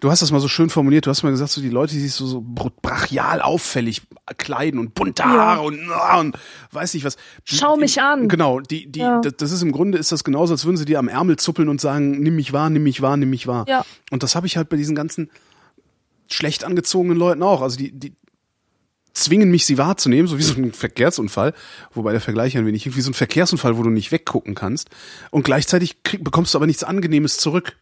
du 0.00 0.10
hast 0.10 0.20
das 0.22 0.32
mal 0.32 0.40
so 0.40 0.48
schön 0.48 0.68
formuliert, 0.70 1.06
du 1.06 1.10
hast 1.10 1.22
mal 1.22 1.30
gesagt, 1.30 1.50
so 1.50 1.60
die 1.60 1.68
Leute, 1.68 1.92
die 1.94 2.00
sich 2.00 2.12
so, 2.12 2.26
so 2.26 2.42
brachial 2.82 3.40
auffällig 3.40 4.02
kleiden 4.38 4.80
und 4.80 4.94
bunte 4.94 5.24
Haare 5.24 5.62
und, 5.62 5.78
und 6.18 6.36
weiß 6.72 6.94
nicht 6.94 7.04
was. 7.04 7.16
Schau 7.44 7.76
mich 7.76 8.00
an. 8.02 8.28
Genau, 8.28 8.60
die, 8.60 8.90
die, 8.90 9.00
Ja. 9.00 9.20
das, 9.20 9.34
das 9.36 9.52
ist 9.52 9.62
im 9.62 9.72
Grunde 9.72 9.98
ist 9.98 10.10
das 10.10 10.24
genauso, 10.24 10.54
als 10.54 10.64
würden 10.64 10.76
sie 10.76 10.86
dir 10.86 10.98
am 10.98 11.08
Ärmel 11.08 11.36
zuppeln 11.36 11.68
und 11.68 11.80
sagen, 11.80 12.20
nimm 12.22 12.36
mich 12.36 12.52
wahr, 12.52 12.68
nimm 12.68 12.82
mich 12.82 13.00
wahr, 13.00 13.16
nimm 13.16 13.30
mich 13.30 13.46
wahr. 13.46 13.64
Ja. 13.68 13.84
Und 14.10 14.22
das 14.22 14.34
habe 14.34 14.46
ich 14.46 14.56
halt 14.56 14.68
bei 14.68 14.76
diesen 14.76 14.94
ganzen 14.96 15.30
schlecht 16.32 16.64
angezogenen 16.64 17.16
Leuten 17.16 17.42
auch. 17.42 17.62
Also 17.62 17.76
die, 17.76 17.92
die 17.92 18.14
zwingen 19.14 19.50
mich, 19.50 19.66
sie 19.66 19.78
wahrzunehmen, 19.78 20.26
so 20.26 20.38
wie 20.38 20.42
so 20.42 20.54
ein 20.54 20.72
Verkehrsunfall, 20.72 21.54
wobei 21.92 22.12
der 22.12 22.20
Vergleich 22.20 22.56
ein 22.56 22.66
wenig, 22.66 22.96
wie 22.96 23.00
so 23.00 23.10
ein 23.10 23.14
Verkehrsunfall, 23.14 23.76
wo 23.76 23.82
du 23.82 23.90
nicht 23.90 24.12
weggucken 24.12 24.54
kannst. 24.54 24.90
Und 25.30 25.44
gleichzeitig 25.44 26.02
krieg, 26.02 26.24
bekommst 26.24 26.54
du 26.54 26.58
aber 26.58 26.66
nichts 26.66 26.84
Angenehmes 26.84 27.38
zurück. 27.38 27.76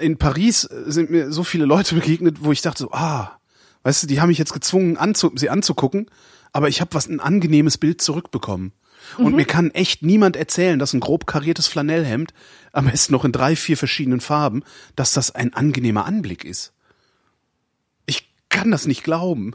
In 0.00 0.18
Paris 0.18 0.62
sind 0.62 1.10
mir 1.10 1.32
so 1.32 1.44
viele 1.44 1.64
Leute 1.64 1.94
begegnet, 2.00 2.38
wo 2.40 2.52
ich 2.52 2.62
dachte, 2.62 2.84
so, 2.84 2.92
ah, 2.92 3.38
weißt 3.82 4.02
du, 4.02 4.06
die 4.06 4.20
haben 4.20 4.28
mich 4.28 4.38
jetzt 4.38 4.52
gezwungen, 4.52 4.96
anzu, 4.96 5.32
sie 5.34 5.50
anzugucken, 5.50 6.10
aber 6.52 6.68
ich 6.68 6.80
habe 6.80 6.94
was 6.94 7.06
ein 7.06 7.20
angenehmes 7.20 7.78
Bild 7.78 8.00
zurückbekommen. 8.00 8.72
Und 9.18 9.34
mir 9.34 9.44
kann 9.44 9.70
echt 9.72 10.02
niemand 10.02 10.34
erzählen, 10.34 10.78
dass 10.78 10.94
ein 10.94 11.00
grob 11.00 11.26
kariertes 11.26 11.66
Flanellhemd, 11.66 12.32
am 12.72 12.86
besten 12.86 13.12
noch 13.12 13.24
in 13.24 13.32
drei, 13.32 13.54
vier 13.54 13.76
verschiedenen 13.76 14.20
Farben, 14.20 14.62
dass 14.96 15.12
das 15.12 15.30
ein 15.30 15.52
angenehmer 15.52 16.06
Anblick 16.06 16.44
ist. 16.44 16.73
Ich 18.54 18.60
kann 18.60 18.70
das 18.70 18.86
nicht 18.86 19.02
glauben. 19.02 19.52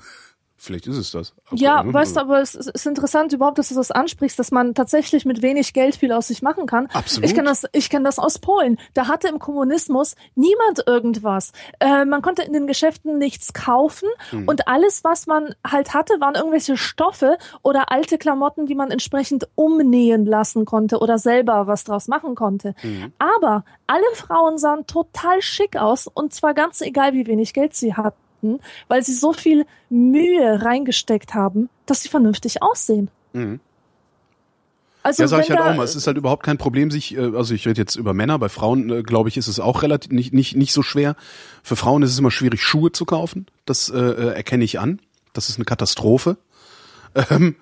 Vielleicht 0.62 0.88
ist 0.88 0.98
es 0.98 1.12
das. 1.12 1.34
Aber- 1.48 1.56
Ja, 1.56 1.82
weißt 1.86 2.18
du, 2.18 2.20
aber 2.20 2.42
es 2.42 2.54
ist 2.54 2.86
interessant 2.86 3.32
überhaupt, 3.32 3.58
dass 3.58 3.70
du 3.70 3.76
das 3.76 3.92
ansprichst, 3.92 4.38
dass 4.38 4.52
man 4.52 4.76
tatsächlich 4.76 5.24
mit 5.24 5.42
wenig 5.42 5.72
Geld 5.72 5.96
viel 5.96 6.12
aus 6.12 6.28
sich 6.28 6.42
machen 6.42 6.66
kann. 6.66 6.88
Absolut. 6.88 7.30
Ich 7.30 7.34
kenne 7.34 7.48
das, 7.48 7.64
ich 7.72 7.90
kenne 7.90 8.04
das 8.04 8.20
aus 8.20 8.40
Polen. 8.40 8.78
Da 8.94 9.08
hatte 9.08 9.30
im 9.30 9.40
Kommunismus 9.40 10.16
niemand 10.36 10.84
irgendwas. 10.86 11.54
Äh, 11.80 12.04
man 12.04 12.22
konnte 12.22 12.42
in 12.42 12.52
den 12.52 12.68
Geschäften 12.68 13.18
nichts 13.18 13.54
kaufen 13.54 14.10
Hm. 14.32 14.50
und 14.50 14.68
alles, 14.68 15.06
was 15.06 15.28
man 15.28 15.56
halt 15.66 15.94
hatte, 15.94 16.20
waren 16.20 16.36
irgendwelche 16.36 16.76
Stoffe 16.76 17.38
oder 17.64 17.90
alte 17.90 18.18
Klamotten, 18.18 18.66
die 18.66 18.76
man 18.76 18.92
entsprechend 18.92 19.48
umnähen 19.56 20.26
lassen 20.26 20.66
konnte 20.66 21.00
oder 21.00 21.18
selber 21.20 21.68
was 21.68 21.86
draus 21.86 22.10
machen 22.10 22.36
konnte. 22.36 22.76
Hm. 22.82 23.14
Aber 23.18 23.64
alle 23.88 24.04
Frauen 24.16 24.58
sahen 24.58 24.86
total 24.88 25.42
schick 25.42 25.78
aus 25.78 26.06
und 26.08 26.34
zwar 26.34 26.54
ganz 26.54 26.82
egal, 26.82 27.14
wie 27.14 27.26
wenig 27.28 27.54
Geld 27.54 27.74
sie 27.78 27.94
hatten, 27.94 28.18
weil 28.88 29.04
sie 29.04 29.14
so 29.14 29.34
viel 29.34 29.66
Mühe 29.90 30.64
reingesteckt 30.64 31.34
haben, 31.34 31.70
dass 31.86 32.02
sie 32.02 32.10
vernünftig 32.10 32.62
aussehen. 32.62 33.10
Mhm. 33.34 33.60
Also 35.02 35.24
Ja, 35.24 35.28
sag 35.28 35.44
ich 35.44 35.50
halt 35.50 35.62
auch 35.62 35.76
mal. 35.76 35.84
Es 35.84 35.96
ist 35.96 36.08
halt 36.08 36.18
überhaupt 36.18 36.44
kein 36.44 36.58
Problem, 36.58 36.92
sich, 36.92 37.16
äh, 37.16 37.32
also 37.36 37.54
ich 37.54 37.66
rede 37.68 37.80
jetzt 37.80 37.96
über 37.96 38.14
Männer, 38.14 38.38
bei 38.38 38.50
Frauen, 38.50 38.90
äh, 38.90 39.04
glaube 39.04 39.30
ich, 39.30 39.38
ist 39.38 39.48
es 39.48 39.60
auch 39.60 39.82
relativ 39.82 40.12
nicht, 40.12 40.34
nicht, 40.34 40.56
nicht 40.56 40.74
so 40.74 40.84
schwer. 40.84 41.16
Für 41.64 41.76
Frauen 41.76 42.04
ist 42.04 42.12
es 42.12 42.20
immer 42.20 42.32
schwierig, 42.32 42.62
Schuhe 42.62 42.92
zu 42.92 43.06
kaufen. 43.06 43.48
Das 43.66 43.90
äh, 43.90 43.98
äh, 43.98 44.34
erkenne 44.34 44.64
ich 44.64 44.80
an. 44.80 45.00
Das 45.34 45.50
ist 45.50 45.58
eine 45.58 45.66
Katastrophe. 45.66 46.38
Ähm, 47.30 47.56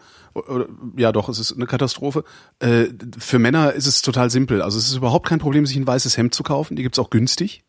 ja, 0.97 1.11
doch, 1.11 1.29
es 1.29 1.39
ist 1.39 1.53
eine 1.53 1.65
Katastrophe. 1.65 2.23
Äh, 2.59 2.87
für 3.17 3.39
Männer 3.39 3.73
ist 3.73 3.87
es 3.87 4.01
total 4.01 4.29
simpel. 4.29 4.61
Also 4.61 4.77
es 4.77 4.89
ist 4.89 4.97
überhaupt 4.97 5.27
kein 5.27 5.39
Problem, 5.39 5.65
sich 5.65 5.77
ein 5.77 5.87
weißes 5.87 6.17
Hemd 6.17 6.33
zu 6.33 6.43
kaufen. 6.43 6.75
Die 6.75 6.83
gibt's 6.83 6.99
auch 6.99 7.09
günstig. 7.09 7.63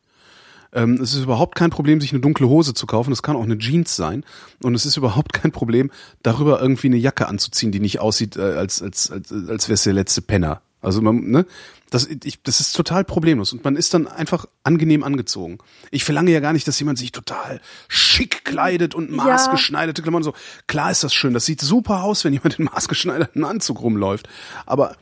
Ähm, 0.73 0.95
es 1.01 1.15
ist 1.15 1.23
überhaupt 1.23 1.57
kein 1.57 1.71
Problem, 1.71 2.01
sich 2.01 2.13
eine 2.13 2.21
dunkle 2.21 2.49
Hose 2.49 2.75
zu 2.75 2.87
kaufen. 2.87 3.11
Das 3.11 3.23
kann 3.23 3.37
auch 3.37 3.43
eine 3.43 3.59
Jeans 3.59 3.97
sein. 3.97 4.25
Und 4.63 4.75
es 4.75 4.87
ist 4.87 4.97
überhaupt 4.97 5.33
kein 5.33 5.53
Problem, 5.53 5.91
darüber 6.23 6.61
irgendwie 6.61 6.89
eine 6.89 6.97
Jacke 6.97 7.29
anzuziehen, 7.29 7.73
die 7.73 7.81
nicht 7.81 8.01
aussieht, 8.01 8.37
äh, 8.37 8.43
als, 8.43 8.83
als, 8.83 9.11
als, 9.11 9.33
als 9.33 9.69
wäre 9.69 9.75
es 9.75 9.83
der 9.83 9.95
letzte 9.95 10.23
Penner. 10.23 10.63
Also 10.81 11.03
man, 11.03 11.29
ne? 11.31 11.47
Das, 11.91 12.07
ich, 12.07 12.43
das 12.43 12.61
ist 12.61 12.77
total 12.77 13.03
problemlos. 13.03 13.53
Und 13.53 13.65
man 13.65 13.75
ist 13.75 13.95
dann 13.95 14.07
einfach 14.07 14.45
angenehm 14.63 15.03
angezogen. 15.03 15.59
Ich 15.91 16.05
verlange 16.05 16.31
ja 16.31 16.41
gar 16.41 16.53
nicht, 16.53 16.69
dass 16.69 16.79
jemand 16.79 16.99
sich 16.99 17.13
total 17.13 17.61
schick 17.89 18.45
kleidet 18.45 18.95
und 18.95 19.11
maßgeschneiderte 19.11 20.03
Klamotten 20.03 20.25
so. 20.25 20.35
Klar 20.67 20.91
ist 20.91 21.03
das 21.03 21.15
schön. 21.15 21.33
Das 21.33 21.47
sieht 21.47 21.63
super 21.63 22.03
aus, 22.03 22.25
wenn 22.25 22.35
jemand 22.35 22.59
in 22.59 22.67
maßgeschneiderten 22.67 23.43
Anzug 23.43 23.81
rumläuft. 23.81 24.29
Aber 24.67 24.97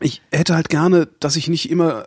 ich 0.00 0.22
hätte 0.32 0.54
halt 0.54 0.70
gerne, 0.70 1.06
dass 1.20 1.36
ich 1.36 1.48
nicht 1.48 1.70
immer 1.70 2.06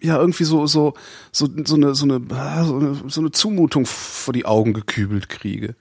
ja 0.00 0.18
irgendwie 0.18 0.44
so 0.44 0.66
so 0.66 0.94
so 1.32 1.48
so 1.64 1.74
eine 1.74 1.94
so 1.94 2.04
eine 2.04 2.20
ah, 2.30 2.64
so 2.64 2.76
eine, 2.76 2.94
so 3.06 3.20
eine 3.20 3.30
Zumutung 3.30 3.86
vor 3.86 4.32
die 4.32 4.46
Augen 4.46 4.72
gekübelt 4.72 5.28
kriege. 5.28 5.74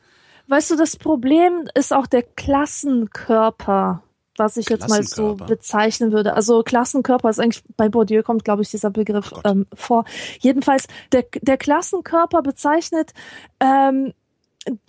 Weißt 0.47 0.71
du, 0.71 0.75
das 0.75 0.95
Problem 0.95 1.67
ist 1.75 1.93
auch 1.93 2.07
der 2.07 2.23
Klassenkörper, 2.23 4.01
was 4.35 4.57
ich 4.57 4.67
jetzt 4.67 4.89
mal 4.89 5.03
so 5.03 5.35
bezeichnen 5.35 6.11
würde. 6.11 6.33
Also 6.33 6.63
Klassenkörper 6.63 7.29
ist 7.29 7.39
eigentlich 7.39 7.63
bei 7.77 7.87
Bourdieu 7.87 8.23
kommt, 8.23 8.45
glaube 8.45 8.63
ich, 8.63 8.71
dieser 8.71 8.89
Begriff 8.89 9.29
Gott. 9.29 9.45
ähm, 9.45 9.67
vor. 9.73 10.05
Jedenfalls 10.39 10.87
der 11.11 11.25
der 11.41 11.57
Klassenkörper 11.57 12.41
bezeichnet 12.41 13.11
ähm, 13.59 14.13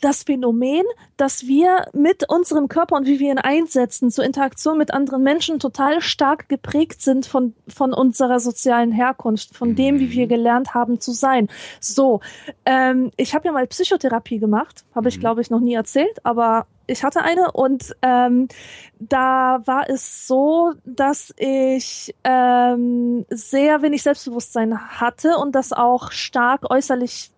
das 0.01 0.25
Phänomen, 0.25 0.85
dass 1.17 1.47
wir 1.47 1.87
mit 1.93 2.29
unserem 2.29 2.69
Körper 2.69 2.97
und 2.97 3.07
wie 3.07 3.21
wir 3.21 3.31
ihn 3.31 3.39
einsetzen 3.39 4.11
zur 4.11 4.25
Interaktion 4.25 4.77
mit 4.77 4.93
anderen 4.93 5.23
Menschen 5.23 5.59
total 5.59 6.01
stark 6.01 6.49
geprägt 6.49 7.03
sind 7.03 7.27
von, 7.27 7.55
von 7.69 7.95
unserer 7.95 8.41
sozialen 8.41 8.93
Herkunft, 8.93 9.57
von 9.57 9.77
dem, 9.77 10.01
wie 10.01 10.11
wir 10.11 10.27
gelernt 10.27 10.75
haben 10.75 11.01
zu 11.01 11.13
sein. 11.13 11.49
So, 11.79 12.21
ähm, 12.67 13.13
ich 13.17 13.35
habe 13.35 13.47
ja 13.47 13.53
mal 13.53 13.67
Psychotherapie 13.67 14.39
gemacht, 14.39 14.85
habe 14.95 15.09
ich 15.09 15.21
glaube 15.21 15.41
ich 15.41 15.51
noch 15.51 15.61
nie 15.61 15.75
erzählt, 15.75 16.25
aber 16.25 16.67
ich 16.87 17.05
hatte 17.05 17.23
eine 17.23 17.53
und 17.53 17.95
ähm, 18.03 18.49
da 18.99 19.63
war 19.65 19.89
es 19.89 20.27
so, 20.27 20.73
dass 20.85 21.33
ich 21.37 22.15
ähm, 22.25 23.25
sehr 23.31 23.83
wenig 23.83 24.03
Selbstbewusstsein 24.03 25.01
hatte 25.01 25.37
und 25.37 25.55
das 25.55 25.73
auch 25.73 26.11
stark 26.11 26.69
äußerlich 26.69 27.31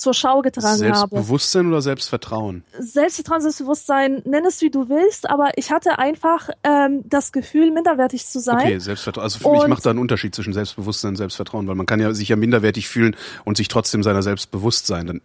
zur 0.00 0.14
Schau 0.14 0.42
getragen 0.42 0.66
habe. 0.66 0.76
Selbstbewusstsein 0.78 1.66
oder 1.68 1.82
Selbstvertrauen? 1.82 2.64
Selbstvertrauen, 2.78 3.40
Selbstbewusstsein, 3.42 4.22
nenn 4.24 4.44
es 4.46 4.60
wie 4.62 4.70
du 4.70 4.88
willst, 4.88 5.28
aber 5.30 5.50
ich 5.56 5.70
hatte 5.70 5.98
einfach 5.98 6.48
ähm, 6.64 7.02
das 7.04 7.32
Gefühl, 7.32 7.70
minderwertig 7.70 8.26
zu 8.26 8.40
sein. 8.40 8.58
Okay, 8.58 8.78
Selbstvertrauen. 8.78 9.22
Also 9.24 9.38
für 9.38 9.50
mich 9.52 9.66
macht 9.66 9.84
da 9.86 9.90
einen 9.90 9.98
Unterschied 9.98 10.34
zwischen 10.34 10.52
Selbstbewusstsein 10.52 11.10
und 11.10 11.16
Selbstvertrauen, 11.16 11.68
weil 11.68 11.74
man 11.76 11.86
kann 11.86 12.00
ja 12.00 12.12
sich 12.14 12.28
ja 12.28 12.36
minderwertig 12.36 12.88
fühlen 12.88 13.14
und 13.44 13.56
sich 13.56 13.68
trotzdem 13.68 14.02
seiner 14.02 14.22
selbst 14.22 14.50
bewusst 14.50 14.86
sein. 14.86 15.06
Dann, 15.06 15.20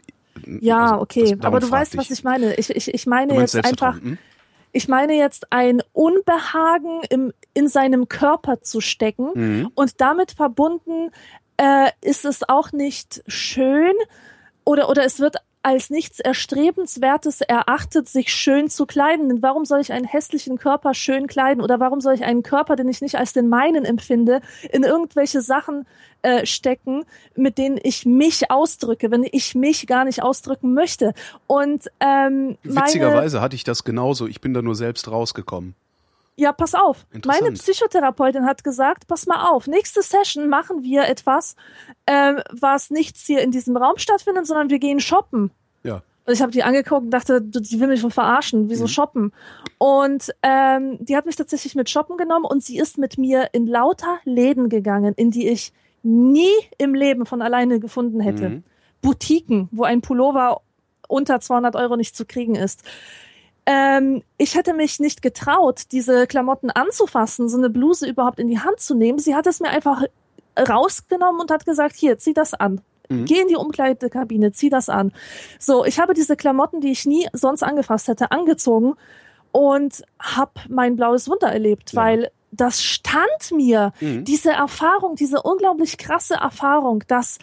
Ja, 0.61 0.83
also, 0.91 1.01
okay, 1.01 1.35
das- 1.35 1.45
aber 1.45 1.59
du 1.59 1.71
weißt, 1.71 1.97
was 1.97 2.05
ich. 2.05 2.11
ich 2.11 2.23
meine. 2.23 2.55
Ich, 2.55 2.69
ich, 2.69 2.93
ich 2.93 3.05
meine 3.07 3.35
jetzt 3.35 3.55
einfach, 3.55 4.01
hm? 4.01 4.17
ich 4.73 4.87
meine 4.89 5.13
jetzt 5.13 5.51
ein 5.53 5.81
Unbehagen 5.93 7.01
im, 7.09 7.31
in 7.53 7.67
seinem 7.69 8.07
Körper 8.09 8.61
zu 8.61 8.81
stecken 8.81 9.29
Mhm. 9.33 9.71
und 9.75 10.01
damit 10.01 10.31
verbunden 10.33 11.11
äh, 11.57 11.89
ist 12.01 12.25
es 12.25 12.47
auch 12.49 12.73
nicht 12.73 13.23
schön 13.27 13.93
oder 14.65 14.89
oder 14.89 15.05
es 15.05 15.19
wird 15.19 15.37
als 15.65 15.89
nichts 15.89 16.19
Erstrebenswertes 16.19 17.41
erachtet, 17.41 18.07
sich 18.07 18.31
schön 18.31 18.69
zu 18.69 18.85
kleiden. 18.85 19.29
Denn 19.29 19.41
warum 19.41 19.65
soll 19.65 19.81
ich 19.81 19.91
einen 19.91 20.05
hässlichen 20.05 20.59
Körper 20.59 20.93
schön 20.93 21.25
kleiden? 21.25 21.63
Oder 21.63 21.79
warum 21.79 22.01
soll 22.01 22.13
ich 22.13 22.23
einen 22.23 22.43
Körper, 22.43 22.75
den 22.75 22.87
ich 22.87 23.01
nicht 23.01 23.15
als 23.15 23.33
den 23.33 23.49
meinen 23.49 23.83
empfinde, 23.83 24.41
in 24.71 24.83
irgendwelche 24.83 25.41
Sachen 25.41 25.87
äh, 26.21 26.45
stecken, 26.45 27.03
mit 27.35 27.57
denen 27.57 27.79
ich 27.81 28.05
mich 28.05 28.51
ausdrücke, 28.51 29.09
wenn 29.09 29.25
ich 29.29 29.55
mich 29.55 29.87
gar 29.87 30.05
nicht 30.05 30.21
ausdrücken 30.21 30.75
möchte? 30.75 31.15
Und 31.47 31.89
ähm, 31.99 32.59
witzigerweise 32.61 33.41
hatte 33.41 33.55
ich 33.55 33.63
das 33.63 33.83
genauso. 33.83 34.27
Ich 34.27 34.41
bin 34.41 34.53
da 34.53 34.61
nur 34.61 34.75
selbst 34.75 35.09
rausgekommen. 35.09 35.73
Ja, 36.37 36.51
pass 36.51 36.75
auf. 36.75 37.05
Meine 37.25 37.51
Psychotherapeutin 37.53 38.45
hat 38.45 38.63
gesagt, 38.63 39.07
pass 39.07 39.25
mal 39.25 39.49
auf, 39.49 39.67
nächste 39.67 40.01
Session 40.01 40.49
machen 40.49 40.83
wir 40.83 41.07
etwas, 41.07 41.55
ähm, 42.07 42.41
was 42.51 42.89
nichts 42.89 43.25
hier 43.25 43.41
in 43.41 43.51
diesem 43.51 43.77
Raum 43.77 43.97
stattfindet, 43.97 44.45
sondern 44.45 44.69
wir 44.69 44.79
gehen 44.79 44.99
shoppen. 44.99 45.51
Ja. 45.83 46.01
Und 46.25 46.33
ich 46.33 46.41
habe 46.41 46.51
die 46.51 46.63
angeguckt 46.63 47.03
und 47.03 47.11
dachte, 47.11 47.41
die 47.41 47.79
will 47.79 47.87
mich 47.87 48.01
schon 48.01 48.11
verarschen, 48.11 48.69
wieso 48.69 48.83
mhm. 48.83 48.89
shoppen? 48.89 49.33
Und 49.77 50.33
ähm, 50.41 50.97
die 50.99 51.15
hat 51.15 51.25
mich 51.25 51.37
tatsächlich 51.37 51.75
mit 51.75 51.89
shoppen 51.89 52.17
genommen 52.17 52.45
und 52.45 52.63
sie 52.63 52.79
ist 52.79 52.97
mit 52.97 53.17
mir 53.17 53.49
in 53.53 53.67
lauter 53.67 54.19
Läden 54.25 54.67
gegangen, 54.67 55.13
in 55.15 55.31
die 55.31 55.47
ich 55.47 55.71
nie 56.03 56.53
im 56.77 56.95
Leben 56.95 57.25
von 57.25 57.41
alleine 57.41 57.79
gefunden 57.79 58.19
hätte. 58.19 58.49
Mhm. 58.49 58.63
Boutiquen, 59.01 59.69
wo 59.71 59.83
ein 59.83 60.01
Pullover 60.01 60.61
unter 61.07 61.39
200 61.39 61.75
Euro 61.75 61.95
nicht 61.95 62.15
zu 62.15 62.25
kriegen 62.25 62.55
ist. 62.55 62.83
Ähm, 63.65 64.23
ich 64.37 64.55
hätte 64.55 64.73
mich 64.73 64.99
nicht 64.99 65.21
getraut, 65.21 65.83
diese 65.91 66.27
Klamotten 66.27 66.69
anzufassen, 66.69 67.49
so 67.49 67.57
eine 67.57 67.69
Bluse 67.69 68.07
überhaupt 68.07 68.39
in 68.39 68.47
die 68.47 68.59
Hand 68.59 68.79
zu 68.79 68.93
nehmen. 68.93 69.17
Sie 69.17 69.35
hat 69.35 69.47
es 69.47 69.59
mir 69.59 69.69
einfach 69.69 70.03
rausgenommen 70.57 71.41
und 71.41 71.51
hat 71.51 71.65
gesagt, 71.65 71.95
hier, 71.95 72.17
zieh 72.17 72.33
das 72.33 72.53
an. 72.53 72.81
Mhm. 73.09 73.25
Geh 73.25 73.41
in 73.41 73.47
die 73.47 73.55
Umkleidekabine, 73.55 74.51
zieh 74.51 74.69
das 74.69 74.89
an. 74.89 75.11
So, 75.59 75.85
ich 75.85 75.99
habe 75.99 76.13
diese 76.13 76.35
Klamotten, 76.35 76.81
die 76.81 76.91
ich 76.91 77.05
nie 77.05 77.27
sonst 77.33 77.63
angefasst 77.63 78.07
hätte, 78.07 78.31
angezogen 78.31 78.93
und 79.51 80.03
habe 80.19 80.51
mein 80.69 80.95
blaues 80.95 81.29
Wunder 81.29 81.51
erlebt, 81.51 81.93
ja. 81.93 82.01
weil 82.01 82.31
das 82.51 82.83
stand 82.83 83.51
mir, 83.51 83.93
mhm. 83.99 84.23
diese 84.23 84.51
Erfahrung, 84.51 85.15
diese 85.15 85.41
unglaublich 85.41 85.97
krasse 85.97 86.35
Erfahrung, 86.35 87.03
dass 87.07 87.37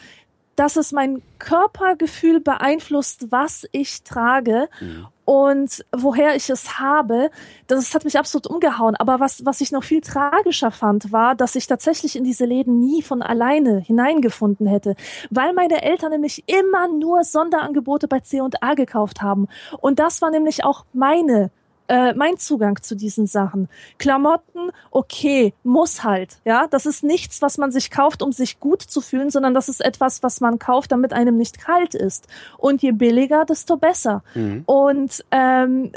dass 0.55 0.77
es 0.77 0.93
mein 0.93 1.23
Körpergefühl 1.39 2.41
beeinflusst, 2.41 3.33
was 3.33 3.67
ich 3.73 4.03
trage 4.03 4.69
mhm. 4.81 5.07
Und 5.33 5.83
woher 5.93 6.37
ich 6.37 6.51
es 6.51 6.79
habe. 6.79 7.31
Das 7.67 7.95
hat 7.95 8.05
mich 8.05 8.19
absolut 8.19 8.47
umgehauen. 8.47 8.97
Aber 8.97 9.19
was, 9.19 9.47
was 9.47 9.63
ich 9.63 9.73
noch 9.73 9.83
viel 9.83 10.03
tragischer 10.03 10.71
fand, 10.71 11.11
war, 11.11 11.35
dass 11.35 11.55
ich 11.55 11.67
tatsächlich 11.67 12.17
in 12.17 12.25
diese 12.25 12.45
Läden 12.45 12.81
nie 12.81 13.01
von 13.01 13.23
alleine 13.23 13.79
hineingefunden 13.79 14.67
hätte, 14.67 14.95
weil 15.31 15.55
meine 15.55 15.81
Eltern 15.81 16.11
nämlich 16.11 16.45
immer 16.47 16.87
nur 16.87 17.25
Sonderangebote 17.25 18.09
bei 18.09 18.21
C&A 18.21 18.75
gekauft 18.75 19.23
haben. 19.23 19.49
Und 19.81 20.01
das 20.01 20.21
war 20.21 20.31
nämlich 20.31 20.65
auch 20.65 20.85
meine 20.93 21.51
äh, 21.93 22.15
mein 22.15 22.39
Zugang 22.39 22.81
zu 22.81 22.97
diesen 22.97 23.27
Sachen. 23.27 23.69
Klamotten, 23.99 24.71
okay, 24.91 25.53
muss 25.63 26.03
halt. 26.03 26.39
Ja, 26.47 26.67
das 26.67 26.87
ist 26.87 27.05
nichts, 27.05 27.43
was 27.43 27.59
man 27.59 27.71
sich 27.71 27.91
kauft, 27.91 28.23
um 28.23 28.33
sich 28.33 28.61
gut 28.61 28.81
zu 28.81 29.03
fühlen, 29.03 29.29
sondern 29.29 29.53
das 29.53 29.69
ist 29.69 29.85
etwas, 29.85 30.23
was 30.23 30.41
man 30.41 30.59
kauft, 30.59 30.91
damit 30.91 31.13
einem 31.13 31.37
nicht 31.37 31.59
kalt 31.59 31.95
ist. 31.95 32.29
Und 32.57 32.81
je 32.83 32.93
billiger, 32.93 33.45
desto 33.45 33.77
besser. 33.77 34.25
Mhm. 34.35 34.63
Und 34.65 35.23
ähm, 35.33 35.93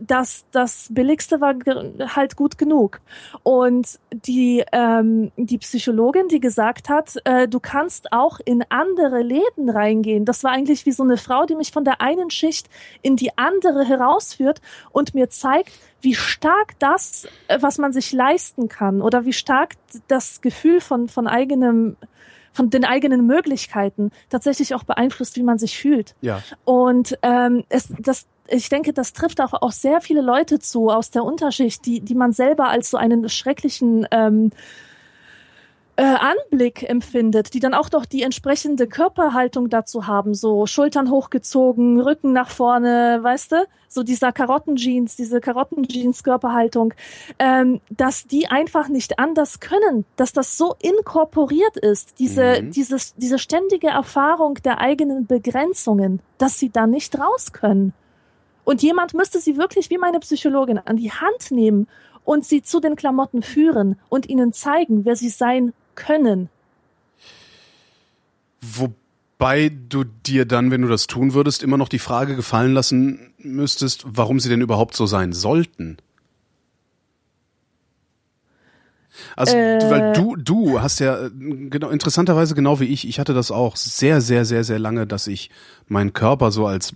das, 0.00 0.46
das 0.50 0.88
Billigste 0.90 1.40
war 1.40 1.54
halt 2.16 2.34
gut 2.34 2.58
genug. 2.58 3.00
Und 3.44 4.00
die, 4.12 4.64
ähm, 4.72 5.30
die 5.36 5.58
Psychologin, 5.58 6.26
die 6.26 6.40
gesagt 6.40 6.88
hat, 6.88 7.14
äh, 7.24 7.46
du 7.46 7.60
kannst 7.60 8.12
auch 8.12 8.40
in 8.44 8.64
andere 8.68 9.22
Läden 9.22 9.70
reingehen. 9.70 10.24
Das 10.24 10.42
war 10.42 10.50
eigentlich 10.50 10.86
wie 10.86 10.92
so 10.92 11.04
eine 11.04 11.16
Frau, 11.16 11.46
die 11.46 11.54
mich 11.54 11.70
von 11.70 11.84
der 11.84 12.00
einen 12.00 12.30
Schicht 12.30 12.68
in 13.02 13.14
die 13.14 13.38
andere 13.38 13.84
herausführt 13.84 14.60
und 14.90 15.14
mir 15.14 15.19
zeigt, 15.28 15.72
wie 16.00 16.14
stark 16.14 16.78
das, 16.78 17.26
äh, 17.48 17.58
was 17.60 17.78
man 17.78 17.92
sich 17.92 18.12
leisten 18.12 18.68
kann 18.68 19.02
oder 19.02 19.24
wie 19.24 19.32
stark 19.32 19.74
das 20.08 20.40
Gefühl 20.40 20.80
von, 20.80 21.08
von 21.08 21.26
eigenem, 21.26 21.96
von 22.52 22.70
den 22.70 22.84
eigenen 22.84 23.26
Möglichkeiten 23.26 24.10
tatsächlich 24.28 24.74
auch 24.74 24.84
beeinflusst, 24.84 25.36
wie 25.36 25.42
man 25.42 25.58
sich 25.58 25.78
fühlt. 25.78 26.14
Ja. 26.20 26.42
Und 26.64 27.18
ähm, 27.22 27.64
es, 27.68 27.92
das, 27.98 28.26
ich 28.48 28.68
denke, 28.68 28.92
das 28.92 29.12
trifft 29.12 29.40
auch, 29.40 29.52
auch 29.52 29.72
sehr 29.72 30.00
viele 30.00 30.22
Leute 30.22 30.58
zu 30.58 30.88
aus 30.88 31.10
der 31.10 31.24
Unterschicht, 31.24 31.86
die, 31.86 32.00
die 32.00 32.14
man 32.14 32.32
selber 32.32 32.68
als 32.68 32.90
so 32.90 32.96
einen 32.96 33.28
schrecklichen 33.28 34.06
ähm, 34.10 34.50
äh, 35.96 36.02
Anblick 36.02 36.82
empfindet, 36.88 37.52
die 37.52 37.60
dann 37.60 37.74
auch 37.74 37.88
doch 37.88 38.06
die 38.06 38.22
entsprechende 38.22 38.86
Körperhaltung 38.86 39.68
dazu 39.68 40.06
haben, 40.06 40.34
so 40.34 40.66
Schultern 40.66 41.10
hochgezogen, 41.10 42.00
Rücken 42.00 42.32
nach 42.32 42.50
vorne, 42.50 43.18
weißt 43.22 43.52
du, 43.52 43.66
so 43.88 44.02
dieser 44.02 44.32
Karottenjeans, 44.32 45.16
diese 45.16 45.40
Karottenjeans-Körperhaltung, 45.40 46.94
ähm, 47.38 47.80
dass 47.90 48.24
die 48.24 48.46
einfach 48.46 48.88
nicht 48.88 49.18
anders 49.18 49.60
können, 49.60 50.04
dass 50.16 50.32
das 50.32 50.56
so 50.56 50.74
inkorporiert 50.80 51.76
ist, 51.76 52.18
diese, 52.18 52.62
mhm. 52.62 52.70
dieses, 52.70 53.14
diese 53.16 53.38
ständige 53.38 53.88
Erfahrung 53.88 54.54
der 54.64 54.80
eigenen 54.80 55.26
Begrenzungen, 55.26 56.20
dass 56.38 56.58
sie 56.58 56.70
da 56.70 56.86
nicht 56.86 57.18
raus 57.18 57.52
können. 57.52 57.92
Und 58.64 58.82
jemand 58.82 59.14
müsste 59.14 59.40
sie 59.40 59.56
wirklich 59.56 59.90
wie 59.90 59.98
meine 59.98 60.20
Psychologin 60.20 60.78
an 60.78 60.96
die 60.96 61.10
Hand 61.10 61.50
nehmen 61.50 61.88
und 62.24 62.44
sie 62.44 62.62
zu 62.62 62.80
den 62.80 62.96
Klamotten 62.96 63.42
führen 63.42 63.98
und 64.08 64.28
ihnen 64.28 64.52
zeigen, 64.52 65.04
wer 65.04 65.16
sie 65.16 65.30
sein 65.30 65.72
können. 66.00 66.48
Wobei 68.60 69.70
du 69.88 70.04
dir 70.04 70.44
dann, 70.44 70.70
wenn 70.70 70.82
du 70.82 70.88
das 70.88 71.06
tun 71.06 71.34
würdest, 71.34 71.62
immer 71.62 71.76
noch 71.76 71.88
die 71.88 71.98
Frage 71.98 72.36
gefallen 72.36 72.74
lassen 72.74 73.32
müsstest, 73.38 74.04
warum 74.06 74.40
sie 74.40 74.48
denn 74.48 74.60
überhaupt 74.60 74.96
so 74.96 75.06
sein 75.06 75.32
sollten. 75.32 75.98
Also, 79.36 79.56
äh, 79.56 79.78
weil 79.90 80.12
du, 80.12 80.36
du 80.36 80.80
hast 80.80 81.00
ja 81.00 81.26
äh, 81.26 81.30
genau 81.30 81.90
interessanterweise 81.90 82.54
genau 82.54 82.80
wie 82.80 82.84
ich, 82.84 83.06
ich 83.08 83.18
hatte 83.18 83.34
das 83.34 83.50
auch 83.50 83.76
sehr, 83.76 84.20
sehr, 84.20 84.44
sehr, 84.44 84.64
sehr 84.64 84.78
lange, 84.78 85.06
dass 85.06 85.26
ich 85.26 85.50
meinen 85.88 86.12
Körper 86.12 86.52
so 86.52 86.66
als 86.66 86.92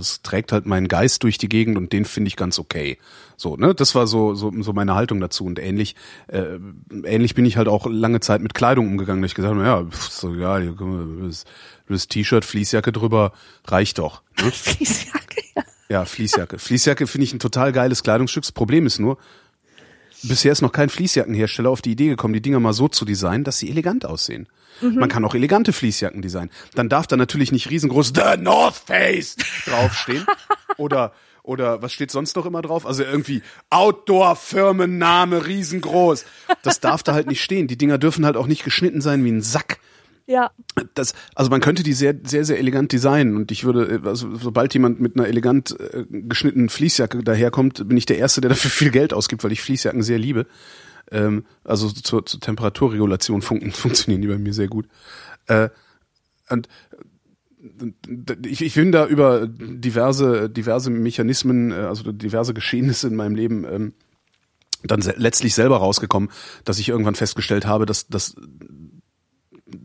es 0.00 0.22
trägt 0.22 0.52
halt 0.52 0.66
meinen 0.66 0.88
Geist 0.88 1.22
durch 1.22 1.38
die 1.38 1.48
Gegend 1.48 1.76
und 1.76 1.92
den 1.92 2.04
finde 2.04 2.28
ich 2.28 2.36
ganz 2.36 2.58
okay. 2.58 2.98
So, 3.36 3.56
ne? 3.56 3.74
Das 3.74 3.94
war 3.94 4.06
so, 4.06 4.34
so, 4.34 4.52
so 4.62 4.72
meine 4.72 4.94
Haltung 4.94 5.20
dazu. 5.20 5.44
Und 5.44 5.58
ähnlich, 5.58 5.96
äh, 6.28 6.58
ähnlich 7.04 7.34
bin 7.34 7.44
ich 7.44 7.56
halt 7.56 7.68
auch 7.68 7.86
lange 7.86 8.20
Zeit 8.20 8.40
mit 8.40 8.54
Kleidung 8.54 8.86
umgegangen, 8.86 9.22
da 9.22 9.26
ich 9.26 9.34
gesagt 9.34 9.54
habe, 9.54 9.66
ja, 9.66 9.84
so 9.90 10.34
egal, 10.34 10.74
das, 11.22 11.44
das 11.88 12.08
T-Shirt, 12.08 12.44
Fließjacke 12.44 12.92
drüber, 12.92 13.32
reicht 13.66 13.98
doch. 13.98 14.22
Ne? 14.40 14.50
Fließjacke, 14.52 15.42
ja. 15.56 15.62
Ja, 15.88 16.04
Fließjacke. 16.04 16.58
Fließjacke 16.58 17.06
finde 17.06 17.24
ich 17.24 17.34
ein 17.34 17.38
total 17.38 17.72
geiles 17.72 18.02
Kleidungsstück. 18.02 18.42
Das 18.42 18.52
Problem 18.52 18.86
ist 18.86 18.98
nur, 18.98 19.18
bisher 20.28 20.52
ist 20.52 20.62
noch 20.62 20.72
kein 20.72 20.88
Fließjackenhersteller 20.88 21.70
auf 21.70 21.82
die 21.82 21.92
Idee 21.92 22.08
gekommen, 22.08 22.34
die 22.34 22.42
Dinger 22.42 22.60
mal 22.60 22.72
so 22.72 22.88
zu 22.88 23.04
designen, 23.04 23.44
dass 23.44 23.58
sie 23.58 23.70
elegant 23.70 24.04
aussehen. 24.04 24.48
Mhm. 24.80 24.96
Man 24.96 25.08
kann 25.08 25.24
auch 25.24 25.34
elegante 25.34 25.72
Fließjacken 25.72 26.22
designen. 26.22 26.50
Dann 26.74 26.88
darf 26.88 27.06
da 27.06 27.16
natürlich 27.16 27.52
nicht 27.52 27.70
riesengroß 27.70 28.12
The 28.14 28.40
North 28.40 28.76
Face 28.86 29.36
draufstehen. 29.66 30.26
oder, 30.76 31.12
oder 31.42 31.82
was 31.82 31.92
steht 31.92 32.10
sonst 32.10 32.36
noch 32.36 32.46
immer 32.46 32.62
drauf? 32.62 32.86
Also 32.86 33.04
irgendwie 33.04 33.42
Outdoor-Firmenname 33.70 35.46
riesengroß. 35.46 36.24
Das 36.62 36.80
darf 36.80 37.02
da 37.02 37.14
halt 37.14 37.26
nicht 37.26 37.42
stehen. 37.42 37.68
Die 37.68 37.78
Dinger 37.78 37.98
dürfen 37.98 38.26
halt 38.26 38.36
auch 38.36 38.46
nicht 38.46 38.64
geschnitten 38.64 39.00
sein 39.00 39.24
wie 39.24 39.30
ein 39.30 39.42
Sack. 39.42 39.78
Ja. 40.26 40.50
Das, 40.94 41.12
also 41.34 41.50
man 41.50 41.60
könnte 41.60 41.82
die 41.82 41.92
sehr, 41.92 42.14
sehr, 42.24 42.44
sehr 42.44 42.58
elegant 42.58 42.92
designen 42.92 43.36
und 43.36 43.52
ich 43.52 43.64
würde, 43.64 44.00
also 44.04 44.34
sobald 44.36 44.72
jemand 44.72 45.00
mit 45.00 45.16
einer 45.16 45.28
elegant 45.28 45.78
äh, 45.78 46.04
geschnittenen 46.08 46.70
Fließjacke 46.70 47.22
daherkommt, 47.22 47.86
bin 47.86 47.96
ich 47.96 48.06
der 48.06 48.18
Erste, 48.18 48.40
der 48.40 48.50
dafür 48.50 48.70
viel 48.70 48.90
Geld 48.90 49.12
ausgibt, 49.12 49.44
weil 49.44 49.52
ich 49.52 49.60
Fließjacken 49.60 50.02
sehr 50.02 50.18
liebe. 50.18 50.46
Ähm, 51.10 51.44
also 51.62 51.90
zur, 51.90 52.24
zur 52.24 52.40
Temperaturregulation 52.40 53.42
fun 53.42 53.70
funktionieren 53.72 54.22
die 54.22 54.28
bei 54.28 54.38
mir 54.38 54.54
sehr 54.54 54.68
gut. 54.68 54.88
Äh, 55.46 55.68
und 56.48 56.68
ich, 58.46 58.62
ich 58.62 58.74
bin 58.74 58.92
da 58.92 59.06
über 59.06 59.46
diverse, 59.46 60.48
diverse 60.48 60.90
Mechanismen, 60.90 61.70
äh, 61.70 61.74
also 61.74 62.12
diverse 62.12 62.54
Geschehnisse 62.54 63.08
in 63.08 63.16
meinem 63.16 63.34
Leben 63.34 63.64
ähm, 63.64 63.92
dann 64.82 65.00
letztlich 65.16 65.54
selber 65.54 65.78
rausgekommen, 65.78 66.30
dass 66.64 66.78
ich 66.78 66.90
irgendwann 66.90 67.14
festgestellt 67.14 67.66
habe, 67.66 67.86
dass, 67.86 68.06
dass 68.06 68.36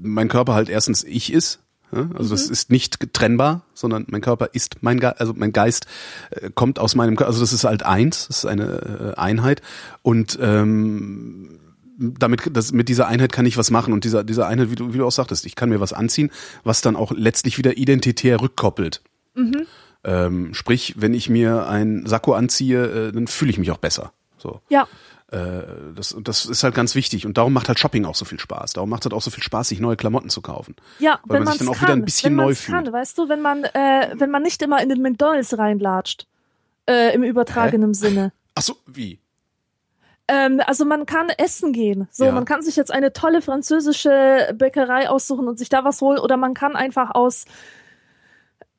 mein 0.01 0.27
Körper 0.27 0.53
halt 0.53 0.69
erstens 0.69 1.03
ich 1.03 1.31
ist. 1.33 1.59
Also 1.91 2.05
mhm. 2.05 2.29
das 2.29 2.49
ist 2.49 2.69
nicht 2.69 3.13
trennbar, 3.13 3.63
sondern 3.73 4.05
mein 4.09 4.21
Körper 4.21 4.49
ist 4.53 4.83
mein 4.83 4.99
Geist, 4.99 5.19
also 5.19 5.33
mein 5.35 5.51
Geist 5.51 5.87
äh, 6.29 6.51
kommt 6.53 6.77
aus 6.77 6.93
meinem 6.93 7.15
Körper, 7.15 7.29
also 7.29 7.39
das 7.39 7.51
ist 7.51 7.63
halt 7.63 7.81
eins, 7.81 8.27
das 8.27 8.39
ist 8.39 8.45
eine 8.45 9.15
äh, 9.15 9.19
Einheit 9.19 9.63
und 10.03 10.37
ähm, 10.39 11.59
damit 11.97 12.43
das, 12.53 12.71
mit 12.71 12.89
dieser 12.89 13.07
Einheit 13.07 13.31
kann 13.31 13.47
ich 13.47 13.57
was 13.57 13.71
machen 13.71 13.91
und 13.91 14.03
dieser 14.03 14.23
dieser 14.23 14.47
Einheit, 14.47 14.69
wie 14.69 14.75
du, 14.75 14.93
wie 14.93 14.99
du 14.99 15.05
auch 15.07 15.11
sagtest, 15.11 15.47
ich 15.47 15.55
kann 15.55 15.69
mir 15.69 15.79
was 15.79 15.91
anziehen, 15.91 16.29
was 16.63 16.81
dann 16.81 16.95
auch 16.95 17.11
letztlich 17.11 17.57
wieder 17.57 17.77
identitär 17.77 18.39
rückkoppelt. 18.39 19.01
Mhm. 19.33 19.65
Ähm, 20.03 20.53
sprich, 20.53 20.95
wenn 20.97 21.15
ich 21.15 21.27
mir 21.29 21.67
ein 21.67 22.05
Sakko 22.05 22.33
anziehe, 22.33 23.07
äh, 23.07 23.11
dann 23.11 23.27
fühle 23.27 23.49
ich 23.51 23.57
mich 23.57 23.71
auch 23.71 23.77
besser. 23.77 24.13
So. 24.37 24.61
Ja. 24.69 24.87
Äh, 25.32 25.93
das, 25.95 26.15
das 26.23 26.45
ist 26.45 26.63
halt 26.63 26.73
ganz 26.73 26.95
wichtig 26.95 27.25
und 27.25 27.38
darum 27.38 27.53
macht 27.53 27.67
halt 27.67 27.77
Shopping 27.80 28.05
auch 28.05 28.15
so 28.15 28.25
viel 28.25 28.39
Spaß. 28.39 28.73
Darum 28.73 28.89
macht 28.89 29.01
es 29.03 29.05
halt 29.05 29.13
auch 29.13 29.21
so 29.21 29.30
viel 29.30 29.43
Spaß, 29.43 29.67
sich 29.69 29.80
neue 29.80 29.95
Klamotten 29.95 30.30
zu 30.30 30.41
kaufen. 30.41 30.75
Ja, 30.97 31.19
weil 31.25 31.38
wenn 31.39 31.43
man 31.43 31.53
sich 31.53 31.59
dann 31.59 31.67
auch 31.69 31.77
kann, 31.77 31.88
wieder 31.88 31.93
ein 31.93 32.05
bisschen 32.05 32.36
neu 32.36 32.55
fühlt. 32.55 32.84
kann, 32.86 32.91
weißt 32.93 33.17
du, 33.17 33.30
wenn 33.30 33.41
man 33.41 33.63
äh, 33.63 34.11
wenn 34.15 34.32
man 34.32 34.41
nicht 34.41 34.61
immer 34.63 34.82
in 34.82 34.89
den 34.89 35.01
McDonald's 35.01 35.55
reinlatscht 35.57 36.25
äh, 36.88 37.13
im 37.13 37.21
übertragenen 37.23 37.93
Sinne. 37.93 38.32
Ach 38.55 38.63
so, 38.63 38.75
wie? 38.88 39.19
Ähm, 40.27 40.61
also 40.65 40.86
man 40.86 41.05
kann 41.05 41.30
essen 41.38 41.73
gehen. 41.73 42.07
So, 42.11 42.25
Ja. 42.25 42.32
man 42.32 42.45
kann 42.45 42.61
sich 42.61 42.75
jetzt 42.75 42.91
eine 42.91 43.13
tolle 43.13 43.41
französische 43.41 44.53
Bäckerei 44.55 45.09
aussuchen 45.09 45.47
und 45.47 45.57
sich 45.59 45.69
da 45.69 45.84
was 45.84 46.01
holen 46.01 46.19
oder 46.19 46.38
man 46.38 46.53
kann 46.53 46.75
einfach 46.75 47.11
aus 47.15 47.45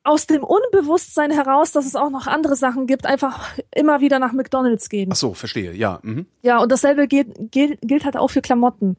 aus 0.03 0.25
dem 0.25 0.43
Unbewusstsein 0.43 1.31
heraus, 1.31 1.71
dass 1.71 1.85
es 1.85 1.95
auch 1.95 2.09
noch 2.09 2.25
andere 2.27 2.55
Sachen 2.55 2.87
gibt, 2.87 3.05
einfach 3.05 3.49
immer 3.75 4.01
wieder 4.01 4.17
nach 4.19 4.31
McDonald's 4.33 4.89
gehen. 4.89 5.09
Ach 5.11 5.15
so, 5.15 5.33
verstehe. 5.33 5.73
Ja, 5.73 5.99
mhm. 6.01 6.25
Ja, 6.41 6.59
und 6.59 6.71
dasselbe 6.71 7.07
gilt, 7.07 7.51
gilt, 7.51 7.79
gilt 7.81 8.05
halt 8.05 8.17
auch 8.17 8.29
für 8.29 8.41
Klamotten. 8.41 8.97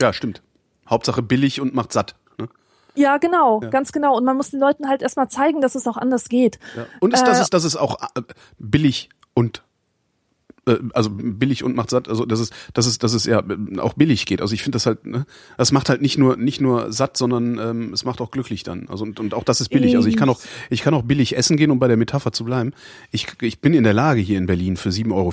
ja, 0.00 0.12
stimmt. 0.12 0.42
Hauptsache 0.88 1.22
billig 1.22 1.60
und 1.60 1.74
macht 1.74 1.92
satt. 1.92 2.14
Ne? 2.38 2.48
Ja, 2.94 3.16
genau, 3.18 3.60
ganz 3.60 3.92
genau. 3.92 4.16
Und 4.16 4.24
man 4.24 4.36
muss 4.36 4.50
den 4.50 4.60
Leuten 4.60 4.88
halt 4.88 5.02
erstmal 5.02 5.28
zeigen, 5.28 5.60
dass 5.60 5.74
es 5.74 5.86
auch 5.86 5.96
anders 5.96 6.28
geht. 6.28 6.58
Ja. 6.76 6.86
Und 7.00 7.12
ist, 7.12 7.26
das 7.26 7.38
Äh, 7.38 7.42
ist, 7.42 7.54
das 7.54 7.64
ist 7.64 7.76
auch 7.76 8.00
äh, 8.14 8.22
billig 8.58 9.08
und 9.34 9.62
also 10.92 11.10
billig 11.10 11.64
und 11.64 11.74
macht 11.76 11.90
satt, 11.90 12.08
also 12.08 12.24
das 12.24 12.40
ist, 12.40 12.52
das 12.72 12.86
ist, 12.86 13.02
das 13.02 13.14
ist 13.14 13.26
ja 13.26 13.40
äh, 13.40 13.78
auch 13.78 13.94
billig 13.94 14.26
geht. 14.26 14.40
Also 14.40 14.54
ich 14.54 14.62
finde 14.62 14.76
das 14.76 14.86
halt, 14.86 15.06
ne, 15.06 15.26
das 15.56 15.72
macht 15.72 15.88
halt 15.88 16.02
nicht 16.02 16.18
nur 16.18 16.36
nicht 16.36 16.60
nur 16.60 16.92
satt, 16.92 17.16
sondern 17.16 17.58
ähm, 17.58 17.92
es 17.92 18.04
macht 18.04 18.20
auch 18.20 18.30
glücklich 18.30 18.62
dann. 18.62 18.88
Also 18.88 19.04
und, 19.04 19.20
und 19.20 19.34
auch 19.34 19.44
das 19.44 19.60
ist 19.60 19.68
billig. 19.68 19.96
Also 19.96 20.08
ich 20.08 20.16
kann 20.16 20.28
auch 20.28 20.40
ich 20.70 20.82
kann 20.82 20.94
auch 20.94 21.02
billig 21.02 21.36
essen 21.36 21.56
gehen, 21.56 21.70
um 21.70 21.78
bei 21.78 21.88
der 21.88 21.96
Metapher 21.96 22.32
zu 22.32 22.44
bleiben. 22.44 22.72
Ich, 23.10 23.26
ich 23.40 23.60
bin 23.60 23.74
in 23.74 23.84
der 23.84 23.94
Lage 23.94 24.20
hier 24.20 24.38
in 24.38 24.46
Berlin 24.46 24.76
für 24.76 24.90
7,50 24.90 25.12
Euro 25.12 25.32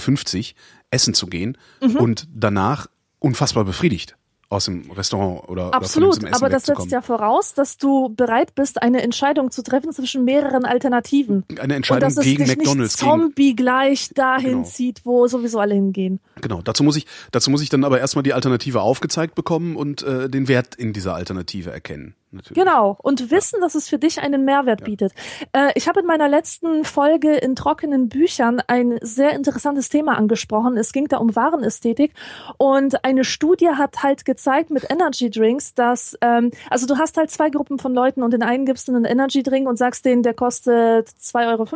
essen 0.92 1.14
zu 1.14 1.28
gehen 1.28 1.58
Mhm. 1.82 1.96
und 1.96 2.28
danach 2.34 2.88
unfassbar 3.20 3.66
befriedigt 3.66 4.16
aus 4.52 4.66
dem 4.66 4.92
Restaurant 4.92 5.48
oder, 5.48 5.68
oder 5.70 5.74
Absolut, 5.74 6.18
Essen 6.18 6.34
aber 6.34 6.50
das 6.50 6.66
setzt 6.66 6.92
ja 6.92 7.02
voraus, 7.02 7.54
dass 7.54 7.78
du 7.78 8.10
bereit 8.10 8.54
bist, 8.54 8.82
eine 8.82 9.02
Entscheidung 9.02 9.50
zu 9.50 9.64
treffen 9.64 9.94
zwischen 9.94 10.26
mehreren 10.26 10.66
Alternativen. 10.66 11.46
Eine 11.52 11.62
Und 11.62 11.72
Entscheidung 11.72 12.02
dass 12.10 12.18
es 12.18 12.24
gegen 12.24 12.44
dich 12.44 12.58
McDonalds, 12.58 13.02
nicht 13.02 13.10
Zombie 13.10 13.56
gleich 13.56 14.10
dahin 14.14 14.52
Genau. 14.52 14.64
zieht, 14.64 15.02
wo 15.06 15.28
sowieso 15.28 15.60
alle 15.60 15.74
hingehen. 15.76 16.20
Genau, 16.42 16.62
dazu 16.62 16.84
muss 16.84 16.98
ich, 16.98 17.08
dazu 17.32 17.50
muss 17.50 17.62
ich 17.62 17.70
dann 17.70 17.84
aber 17.86 18.00
erstmal 18.00 18.24
die 18.24 18.34
Alternative 18.34 18.82
aufgezeigt 18.82 19.36
bekommen 19.36 19.76
und 19.78 20.04
äh, 20.04 20.30
den 20.30 20.48
Wert 20.48 20.76
in 20.76 20.92
dieser 20.92 21.16
Alternative 21.16 21.72
erkennen. 21.72 22.16
Natürlich. 22.32 22.64
Genau. 22.64 22.98
Und 23.02 23.30
wissen, 23.30 23.60
dass 23.60 23.76
es 23.76 23.90
für 23.90 23.98
dich 23.98 24.22
einen 24.22 24.46
Mehrwert 24.46 24.86
bietet. 24.86 25.14
Äh, 25.52 25.72
ich 25.76 25.88
habe 25.88 26.00
in 26.00 26.06
meiner 26.06 26.30
letzten 26.30 26.86
Folge 26.86 27.36
in 27.36 27.56
trockenen 27.56 28.08
Büchern 28.08 28.62
ein 28.68 29.00
sehr 29.02 29.32
interessantes 29.34 29.90
Thema 29.90 30.18
angesprochen. 30.18 30.78
Es 30.78 30.94
ging 30.94 31.08
da 31.08 31.18
um 31.18 31.36
Warenästhetik. 31.36 32.14
Und 32.58 33.04
eine 33.04 33.26
Studie 33.26 33.70
hat 33.70 34.02
halt 34.02 34.24
gezeigt 34.24 34.70
mit 34.70 34.90
Energy 34.90 35.30
Drinks, 35.30 35.74
dass, 35.74 36.18
ähm, 36.22 36.52
also 36.70 36.88
du 36.88 36.98
hast 36.98 37.18
halt 37.18 37.32
zwei 37.32 37.50
Gruppen 37.50 37.80
von 37.80 37.94
Leuten 37.94 38.24
und 38.24 38.32
den 38.32 38.44
einen 38.44 38.66
gibst 38.66 38.88
du 38.88 38.96
einen 38.96 39.06
Energy 39.06 39.44
Drink 39.44 39.68
und 39.68 39.78
sagst 39.78 40.06
denen, 40.06 40.24
der 40.24 40.34
kostet 40.34 41.10
2,50 41.10 41.50
Euro 41.50 41.68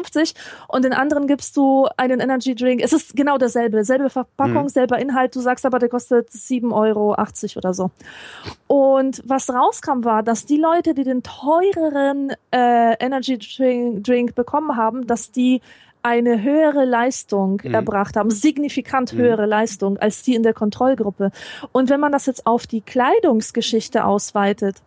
und 0.70 0.86
den 0.86 0.94
anderen 0.94 1.28
gibst 1.28 1.58
du 1.58 1.88
einen 1.98 2.22
Energy 2.22 2.56
Drink. 2.56 2.82
Es 2.82 2.94
ist 2.94 3.16
genau 3.16 3.38
dasselbe, 3.38 3.84
selbe 3.84 4.10
Verpackung, 4.10 4.70
selber 4.70 5.00
Inhalt. 5.00 5.36
Du 5.36 5.42
sagst 5.42 5.66
aber, 5.66 5.80
der 5.80 5.90
kostet 5.90 6.30
7,80 6.30 6.74
Euro 6.74 7.16
oder 7.58 7.74
so. 7.74 7.92
Und 8.68 9.22
was 9.26 9.50
rauskam, 9.50 10.06
war, 10.06 10.24
dass 10.24 10.45
die 10.46 10.58
Leute, 10.58 10.94
die 10.94 11.04
den 11.04 11.24
teureren 11.24 12.32
äh, 12.52 12.94
Energy 13.00 13.38
Drink, 13.38 14.04
Drink 14.04 14.36
bekommen 14.36 14.76
haben, 14.76 15.08
dass 15.08 15.32
die 15.32 15.62
eine 16.04 16.44
höhere 16.44 16.86
Leistung 16.86 17.60
erbracht 17.62 18.16
haben, 18.16 18.30
signifikant 18.30 19.14
höhere 19.14 19.48
Leistung 19.48 19.98
als 19.98 20.22
die 20.22 20.36
in 20.36 20.44
der 20.44 20.54
Kontrollgruppe. 20.54 21.32
Und 21.72 21.90
wenn 21.90 22.00
man 22.00 22.12
das 22.12 22.28
jetzt 22.28 22.46
auf 22.46 22.68
die 22.68 22.82
Kleidungsgeschichte 22.82 24.06
ausweitet, 24.06 24.84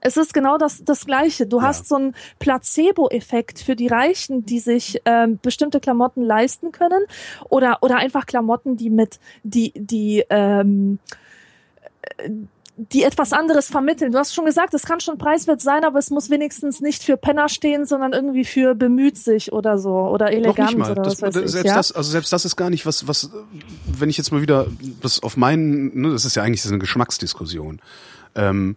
es 0.00 0.16
ist 0.16 0.34
genau 0.34 0.58
das, 0.58 0.84
das 0.84 1.06
Gleiche. 1.06 1.46
Du 1.46 1.58
Ja. 1.58 1.64
hast 1.64 1.88
so 1.88 1.96
einen 1.96 2.14
Placebo-Effekt 2.40 3.58
für 3.60 3.74
die 3.74 3.88
Reichen, 3.88 4.44
die 4.44 4.58
sich 4.60 5.00
ähm, 5.06 5.38
bestimmte 5.42 5.80
Klamotten 5.80 6.22
leisten 6.22 6.72
können 6.72 7.04
oder, 7.48 7.78
oder 7.80 7.96
einfach 7.96 8.26
Klamotten, 8.26 8.76
die 8.76 8.90
mit, 8.90 9.18
die, 9.42 9.72
die, 9.74 10.24
ähm, 10.30 10.98
die 12.78 13.02
etwas 13.02 13.32
anderes 13.32 13.66
vermitteln. 13.66 14.12
Du 14.12 14.18
hast 14.18 14.32
schon 14.34 14.44
gesagt, 14.44 14.72
es 14.72 14.84
kann 14.84 15.00
schon 15.00 15.18
preiswert 15.18 15.60
sein, 15.60 15.84
aber 15.84 15.98
es 15.98 16.10
muss 16.10 16.30
wenigstens 16.30 16.80
nicht 16.80 17.02
für 17.02 17.16
Penner 17.16 17.48
stehen, 17.48 17.84
sondern 17.86 18.12
irgendwie 18.12 18.44
für 18.44 18.76
bemüht 18.76 19.18
sich 19.18 19.52
oder 19.52 19.78
so 19.78 19.90
oder 19.90 20.26
Noch 20.26 20.32
elegant 20.32 20.68
nicht 20.70 20.78
mal. 20.78 20.92
oder 20.92 21.02
Das, 21.02 21.20
was 21.20 21.34
weiß 21.34 21.44
ich. 21.44 21.50
selbst 21.50 21.68
Ja? 21.68 21.74
das, 21.74 21.90
also 21.92 22.10
selbst 22.10 22.32
das 22.32 22.44
ist 22.44 22.54
gar 22.54 22.70
nicht 22.70 22.86
was, 22.86 23.08
was, 23.08 23.30
wenn 23.86 24.08
ich 24.08 24.16
jetzt 24.16 24.30
mal 24.30 24.42
wieder 24.42 24.68
das 25.02 25.20
auf 25.22 25.36
meinen, 25.36 26.00
ne, 26.00 26.10
das 26.12 26.24
ist 26.24 26.36
ja 26.36 26.44
eigentlich 26.44 26.62
so 26.62 26.68
eine 26.68 26.78
Geschmacksdiskussion. 26.78 27.80
Ähm, 28.36 28.76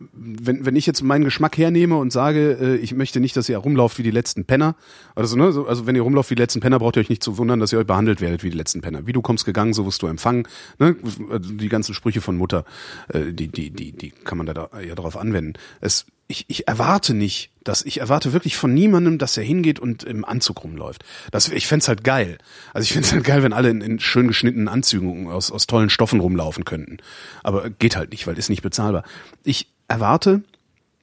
wenn, 0.00 0.64
wenn 0.64 0.76
ich 0.76 0.86
jetzt 0.86 1.02
meinen 1.02 1.24
Geschmack 1.24 1.58
hernehme 1.58 1.96
und 1.96 2.12
sage, 2.12 2.58
äh, 2.60 2.76
ich 2.76 2.94
möchte 2.94 3.20
nicht, 3.20 3.36
dass 3.36 3.48
ihr 3.48 3.58
rumlauft 3.58 3.98
wie 3.98 4.02
die 4.02 4.10
letzten 4.10 4.44
Penner, 4.44 4.76
also, 5.14 5.36
ne, 5.36 5.52
so, 5.52 5.66
also 5.66 5.86
wenn 5.86 5.96
ihr 5.96 6.02
rumlauft 6.02 6.30
wie 6.30 6.36
die 6.36 6.42
letzten 6.42 6.60
Penner, 6.60 6.78
braucht 6.78 6.96
ihr 6.96 7.00
euch 7.00 7.08
nicht 7.08 7.22
zu 7.22 7.36
wundern, 7.38 7.58
dass 7.60 7.72
ihr 7.72 7.78
euch 7.78 7.86
behandelt 7.86 8.20
werdet 8.20 8.42
wie 8.44 8.50
die 8.50 8.56
letzten 8.56 8.80
Penner. 8.80 9.06
Wie 9.06 9.12
du 9.12 9.22
kommst 9.22 9.44
gegangen, 9.44 9.72
so 9.72 9.86
wirst 9.86 10.02
du 10.02 10.06
empfangen. 10.06 10.46
Ne? 10.78 10.96
Die 11.40 11.68
ganzen 11.68 11.94
Sprüche 11.94 12.20
von 12.20 12.36
Mutter, 12.36 12.64
äh, 13.08 13.32
die, 13.32 13.48
die, 13.48 13.70
die, 13.70 13.92
die 13.92 14.10
kann 14.10 14.38
man 14.38 14.46
da, 14.46 14.70
ja 14.86 14.94
darauf 14.94 15.16
anwenden. 15.16 15.54
Es, 15.80 16.06
ich, 16.28 16.44
ich 16.48 16.68
erwarte 16.68 17.14
nicht, 17.14 17.50
dass 17.64 17.84
ich 17.84 18.00
erwarte 18.00 18.32
wirklich 18.32 18.56
von 18.56 18.72
niemandem, 18.72 19.18
dass 19.18 19.36
er 19.36 19.42
hingeht 19.42 19.80
und 19.80 20.04
im 20.04 20.24
Anzug 20.24 20.62
rumläuft. 20.62 21.04
Das, 21.32 21.48
ich 21.48 21.66
fänd's 21.66 21.88
halt 21.88 22.04
geil. 22.04 22.38
Also 22.72 22.84
ich 22.84 22.92
fänd's 22.92 23.12
halt 23.12 23.24
geil, 23.24 23.42
wenn 23.42 23.52
alle 23.52 23.70
in, 23.70 23.80
in 23.80 23.98
schön 23.98 24.28
geschnittenen 24.28 24.68
Anzügen 24.68 25.26
aus, 25.28 25.50
aus 25.50 25.66
tollen 25.66 25.90
Stoffen 25.90 26.20
rumlaufen 26.20 26.64
könnten. 26.64 26.98
Aber 27.42 27.70
geht 27.70 27.96
halt 27.96 28.12
nicht, 28.12 28.26
weil 28.26 28.38
ist 28.38 28.50
nicht 28.50 28.62
bezahlbar. 28.62 29.04
Ich 29.42 29.68
erwarte, 29.88 30.42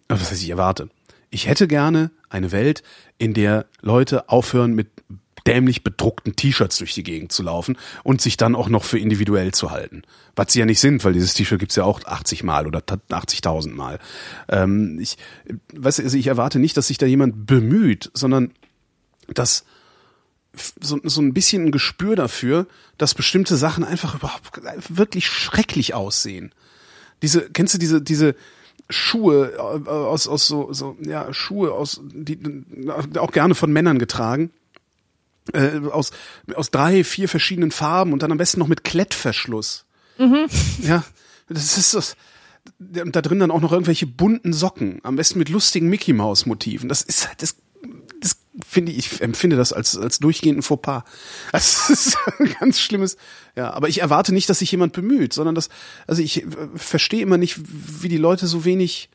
äh, 0.08 0.14
was 0.14 0.32
heißt 0.32 0.44
ich 0.44 0.50
erwarte? 0.50 0.90
Ich 1.30 1.48
hätte 1.48 1.68
gerne 1.68 2.12
eine 2.30 2.52
Welt, 2.52 2.84
in 3.18 3.34
der 3.34 3.66
Leute 3.82 4.30
aufhören 4.30 4.74
mit 4.74 4.88
dämlich 5.46 5.84
bedruckten 5.84 6.36
T-Shirts 6.36 6.78
durch 6.78 6.94
die 6.94 7.04
Gegend 7.04 7.32
zu 7.32 7.44
laufen 7.44 7.78
und 8.04 8.20
sich 8.20 8.36
dann 8.36 8.56
auch 8.56 8.68
noch 8.68 8.84
für 8.84 8.98
individuell 8.98 9.54
zu 9.54 9.70
halten. 9.72 10.02
Was 10.36 10.54
sie 10.54 10.60
ja 10.60 10.66
nicht 10.66 10.80
sind, 10.80 11.04
weil 11.04 11.14
dieses 11.14 11.34
T-Shirt 11.34 11.60
gibt's 11.60 11.76
ja 11.76 11.84
auch 11.84 12.04
80 12.04 12.44
Mal 12.44 12.66
oder 12.66 12.80
80.000 12.80 13.72
Mal. 13.72 14.00
Ähm, 14.50 15.00
ich, 15.00 15.18
weißt 15.74 16.00
du, 16.00 16.04
also 16.04 16.18
ich 16.18 16.28
erwarte 16.28 16.60
nicht, 16.60 16.78
dass 16.78 16.88
sich 16.88 16.98
da 16.98 17.06
jemand 17.06 17.46
bemüht, 17.46 18.10
sondern 18.14 18.52
dass 19.28 19.66
so, 20.80 21.00
so 21.04 21.22
ein 21.22 21.34
bisschen 21.34 21.66
ein 21.66 21.72
Gespür 21.72 22.16
dafür, 22.16 22.66
dass 22.98 23.14
bestimmte 23.14 23.58
Sachen 23.58 23.84
einfach 23.84 24.16
überhaupt 24.16 24.62
wirklich 24.90 25.28
schrecklich 25.28 25.94
aussehen. 25.94 26.54
Diese, 27.22 27.50
kennst 27.50 27.74
du 27.74 27.78
diese, 27.78 28.02
diese 28.02 28.36
Schuhe 28.90 29.54
äh, 29.54 29.90
aus, 29.90 30.28
aus 30.28 30.48
so, 30.48 30.72
so, 30.74 30.98
ja, 31.02 31.34
Schuhe 31.34 31.74
aus, 31.74 32.02
die 32.04 32.40
auch 33.18 33.32
gerne 33.32 33.56
von 33.56 33.72
Männern 33.72 34.00
getragen, 34.00 34.52
äh, 35.54 35.80
aus, 35.92 36.12
aus 36.54 36.72
drei, 36.72 37.04
vier 37.04 37.30
verschiedenen 37.30 37.72
Farben 37.72 38.14
und 38.14 38.24
dann 38.24 38.32
am 38.32 38.38
besten 38.38 38.60
noch 38.60 38.68
mit 38.68 38.84
Klettverschluss. 38.84 39.86
Ja, 40.82 41.04
das 41.50 41.78
ist 41.78 41.94
das. 41.94 42.16
Und 42.80 43.16
da 43.16 43.22
drin 43.22 43.40
dann 43.40 43.52
auch 43.52 43.62
noch 43.62 43.72
irgendwelche 43.72 44.08
bunten 44.08 44.54
Socken, 44.54 45.00
am 45.04 45.16
besten 45.16 45.38
mit 45.38 45.50
lustigen 45.50 45.88
Mickey 45.88 46.14
Maus 46.14 46.46
Motiven. 46.46 46.90
Das 46.90 47.04
ist 47.04 47.28
halt, 47.28 47.42
das 47.42 47.58
finde 48.68 48.91
ich, 48.91 49.14
ich 49.14 49.22
empfinde 49.22 49.56
das 49.56 49.74
als, 49.74 49.97
als 49.97 50.20
durchgehenden 50.20 50.62
Fauxpas. 50.62 51.03
Das 51.51 51.89
ist 51.89 52.18
ein 52.40 52.53
ganz 52.60 52.80
schlimmes, 52.80 53.18
ja, 53.56 53.72
aber 53.72 53.90
ich 53.90 54.02
erwarte 54.02 54.34
nicht, 54.34 54.49
dass 54.49 54.60
sich 54.60 54.72
jemand 54.72 54.94
bemüht, 54.94 55.34
sondern 55.34 55.56
dass, 55.56 55.69
also 56.07 56.22
ich 56.22 56.44
äh, 56.44 56.48
verstehe 56.76 57.22
immer 57.22 57.38
nicht, 57.38 57.60
wie 58.02 58.10
die 58.10 58.18
Leute 58.18 58.48
so 58.48 58.65
wenig, 58.65 59.10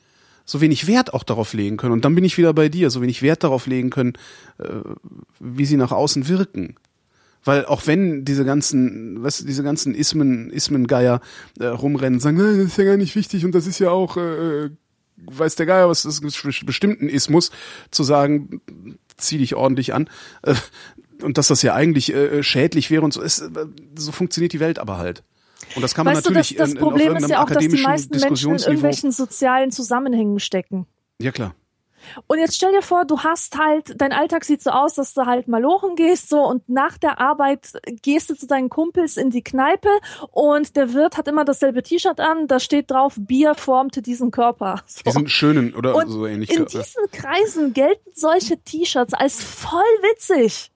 so 0.45 0.61
wenig 0.61 0.87
Wert 0.87 1.15
auch 1.15 1.23
darauf 1.23 1.53
legen 1.53 1.77
können. 1.77 1.93
Und 1.93 2.05
dann 2.05 2.15
bin 2.15 2.25
ich 2.25 2.39
wieder 2.39 2.53
bei 2.53 2.69
dir, 2.69 2.91
so 2.91 3.03
wenig 3.03 3.23
Wert 3.23 3.45
darauf 3.45 3.67
legen 3.67 3.91
können, 3.91 4.15
äh, 4.59 4.81
wie 5.39 5.67
sie 5.67 5.77
nach 5.77 5.93
außen 5.93 6.29
wirken. 6.29 6.77
Weil 7.45 7.65
auch 7.65 7.87
wenn 7.87 8.25
diese 8.25 8.45
ganzen, 8.45 9.23
was 9.23 9.39
diese 9.45 9.63
ganzen 9.63 9.95
Ismen, 9.95 10.51
Ismen-Geier 10.51 11.21
äh, 11.59 11.67
rumrennen 11.67 12.21
sagen, 12.21 12.37
"Nein, 12.37 12.59
das 12.59 12.67
ist 12.67 12.79
ja 12.79 12.85
gar 12.85 12.99
nicht 12.99 13.17
wichtig 13.17 13.45
und 13.47 13.55
das 13.55 13.67
ist 13.67 13.79
ja 13.79 13.91
auch, 13.91 14.19
äh, 14.19 14.71
weiß 15.17 15.57
der 15.57 15.67
Geier, 15.67 15.89
was 15.89 16.05
ist 16.05 16.23
ein 16.23 16.67
bestimmten 16.67 17.09
Ismus, 17.09 17.51
zu 17.91 18.03
sagen, 18.03 18.61
zieh 19.21 19.39
dich 19.39 19.55
ordentlich 19.55 19.95
an. 19.95 20.09
Äh, 20.43 20.55
und 21.23 21.39
dass 21.39 21.49
das 21.49 21.63
ja 21.63 21.75
eigentlich 21.75 22.13
äh, 22.15 22.43
schädlich 22.43 22.91
wäre 22.91 23.03
und 23.03 23.13
so. 23.13 23.21
Ist, 23.21 23.41
äh, 23.41 23.67
so 23.95 24.13
funktioniert 24.13 24.53
die 24.53 24.61
Welt 24.61 24.79
aber 24.79 24.99
halt. 24.99 25.23
Und 25.77 25.83
das 25.83 25.95
kann 25.95 26.05
man 26.05 26.17
Weißt 26.17 26.27
du, 26.27 26.31
natürlich 26.31 26.57
das, 26.57 26.71
das 26.71 26.71
in, 26.71 26.77
in, 26.77 26.83
auf 26.83 26.89
Problem 26.89 27.17
ist 27.17 27.29
ja 27.29 27.43
auch, 27.43 27.51
dass 27.51 27.67
die 27.67 27.83
meisten 27.83 28.19
Menschen 28.19 28.53
in 28.53 28.59
irgendwelchen 28.59 29.13
sozialen 29.13 29.71
Zusammenhängen 29.71 30.41
stecken. 30.41 30.87
Ja 31.21 31.31
klar. 31.31 31.55
Und 32.27 32.39
jetzt 32.39 32.57
stell 32.57 32.73
dir 32.73 32.83
vor, 32.83 33.05
du 33.05 33.21
hast 33.21 33.59
halt, 33.59 33.95
dein 34.01 34.13
Alltag 34.13 34.45
sieht 34.45 34.63
so 34.63 34.71
aus, 34.71 34.95
dass 34.95 35.15
du 35.15 35.27
halt 35.27 35.49
malochen 35.49 35.97
gehst 35.97 36.29
so 36.29 36.41
und 36.41 36.69
nach 36.69 36.99
der 36.99 37.21
Arbeit 37.21 37.73
gehst 38.03 38.31
du 38.31 38.35
zu 38.35 38.47
deinen 38.47 38.69
Kumpels 38.69 39.17
in 39.17 39.31
die 39.31 39.43
Kneipe 39.43 39.89
und 40.31 40.77
der 40.77 40.93
Wirt 40.95 41.17
hat 41.17 41.29
immer 41.29 41.45
dasselbe 41.45 41.83
T-Shirt 41.83 42.21
an, 42.21 42.47
da 42.47 42.61
steht 42.61 42.91
drauf, 42.91 43.15
Bier 43.19 43.55
formte 43.55 44.03
diesen 44.03 44.31
Körper. 44.31 44.83
So. 44.91 45.03
Diesen 45.05 45.29
schönen 45.29 45.75
oder 45.75 45.95
und 45.95 46.09
so 46.09 46.27
ähnlich. 46.27 46.51
in 46.51 46.67
diesen 46.67 47.11
Kreisen 47.13 47.73
gelten 47.73 48.11
solche 48.13 48.59
T-Shirts 48.59 49.15
als 49.15 49.43
voll 49.43 49.81
witzig. 50.03 50.73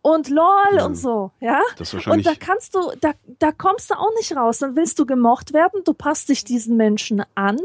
und 0.00 0.28
lol 0.30 0.80
und 0.84 0.94
so, 0.94 1.32
ja? 1.40 1.60
Das 1.76 1.92
wahrscheinlich 1.92 2.26
und 2.26 2.32
da 2.34 2.38
kannst 2.38 2.74
du, 2.74 2.92
da, 3.00 3.12
da 3.38 3.52
kommst 3.52 3.90
du 3.90 3.94
auch 3.94 4.12
nicht 4.16 4.34
raus. 4.34 4.58
Dann 4.58 4.76
willst 4.76 4.98
du 4.98 5.06
gemocht 5.06 5.52
werden, 5.52 5.82
du 5.84 5.92
passt 5.92 6.28
dich 6.28 6.44
diesen 6.44 6.76
Menschen 6.76 7.22
an, 7.34 7.58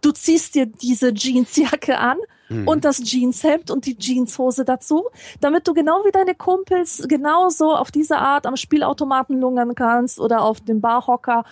du 0.00 0.12
ziehst 0.12 0.54
dir 0.54 0.66
diese 0.66 1.12
Jeansjacke 1.12 1.98
an 1.98 2.18
mhm. 2.48 2.68
und 2.68 2.84
das 2.84 3.02
Jeanshemd 3.02 3.70
und 3.70 3.86
die 3.86 3.96
Jeanshose 3.96 4.64
dazu, 4.64 5.08
damit 5.40 5.66
du 5.66 5.74
genau 5.74 6.04
wie 6.04 6.10
deine 6.10 6.34
Kumpels 6.34 7.04
genauso 7.08 7.74
auf 7.74 7.90
diese 7.90 8.18
Art 8.18 8.46
am 8.46 8.56
Spielautomaten 8.56 9.40
lungern 9.40 9.74
kannst 9.74 10.20
oder 10.20 10.42
auf 10.42 10.60
dem 10.60 10.80
Barhocker. 10.80 11.44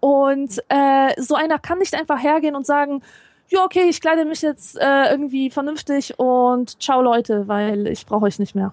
Und 0.00 0.58
äh, 0.68 1.20
so 1.20 1.34
einer 1.34 1.58
kann 1.58 1.78
nicht 1.78 1.94
einfach 1.94 2.22
hergehen 2.22 2.56
und 2.56 2.66
sagen, 2.66 3.02
ja, 3.48 3.64
okay, 3.64 3.84
ich 3.88 4.00
kleide 4.00 4.24
mich 4.24 4.40
jetzt 4.42 4.78
äh, 4.78 5.10
irgendwie 5.10 5.50
vernünftig 5.50 6.18
und 6.18 6.82
ciao 6.82 7.02
Leute, 7.02 7.48
weil 7.48 7.86
ich 7.86 8.06
brauche 8.06 8.24
euch 8.24 8.38
nicht 8.38 8.54
mehr. 8.54 8.72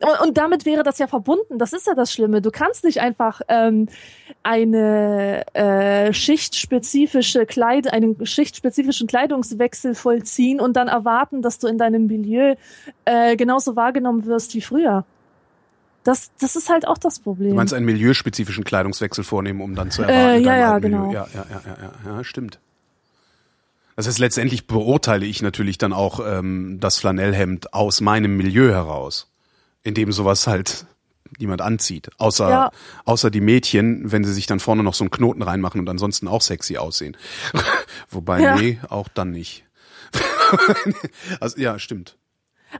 Und, 0.00 0.28
und 0.28 0.38
damit 0.38 0.66
wäre 0.66 0.82
das 0.82 0.98
ja 0.98 1.06
verbunden. 1.06 1.58
Das 1.58 1.72
ist 1.72 1.86
ja 1.86 1.94
das 1.94 2.12
Schlimme. 2.12 2.42
Du 2.42 2.50
kannst 2.50 2.84
nicht 2.84 3.00
einfach 3.00 3.40
ähm, 3.48 3.88
eine 4.42 5.44
äh, 5.54 6.12
schichtspezifische 6.12 7.46
Kleid, 7.46 7.92
einen 7.92 8.24
schichtspezifischen 8.24 9.06
Kleidungswechsel 9.06 9.94
vollziehen 9.94 10.60
und 10.60 10.76
dann 10.76 10.88
erwarten, 10.88 11.40
dass 11.42 11.58
du 11.58 11.66
in 11.66 11.78
deinem 11.78 12.06
Milieu 12.06 12.56
äh, 13.04 13.36
genauso 13.36 13.76
wahrgenommen 13.76 14.26
wirst 14.26 14.54
wie 14.54 14.60
früher. 14.60 15.04
Das, 16.04 16.30
das 16.38 16.54
ist 16.54 16.68
halt 16.68 16.86
auch 16.86 16.98
das 16.98 17.18
Problem. 17.18 17.50
Du 17.50 17.56
meinst 17.56 17.74
einen 17.74 17.86
milieuspezifischen 17.86 18.64
Kleidungswechsel 18.64 19.24
vornehmen, 19.24 19.60
um 19.60 19.74
dann 19.74 19.90
zu 19.90 20.02
erwarten? 20.02 20.44
Äh, 20.44 20.46
ja, 20.46 20.56
ja, 20.56 20.78
genau. 20.78 21.10
Ja, 21.10 21.26
ja, 21.34 21.46
ja, 21.50 21.60
ja, 21.66 21.90
ja, 22.04 22.16
ja, 22.16 22.24
stimmt. 22.24 22.60
Das 23.96 24.06
heißt, 24.06 24.18
letztendlich 24.18 24.66
beurteile 24.66 25.24
ich 25.24 25.42
natürlich 25.42 25.78
dann 25.78 25.94
auch 25.94 26.20
ähm, 26.24 26.76
das 26.80 26.98
Flanellhemd 26.98 27.72
aus 27.72 28.02
meinem 28.02 28.36
Milieu 28.36 28.70
heraus 28.70 29.28
in 29.86 29.94
dem 29.94 30.10
sowas 30.10 30.48
halt 30.48 30.86
niemand 31.38 31.62
anzieht. 31.62 32.10
Außer, 32.18 32.48
ja. 32.48 32.70
außer 33.04 33.30
die 33.30 33.40
Mädchen, 33.40 34.10
wenn 34.10 34.24
sie 34.24 34.32
sich 34.32 34.46
dann 34.46 34.58
vorne 34.58 34.82
noch 34.82 34.94
so 34.94 35.04
einen 35.04 35.10
Knoten 35.10 35.42
reinmachen 35.42 35.80
und 35.80 35.88
ansonsten 35.88 36.26
auch 36.28 36.42
sexy 36.42 36.76
aussehen. 36.76 37.16
Wobei, 38.10 38.40
ja. 38.40 38.56
nee, 38.56 38.80
auch 38.88 39.08
dann 39.08 39.30
nicht. 39.30 39.64
also, 41.40 41.60
ja, 41.60 41.78
stimmt. 41.78 42.16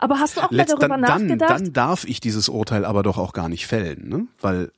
Aber 0.01 0.19
hast 0.19 0.37
du 0.37 0.41
auch 0.41 0.51
Letzt, 0.51 0.75
mal 0.75 0.89
darüber 0.89 1.07
dann, 1.07 1.27
nachgedacht? 1.27 1.51
Dann, 1.51 1.65
dann 1.65 1.73
darf 1.73 2.05
ich 2.05 2.21
dieses 2.21 2.49
Urteil 2.49 2.85
aber 2.85 3.05
doch 3.05 3.19
auch 3.19 3.33
gar 3.33 3.49
nicht 3.49 3.67
fällen, 3.67 4.09
ne? 4.09 4.27
Weil 4.41 4.73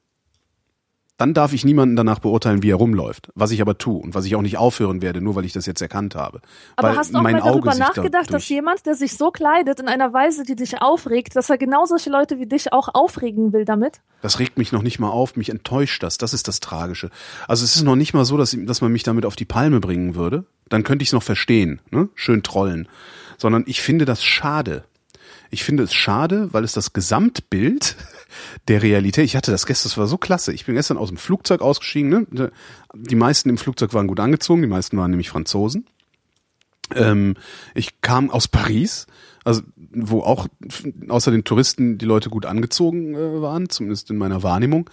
dann 1.19 1.35
darf 1.35 1.53
ich 1.53 1.65
niemanden 1.65 1.97
danach 1.97 2.21
beurteilen, 2.21 2.63
wie 2.63 2.71
er 2.71 2.77
rumläuft. 2.77 3.31
Was 3.35 3.51
ich 3.51 3.61
aber 3.61 3.77
tue 3.77 3.99
und 4.01 4.15
was 4.15 4.25
ich 4.25 4.37
auch 4.37 4.41
nicht 4.41 4.57
aufhören 4.57 5.03
werde, 5.03 5.21
nur 5.21 5.35
weil 5.35 5.45
ich 5.45 5.53
das 5.53 5.67
jetzt 5.67 5.83
erkannt 5.83 6.15
habe. 6.15 6.41
Aber 6.77 6.91
weil 6.91 6.97
hast 6.97 7.13
du 7.13 7.19
auch 7.19 7.23
mal 7.23 7.35
darüber 7.35 7.75
nachgedacht, 7.75 8.33
dass 8.33 8.49
jemand, 8.49 8.87
der 8.87 8.95
sich 8.95 9.17
so 9.17 9.33
kleidet 9.33 9.81
in 9.81 9.89
einer 9.89 10.13
Weise, 10.13 10.45
die 10.45 10.55
dich 10.55 10.81
aufregt, 10.81 11.35
dass 11.35 11.51
er 11.51 11.59
genau 11.59 11.85
solche 11.87 12.09
Leute 12.09 12.39
wie 12.39 12.47
dich 12.47 12.73
auch 12.73 12.89
aufregen 12.95 13.53
will 13.53 13.65
damit? 13.65 14.01
Das 14.23 14.39
regt 14.39 14.59
mich 14.59 14.71
noch 14.71 14.83
nicht 14.83 15.01
mal 15.01 15.11
auf, 15.11 15.35
mich 15.35 15.51
enttäuscht 15.51 16.05
das. 16.05 16.19
Das 16.19 16.33
ist 16.33 16.47
das 16.47 16.61
Tragische. 16.61 17.11
Also 17.49 17.65
es 17.65 17.75
ist 17.75 17.83
noch 17.83 17.97
nicht 17.97 18.15
mal 18.15 18.25
so, 18.25 18.37
dass, 18.37 18.57
dass 18.57 18.81
man 18.81 18.93
mich 18.93 19.03
damit 19.03 19.27
auf 19.27 19.35
die 19.35 19.45
Palme 19.45 19.81
bringen 19.81 20.15
würde. 20.15 20.45
Dann 20.69 20.85
könnte 20.85 21.03
ich 21.03 21.09
es 21.09 21.15
noch 21.15 21.25
verstehen, 21.25 21.81
ne? 21.91 22.09
Schön 22.15 22.45
trollen. 22.45 22.89
Sondern 23.39 23.65
ich 23.67 23.83
finde 23.83 24.05
das 24.05 24.23
schade. 24.23 24.85
Ich 25.51 25.65
finde 25.65 25.83
es 25.83 25.95
schade, 25.95 26.53
weil 26.53 26.63
es 26.63 26.75
das 26.75 26.93
Gesamtbild 26.93 27.97
der 28.69 28.83
Realität. 28.83 29.25
Ich 29.25 29.37
hatte 29.37 29.51
das 29.51 29.67
gestern, 29.67 29.91
das 29.91 29.99
war 29.99 30.07
so 30.07 30.19
klasse. 30.19 30.53
Ich 30.53 30.67
bin 30.67 30.75
gestern 30.75 30.99
aus 30.99 31.09
dem 31.09 31.19
Flugzeug 31.19 31.61
ausgestiegen. 31.61 32.27
Ne? 32.31 32.51
Die 32.95 33.17
meisten 33.17 33.49
im 33.49 33.59
Flugzeug 33.59 33.95
waren 33.95 34.07
gut 34.07 34.21
angezogen, 34.21 34.63
die 34.63 34.69
meisten 34.69 34.97
waren 34.97 35.11
nämlich 35.11 35.31
Franzosen. 35.31 35.87
Ähm, 36.95 37.35
ich 37.75 38.01
kam 38.01 38.31
aus 38.31 38.49
Paris, 38.49 39.07
also 39.45 39.63
wo 39.91 40.21
auch 40.21 40.49
außer 41.09 41.31
den 41.31 41.45
Touristen 41.45 41.99
die 41.99 42.07
Leute 42.07 42.31
gut 42.31 42.47
angezogen 42.47 43.15
äh, 43.15 43.41
waren, 43.41 43.69
zumindest 43.69 44.11
in 44.11 44.17
meiner 44.17 44.43
Wahrnehmung. 44.43 44.89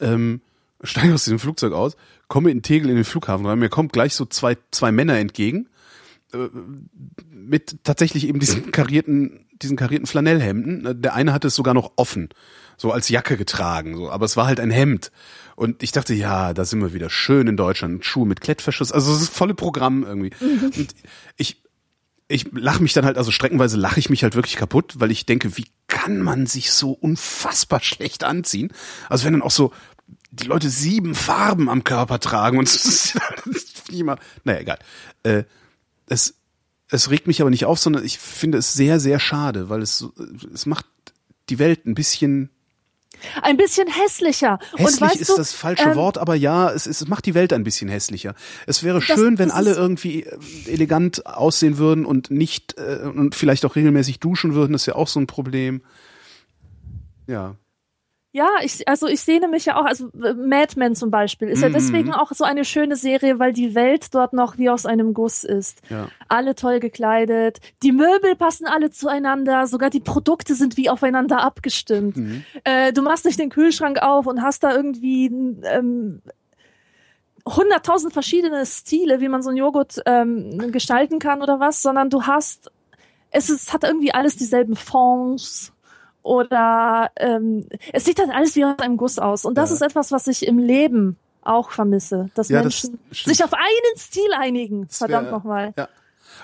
Ähm, 0.00 0.40
steige 0.82 1.14
aus 1.14 1.24
diesem 1.24 1.38
Flugzeug 1.38 1.72
aus, 1.72 1.96
komme 2.28 2.50
in 2.50 2.62
Tegel 2.62 2.90
in 2.90 2.96
den 2.96 3.04
Flughafen 3.04 3.46
rein. 3.46 3.58
Mir 3.58 3.68
kommt 3.68 3.92
gleich 3.92 4.14
so 4.14 4.24
zwei, 4.26 4.56
zwei 4.70 4.92
Männer 4.92 5.18
entgegen 5.18 5.68
äh, 6.32 6.48
mit 7.30 7.84
tatsächlich 7.84 8.26
eben 8.28 8.40
diesen 8.40 8.72
karierten, 8.72 9.46
diesen 9.62 9.76
karierten 9.76 10.06
Flanellhemden. 10.06 11.00
Der 11.00 11.14
eine 11.14 11.32
hatte 11.32 11.48
es 11.48 11.54
sogar 11.54 11.74
noch 11.74 11.92
offen 11.96 12.28
so 12.76 12.92
als 12.92 13.08
Jacke 13.08 13.36
getragen, 13.36 13.96
so, 13.96 14.10
aber 14.10 14.24
es 14.24 14.36
war 14.36 14.46
halt 14.46 14.60
ein 14.60 14.70
Hemd. 14.70 15.10
Und 15.54 15.82
ich 15.82 15.92
dachte, 15.92 16.12
ja, 16.12 16.52
da 16.52 16.64
sind 16.64 16.80
wir 16.80 16.92
wieder 16.92 17.08
schön 17.08 17.46
in 17.46 17.56
Deutschland, 17.56 18.04
Schuhe 18.04 18.26
mit 18.26 18.40
Klettverschluss, 18.40 18.92
also 18.92 19.14
es 19.14 19.22
ist 19.22 19.32
volle 19.32 19.54
Programm 19.54 20.04
irgendwie. 20.04 20.30
Mhm. 20.40 20.72
Und 20.76 20.94
ich 21.36 21.62
ich 22.28 22.50
lache 22.52 22.82
mich 22.82 22.92
dann 22.92 23.04
halt, 23.04 23.18
also 23.18 23.30
streckenweise 23.30 23.76
lache 23.76 24.00
ich 24.00 24.10
mich 24.10 24.22
halt 24.22 24.34
wirklich 24.34 24.56
kaputt, 24.56 24.94
weil 24.96 25.10
ich 25.10 25.26
denke, 25.26 25.56
wie 25.56 25.66
kann 25.86 26.20
man 26.20 26.46
sich 26.46 26.72
so 26.72 26.90
unfassbar 26.90 27.80
schlecht 27.80 28.24
anziehen? 28.24 28.72
Also 29.08 29.24
wenn 29.24 29.34
dann 29.34 29.42
auch 29.42 29.52
so 29.52 29.72
die 30.30 30.46
Leute 30.46 30.68
sieben 30.68 31.14
Farben 31.14 31.68
am 31.68 31.84
Körper 31.84 32.18
tragen 32.18 32.58
und 32.58 32.68
es 32.74 33.14
ist 33.46 33.90
immer, 33.92 34.18
naja, 34.44 34.60
egal. 34.60 34.78
Äh, 35.22 35.44
es, 36.08 36.34
es 36.90 37.10
regt 37.10 37.26
mich 37.26 37.40
aber 37.40 37.50
nicht 37.50 37.64
auf, 37.64 37.78
sondern 37.78 38.04
ich 38.04 38.18
finde 38.18 38.58
es 38.58 38.72
sehr, 38.72 38.98
sehr 38.98 39.20
schade, 39.20 39.68
weil 39.68 39.82
es, 39.82 40.04
es 40.52 40.66
macht 40.66 40.86
die 41.48 41.58
Welt 41.60 41.86
ein 41.86 41.94
bisschen 41.94 42.50
ein 43.42 43.56
bisschen 43.56 43.88
hässlicher. 43.88 44.58
Hässlich 44.76 45.00
weißt 45.00 45.20
ist 45.20 45.30
du, 45.30 45.36
das 45.36 45.52
falsche 45.52 45.90
ähm, 45.90 45.96
Wort, 45.96 46.18
aber 46.18 46.34
ja, 46.34 46.70
es, 46.70 46.86
es 46.86 47.06
macht 47.08 47.26
die 47.26 47.34
Welt 47.34 47.52
ein 47.52 47.64
bisschen 47.64 47.88
hässlicher. 47.88 48.34
Es 48.66 48.82
wäre 48.82 49.02
schön, 49.02 49.36
das, 49.36 49.38
wenn 49.38 49.50
alle 49.50 49.74
irgendwie 49.74 50.24
äh, 50.24 50.38
elegant 50.66 51.26
aussehen 51.26 51.78
würden 51.78 52.04
und 52.04 52.30
nicht 52.30 52.76
äh, 52.78 53.06
und 53.06 53.34
vielleicht 53.34 53.64
auch 53.64 53.76
regelmäßig 53.76 54.20
duschen 54.20 54.54
würden. 54.54 54.72
Das 54.72 54.82
ist 54.82 54.86
ja 54.86 54.94
auch 54.96 55.08
so 55.08 55.20
ein 55.20 55.26
Problem. 55.26 55.82
Ja. 57.26 57.56
Ja, 58.36 58.50
ich, 58.60 58.86
also 58.86 59.06
ich 59.06 59.22
sehne 59.22 59.48
mich 59.48 59.64
ja 59.64 59.80
auch, 59.80 59.86
also 59.86 60.10
äh, 60.22 60.34
Mad 60.34 60.74
Men 60.76 60.94
zum 60.94 61.10
Beispiel 61.10 61.48
ist 61.48 61.60
mhm. 61.60 61.62
ja 61.62 61.68
deswegen 61.70 62.12
auch 62.12 62.30
so 62.32 62.44
eine 62.44 62.66
schöne 62.66 62.94
Serie, 62.94 63.38
weil 63.38 63.54
die 63.54 63.74
Welt 63.74 64.14
dort 64.14 64.34
noch 64.34 64.58
wie 64.58 64.68
aus 64.68 64.84
einem 64.84 65.14
Guss 65.14 65.42
ist. 65.42 65.80
Ja. 65.88 66.08
Alle 66.28 66.54
toll 66.54 66.78
gekleidet, 66.78 67.60
die 67.82 67.92
Möbel 67.92 68.36
passen 68.36 68.66
alle 68.66 68.90
zueinander, 68.90 69.66
sogar 69.66 69.88
die 69.88 70.00
Produkte 70.00 70.54
sind 70.54 70.76
wie 70.76 70.90
aufeinander 70.90 71.40
abgestimmt. 71.40 72.18
Mhm. 72.18 72.44
Äh, 72.64 72.92
du 72.92 73.00
machst 73.00 73.24
nicht 73.24 73.38
den 73.38 73.48
Kühlschrank 73.48 74.02
auf 74.02 74.26
und 74.26 74.42
hast 74.42 74.64
da 74.64 74.76
irgendwie 74.76 75.28
ähm, 75.64 76.20
100.000 77.46 78.12
verschiedene 78.12 78.66
Stile, 78.66 79.22
wie 79.22 79.28
man 79.28 79.42
so 79.42 79.48
einen 79.48 79.56
Joghurt 79.56 80.02
ähm, 80.04 80.72
gestalten 80.72 81.20
kann 81.20 81.40
oder 81.40 81.58
was, 81.58 81.80
sondern 81.80 82.10
du 82.10 82.24
hast, 82.24 82.70
es 83.30 83.48
ist, 83.48 83.72
hat 83.72 83.82
irgendwie 83.82 84.12
alles 84.12 84.36
dieselben 84.36 84.76
Fonds 84.76 85.72
oder 86.26 87.12
ähm, 87.16 87.68
es 87.92 88.04
sieht 88.04 88.18
dann 88.18 88.30
alles 88.30 88.56
wie 88.56 88.64
aus 88.64 88.78
einem 88.80 88.96
Guss 88.96 89.20
aus. 89.20 89.44
Und 89.44 89.56
das 89.56 89.70
ja. 89.70 89.76
ist 89.76 89.82
etwas, 89.82 90.10
was 90.10 90.26
ich 90.26 90.44
im 90.46 90.58
Leben 90.58 91.16
auch 91.42 91.70
vermisse, 91.70 92.30
dass 92.34 92.48
ja, 92.48 92.62
Menschen 92.62 92.98
das 93.08 93.20
sich 93.20 93.44
auf 93.44 93.54
einen 93.54 93.96
Stil 93.96 94.32
einigen. 94.36 94.88
Verdammt 94.88 95.30
nochmal. 95.30 95.72
Ja. 95.76 95.88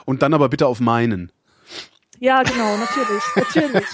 Und 0.05 0.23
dann 0.23 0.35
aber 0.35 0.49
bitte 0.49 0.69
auf 0.69 0.79
meinen. 0.79 1.33
Ja, 2.21 2.45
genau, 2.45 2.77
natürlich, 2.77 3.25
natürlich. 3.37 3.89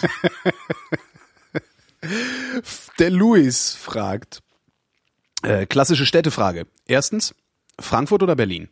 Der 2.99 3.11
Luis 3.11 3.75
fragt, 3.75 4.43
äh, 5.43 5.65
klassische 5.65 6.05
Städtefrage. 6.05 6.67
Erstens, 6.87 7.35
Frankfurt 7.81 8.23
oder 8.23 8.37
Berlin? 8.37 8.69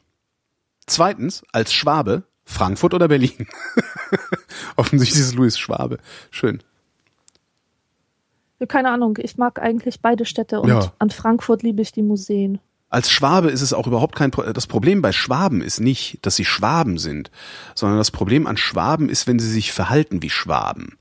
Zweitens, 0.86 1.42
als 1.50 1.72
Schwabe, 1.72 2.24
Frankfurt 2.44 2.92
oder 2.92 3.08
Berlin? 3.08 3.48
Offensichtlich 4.76 5.22
ist 5.22 5.34
Luis 5.34 5.58
Schwabe. 5.58 5.96
Schön. 6.30 6.62
Keine 8.68 8.90
Ahnung, 8.90 9.18
ich 9.20 9.36
mag 9.36 9.60
eigentlich 9.60 10.00
beide 10.00 10.24
Städte 10.24 10.60
und 10.60 10.68
ja. 10.68 10.92
an 10.98 11.10
Frankfurt 11.10 11.62
liebe 11.62 11.82
ich 11.82 11.92
die 11.92 12.02
Museen. 12.02 12.58
Als 12.88 13.10
Schwabe 13.10 13.50
ist 13.50 13.62
es 13.62 13.72
auch 13.72 13.86
überhaupt 13.86 14.14
kein 14.14 14.30
Pro 14.30 14.42
das 14.42 14.66
Problem 14.66 15.02
bei 15.02 15.12
Schwaben 15.12 15.60
ist 15.60 15.80
nicht, 15.80 16.24
dass 16.24 16.36
sie 16.36 16.44
Schwaben 16.44 16.98
sind, 16.98 17.30
sondern 17.74 17.98
das 17.98 18.10
Problem 18.10 18.46
an 18.46 18.56
Schwaben 18.56 19.08
ist, 19.08 19.26
wenn 19.26 19.38
sie 19.38 19.50
sich 19.50 19.72
verhalten 19.72 20.22
wie 20.22 20.30
Schwaben. 20.30 20.96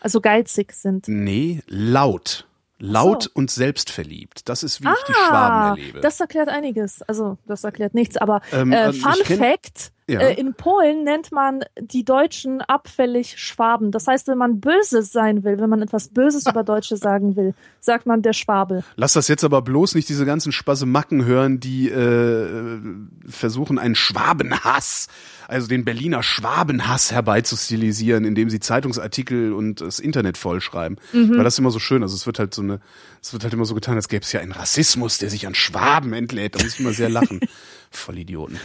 Also 0.00 0.20
geizig 0.20 0.72
sind. 0.72 1.06
Nee, 1.06 1.62
laut. 1.68 2.46
Laut 2.84 3.22
so. 3.22 3.30
und 3.34 3.48
selbstverliebt. 3.52 4.48
Das 4.48 4.64
ist, 4.64 4.82
wie 4.82 4.88
ah, 4.88 4.94
ich 4.98 5.04
die 5.04 5.12
Schwaben 5.12 5.56
ah, 5.56 5.68
erlebe. 5.68 6.00
Das 6.00 6.18
erklärt 6.18 6.48
einiges. 6.48 7.00
Also, 7.02 7.38
das 7.46 7.62
erklärt 7.62 7.94
nichts. 7.94 8.16
Aber 8.16 8.40
ähm, 8.50 8.72
äh, 8.72 8.92
Fun 8.92 9.14
Fact, 9.24 9.92
ja. 10.12 10.20
äh, 10.20 10.34
in 10.34 10.54
Polen 10.54 11.04
nennt 11.04 11.32
man 11.32 11.60
die 11.80 12.04
Deutschen 12.04 12.60
abfällig 12.60 13.38
Schwaben. 13.38 13.90
Das 13.90 14.06
heißt, 14.06 14.28
wenn 14.28 14.38
man 14.38 14.60
böse 14.60 15.02
sein 15.02 15.44
will, 15.44 15.58
wenn 15.58 15.70
man 15.70 15.82
etwas 15.82 16.08
Böses 16.08 16.46
über 16.50 16.64
Deutsche 16.64 16.96
sagen 16.96 17.36
will, 17.36 17.54
sagt 17.80 18.06
man 18.06 18.22
der 18.22 18.32
Schwabe. 18.32 18.84
Lass 18.96 19.14
das 19.14 19.28
jetzt 19.28 19.44
aber 19.44 19.62
bloß 19.62 19.94
nicht 19.94 20.08
diese 20.08 20.24
ganzen 20.24 20.52
Spasemacken 20.52 21.24
hören, 21.24 21.60
die 21.60 21.88
äh, 21.88 22.78
versuchen, 23.26 23.78
einen 23.78 23.94
Schwabenhass 23.94 25.08
also 25.52 25.68
den 25.68 25.84
Berliner 25.84 26.22
Schwabenhass 26.22 27.12
herbeizustilisieren, 27.12 28.24
indem 28.24 28.48
sie 28.48 28.58
Zeitungsartikel 28.58 29.52
und 29.52 29.80
das 29.80 30.00
Internet 30.00 30.38
vollschreiben. 30.38 30.98
Mhm. 31.12 31.36
Weil 31.36 31.44
das 31.44 31.54
ist 31.54 31.58
immer 31.58 31.70
so 31.70 31.78
schön. 31.78 32.02
Also 32.02 32.14
es 32.14 32.26
wird 32.26 32.38
halt 32.38 32.54
so 32.54 32.62
eine, 32.62 32.80
es 33.20 33.32
wird 33.32 33.44
halt 33.44 33.52
immer 33.52 33.66
so 33.66 33.74
getan, 33.74 33.96
als 33.96 34.08
gäbe 34.08 34.24
es 34.24 34.32
ja 34.32 34.40
einen 34.40 34.52
Rassismus, 34.52 35.18
der 35.18 35.30
sich 35.30 35.46
an 35.46 35.54
Schwaben 35.54 36.14
entlädt. 36.14 36.54
Da 36.54 36.62
muss 36.62 36.74
ich 36.74 36.80
immer 36.80 36.92
sehr 36.92 37.10
lachen. 37.10 37.40
Voll 37.90 38.18
Idioten. 38.18 38.58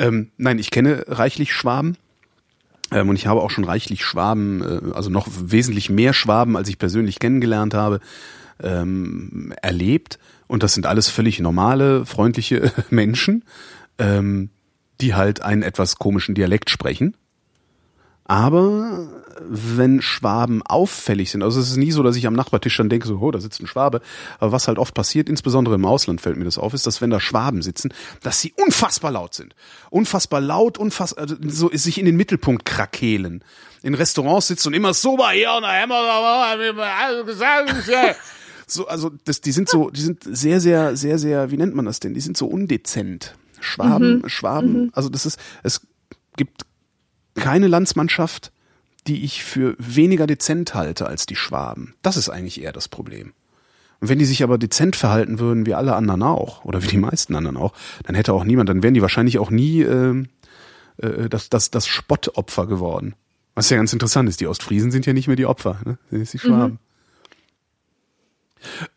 Ähm, 0.00 0.30
nein, 0.38 0.58
ich 0.58 0.70
kenne 0.70 1.04
reichlich 1.06 1.52
Schwaben. 1.52 1.96
Ähm, 2.90 3.10
und 3.10 3.16
ich 3.16 3.26
habe 3.26 3.42
auch 3.42 3.50
schon 3.50 3.64
reichlich 3.64 4.02
Schwaben, 4.04 4.62
äh, 4.62 4.94
also 4.94 5.10
noch 5.10 5.28
wesentlich 5.30 5.90
mehr 5.90 6.14
Schwaben, 6.14 6.56
als 6.56 6.68
ich 6.68 6.78
persönlich 6.78 7.20
kennengelernt 7.20 7.74
habe, 7.74 8.00
ähm, 8.62 9.52
erlebt. 9.60 10.18
Und 10.48 10.62
das 10.62 10.72
sind 10.72 10.86
alles 10.86 11.08
völlig 11.08 11.38
normale, 11.38 12.06
freundliche 12.06 12.72
Menschen, 12.90 13.44
ähm, 13.98 14.48
die 15.02 15.14
halt 15.14 15.42
einen 15.42 15.62
etwas 15.62 15.96
komischen 15.96 16.34
Dialekt 16.34 16.70
sprechen. 16.70 17.14
Aber 18.24 19.06
wenn 19.48 20.02
Schwaben 20.02 20.62
auffällig 20.62 21.30
sind, 21.30 21.42
also 21.42 21.60
es 21.60 21.70
ist 21.70 21.76
nie 21.76 21.92
so, 21.92 22.02
dass 22.02 22.16
ich 22.16 22.26
am 22.26 22.34
Nachbartisch 22.34 22.76
dann 22.76 22.88
denke, 22.88 23.06
so, 23.06 23.18
oh, 23.20 23.30
da 23.30 23.40
sitzt 23.40 23.60
ein 23.60 23.66
Schwabe. 23.66 24.00
Aber 24.38 24.52
was 24.52 24.68
halt 24.68 24.78
oft 24.78 24.94
passiert, 24.94 25.28
insbesondere 25.28 25.74
im 25.74 25.84
Ausland 25.84 26.20
fällt 26.20 26.36
mir 26.36 26.44
das 26.44 26.58
auf, 26.58 26.74
ist, 26.74 26.86
dass 26.86 27.00
wenn 27.00 27.10
da 27.10 27.20
Schwaben 27.20 27.62
sitzen, 27.62 27.92
dass 28.22 28.40
sie 28.40 28.52
unfassbar 28.56 29.12
laut 29.12 29.34
sind. 29.34 29.54
Unfassbar 29.90 30.40
laut, 30.40 30.78
unfassbar, 30.78 31.22
also 31.22 31.36
so 31.46 31.70
sich 31.72 31.98
in 31.98 32.06
den 32.06 32.16
Mittelpunkt 32.16 32.64
krakehlen. 32.64 33.42
In 33.82 33.94
Restaurants 33.94 34.48
sitzen 34.48 34.68
und 34.68 34.74
immer 34.74 34.92
so 34.92 35.16
bei 35.16 35.36
hier 35.36 35.52
und 35.54 35.62
da 35.62 35.72
haben 35.72 37.26
gesagt, 37.26 38.16
so, 38.66 38.86
also 38.86 39.10
das, 39.24 39.40
die 39.40 39.52
sind 39.52 39.68
so, 39.68 39.90
die 39.90 40.00
sind 40.00 40.22
sehr, 40.24 40.60
sehr, 40.60 40.96
sehr, 40.96 41.18
sehr, 41.18 41.50
wie 41.50 41.56
nennt 41.56 41.74
man 41.74 41.86
das 41.86 42.00
denn? 42.00 42.14
Die 42.14 42.20
sind 42.20 42.36
so 42.36 42.46
undezent. 42.46 43.34
Schwaben, 43.60 44.18
mhm. 44.18 44.28
Schwaben, 44.28 44.72
mhm. 44.72 44.90
also 44.94 45.08
das 45.08 45.26
ist, 45.26 45.38
es 45.62 45.82
gibt 46.36 46.64
keine 47.34 47.68
Landsmannschaft, 47.68 48.52
die 49.06 49.24
ich 49.24 49.44
für 49.44 49.74
weniger 49.78 50.26
dezent 50.26 50.74
halte 50.74 51.06
als 51.06 51.26
die 51.26 51.36
Schwaben. 51.36 51.94
Das 52.02 52.16
ist 52.16 52.28
eigentlich 52.28 52.62
eher 52.62 52.72
das 52.72 52.88
Problem. 52.88 53.32
Und 54.00 54.08
wenn 54.08 54.18
die 54.18 54.24
sich 54.24 54.42
aber 54.42 54.58
dezent 54.58 54.96
verhalten 54.96 55.38
würden, 55.38 55.66
wie 55.66 55.74
alle 55.74 55.94
anderen 55.94 56.22
auch, 56.22 56.64
oder 56.64 56.82
wie 56.82 56.88
die 56.88 56.96
meisten 56.96 57.34
anderen 57.34 57.56
auch, 57.56 57.72
dann 58.04 58.14
hätte 58.14 58.32
auch 58.32 58.44
niemand, 58.44 58.68
dann 58.68 58.82
wären 58.82 58.94
die 58.94 59.02
wahrscheinlich 59.02 59.38
auch 59.38 59.50
nie 59.50 59.82
äh, 59.82 60.24
äh, 60.98 61.28
das, 61.28 61.50
das, 61.50 61.70
das 61.70 61.86
Spottopfer 61.86 62.66
geworden. 62.66 63.14
Was 63.54 63.68
ja 63.68 63.76
ganz 63.76 63.92
interessant 63.92 64.28
ist, 64.28 64.40
die 64.40 64.46
Ostfriesen 64.46 64.90
sind 64.90 65.06
ja 65.06 65.12
nicht 65.12 65.26
mehr 65.26 65.36
die 65.36 65.46
Opfer, 65.46 65.80
ne? 65.84 65.98
Das 66.10 66.20
ist 66.20 66.32
die 66.32 66.38
Schwaben. 66.38 66.78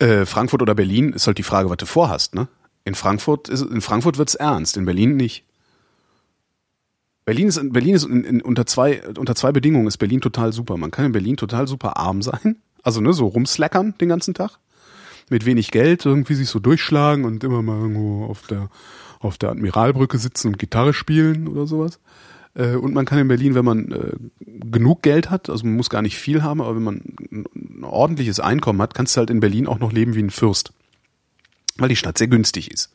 Mhm. 0.00 0.06
Äh, 0.06 0.26
Frankfurt 0.26 0.62
oder 0.62 0.74
Berlin 0.74 1.12
ist 1.12 1.26
halt 1.26 1.38
die 1.38 1.42
Frage, 1.42 1.70
was 1.70 1.76
du 1.78 1.86
vorhast, 1.86 2.34
ne? 2.34 2.48
In 2.84 2.94
Frankfurt 2.94 3.48
ist, 3.48 3.62
in 3.62 3.80
Frankfurt 3.80 4.18
wird's 4.18 4.34
ernst, 4.34 4.76
in 4.76 4.84
Berlin 4.84 5.16
nicht. 5.16 5.44
Berlin 7.24 7.48
ist, 7.48 7.72
Berlin 7.72 7.94
ist 7.94 8.04
in, 8.04 8.24
in, 8.24 8.42
unter 8.42 8.66
zwei, 8.66 9.02
unter 9.16 9.34
zwei 9.34 9.52
Bedingungen 9.52 9.86
ist 9.86 9.96
Berlin 9.96 10.20
total 10.20 10.52
super. 10.52 10.76
Man 10.76 10.90
kann 10.90 11.06
in 11.06 11.12
Berlin 11.12 11.36
total 11.36 11.66
super 11.66 11.96
arm 11.96 12.22
sein. 12.22 12.56
Also, 12.82 13.00
ne, 13.00 13.12
so 13.12 13.26
rumslackern 13.26 13.94
den 13.98 14.10
ganzen 14.10 14.34
Tag. 14.34 14.58
Mit 15.30 15.46
wenig 15.46 15.70
Geld 15.70 16.04
irgendwie 16.04 16.34
sich 16.34 16.48
so 16.50 16.58
durchschlagen 16.58 17.24
und 17.24 17.42
immer 17.44 17.62
mal 17.62 17.80
irgendwo 17.80 18.26
auf 18.26 18.46
der, 18.46 18.68
auf 19.20 19.38
der 19.38 19.50
Admiralbrücke 19.50 20.18
sitzen 20.18 20.48
und 20.48 20.58
Gitarre 20.58 20.92
spielen 20.92 21.48
oder 21.48 21.66
sowas. 21.66 21.98
Äh, 22.54 22.74
und 22.74 22.92
man 22.92 23.06
kann 23.06 23.18
in 23.18 23.28
Berlin, 23.28 23.54
wenn 23.54 23.64
man 23.64 23.90
äh, 23.90 24.12
genug 24.40 25.02
Geld 25.02 25.30
hat, 25.30 25.48
also 25.48 25.64
man 25.64 25.76
muss 25.76 25.88
gar 25.88 26.02
nicht 26.02 26.18
viel 26.18 26.42
haben, 26.42 26.60
aber 26.60 26.76
wenn 26.76 26.82
man 26.82 27.02
ein 27.30 27.84
ordentliches 27.84 28.38
Einkommen 28.38 28.82
hat, 28.82 28.92
kannst 28.94 29.16
du 29.16 29.20
halt 29.20 29.30
in 29.30 29.40
Berlin 29.40 29.66
auch 29.66 29.78
noch 29.78 29.92
leben 29.92 30.14
wie 30.14 30.22
ein 30.22 30.30
Fürst. 30.30 30.72
Weil 31.78 31.88
die 31.88 31.96
Stadt 31.96 32.18
sehr 32.18 32.28
günstig 32.28 32.70
ist. 32.70 32.94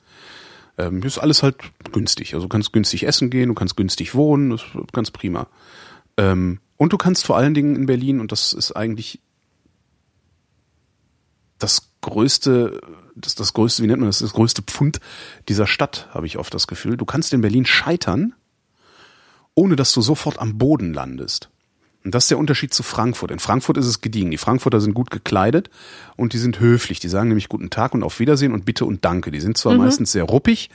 Ähm, 0.80 1.04
ist 1.04 1.18
alles 1.18 1.44
halt 1.44 1.58
günstig. 1.92 2.34
Also 2.34 2.46
du 2.46 2.50
kannst 2.50 2.72
günstig 2.72 3.06
essen 3.06 3.30
gehen, 3.30 3.50
du 3.50 3.54
kannst 3.54 3.76
günstig 3.76 4.16
wohnen, 4.16 4.50
das 4.50 4.62
ist 4.62 4.94
ganz 4.94 5.12
prima. 5.12 5.48
Ähm, 6.16 6.60
und 6.78 6.94
du 6.94 6.98
kannst 6.98 7.26
vor 7.26 7.36
allen 7.36 7.54
Dingen 7.54 7.76
in 7.76 7.86
Berlin, 7.86 8.22
und 8.22 8.32
das 8.32 8.54
ist 8.54 8.72
eigentlich 8.72 9.20
das 11.58 11.92
größte, 12.00 12.80
das, 13.14 13.36
das 13.36 13.54
größte, 13.54 13.84
wie 13.84 13.88
nennt 13.88 14.00
man 14.00 14.08
das, 14.08 14.20
das 14.20 14.32
größte 14.32 14.62
Pfund 14.62 15.02
dieser 15.50 15.68
Stadt, 15.68 16.08
habe 16.12 16.26
ich 16.26 16.38
oft 16.38 16.54
das 16.54 16.68
Gefühl. 16.68 16.96
Du 16.96 17.04
kannst 17.04 17.34
in 17.34 17.42
Berlin 17.42 17.66
scheitern, 17.66 18.34
ohne 19.56 19.76
dass 19.76 19.92
du 19.92 20.00
sofort 20.00 20.40
am 20.40 20.58
Boden 20.58 20.94
landest. 20.94 21.50
Und 22.10 22.15
das 22.15 22.23
ist 22.23 22.31
der 22.31 22.40
Unterschied 22.40 22.73
zu 22.73 22.81
Frankfurt. 22.81 23.30
In 23.30 23.38
Frankfurt 23.38 23.77
ist 23.77 23.86
es 23.86 24.02
gediegen. 24.02 24.31
Die 24.31 24.40
Frankfurter 24.40 24.81
sind 24.81 24.95
gut 24.95 25.11
gekleidet 25.11 25.69
und 26.15 26.34
die 26.34 26.40
sind 26.40 26.60
höflich. 26.60 26.99
Die 26.99 27.07
sagen 27.07 27.27
nämlich 27.27 27.49
guten 27.49 27.69
Tag 27.69 27.94
und 27.94 28.02
auf 28.02 28.19
Wiedersehen 28.19 28.52
und 28.52 28.65
bitte 28.65 28.84
und 28.86 29.06
danke. 29.06 29.30
Die 29.30 29.40
sind 29.40 29.60
zwar 29.60 29.73
mhm. 29.73 29.81
meistens 29.81 30.11
sehr 30.11 30.23
ruppig 30.23 30.72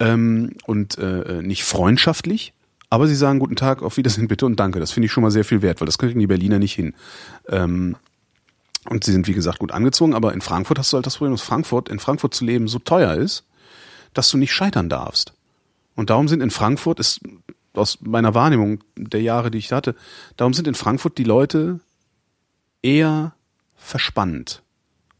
ähm, 0.00 0.54
und 0.66 0.98
äh, 0.98 1.40
nicht 1.40 1.62
freundschaftlich, 1.62 2.52
aber 2.90 3.06
sie 3.06 3.14
sagen 3.14 3.38
guten 3.38 3.54
Tag, 3.54 3.80
auf 3.80 3.96
Wiedersehen, 3.96 4.26
bitte 4.26 4.44
und 4.44 4.58
danke. 4.58 4.80
Das 4.80 4.90
finde 4.90 5.06
ich 5.06 5.12
schon 5.12 5.22
mal 5.22 5.30
sehr 5.30 5.44
viel 5.44 5.62
wert, 5.62 5.80
weil 5.80 5.86
das 5.86 5.98
kriegen 5.98 6.18
die 6.18 6.26
Berliner 6.26 6.58
nicht 6.58 6.74
hin. 6.74 6.94
Ähm, 7.48 7.94
und 8.90 9.04
sie 9.04 9.12
sind, 9.12 9.28
wie 9.28 9.34
gesagt, 9.34 9.60
gut 9.60 9.70
angezogen, 9.70 10.14
aber 10.14 10.32
in 10.34 10.40
Frankfurt 10.40 10.80
hast 10.80 10.92
du 10.92 10.96
halt 10.96 11.06
das 11.06 11.18
Problem, 11.18 11.34
dass 11.34 11.42
Frankfurt, 11.42 11.88
in 11.88 12.00
Frankfurt 12.00 12.34
zu 12.34 12.44
leben 12.44 12.66
so 12.66 12.80
teuer 12.80 13.14
ist, 13.14 13.44
dass 14.14 14.28
du 14.32 14.36
nicht 14.36 14.52
scheitern 14.52 14.88
darfst. 14.88 15.32
Und 15.94 16.10
darum 16.10 16.26
sind 16.26 16.42
in 16.42 16.50
Frankfurt, 16.50 16.98
ist 16.98 17.20
aus 17.78 17.98
meiner 18.00 18.34
Wahrnehmung 18.34 18.80
der 18.96 19.22
Jahre, 19.22 19.50
die 19.50 19.58
ich 19.58 19.72
hatte, 19.72 19.94
darum 20.36 20.54
sind 20.54 20.68
in 20.68 20.74
Frankfurt 20.74 21.18
die 21.18 21.24
Leute 21.24 21.80
eher 22.82 23.34
verspannt. 23.76 24.62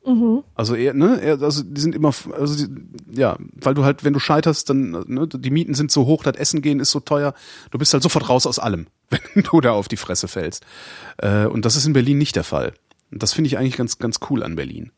Mhm. 0.07 0.45
Also 0.55 0.77
eher, 0.77 0.95
ne, 0.95 1.21
eher, 1.21 1.43
also 1.43 1.65
die 1.65 1.81
sind 1.81 1.95
immer, 1.95 2.15
also 2.33 2.67
die, 2.67 2.73
ja, 3.13 3.37
weil 3.55 3.75
du 3.75 3.85
halt, 3.85 4.05
wenn 4.05 4.13
du 4.13 4.21
scheiterst, 4.21 4.71
dann, 4.71 4.91
ne, 4.91 5.27
die 5.27 5.51
Mieten 5.51 5.75
sind 5.75 5.91
so 5.91 6.07
hoch, 6.07 6.23
das 6.23 6.37
Essen 6.37 6.63
gehen 6.63 6.79
ist 6.79 6.93
so 6.93 7.01
teuer, 7.01 7.35
du 7.73 7.79
bist 7.79 7.93
halt 7.93 8.05
sofort 8.05 8.29
raus 8.29 8.47
aus 8.47 8.61
allem, 8.61 8.87
wenn 9.11 9.43
du 9.43 9.61
da 9.61 9.73
auf 9.73 9.89
die 9.89 9.97
Fresse 9.97 10.29
fällst. 10.29 10.65
Äh, 11.19 11.47
und 11.47 11.65
das 11.65 11.75
ist 11.75 11.87
in 11.87 11.93
Berlin 11.93 12.19
nicht 12.19 12.37
der 12.37 12.45
Fall. 12.45 12.73
Und 13.11 13.23
das 13.23 13.33
finde 13.33 13.49
ich 13.49 13.59
eigentlich 13.59 13.77
ganz, 13.77 13.99
ganz 13.99 14.21
cool 14.31 14.45
an 14.45 14.55
Berlin. 14.55 14.93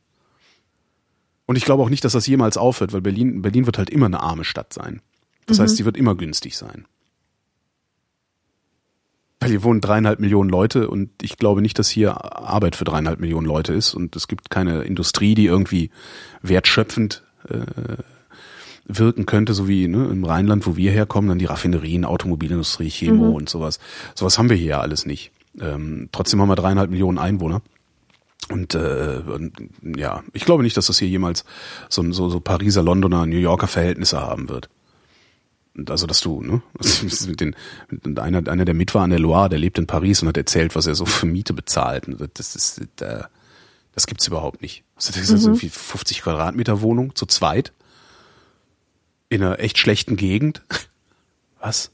Und 1.47 1.57
ich 1.57 1.65
glaube 1.65 1.83
auch 1.83 1.89
nicht, 1.89 2.05
dass 2.05 2.13
das 2.13 2.27
jemals 2.27 2.59
aufhört, 2.59 2.93
weil 2.93 3.01
Berlin, 3.01 3.41
Berlin 3.41 3.65
wird 3.65 3.79
halt 3.79 3.89
immer 3.89 4.07
eine 4.07 4.21
arme 4.21 4.45
Stadt 4.45 4.75
sein. 4.75 5.01
Das 5.47 5.57
mhm. 5.57 5.63
heißt, 5.63 5.77
sie 5.77 5.87
wird 5.87 5.97
immer 5.97 6.15
günstig 6.15 6.57
sein. 6.59 6.87
Weil 9.41 9.51
hier 9.51 9.63
wohnen 9.63 9.81
dreieinhalb 9.81 10.19
Millionen 10.19 10.51
Leute 10.51 10.89
und 10.89 11.11
ich 11.23 11.37
glaube 11.37 11.63
nicht, 11.63 11.79
dass 11.79 11.89
hier 11.89 12.25
Arbeit 12.37 12.75
für 12.75 12.85
dreieinhalb 12.85 13.21
Millionen 13.21 13.47
Leute 13.47 13.73
ist 13.73 13.95
und 13.95 14.17
es 14.17 14.27
gibt 14.27 14.51
keine 14.51 14.83
Industrie, 14.83 15.35
die 15.35 15.47
irgendwie 15.47 15.91
wertschöpfend 16.43 17.23
äh, 17.49 18.03
wirken 18.87 19.27
könnte, 19.27 19.55
so 19.55 19.69
wie 19.69 19.87
ne, 19.87 20.07
im 20.07 20.25
Rheinland, 20.25 20.67
wo 20.67 20.77
wir 20.77 20.91
herkommen, 20.91 21.29
dann 21.29 21.39
die 21.39 21.45
Raffinerien, 21.45 22.05
Automobilindustrie, 22.05 22.89
Chemo 22.89 23.29
mhm. 23.29 23.35
und 23.35 23.49
sowas. 23.49 23.79
Sowas 24.15 24.39
haben 24.39 24.49
wir 24.49 24.57
hier 24.57 24.69
ja 24.69 24.81
alles 24.81 25.07
nicht. 25.07 25.31
Ähm, 25.61 26.09
trotzdem 26.11 26.41
haben 26.41 26.49
wir 26.49 26.57
dreieinhalb 26.57 26.91
Millionen 26.91 27.19
Einwohner. 27.19 27.63
Und, 28.51 28.75
äh, 28.75 29.21
und 29.27 29.53
ja, 29.83 30.23
ich 30.33 30.47
glaube 30.47 30.63
nicht, 30.63 30.77
dass 30.77 30.87
das 30.87 30.99
hier 30.99 31.09
jemals 31.09 31.45
so, 31.91 32.11
so, 32.13 32.31
so 32.31 32.41
Pariser, 32.41 32.83
Londoner, 32.83 33.27
New 33.27 33.37
Yorker 33.37 33.67
Verhältnisse 33.67 34.21
haben 34.21 34.49
wird 34.49 34.71
also 35.89 36.07
dass 36.07 36.21
du, 36.21 36.43
ne, 36.43 36.63
mit 37.27 37.41
den, 37.41 37.57
mit 37.89 38.19
einer, 38.19 38.49
einer 38.51 38.65
der 38.65 38.75
mit 38.75 38.95
war 38.95 39.05
an 39.05 39.11
der 39.11 39.19
Loire, 39.19 39.49
der 39.49 39.59
lebt 39.59 39.79
in 39.79 39.87
Paris 39.87 40.23
und 40.23 40.29
hat 40.29 40.37
erzählt, 40.37 40.75
was 40.75 40.87
er 40.87 40.95
so 40.95 41.05
für 41.05 41.27
Miete 41.27 41.53
bezahlt. 41.53 42.07
Das 42.35 42.57
ist, 42.57 42.81
äh, 43.01 43.23
das 43.93 44.07
gibt's 44.07 44.27
überhaupt 44.27 44.63
nicht. 44.63 44.85
Das 44.97 45.11
ist 45.11 45.31
mhm. 45.31 45.39
irgendwie 45.39 45.69
50 45.69 46.23
Quadratmeter 46.23 46.81
Wohnung 46.81 47.15
zu 47.15 47.27
zweit 47.27 47.73
in 49.29 49.43
einer 49.43 49.61
echt 49.61 49.79
schlechten 49.79 50.17
Gegend. 50.17 50.63
Was? 51.61 51.91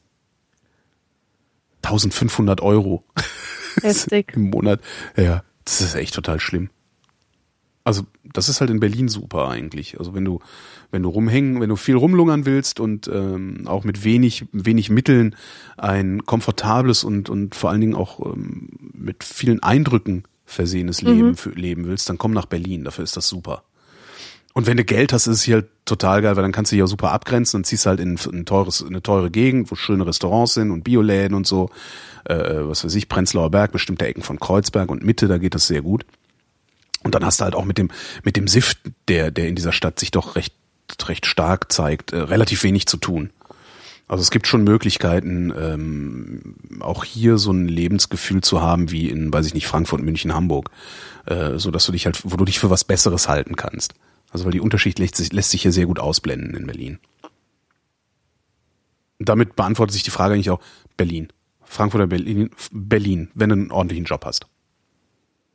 1500 1.82 2.60
Euro. 2.60 3.04
Heftig. 3.82 4.32
Im 4.34 4.50
Monat. 4.50 4.80
Ja, 5.16 5.44
das 5.64 5.80
ist 5.80 5.94
echt 5.94 6.14
total 6.14 6.40
schlimm. 6.40 6.70
Also, 7.84 8.04
das 8.24 8.48
ist 8.48 8.60
halt 8.60 8.70
in 8.70 8.80
Berlin 8.80 9.08
super 9.08 9.48
eigentlich. 9.48 9.98
Also, 9.98 10.14
wenn 10.14 10.24
du, 10.24 10.40
wenn 10.90 11.02
du 11.02 11.10
rumhängen, 11.10 11.60
wenn 11.60 11.68
du 11.68 11.76
viel 11.76 11.96
rumlungern 11.96 12.46
willst 12.46 12.80
und 12.80 13.08
ähm, 13.08 13.64
auch 13.66 13.84
mit 13.84 14.04
wenig, 14.04 14.46
wenig 14.52 14.88
Mitteln 14.88 15.36
ein 15.76 16.24
komfortables 16.24 17.04
und, 17.04 17.28
und 17.28 17.54
vor 17.54 17.70
allen 17.70 17.82
Dingen 17.82 17.94
auch 17.94 18.24
ähm, 18.24 18.70
mit 18.94 19.22
vielen 19.22 19.62
Eindrücken 19.62 20.24
versehenes 20.46 21.02
mhm. 21.02 21.08
Leben 21.08 21.36
für, 21.36 21.50
leben 21.50 21.86
willst, 21.86 22.08
dann 22.08 22.18
komm 22.18 22.32
nach 22.32 22.46
Berlin. 22.46 22.84
Dafür 22.84 23.04
ist 23.04 23.16
das 23.16 23.28
super. 23.28 23.64
Und 24.54 24.68
wenn 24.68 24.76
du 24.76 24.84
Geld 24.84 25.12
hast, 25.12 25.26
ist 25.26 25.38
es 25.38 25.42
hier 25.42 25.56
halt 25.56 25.66
total 25.84 26.22
geil, 26.22 26.36
weil 26.36 26.42
dann 26.42 26.52
kannst 26.52 26.70
du 26.70 26.76
dich 26.76 26.82
auch 26.84 26.88
super 26.88 27.10
abgrenzen 27.10 27.58
und 27.58 27.64
ziehst 27.64 27.86
halt 27.86 27.98
in, 27.98 28.16
ein 28.32 28.46
teures, 28.46 28.84
eine 28.86 29.02
teure 29.02 29.30
Gegend, 29.30 29.70
wo 29.70 29.74
schöne 29.74 30.06
Restaurants 30.06 30.54
sind 30.54 30.70
und 30.70 30.84
Bioläden 30.84 31.36
und 31.36 31.46
so. 31.46 31.70
Äh, 32.24 32.60
was 32.60 32.84
weiß 32.84 32.94
ich, 32.94 33.08
Prenzlauer 33.08 33.50
Berg, 33.50 33.72
bestimmte 33.72 34.06
Ecken 34.06 34.22
von 34.22 34.38
Kreuzberg 34.38 34.90
und 34.90 35.02
Mitte, 35.02 35.26
da 35.26 35.38
geht 35.38 35.54
das 35.54 35.66
sehr 35.66 35.82
gut. 35.82 36.06
Und 37.04 37.14
dann 37.14 37.24
hast 37.24 37.40
du 37.40 37.44
halt 37.44 37.54
auch 37.54 37.64
mit 37.64 37.78
dem, 37.78 37.90
mit 38.24 38.36
dem 38.36 38.48
Sift, 38.48 38.78
der, 39.08 39.30
der 39.30 39.46
in 39.46 39.54
dieser 39.54 39.72
Stadt 39.72 40.00
sich 40.00 40.10
doch 40.10 40.36
recht, 40.36 40.54
recht 41.06 41.26
stark 41.26 41.70
zeigt, 41.70 42.12
äh, 42.12 42.18
relativ 42.18 42.64
wenig 42.64 42.86
zu 42.86 42.96
tun. 42.96 43.30
Also 44.06 44.22
es 44.22 44.30
gibt 44.30 44.46
schon 44.46 44.64
Möglichkeiten, 44.64 45.52
ähm, 45.56 46.56
auch 46.80 47.04
hier 47.04 47.38
so 47.38 47.52
ein 47.52 47.68
Lebensgefühl 47.68 48.42
zu 48.42 48.60
haben 48.60 48.90
wie 48.90 49.08
in, 49.08 49.32
weiß 49.32 49.46
ich 49.46 49.54
nicht, 49.54 49.66
Frankfurt, 49.66 50.02
München, 50.02 50.34
Hamburg, 50.34 50.70
äh, 51.26 51.58
so 51.58 51.70
dass 51.70 51.86
du 51.86 51.92
dich 51.92 52.04
halt, 52.04 52.20
wo 52.24 52.36
du 52.36 52.44
dich 52.44 52.58
für 52.58 52.70
was 52.70 52.84
Besseres 52.84 53.28
halten 53.28 53.56
kannst. 53.56 53.94
Also 54.30 54.44
weil 54.44 54.52
die 54.52 54.60
Unterschied 54.60 54.98
lässt 54.98 55.16
sich, 55.16 55.32
lässt 55.32 55.50
sich 55.50 55.62
hier 55.62 55.72
sehr 55.72 55.86
gut 55.86 55.98
ausblenden 55.98 56.54
in 56.54 56.66
Berlin. 56.66 56.98
Damit 59.18 59.56
beantwortet 59.56 59.94
sich 59.94 60.02
die 60.02 60.10
Frage 60.10 60.34
eigentlich 60.34 60.50
auch 60.50 60.60
Berlin. 60.96 61.28
Frankfurt 61.62 62.00
oder 62.00 62.08
Berlin, 62.08 62.50
Berlin, 62.72 63.30
wenn 63.34 63.48
du 63.48 63.54
einen 63.54 63.70
ordentlichen 63.70 64.04
Job 64.04 64.24
hast. 64.24 64.46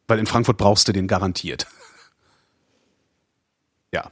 Weil 0.10 0.18
in 0.20 0.26
Frankfurt 0.26 0.58
brauchst 0.58 0.88
du 0.88 0.92
den 0.92 1.08
garantiert. 1.08 1.68
ja. 3.94 4.10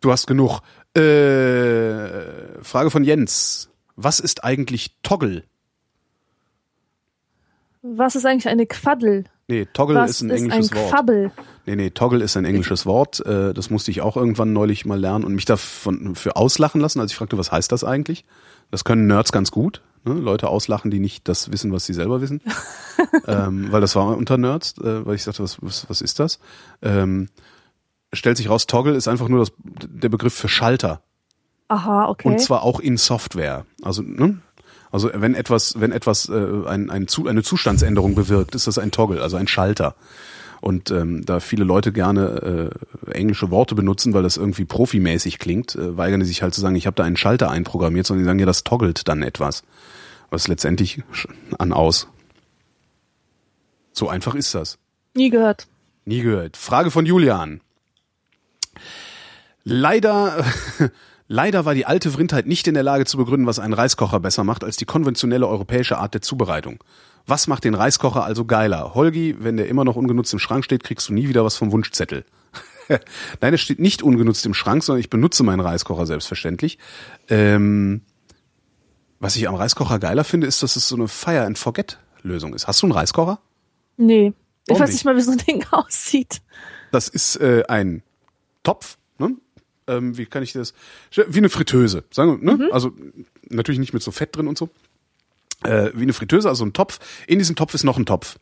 Du 0.00 0.12
hast 0.12 0.28
genug. 0.28 0.60
Äh, 0.96 2.62
Frage 2.62 2.90
von 2.90 3.02
Jens. 3.02 3.70
Was 3.96 4.20
ist 4.20 4.44
eigentlich 4.44 4.94
Toggle? 5.02 5.42
Was 7.82 8.14
ist 8.14 8.24
eigentlich 8.24 8.46
eine 8.46 8.66
Quaddel? 8.66 9.24
Nee, 9.48 9.66
Toggle 9.72 9.96
Was 9.96 10.10
ist 10.10 10.20
ein 10.20 10.30
ist 10.30 10.42
englisches 10.42 10.70
ein 10.72 10.78
Wort. 10.78 10.90
Quabbel? 10.90 11.32
Nee, 11.66 11.74
nee, 11.76 11.90
Toggle 11.90 12.22
ist 12.22 12.36
ein 12.36 12.44
englisches 12.44 12.86
Wort. 12.86 13.24
Äh, 13.26 13.52
Das 13.52 13.68
musste 13.68 13.90
ich 13.90 14.00
auch 14.00 14.16
irgendwann 14.16 14.52
neulich 14.52 14.86
mal 14.86 14.98
lernen 15.00 15.24
und 15.24 15.34
mich 15.34 15.44
davon 15.44 16.14
für 16.14 16.36
auslachen 16.36 16.80
lassen, 16.80 17.00
als 17.00 17.10
ich 17.10 17.16
fragte, 17.16 17.36
was 17.36 17.50
heißt 17.50 17.72
das 17.72 17.82
eigentlich? 17.82 18.24
Das 18.70 18.84
können 18.84 19.08
Nerds 19.08 19.32
ganz 19.32 19.50
gut. 19.50 19.82
Ne? 20.08 20.14
Leute 20.20 20.48
auslachen, 20.48 20.90
die 20.90 20.98
nicht 20.98 21.28
das 21.28 21.52
wissen, 21.52 21.72
was 21.72 21.86
sie 21.86 21.94
selber 21.94 22.20
wissen. 22.20 22.40
ähm, 23.26 23.68
weil 23.70 23.80
das 23.80 23.94
war 23.94 24.16
unter 24.16 24.38
Nerds, 24.38 24.76
äh, 24.78 25.06
weil 25.06 25.14
ich 25.14 25.22
sagte, 25.22 25.42
was, 25.42 25.62
was, 25.62 25.88
was 25.88 26.00
ist 26.00 26.18
das? 26.18 26.38
Ähm, 26.82 27.28
stellt 28.12 28.36
sich 28.36 28.48
raus, 28.48 28.66
Toggle 28.66 28.94
ist 28.94 29.08
einfach 29.08 29.28
nur 29.28 29.40
das, 29.40 29.52
der 29.86 30.08
Begriff 30.08 30.34
für 30.34 30.48
Schalter. 30.48 31.02
Aha, 31.68 32.08
okay. 32.08 32.28
Und 32.28 32.40
zwar 32.40 32.62
auch 32.62 32.80
in 32.80 32.96
Software. 32.96 33.66
Also, 33.82 34.02
ne? 34.02 34.38
Also 34.90 35.10
wenn 35.12 35.34
etwas, 35.34 35.78
wenn 35.78 35.92
etwas 35.92 36.28
äh, 36.30 36.66
ein, 36.66 36.88
ein, 36.90 37.08
Zu- 37.08 37.26
eine 37.26 37.42
Zustandsänderung 37.42 38.14
bewirkt, 38.14 38.54
ist 38.54 38.66
das 38.66 38.78
ein 38.78 38.90
Toggle, 38.90 39.20
also 39.22 39.36
ein 39.36 39.46
Schalter. 39.46 39.94
Und 40.60 40.90
ähm, 40.90 41.24
da 41.24 41.38
viele 41.40 41.64
Leute 41.64 41.92
gerne 41.92 42.70
äh, 43.06 43.10
englische 43.12 43.50
Worte 43.50 43.74
benutzen, 43.74 44.12
weil 44.12 44.24
das 44.24 44.36
irgendwie 44.36 44.64
profimäßig 44.64 45.38
klingt, 45.38 45.76
äh, 45.76 45.96
weigern 45.96 46.20
die 46.20 46.26
sich 46.26 46.42
halt 46.42 46.54
zu 46.54 46.60
sagen, 46.60 46.74
ich 46.74 46.86
habe 46.86 46.96
da 46.96 47.04
einen 47.04 47.16
Schalter 47.16 47.50
einprogrammiert, 47.50 48.06
sondern 48.06 48.24
die 48.24 48.26
sagen, 48.26 48.38
ja, 48.40 48.46
das 48.46 48.64
toggelt 48.64 49.06
dann 49.06 49.22
etwas. 49.22 49.62
Was 50.30 50.48
letztendlich 50.48 51.02
an 51.58 51.72
aus. 51.72 52.08
So 53.92 54.08
einfach 54.08 54.34
ist 54.34 54.54
das. 54.54 54.78
Nie 55.14 55.30
gehört. 55.30 55.66
Nie 56.04 56.22
gehört. 56.22 56.56
Frage 56.56 56.90
von 56.90 57.06
Julian. 57.06 57.60
Leider, 59.64 60.44
leider 61.28 61.64
war 61.64 61.74
die 61.74 61.86
alte 61.86 62.10
Vrindheit 62.10 62.46
nicht 62.46 62.66
in 62.68 62.74
der 62.74 62.82
Lage 62.82 63.04
zu 63.04 63.16
begründen, 63.16 63.46
was 63.46 63.58
einen 63.58 63.74
Reiskocher 63.74 64.20
besser 64.20 64.44
macht 64.44 64.64
als 64.64 64.76
die 64.76 64.84
konventionelle 64.84 65.46
europäische 65.46 65.98
Art 65.98 66.14
der 66.14 66.22
Zubereitung. 66.22 66.82
Was 67.26 67.46
macht 67.46 67.64
den 67.64 67.74
Reiskocher 67.74 68.24
also 68.24 68.46
geiler? 68.46 68.94
Holgi, 68.94 69.36
wenn 69.38 69.58
der 69.58 69.68
immer 69.68 69.84
noch 69.84 69.96
ungenutzt 69.96 70.32
im 70.32 70.38
Schrank 70.38 70.64
steht, 70.64 70.84
kriegst 70.84 71.08
du 71.08 71.12
nie 71.12 71.28
wieder 71.28 71.44
was 71.44 71.56
vom 71.56 71.72
Wunschzettel. 71.72 72.24
Nein, 73.40 73.52
es 73.54 73.60
steht 73.60 73.80
nicht 73.80 74.02
ungenutzt 74.02 74.46
im 74.46 74.54
Schrank, 74.54 74.82
sondern 74.82 75.00
ich 75.00 75.10
benutze 75.10 75.42
meinen 75.42 75.60
Reiskocher 75.60 76.06
selbstverständlich. 76.06 76.78
Ähm, 77.28 78.00
was 79.20 79.36
ich 79.36 79.48
am 79.48 79.54
Reiskocher 79.54 79.98
geiler 79.98 80.24
finde, 80.24 80.46
ist, 80.46 80.62
dass 80.62 80.76
es 80.76 80.88
so 80.88 80.96
eine 80.96 81.08
Fire 81.08 81.44
and 81.44 81.58
Forget 81.58 81.98
Lösung 82.22 82.54
ist. 82.54 82.66
Hast 82.66 82.82
du 82.82 82.86
einen 82.86 82.92
Reiskocher? 82.92 83.40
Nee. 83.96 84.32
Ich 84.66 84.70
Warum 84.70 84.82
weiß 84.82 84.92
nicht? 84.92 85.04
mal, 85.04 85.16
wie 85.16 85.20
so 85.20 85.32
ein 85.32 85.38
Ding 85.38 85.64
aussieht. 85.70 86.40
Das 86.92 87.08
ist 87.08 87.36
äh, 87.36 87.64
ein 87.68 88.02
Topf, 88.62 88.98
ne? 89.18 89.36
Ähm, 89.86 90.18
wie 90.18 90.26
kann 90.26 90.42
ich 90.42 90.52
das? 90.52 90.74
Wie 91.10 91.38
eine 91.38 91.48
Fritteuse, 91.48 92.04
sagen 92.10 92.42
wir, 92.42 92.56
ne? 92.56 92.68
Also 92.72 92.92
natürlich 93.48 93.78
nicht 93.78 93.94
mit 93.94 94.02
so 94.02 94.10
Fett 94.10 94.36
drin 94.36 94.46
und 94.46 94.58
so. 94.58 94.68
Äh, 95.64 95.90
wie 95.94 96.02
eine 96.02 96.12
Fritteuse, 96.12 96.48
also 96.48 96.64
ein 96.64 96.72
Topf. 96.72 96.98
In 97.26 97.38
diesem 97.38 97.56
Topf 97.56 97.74
ist 97.74 97.84
noch 97.84 97.98
ein 97.98 98.06
Topf. 98.06 98.38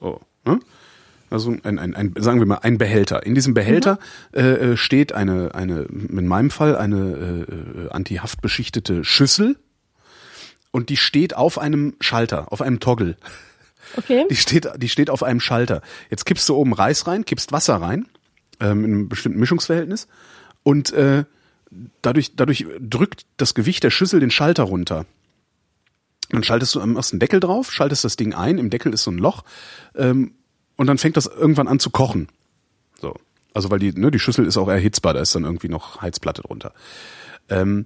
So, 0.00 0.20
ne? 0.44 0.60
Also 1.30 1.56
ein, 1.64 1.78
ein, 1.78 1.94
ein, 1.96 2.14
sagen 2.18 2.38
wir 2.38 2.46
mal, 2.46 2.58
ein 2.58 2.78
Behälter. 2.78 3.24
In 3.26 3.34
diesem 3.34 3.54
Behälter 3.54 3.98
äh, 4.32 4.40
äh, 4.40 4.76
steht 4.76 5.12
eine, 5.12 5.54
eine, 5.54 5.82
in 5.82 6.26
meinem 6.26 6.50
Fall 6.50 6.76
eine 6.76 7.46
äh, 7.48 7.86
äh, 7.86 7.90
antihaftbeschichtete 7.90 9.02
Schüssel 9.02 9.56
und 10.74 10.88
die 10.88 10.96
steht 10.96 11.36
auf 11.36 11.56
einem 11.56 11.94
Schalter, 12.00 12.50
auf 12.52 12.60
einem 12.60 12.80
Toggle. 12.80 13.16
Okay. 13.96 14.26
Die 14.28 14.34
steht, 14.34 14.68
die 14.76 14.88
steht 14.88 15.08
auf 15.08 15.22
einem 15.22 15.38
Schalter. 15.38 15.82
Jetzt 16.10 16.26
kippst 16.26 16.48
du 16.48 16.56
oben 16.56 16.72
Reis 16.72 17.06
rein, 17.06 17.24
kippst 17.24 17.52
Wasser 17.52 17.76
rein, 17.76 18.08
ähm, 18.58 18.84
in 18.84 18.90
einem 18.92 19.08
bestimmten 19.08 19.38
Mischungsverhältnis 19.38 20.08
und 20.64 20.92
äh, 20.92 21.26
dadurch, 22.02 22.34
dadurch 22.34 22.66
drückt 22.80 23.24
das 23.36 23.54
Gewicht 23.54 23.84
der 23.84 23.90
Schüssel 23.90 24.18
den 24.18 24.32
Schalter 24.32 24.64
runter. 24.64 25.06
Dann 26.30 26.42
schaltest 26.42 26.74
du, 26.74 26.84
machst 26.84 27.12
einen 27.12 27.20
Deckel 27.20 27.38
drauf, 27.38 27.70
schaltest 27.70 28.02
das 28.02 28.16
Ding 28.16 28.34
ein, 28.34 28.58
im 28.58 28.70
Deckel 28.70 28.92
ist 28.92 29.04
so 29.04 29.12
ein 29.12 29.18
Loch 29.18 29.44
ähm, 29.94 30.34
und 30.74 30.88
dann 30.88 30.98
fängt 30.98 31.16
das 31.16 31.26
irgendwann 31.26 31.68
an 31.68 31.78
zu 31.78 31.90
kochen. 31.90 32.26
So. 33.00 33.14
Also 33.52 33.70
weil 33.70 33.78
die, 33.78 33.92
ne, 33.92 34.10
die 34.10 34.18
Schüssel 34.18 34.44
ist 34.44 34.56
auch 34.56 34.66
erhitzbar, 34.66 35.14
da 35.14 35.20
ist 35.20 35.36
dann 35.36 35.44
irgendwie 35.44 35.68
noch 35.68 36.02
Heizplatte 36.02 36.42
drunter. 36.42 36.72
Ähm, 37.48 37.84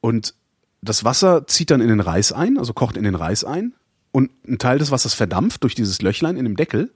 und 0.00 0.32
das 0.82 1.04
Wasser 1.04 1.46
zieht 1.46 1.70
dann 1.70 1.80
in 1.80 1.88
den 1.88 2.00
Reis 2.00 2.32
ein, 2.32 2.58
also 2.58 2.72
kocht 2.72 2.96
in 2.96 3.04
den 3.04 3.14
Reis 3.14 3.44
ein 3.44 3.74
und 4.12 4.30
ein 4.46 4.58
Teil 4.58 4.78
des 4.78 4.90
Wassers 4.90 5.14
verdampft 5.14 5.62
durch 5.62 5.74
dieses 5.74 6.02
Löchlein 6.02 6.36
in 6.36 6.44
dem 6.44 6.56
Deckel 6.56 6.92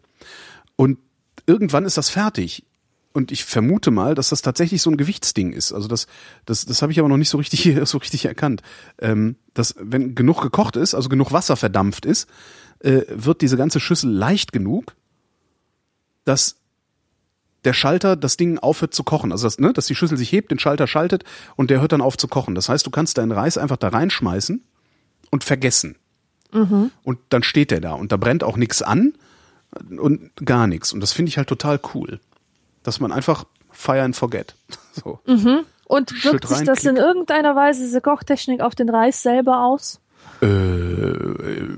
und 0.77 0.99
irgendwann 1.47 1.85
ist 1.85 1.99
das 1.99 2.11
fertig. 2.11 2.65
Und 3.13 3.31
ich 3.31 3.45
vermute 3.45 3.93
mal, 3.93 4.17
dass 4.17 4.31
das 4.31 4.43
tatsächlich 4.43 4.83
so 4.83 4.91
ein 4.91 4.97
Gewichtsding 4.97 5.53
ist. 5.53 5.73
Also 5.73 5.87
das, 5.87 6.09
das, 6.47 6.67
das 6.67 6.83
habe 6.83 6.91
ich 6.91 6.99
aber 6.99 7.09
noch 7.09 7.17
nicht 7.17 7.29
so 7.29 7.39
richtig, 7.39 7.73
so 7.89 7.99
richtig 7.99 8.25
erkannt. 8.25 8.63
Ähm, 8.99 9.37
dass 9.55 9.77
wenn 9.79 10.17
genug 10.17 10.43
gekocht 10.43 10.75
ist, 10.75 10.95
also 10.95 11.09
genug 11.09 11.31
Wasser 11.31 11.57
verdampft 11.57 12.07
ist, 12.07 12.29
äh, 12.81 13.03
wird 13.09 13.41
diese 13.41 13.57
ganze 13.57 13.79
Schüssel 13.79 14.11
leicht 14.11 14.53
genug, 14.53 14.97
dass 16.25 16.57
der 17.65 17.73
Schalter 17.73 18.17
das 18.17 18.37
Ding 18.37 18.59
aufhört 18.59 18.95
zu 18.95 19.05
kochen. 19.05 19.33
Also 19.33 19.47
das, 19.47 19.59
ne, 19.59 19.73
dass 19.73 19.87
die 19.87 19.95
Schüssel 19.95 20.19
sich 20.19 20.33
hebt, 20.33 20.51
den 20.51 20.59
Schalter 20.59 20.87
schaltet 20.87 21.25
und 21.57 21.71
der 21.71 21.81
hört 21.81 21.93
dann 21.93 22.01
auf 22.01 22.17
zu 22.17 22.29
kochen. 22.29 22.55
Das 22.55 22.69
heißt, 22.69 22.87
du 22.87 22.91
kannst 22.91 23.19
deinen 23.19 23.33
Reis 23.33 23.59
einfach 23.59 23.77
da 23.77 23.89
reinschmeißen 23.89 24.63
und 25.31 25.45
vergessen. 25.45 25.97
Und 27.03 27.19
dann 27.31 27.43
steht 27.43 27.73
der 27.73 27.81
da 27.81 27.95
und 27.95 28.13
da 28.13 28.17
brennt 28.17 28.45
auch 28.45 28.57
nichts 28.57 28.81
an 28.81 29.15
und 29.91 30.31
gar 30.45 30.69
nichts. 30.69 30.93
Und 30.93 31.01
das 31.01 31.13
finde 31.13 31.31
ich 31.31 31.37
halt 31.37 31.49
total 31.49 31.81
cool. 31.95 32.21
Dass 32.85 33.01
man 33.01 33.11
einfach 33.11 33.45
fire 33.73 34.03
and 34.03 34.15
forget. 34.15 34.55
So. 34.95 35.19
Und 35.87 36.11
Schütt 36.11 36.33
wirkt 36.33 36.47
sich 36.47 36.63
das 36.63 36.85
in 36.85 36.95
klick. 36.95 37.05
irgendeiner 37.05 37.57
Weise, 37.57 37.83
diese 37.83 38.01
Kochtechnik, 38.01 38.61
auf 38.61 38.77
den 38.77 38.89
Reis 38.89 39.25
selber 39.25 39.65
aus? 39.65 40.01
Äh, 40.41 40.47
äh, 40.47 41.69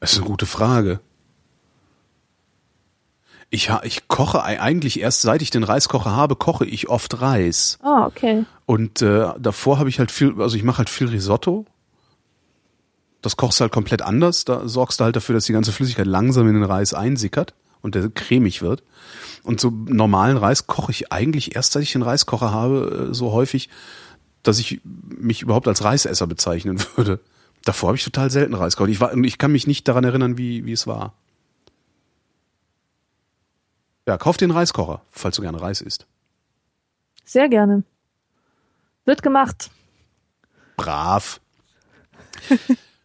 das 0.00 0.12
ist 0.12 0.18
eine 0.20 0.26
gute 0.26 0.46
Frage. 0.46 1.00
Ich, 3.52 3.70
ich 3.82 4.06
koche 4.08 4.44
ei- 4.44 4.60
eigentlich 4.60 5.00
erst 5.00 5.22
seit 5.22 5.42
ich 5.42 5.50
den 5.50 5.64
Reiskocher 5.64 6.12
habe, 6.14 6.36
koche 6.36 6.64
ich 6.64 6.88
oft 6.88 7.20
Reis. 7.20 7.78
Ah, 7.82 8.06
okay. 8.06 8.44
Und 8.64 9.02
äh, 9.02 9.26
davor 9.38 9.78
habe 9.80 9.88
ich 9.88 9.98
halt 9.98 10.12
viel, 10.12 10.40
also 10.40 10.56
ich 10.56 10.62
mache 10.62 10.78
halt 10.78 10.88
viel 10.90 11.08
Risotto. 11.08 11.66
Das 13.22 13.36
kochst 13.36 13.58
du 13.60 13.62
halt 13.62 13.72
komplett 13.72 14.02
anders. 14.02 14.44
Da 14.44 14.66
sorgst 14.68 15.00
du 15.00 15.04
halt 15.04 15.16
dafür, 15.16 15.34
dass 15.34 15.44
die 15.46 15.52
ganze 15.52 15.72
Flüssigkeit 15.72 16.06
langsam 16.06 16.46
in 16.48 16.54
den 16.54 16.62
Reis 16.64 16.94
einsickert 16.94 17.54
und 17.82 17.94
der 17.96 18.08
cremig 18.08 18.62
wird. 18.62 18.82
Und 19.42 19.60
so 19.60 19.70
normalen 19.70 20.36
Reis 20.36 20.66
koche 20.68 20.92
ich 20.92 21.12
eigentlich 21.12 21.56
erst, 21.56 21.72
seit 21.72 21.82
ich 21.82 21.92
den 21.92 22.02
Reiskocher 22.02 22.52
habe, 22.52 23.08
äh, 23.10 23.14
so 23.14 23.32
häufig, 23.32 23.68
dass 24.42 24.58
ich 24.58 24.80
mich 24.84 25.42
überhaupt 25.42 25.66
als 25.68 25.82
Reisesser 25.82 26.26
bezeichnen 26.26 26.80
würde. 26.96 27.20
Davor 27.64 27.88
habe 27.88 27.96
ich 27.98 28.04
total 28.04 28.30
selten 28.30 28.54
Reis 28.54 28.76
gekocht. 28.76 28.90
Ich, 28.90 29.00
war, 29.00 29.12
und 29.12 29.24
ich 29.24 29.36
kann 29.38 29.52
mich 29.52 29.66
nicht 29.66 29.86
daran 29.88 30.04
erinnern, 30.04 30.38
wie, 30.38 30.64
wie 30.64 30.72
es 30.72 30.86
war. 30.86 31.14
Ja, 34.10 34.18
kauf 34.18 34.36
den 34.36 34.50
Reiskocher, 34.50 35.02
falls 35.12 35.36
du 35.36 35.42
gerne 35.42 35.62
Reis 35.62 35.80
isst. 35.80 36.08
Sehr 37.24 37.48
gerne. 37.48 37.84
Wird 39.04 39.22
gemacht. 39.22 39.70
Brav. 40.76 41.40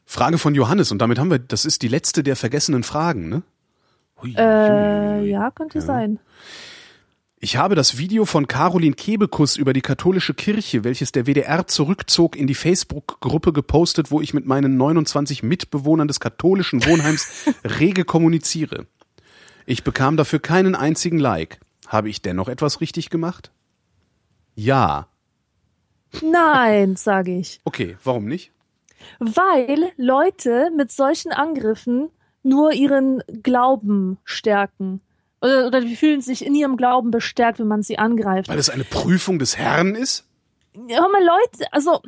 Frage 0.07 0.39
von 0.39 0.55
Johannes 0.55 0.91
und 0.91 0.97
damit 0.97 1.19
haben 1.19 1.29
wir, 1.29 1.37
das 1.37 1.63
ist 1.63 1.83
die 1.83 1.89
letzte 1.89 2.23
der 2.23 2.35
vergessenen 2.35 2.81
Fragen, 2.81 3.29
ne? 3.29 3.43
Hui, 4.19 4.33
Äh, 4.33 5.19
hui. 5.19 5.29
ja, 5.29 5.51
könnte 5.51 5.79
sein. 5.79 6.17
Ich 7.37 7.55
habe 7.57 7.75
das 7.75 7.99
Video 7.99 8.25
von 8.25 8.47
Caroline 8.47 8.95
Kebekus 8.95 9.57
über 9.57 9.73
die 9.73 9.81
katholische 9.81 10.33
Kirche, 10.33 10.83
welches 10.83 11.11
der 11.11 11.27
WDR 11.27 11.67
zurückzog, 11.67 12.35
in 12.35 12.47
die 12.47 12.55
Facebook-Gruppe 12.55 13.53
gepostet, 13.53 14.09
wo 14.09 14.21
ich 14.21 14.33
mit 14.33 14.47
meinen 14.47 14.75
29 14.77 15.43
Mitbewohnern 15.43 16.07
des 16.07 16.19
katholischen 16.19 16.83
Wohnheims 16.83 17.45
rege 17.63 18.05
kommuniziere. 18.05 18.87
Ich 19.65 19.83
bekam 19.83 20.17
dafür 20.17 20.39
keinen 20.39 20.75
einzigen 20.75 21.17
Like. 21.17 21.59
Habe 21.87 22.09
ich 22.09 22.21
dennoch 22.21 22.47
etwas 22.47 22.81
richtig 22.81 23.09
gemacht? 23.09 23.51
Ja. 24.55 25.07
Nein, 26.21 26.95
sage 26.95 27.37
ich. 27.37 27.59
Okay, 27.63 27.97
warum 28.03 28.25
nicht? 28.25 28.51
Weil 29.19 29.91
Leute 29.97 30.71
mit 30.75 30.91
solchen 30.91 31.31
Angriffen 31.31 32.09
nur 32.43 32.73
ihren 32.73 33.21
Glauben 33.43 34.17
stärken. 34.23 35.01
Oder, 35.41 35.67
oder 35.67 35.81
die 35.81 35.95
fühlen 35.95 36.21
sich 36.21 36.45
in 36.45 36.55
ihrem 36.55 36.77
Glauben 36.77 37.11
bestärkt, 37.11 37.59
wenn 37.59 37.67
man 37.67 37.83
sie 37.83 37.97
angreift. 37.97 38.49
Weil 38.49 38.59
es 38.59 38.69
eine 38.69 38.83
Prüfung 38.83 39.39
des 39.39 39.57
Herrn 39.57 39.95
ist? 39.95 40.25
Hör 40.73 41.09
mal, 41.09 41.23
Leute, 41.23 41.71
also 41.71 42.01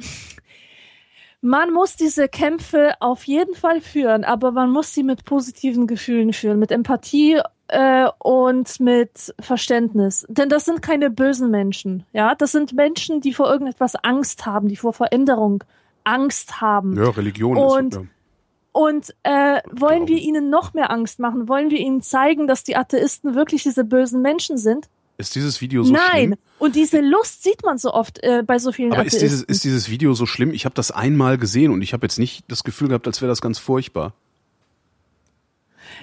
man 1.41 1.72
muss 1.72 1.95
diese 1.95 2.27
Kämpfe 2.27 2.93
auf 2.99 3.23
jeden 3.26 3.55
Fall 3.55 3.81
führen, 3.81 4.23
aber 4.23 4.51
man 4.51 4.72
muss 4.72 4.93
sie 4.93 5.03
mit 5.03 5.26
positiven 5.26 5.88
Gefühlen 5.88 6.34
führen, 6.34 6.59
mit 6.59 6.72
Empathie 6.72 7.39
äh, 7.68 8.07
und 8.19 8.80
mit 8.80 9.34
Verständnis. 9.39 10.26
Denn 10.30 10.49
das 10.49 10.65
sind 10.65 10.81
keine 10.81 11.09
bösen 11.09 11.51
Menschen, 11.51 12.05
ja. 12.14 12.35
Das 12.35 12.51
sind 12.51 12.73
Menschen, 12.73 13.22
die 13.22 13.34
vor 13.34 13.49
irgendetwas 13.51 13.95
Angst 13.95 14.45
haben, 14.45 14.68
die 14.68 14.77
vor 14.77 14.93
Veränderung 14.93 15.64
Angst 16.03 16.61
haben. 16.61 16.95
Ja, 16.97 17.09
Religion 17.09 17.57
Und- 17.57 17.93
ist. 17.93 18.01
Ja. 18.01 18.07
Und 18.73 19.15
äh, 19.23 19.61
wollen 19.72 20.07
wir 20.07 20.19
ihnen 20.19 20.51
noch 20.51 20.76
mehr 20.76 20.91
Angst 20.91 21.18
machen? 21.18 21.47
Wollen 21.49 21.72
wir 21.72 21.80
ihnen 21.80 22.03
zeigen, 22.03 22.45
dass 22.45 22.64
die 22.64 22.76
Atheisten 22.76 23.34
wirklich 23.34 23.64
diese 23.64 23.84
bösen 23.84 24.22
Menschen 24.22 24.59
sind? 24.59 24.88
Ist 25.18 25.34
dieses 25.34 25.61
Video 25.61 25.84
so 25.84 25.94
Nein. 25.94 26.10
schlimm? 26.11 26.35
Und 26.60 26.76
diese 26.76 27.02
Lust 27.02 27.44
sieht 27.44 27.64
man 27.64 27.80
so 27.80 27.91
oft 27.91 28.23
äh, 28.23 28.44
bei 28.45 28.60
so 28.60 28.72
vielen 28.72 28.94
Aber 28.94 29.06
ist 29.06 29.22
dieses, 29.22 29.41
ist 29.41 29.64
dieses 29.64 29.89
Video 29.89 30.14
so 30.14 30.27
schlimm? 30.27 30.53
Ich 30.53 30.65
habe 30.65 30.76
das 30.76 30.91
einmal 30.91 31.38
gesehen 31.39 31.72
und 31.72 31.81
ich 31.81 31.94
habe 31.94 32.06
jetzt 32.06 32.19
nicht 32.19 32.44
das 32.48 32.64
Gefühl 32.64 32.89
gehabt, 32.89 33.07
als 33.07 33.22
wäre 33.22 33.30
das 33.30 33.41
ganz 33.41 33.57
furchtbar. 33.57 34.14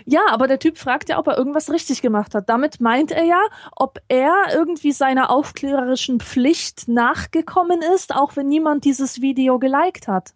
Ja, 0.04 0.22
aber 0.30 0.48
der 0.48 0.58
Typ 0.58 0.78
fragt 0.78 1.08
ja, 1.08 1.18
ob 1.18 1.28
er 1.28 1.38
irgendwas 1.38 1.70
richtig 1.70 2.02
gemacht 2.02 2.34
hat. 2.34 2.48
Damit 2.48 2.80
meint 2.80 3.12
er 3.12 3.24
ja, 3.24 3.40
ob 3.76 4.00
er 4.08 4.34
irgendwie 4.52 4.92
seiner 4.92 5.30
aufklärerischen 5.30 6.20
Pflicht 6.20 6.88
nachgekommen 6.88 7.80
ist, 7.94 8.14
auch 8.14 8.34
wenn 8.36 8.48
niemand 8.48 8.84
dieses 8.84 9.20
Video 9.20 9.58
geliked 9.58 10.08
hat. 10.08 10.34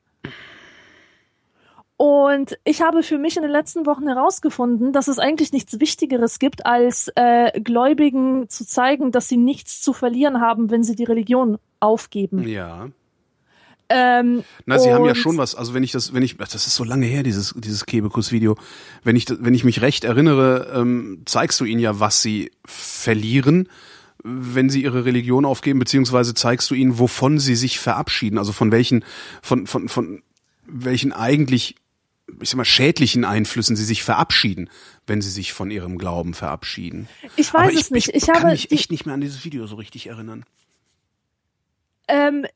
Und 1.99 2.57
ich 2.63 2.81
habe 2.81 3.03
für 3.03 3.19
mich 3.19 3.37
in 3.37 3.43
den 3.43 3.51
letzten 3.51 3.85
Wochen 3.85 4.07
herausgefunden, 4.07 4.93
dass 4.93 5.09
es 5.09 5.19
eigentlich 5.19 5.53
nichts 5.53 5.81
Wichtigeres 5.81 6.39
gibt, 6.39 6.65
als 6.65 7.11
äh, 7.17 7.61
Gläubigen 7.61 8.49
zu 8.49 8.65
zeigen, 8.65 9.11
dass 9.11 9.29
sie 9.29 9.37
nichts 9.37 9.83
zu 9.83 9.93
verlieren 9.93 10.41
haben, 10.41 10.71
wenn 10.71 10.85
sie 10.85 10.95
die 10.95 11.03
Religion 11.03 11.59
aufgeben. 11.81 12.47
Ja. 12.47 12.89
Ähm, 13.89 14.45
Na, 14.65 14.79
sie 14.79 14.93
haben 14.93 15.07
ja 15.07 15.17
schon 15.17 15.39
was, 15.39 15.57
also 15.57 15.75
wenn 15.75 15.83
ich 15.83 15.91
das, 15.91 16.15
wenn 16.15 16.23
ich, 16.23 16.37
das 16.37 16.55
ist 16.55 16.77
so 16.77 16.85
lange 16.85 17.07
her, 17.07 17.25
dieses, 17.25 17.53
dieses 17.57 17.85
Kebekus-Video. 17.85 18.57
Wenn 19.03 19.17
ich, 19.17 19.27
wenn 19.29 19.55
ich 19.55 19.65
mich 19.65 19.81
recht 19.81 20.05
erinnere, 20.05 20.71
ähm, 20.73 21.23
zeigst 21.25 21.59
du 21.59 21.65
ihnen 21.65 21.81
ja, 21.81 21.99
was 21.99 22.23
sie 22.23 22.53
verlieren, 22.65 23.69
wenn 24.23 24.71
sie 24.71 24.85
ihre 24.85 25.05
Religion 25.05 25.45
aufgeben, 25.45 25.81
beziehungsweise 25.81 26.35
zeigst 26.35 26.71
du 26.71 26.77
ihnen, 26.77 27.01
wovon 27.01 27.41
sie 27.41 27.57
sich 27.57 27.81
verabschieden, 27.81 28.39
also 28.39 28.53
von 28.53 28.71
welchen, 28.71 29.05
von, 29.43 29.67
von, 29.67 29.89
von 29.89 30.23
welchen 30.65 31.13
eigentlich, 31.13 31.75
ich 32.41 32.51
sag 32.51 32.57
mal, 32.57 32.65
schädlichen 32.65 33.25
Einflüssen 33.25 33.77
sie 33.77 33.85
sich 33.85 34.03
verabschieden, 34.03 34.71
wenn 35.07 35.23
sie 35.23 35.31
sich 35.31 35.53
von 35.53 35.71
ihrem 35.71 35.99
Glauben 35.99 36.35
verabschieden. 36.35 37.09
Ich 37.37 37.53
weiß 37.53 37.63
Aber 37.69 37.73
es 37.73 37.87
ich, 37.87 37.91
nicht. 37.91 38.09
Ich, 38.09 38.15
Ich, 38.17 38.27
kann 38.27 38.37
habe 38.37 38.51
mich 38.51 38.71
echt 38.71 38.91
nicht 38.91 39.07
mehr 39.07 39.15
an 39.15 39.21
dieses 39.21 39.45
Video 39.45 39.67
so 39.67 39.77
richtig 39.77 40.07
erinnern. 40.07 40.45
Ähm, 42.07 42.47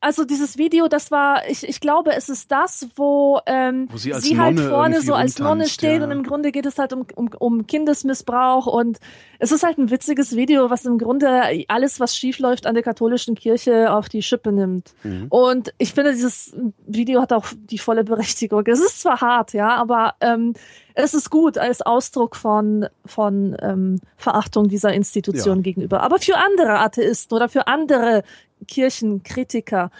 also 0.00 0.24
dieses 0.24 0.56
Video, 0.56 0.88
das 0.88 1.10
war, 1.10 1.46
ich, 1.48 1.68
ich 1.68 1.80
glaube, 1.80 2.12
es 2.14 2.30
ist 2.30 2.50
das, 2.50 2.88
wo, 2.96 3.40
ähm, 3.44 3.86
Wo 3.90 3.98
sie 3.98 4.14
als 4.14 4.24
halt 4.34 4.58
vorne 4.58 5.02
so 5.02 5.12
als 5.12 5.38
Nonne 5.38 5.68
steht 5.68 5.98
ja. 5.98 6.04
und 6.04 6.10
im 6.10 6.22
Grunde 6.22 6.52
geht 6.52 6.64
es 6.64 6.78
halt 6.78 6.94
um, 6.94 7.04
um, 7.14 7.28
um 7.38 7.66
Kindesmissbrauch 7.66 8.66
und 8.66 8.98
es 9.38 9.52
ist 9.52 9.62
halt 9.62 9.76
ein 9.76 9.90
witziges 9.90 10.36
Video, 10.36 10.70
was 10.70 10.86
im 10.86 10.96
Grunde 10.96 11.42
alles, 11.68 12.00
was 12.00 12.16
schief 12.16 12.38
läuft 12.38 12.66
an 12.66 12.74
der 12.74 12.82
katholischen 12.82 13.34
Kirche 13.34 13.92
auf 13.92 14.08
die 14.08 14.22
Schippe 14.22 14.52
nimmt. 14.52 14.94
Mhm. 15.02 15.26
Und 15.28 15.74
ich 15.76 15.92
finde, 15.92 16.12
dieses 16.12 16.56
Video 16.86 17.20
hat 17.20 17.32
auch 17.32 17.46
die 17.54 17.78
volle 17.78 18.04
Berechtigung. 18.04 18.64
Es 18.66 18.80
ist 18.80 19.02
zwar 19.02 19.20
hart, 19.20 19.52
ja, 19.52 19.68
aber 19.76 20.14
ähm, 20.20 20.54
es 20.94 21.14
ist 21.14 21.30
gut 21.30 21.58
als 21.58 21.82
Ausdruck 21.82 22.36
von, 22.36 22.86
von 23.04 23.56
ähm, 23.60 24.00
Verachtung 24.16 24.68
dieser 24.68 24.92
Institution 24.92 25.58
Ja. 25.58 25.62
gegenüber. 25.62 26.02
Aber 26.02 26.18
für 26.18 26.36
andere 26.36 26.78
Atheisten 26.78 27.34
oder 27.34 27.48
für 27.48 27.66
andere 27.66 28.22
Kirchenkritiker. 28.68 29.90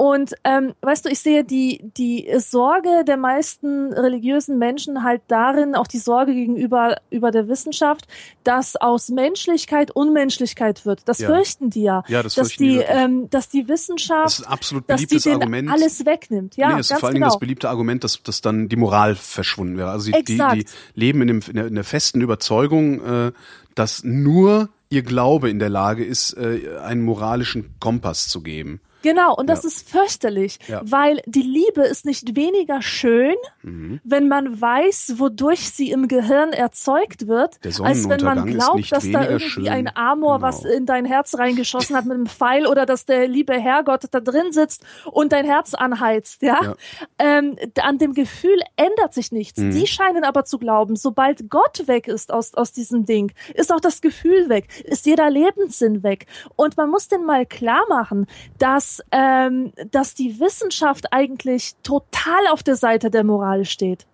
Und 0.00 0.32
ähm, 0.44 0.72
weißt 0.80 1.04
du, 1.04 1.10
ich 1.10 1.20
sehe 1.20 1.44
die, 1.44 1.82
die 1.98 2.26
Sorge 2.38 3.04
der 3.06 3.18
meisten 3.18 3.92
religiösen 3.92 4.56
Menschen 4.56 5.04
halt 5.04 5.20
darin, 5.28 5.74
auch 5.74 5.86
die 5.86 5.98
Sorge 5.98 6.32
gegenüber 6.32 6.96
über 7.10 7.30
der 7.30 7.48
Wissenschaft, 7.48 8.08
dass 8.42 8.76
aus 8.76 9.10
Menschlichkeit 9.10 9.90
Unmenschlichkeit 9.90 10.86
wird. 10.86 11.02
Das 11.04 11.18
Ja. 11.18 11.28
fürchten 11.28 11.68
die 11.68 11.82
ja. 11.82 12.02
Ja, 12.08 12.22
das 12.22 12.34
dass 12.34 12.46
fürchten 12.46 12.62
die 12.64 12.70
die, 12.70 12.76
wirklich. 12.78 12.96
ähm, 12.96 13.28
dass 13.28 13.50
die 13.50 13.64
Das 13.64 13.68
Wissenschaft, 13.68 14.38
ist 14.38 14.46
ein 14.46 14.50
absolut 14.50 14.84
dass 14.88 15.00
die 15.00 15.06
beliebtes 15.06 15.32
Argument. 15.34 15.70
alles 15.70 16.06
wegnimmt. 16.06 16.56
Ja, 16.56 16.72
nee, 16.72 16.80
es 16.80 16.90
ist 16.90 16.98
vor 16.98 17.08
allen 17.08 17.16
Dingen 17.16 17.24
genau. 17.24 17.34
das 17.34 17.38
beliebte 17.40 17.68
Argument, 17.68 18.02
dass, 18.02 18.22
dass 18.22 18.40
dann 18.40 18.70
die 18.70 18.76
Moral 18.76 19.16
verschwunden 19.16 19.76
wäre. 19.76 19.90
Also 19.90 20.10
die, 20.12 20.24
die, 20.24 20.38
die 20.38 20.64
leben 20.94 21.20
in, 21.20 21.28
dem, 21.28 21.40
in, 21.46 21.54
der, 21.56 21.66
in 21.66 21.74
der 21.74 21.84
festen 21.84 22.22
Überzeugung, 22.22 23.04
äh, 23.04 23.32
dass 23.74 24.02
nur 24.02 24.70
ihr 24.90 25.02
Glaube 25.02 25.48
in 25.48 25.60
der 25.60 25.68
Lage 25.68 26.04
ist, 26.04 26.36
äh, 26.36 26.78
einen 26.82 27.02
moralischen 27.02 27.76
Kompass 27.78 28.28
zu 28.28 28.42
geben. 28.42 28.80
Genau, 29.02 29.34
und 29.34 29.48
das 29.48 29.62
Ja. 29.62 29.68
ist 29.68 29.88
fürchterlich, 29.88 30.58
Ja. 30.68 30.80
weil 30.84 31.20
die 31.26 31.42
Liebe 31.42 31.82
ist 31.82 32.04
nicht 32.04 32.36
weniger 32.36 32.82
schön, 32.82 33.34
Mhm. 33.62 34.00
wenn 34.04 34.28
man 34.28 34.60
weiß, 34.60 35.14
wodurch 35.16 35.70
sie 35.70 35.90
im 35.90 36.08
Gehirn 36.08 36.52
erzeugt 36.52 37.26
wird, 37.28 37.58
als 37.82 38.08
wenn 38.08 38.22
man 38.24 38.46
glaubt, 38.46 38.92
dass 38.92 39.10
da 39.10 39.22
irgendwie 39.24 39.48
schön. 39.48 39.68
ein 39.68 39.96
Amor 39.96 40.36
Genau. 40.36 40.46
was 40.48 40.64
in 40.64 40.86
dein 40.86 41.04
Herz 41.04 41.36
reingeschossen 41.38 41.96
hat 41.96 42.04
mit 42.04 42.14
einem 42.14 42.26
Pfeil 42.26 42.66
oder 42.66 42.86
dass 42.86 43.06
der 43.06 43.28
liebe 43.28 43.54
Herrgott 43.58 44.04
da 44.10 44.20
drin 44.20 44.52
sitzt 44.52 44.84
und 45.10 45.32
dein 45.32 45.44
Herz 45.44 45.74
anheizt, 45.74 46.42
ja. 46.42 46.58
Ja. 46.62 46.74
Ähm, 47.18 47.56
an 47.82 47.98
dem 47.98 48.12
Gefühl 48.14 48.58
ändert 48.76 49.14
sich 49.14 49.32
nichts. 49.32 49.58
Mhm. 49.60 49.70
Die 49.72 49.86
scheinen 49.86 50.24
aber 50.24 50.44
zu 50.44 50.58
glauben, 50.58 50.96
sobald 50.96 51.48
Gott 51.50 51.86
weg 51.86 52.08
ist 52.08 52.32
aus, 52.32 52.54
aus 52.54 52.72
diesem 52.72 53.04
Ding, 53.04 53.32
ist 53.54 53.72
auch 53.72 53.80
das 53.80 54.00
Gefühl 54.00 54.48
weg, 54.48 54.68
ist 54.84 55.06
jeder 55.06 55.30
Lebenssinn 55.30 56.02
weg. 56.02 56.26
Und 56.56 56.76
man 56.76 56.90
muss 56.90 57.08
denn 57.08 57.24
mal 57.24 57.46
klar 57.46 57.82
machen, 57.88 58.26
dass, 58.58 58.89
ähm, 59.12 59.72
dass 59.90 60.14
die 60.14 60.40
Wissenschaft 60.40 61.12
eigentlich 61.12 61.74
total 61.82 62.46
auf 62.50 62.62
der 62.62 62.76
Seite 62.76 63.10
der 63.10 63.24
Moral 63.24 63.64
steht. 63.64 64.06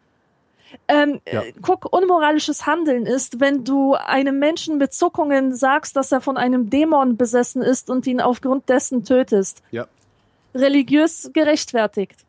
Ähm, 0.88 1.20
Ja. 1.30 1.42
äh, 1.42 1.52
guck, 1.62 1.90
unmoralisches 1.92 2.66
Handeln 2.66 3.06
ist, 3.06 3.40
wenn 3.40 3.64
du 3.64 3.94
einem 3.94 4.38
Menschen 4.38 4.78
mit 4.78 4.92
Zuckungen 4.92 5.54
sagst, 5.54 5.96
dass 5.96 6.12
er 6.12 6.20
von 6.20 6.36
einem 6.36 6.70
Dämon 6.70 7.16
besessen 7.16 7.62
ist 7.62 7.88
und 7.88 8.06
ihn 8.06 8.20
aufgrund 8.20 8.68
dessen 8.68 9.04
tötest. 9.04 9.62
Ja. 9.70 9.86
Religiös 10.54 11.30
gerechtfertigt. 11.32 12.24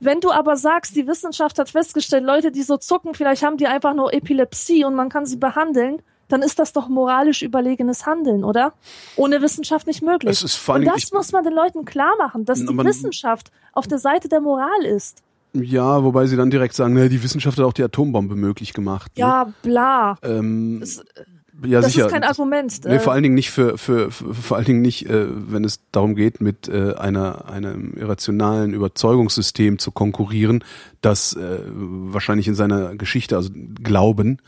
Wenn 0.00 0.20
du 0.20 0.32
aber 0.32 0.56
sagst, 0.56 0.96
die 0.96 1.06
Wissenschaft 1.06 1.58
hat 1.58 1.70
festgestellt, 1.70 2.24
Leute, 2.24 2.50
die 2.50 2.62
so 2.62 2.76
zucken, 2.76 3.14
vielleicht 3.14 3.44
haben 3.44 3.56
die 3.56 3.68
einfach 3.68 3.94
nur 3.94 4.12
Epilepsie 4.12 4.84
und 4.84 4.94
man 4.94 5.08
kann 5.08 5.26
sie 5.26 5.36
behandeln, 5.36 6.02
dann 6.32 6.42
ist 6.42 6.58
das 6.58 6.72
doch 6.72 6.88
moralisch 6.88 7.42
überlegenes 7.42 8.06
Handeln, 8.06 8.42
oder? 8.44 8.72
Ohne 9.16 9.42
Wissenschaft 9.42 9.86
nicht 9.86 10.02
möglich. 10.02 10.30
Es 10.32 10.42
ist 10.42 10.68
und 10.68 10.84
das 10.86 11.12
muss 11.12 11.32
man 11.32 11.44
den 11.44 11.52
Leuten 11.52 11.84
klar 11.84 12.12
machen, 12.18 12.44
dass 12.44 12.60
die 12.60 12.66
Wissenschaft 12.78 13.50
auf 13.72 13.86
der 13.86 13.98
Seite 13.98 14.28
der 14.28 14.40
Moral 14.40 14.84
ist. 14.84 15.22
ja, 15.52 16.02
wobei 16.02 16.26
sie 16.26 16.36
dann 16.36 16.50
direkt 16.50 16.74
sagen, 16.74 16.94
na, 16.94 17.08
die 17.08 17.22
Wissenschaft 17.22 17.58
hat 17.58 17.64
auch 17.64 17.74
die 17.74 17.82
Atombombe 17.84 18.34
möglich 18.34 18.72
gemacht. 18.72 19.12
Ne? 19.16 19.20
Ja, 19.20 19.52
bla. 19.62 20.16
Ähm, 20.22 20.78
Das, 20.80 21.04
ja, 21.64 21.80
das 21.80 21.92
sicher. 21.92 22.06
ist 22.06 22.12
kein 22.12 22.24
Argument. 22.24 22.80
Nee, 22.84 22.94
äh, 22.94 22.98
vor 22.98 23.12
allen 23.12 23.22
Dingen 23.22 23.34
nicht 23.34 23.50
für, 23.50 23.76
für, 23.78 24.10
für 24.10 24.34
vor 24.34 24.56
allen 24.56 24.66
Dingen 24.66 24.82
nicht, 24.82 25.08
äh, 25.08 25.26
wenn 25.30 25.64
es 25.64 25.80
darum 25.92 26.14
geht, 26.14 26.40
mit 26.40 26.68
äh, 26.68 26.94
einer 26.94 27.48
einem 27.48 27.92
irrationalen 27.94 28.72
Überzeugungssystem 28.72 29.78
zu 29.78 29.92
konkurrieren, 29.92 30.64
das 31.02 31.34
äh, 31.34 31.58
wahrscheinlich 31.68 32.48
in 32.48 32.54
seiner 32.54 32.96
Geschichte, 32.96 33.36
also 33.36 33.50
Glauben, 33.82 34.38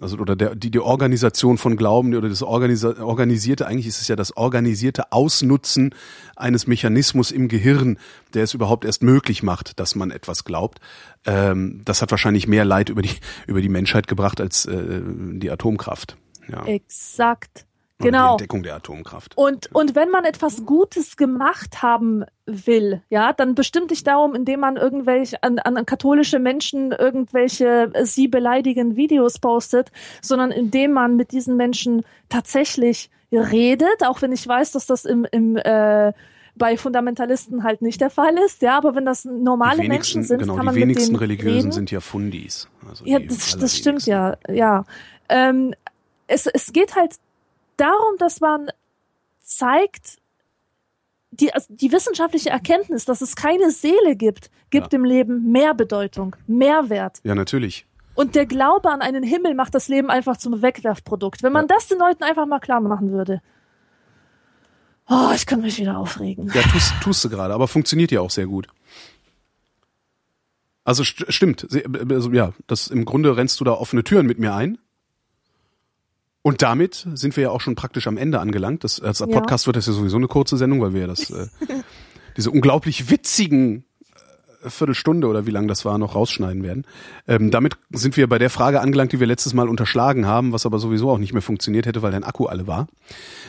also 0.00 0.18
oder 0.18 0.36
der 0.36 0.54
die 0.54 0.70
die 0.70 0.80
Organisation 0.80 1.58
von 1.58 1.76
Glauben 1.76 2.14
oder 2.14 2.28
das 2.28 2.42
organisa 2.42 3.02
organisierte, 3.02 3.66
eigentlich 3.66 3.86
ist 3.86 4.00
es 4.00 4.08
ja 4.08 4.16
das 4.16 4.36
organisierte 4.36 5.12
Ausnutzen 5.12 5.94
eines 6.34 6.66
Mechanismus 6.66 7.30
im 7.30 7.48
Gehirn, 7.48 7.98
der 8.34 8.44
es 8.44 8.54
überhaupt 8.54 8.84
erst 8.84 9.02
möglich 9.02 9.42
macht, 9.42 9.78
dass 9.80 9.94
man 9.94 10.10
etwas 10.10 10.44
glaubt. 10.44 10.80
Ähm, 11.24 11.82
das 11.84 12.02
hat 12.02 12.10
wahrscheinlich 12.10 12.46
mehr 12.46 12.64
Leid 12.64 12.88
über 12.88 13.02
die 13.02 13.16
über 13.46 13.60
die 13.60 13.68
Menschheit 13.68 14.06
gebracht 14.06 14.40
als 14.40 14.66
äh, 14.66 15.00
die 15.04 15.50
Atomkraft. 15.50 16.16
Ja. 16.48 16.64
Exakt. 16.64 17.66
Oder 17.98 18.10
Die 18.10 18.12
Genau. 18.12 18.32
Entdeckung 18.32 18.62
der 18.62 18.76
Atomkraft. 18.76 19.36
Und, 19.38 19.74
und 19.74 19.94
wenn 19.94 20.10
man 20.10 20.24
etwas 20.24 20.66
Gutes 20.66 21.16
gemacht 21.16 21.82
haben 21.82 22.24
will, 22.44 23.02
ja, 23.08 23.32
dann 23.32 23.54
bestimmt 23.54 23.90
nicht 23.90 24.06
darum, 24.06 24.34
indem 24.34 24.60
man 24.60 24.76
irgendwelche 24.76 25.42
an, 25.42 25.58
an 25.58 25.86
katholische 25.86 26.38
Menschen 26.38 26.92
irgendwelche 26.92 27.90
äh, 27.94 28.04
sie 28.04 28.28
beleidigenden 28.28 28.96
Videos 28.96 29.38
postet, 29.38 29.92
sondern 30.20 30.50
indem 30.50 30.92
man 30.92 31.16
mit 31.16 31.32
diesen 31.32 31.56
Menschen 31.56 32.04
tatsächlich 32.28 33.10
redet, 33.32 34.04
auch 34.06 34.22
wenn 34.22 34.32
ich 34.32 34.46
weiß, 34.46 34.72
dass 34.72 34.86
das 34.86 35.04
im, 35.04 35.26
im 35.30 35.56
äh, 35.56 36.12
bei 36.54 36.76
Fundamentalisten 36.76 37.64
halt 37.64 37.82
nicht 37.82 38.00
der 38.00 38.10
Fall 38.10 38.36
ist, 38.46 38.62
ja, 38.62 38.78
aber 38.78 38.94
wenn 38.94 39.04
das 39.04 39.24
normale 39.24 39.82
die 39.82 39.88
Menschen 39.88 40.22
sind, 40.22 40.38
genau, 40.38 40.54
kann 40.54 40.62
die 40.62 40.66
man 40.66 40.74
wenigsten 40.74 41.12
mit 41.12 41.20
denen 41.20 41.30
Religiösen 41.30 41.56
reden. 41.58 41.72
sind 41.72 41.90
ja 41.90 42.00
Fundis. 42.00 42.68
Also 42.88 43.04
Ja, 43.04 43.18
die 43.18 43.26
das, 43.26 43.56
das 43.58 43.76
stimmt 43.76 44.06
ja, 44.06 44.36
ja. 44.48 44.84
Ähm, 45.28 45.74
es, 46.28 46.46
es 46.46 46.72
geht 46.72 46.96
halt 46.96 47.16
darum, 47.76 48.16
dass 48.18 48.40
man 48.40 48.68
zeigt, 49.40 50.18
die, 51.30 51.52
also 51.52 51.66
die 51.74 51.92
wissenschaftliche 51.92 52.50
Erkenntnis, 52.50 53.04
dass 53.04 53.20
es 53.20 53.36
keine 53.36 53.70
Seele 53.70 54.16
gibt, 54.16 54.50
gibt 54.70 54.86
Ja. 54.86 54.88
dem 54.88 55.04
Leben 55.04 55.50
mehr 55.52 55.74
Bedeutung, 55.74 56.36
mehr 56.46 56.88
Wert. 56.88 57.20
Ja, 57.24 57.34
natürlich. 57.34 57.86
Und 58.14 58.34
der 58.34 58.46
Glaube 58.46 58.90
an 58.90 59.02
einen 59.02 59.22
Himmel 59.22 59.54
macht 59.54 59.74
das 59.74 59.88
Leben 59.88 60.10
einfach 60.10 60.38
zum 60.38 60.62
Wegwerfprodukt. 60.62 61.42
Wenn 61.42 61.52
man 61.52 61.68
das 61.68 61.86
den 61.88 61.98
Leuten 61.98 62.24
einfach 62.24 62.46
mal 62.46 62.60
klar 62.60 62.80
machen 62.80 63.12
würde. 63.12 63.42
Oh, 65.08 65.30
ich 65.34 65.46
kann 65.46 65.60
mich 65.60 65.78
wieder 65.78 65.98
aufregen. 65.98 66.50
Ja, 66.52 66.62
tust, 66.62 66.94
tust 67.02 67.24
du 67.24 67.28
gerade, 67.28 67.54
aber 67.54 67.68
funktioniert 67.68 68.10
ja 68.10 68.20
auch 68.22 68.30
sehr 68.30 68.46
gut. 68.46 68.68
Also 70.84 71.04
st 71.04 71.26
stimmt, 71.32 71.66
also, 72.10 72.30
ja, 72.32 72.52
das 72.66 72.88
im 72.88 73.04
Grunde 73.04 73.36
rennst 73.36 73.60
du 73.60 73.64
da 73.64 73.72
offene 73.72 74.02
Türen 74.04 74.26
mit 74.26 74.38
mir 74.38 74.54
ein. 74.54 74.78
Und 76.46 76.62
damit 76.62 77.08
sind 77.14 77.36
wir 77.36 77.42
ja 77.42 77.50
auch 77.50 77.60
schon 77.60 77.74
praktisch 77.74 78.06
am 78.06 78.16
Ende 78.16 78.38
angelangt. 78.38 78.84
Das, 78.84 79.00
als 79.00 79.18
Ja. 79.18 79.26
Podcast 79.26 79.66
wird 79.66 79.76
das 79.76 79.86
ja 79.88 79.92
sowieso 79.92 80.16
eine 80.16 80.28
kurze 80.28 80.56
Sendung, 80.56 80.80
weil 80.80 80.94
wir 80.94 81.00
ja 81.00 81.06
das, 81.08 81.28
äh, 81.30 81.48
diese 82.36 82.52
unglaublich 82.52 83.10
witzigen 83.10 83.84
Viertelstunde 84.62 85.26
oder 85.26 85.46
wie 85.46 85.50
lang 85.50 85.66
das 85.66 85.84
war, 85.84 85.98
noch 85.98 86.14
rausschneiden 86.14 86.62
werden. 86.62 86.86
Ähm, 87.26 87.50
damit 87.50 87.76
sind 87.90 88.16
wir 88.16 88.28
bei 88.28 88.38
der 88.38 88.48
Frage 88.48 88.80
angelangt, 88.80 89.10
die 89.10 89.18
wir 89.18 89.26
letztes 89.26 89.54
Mal 89.54 89.68
unterschlagen 89.68 90.26
haben, 90.26 90.52
was 90.52 90.66
aber 90.66 90.78
sowieso 90.78 91.10
auch 91.10 91.18
nicht 91.18 91.32
mehr 91.32 91.42
funktioniert 91.42 91.84
hätte, 91.84 92.02
weil 92.02 92.12
dein 92.12 92.22
Akku 92.22 92.46
alle 92.46 92.68
war. 92.68 92.86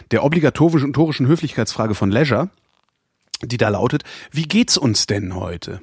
Der 0.09 0.23
obligatorischen 0.23 1.27
Höflichkeitsfrage 1.27 1.93
von 1.93 2.09
Leisure, 2.09 2.49
die 3.43 3.57
da 3.57 3.69
lautet, 3.69 4.05
wie 4.31 4.47
geht's 4.47 4.75
uns 4.75 5.05
denn 5.05 5.35
heute? 5.35 5.81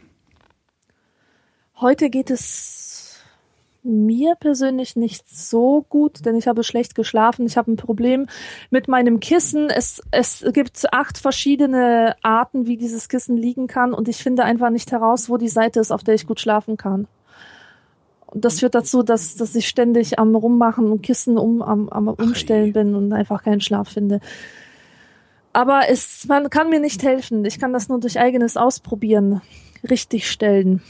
Heute 1.80 2.10
geht 2.10 2.30
es 2.30 2.83
mir 3.84 4.34
persönlich 4.34 4.96
nicht 4.96 5.28
so 5.28 5.84
gut, 5.88 6.24
denn 6.24 6.36
ich 6.36 6.48
habe 6.48 6.64
schlecht 6.64 6.94
geschlafen. 6.94 7.46
Ich 7.46 7.56
habe 7.56 7.70
ein 7.70 7.76
Problem 7.76 8.26
mit 8.70 8.88
meinem 8.88 9.20
Kissen. 9.20 9.68
Es, 9.68 10.02
es 10.10 10.44
gibt 10.52 10.92
acht 10.92 11.18
verschiedene 11.18 12.16
Arten, 12.22 12.66
wie 12.66 12.76
dieses 12.76 13.08
Kissen 13.08 13.36
liegen 13.36 13.66
kann 13.66 13.92
und 13.92 14.08
ich 14.08 14.16
finde 14.16 14.44
einfach 14.44 14.70
nicht 14.70 14.90
heraus, 14.90 15.28
wo 15.28 15.36
die 15.36 15.48
Seite 15.48 15.80
ist, 15.80 15.92
auf 15.92 16.02
der 16.02 16.14
ich 16.14 16.26
gut 16.26 16.40
schlafen 16.40 16.76
kann. 16.76 17.06
Und 18.26 18.44
das 18.44 18.60
führt 18.60 18.74
dazu, 18.74 19.02
dass, 19.02 19.36
dass 19.36 19.54
ich 19.54 19.68
ständig 19.68 20.18
am 20.18 20.34
Rummachen 20.34 20.90
und 20.90 21.02
Kissen 21.02 21.38
um, 21.38 21.62
am, 21.62 21.88
am 21.88 22.08
Umstellen 22.08 22.72
bin 22.72 22.94
und 22.94 23.12
einfach 23.12 23.44
keinen 23.44 23.60
Schlaf 23.60 23.90
finde. 23.90 24.20
Aber 25.52 25.82
es, 25.88 26.26
man 26.26 26.50
kann 26.50 26.68
mir 26.68 26.80
nicht 26.80 27.02
helfen. 27.04 27.44
Ich 27.44 27.60
kann 27.60 27.72
das 27.72 27.88
nur 27.88 28.00
durch 28.00 28.18
eigenes 28.18 28.56
Ausprobieren 28.56 29.40
richtig 29.88 30.28
stellen. 30.28 30.82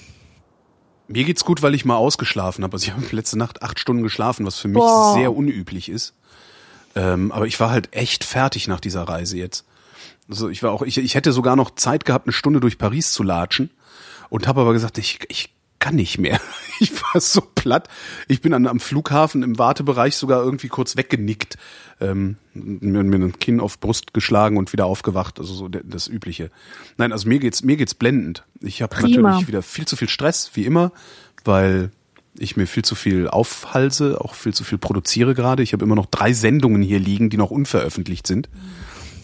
Mir 1.06 1.24
geht's 1.24 1.44
gut, 1.44 1.62
weil 1.62 1.74
ich 1.74 1.85
mal 1.85 1.97
ausgeschlafen 1.97 2.64
habe. 2.64 2.74
Also 2.74 2.86
ich 2.86 2.93
habe 2.93 3.05
letzte 3.14 3.39
Nacht 3.39 3.62
acht 3.62 3.78
Stunden 3.78 4.02
geschlafen, 4.02 4.47
was 4.47 4.59
für 4.59 4.68
mich 4.68 4.78
Boah. 4.78 5.14
sehr 5.14 5.35
unüblich 5.35 5.89
ist. 5.89 6.14
Ähm, 6.97 7.32
aber 7.32 7.47
ich 7.47 7.59
war 7.60 7.70
halt 7.70 7.94
echt 7.94 8.24
fertig 8.24 8.68
nach 8.68 8.81
dieser 8.81 9.02
Reise 9.02 9.36
jetzt. 9.36 9.64
Also 10.28 10.48
ich 10.48 10.62
war 10.62 10.72
auch, 10.72 10.82
ich, 10.82 10.97
ich 10.97 11.14
hätte 11.14 11.32
sogar 11.32 11.56
noch 11.56 11.74
Zeit 11.74 12.05
gehabt, 12.05 12.26
eine 12.26 12.32
Stunde 12.32 12.60
durch 12.60 12.78
Paris 12.78 13.12
zu 13.12 13.22
latschen 13.22 13.70
und 14.31 14.47
habe 14.48 14.62
aber 14.62 14.72
gesagt, 14.72 14.97
ich, 14.97 15.18
ich 15.28 15.52
kann 15.85 15.97
nicht 15.97 16.19
mehr. 16.19 16.40
Ich 16.81 16.90
war 16.90 17.20
so 17.20 17.40
platt. 17.40 17.89
Ich 18.27 18.40
bin 18.40 18.52
an, 18.52 18.66
am 18.66 18.81
Flughafen 18.81 19.44
im 19.44 19.61
Wartebereich 19.61 20.16
sogar 20.16 20.43
irgendwie 20.43 20.66
kurz 20.66 20.97
weggenickt, 20.97 21.56
ähm, 22.01 22.36
mir, 22.52 23.05
mir 23.05 23.16
ein 23.16 23.39
Kinn 23.39 23.61
auf 23.61 23.78
Brust 23.78 24.12
geschlagen 24.12 24.56
und 24.56 24.73
wieder 24.73 24.86
aufgewacht. 24.86 25.39
Also 25.39 25.55
so 25.55 25.69
das 25.69 26.09
Übliche. 26.09 26.51
Nein, 26.97 27.12
also 27.12 27.28
mir 27.28 27.39
geht's 27.39 27.62
mir 27.62 27.77
geht's 27.77 27.94
blendend. 27.94 28.43
Ich 28.61 28.82
habe 28.82 28.97
natürlich 29.01 29.47
wieder 29.47 29.62
viel 29.62 29.86
zu 29.86 29.94
viel 29.94 30.09
Stress, 30.09 30.51
wie 30.55 30.65
immer, 30.65 30.90
weil 31.44 31.93
ich 32.36 32.56
mir 32.56 32.66
viel 32.66 32.85
zu 32.85 32.97
viel 32.97 33.28
aufhalse, 33.28 34.20
auch 34.20 34.35
viel 34.35 34.52
zu 34.52 34.65
viel 34.65 34.78
produziere 34.78 35.35
gerade. 35.35 35.62
Ich 35.62 35.74
habe 35.74 35.85
immer 35.85 35.94
noch 35.94 36.06
drei 36.06 36.32
Sendungen 36.32 36.82
hier 36.82 36.98
liegen, 36.98 37.31
die 37.31 37.36
noch 37.36 37.52
unveröffentlicht 37.52 38.27
sind. 38.27 38.48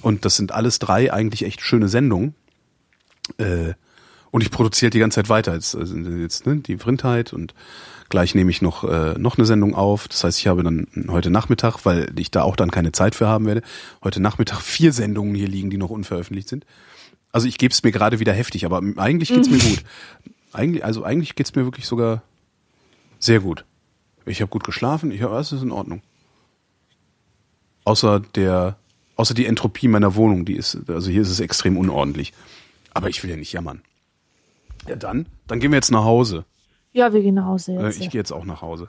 Und 0.03 0.25
das 0.25 0.37
sind 0.37 0.53
alles 0.53 0.79
drei 0.79 1.13
eigentlich 1.13 1.45
echt 1.45 1.63
schöne 1.63 1.89
Sendungen. 1.89 2.37
Äh, 3.39 3.75
und 4.31 4.43
ich 4.43 4.51
produziere 4.51 4.91
die 4.91 4.99
ganze 4.99 5.17
Zeit 5.17 5.29
weiter. 5.29 5.55
Jetzt, 5.55 5.75
also 5.75 5.97
jetzt 5.97 6.47
ne, 6.47 6.57
die 6.57 6.79
Vrindheit 6.79 7.33
und 7.33 7.55
gleich 8.09 8.35
nehme 8.35 8.51
ich 8.51 8.63
noch, 8.63 8.85
äh, 8.85 9.19
noch 9.19 9.39
eine 9.39 9.47
Sendung 9.47 9.75
auf. 9.75 10.09
Das 10.09 10.25
heißt, 10.25 10.39
ich 10.39 10.47
habe 10.47 10.63
dann 10.63 10.87
heute 11.09 11.31
Nachmittag, 11.31 11.85
weil 11.85 12.13
ich 12.19 12.31
da 12.31 12.43
auch 12.43 12.57
dann 12.57 12.71
keine 12.71 12.93
Zeit 12.93 13.15
für 13.15 13.27
haben 13.27 13.47
werde, 13.47 13.63
heute 14.03 14.21
Nachmittag 14.21 14.61
vier 14.61 14.93
Sendungen 14.93 15.35
hier 15.35 15.49
liegen, 15.49 15.71
die 15.71 15.79
noch 15.79 15.91
unveröffentlicht 15.91 16.49
sind. 16.49 16.67
Also 17.33 17.47
ich 17.47 17.59
gebe 17.59 17.73
es 17.73 17.83
mir 17.83 17.93
gerade 17.93 18.19
wieder 18.21 18.33
heftig, 18.33 18.65
aber 18.65 18.83
eigentlich 18.97 19.31
geht's 19.31 19.51
mir 19.51 19.59
gut. 19.71 19.85
Eigentlich, 20.53 20.85
also 20.85 21.05
eigentlich 21.05 21.37
geht's 21.37 21.55
mir 21.55 21.65
wirklich 21.65 21.87
sogar 21.87 22.23
sehr 23.19 23.41
gut. 23.41 23.65
Ich 24.27 24.41
habe 24.41 24.51
gut 24.51 24.65
geschlafen, 24.65 25.11
ich 25.11 25.23
habe 25.23 25.35
alles 25.35 25.53
ist 25.53 25.63
in 25.63 25.73
Ordnung. 25.73 26.03
Außer 27.85 28.21
der, 28.21 28.77
außer 29.17 29.35
die 29.35 29.47
Entropie 29.47 29.89
meiner 29.89 30.15
Wohnung, 30.15 30.45
die 30.45 30.55
ist, 30.55 30.79
also 30.89 31.11
hier 31.11 31.23
ist 31.23 31.31
es 31.31 31.41
extrem 31.41 31.77
unordentlich. 31.77 32.33
Aber 32.93 33.09
ich 33.09 33.23
will 33.23 33.31
ja 33.31 33.37
nicht 33.37 33.53
jammern. 33.53 33.83
Ja, 34.91 34.97
dann. 34.97 35.27
Dann 35.47 35.61
gehen 35.61 35.71
wir 35.71 35.77
jetzt 35.77 35.93
nach 35.93 36.05
Hause. 36.05 36.45
Ja, 36.93 37.13
wir 37.13 37.23
gehen 37.23 37.37
nach 37.37 37.47
Hause 37.47 37.75
jetzt. 37.75 38.01
Äh, 38.01 38.05
ich 38.05 38.11
gehe 38.11 38.21
jetzt 38.21 38.33
auch 38.33 38.45
nach 38.45 38.61
Hause. 38.61 38.89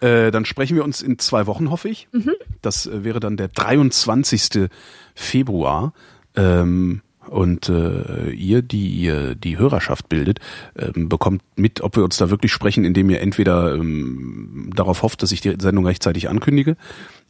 Äh, 0.00 0.30
dann 0.30 0.46
sprechen 0.46 0.76
wir 0.76 0.84
uns 0.84 1.02
in 1.02 1.18
zwei 1.18 1.46
Wochen, 1.46 1.70
hoffe 1.70 1.90
ich. 1.90 2.08
Mhm. 2.12 2.32
Das 2.62 2.86
äh, 2.86 3.04
wäre 3.04 3.20
dann 3.20 3.36
der 3.36 3.48
23. 3.48 4.70
Februar. 5.14 5.92
Ähm, 6.34 7.02
und 7.28 7.68
äh, 7.68 8.30
ihr, 8.30 8.62
die 8.62 8.88
ihr 8.88 9.34
die 9.34 9.58
Hörerschaft 9.58 10.08
bildet, 10.08 10.40
ähm, 10.76 11.08
bekommt 11.08 11.42
mit, 11.54 11.80
ob 11.80 11.96
wir 11.96 12.04
uns 12.04 12.16
da 12.16 12.30
wirklich 12.30 12.50
sprechen, 12.50 12.84
indem 12.84 13.10
ihr 13.10 13.20
entweder 13.20 13.74
ähm, 13.74 14.70
darauf 14.74 15.02
hofft, 15.02 15.22
dass 15.22 15.30
ich 15.30 15.40
die 15.40 15.56
Sendung 15.60 15.86
rechtzeitig 15.86 16.28
ankündige, 16.28 16.76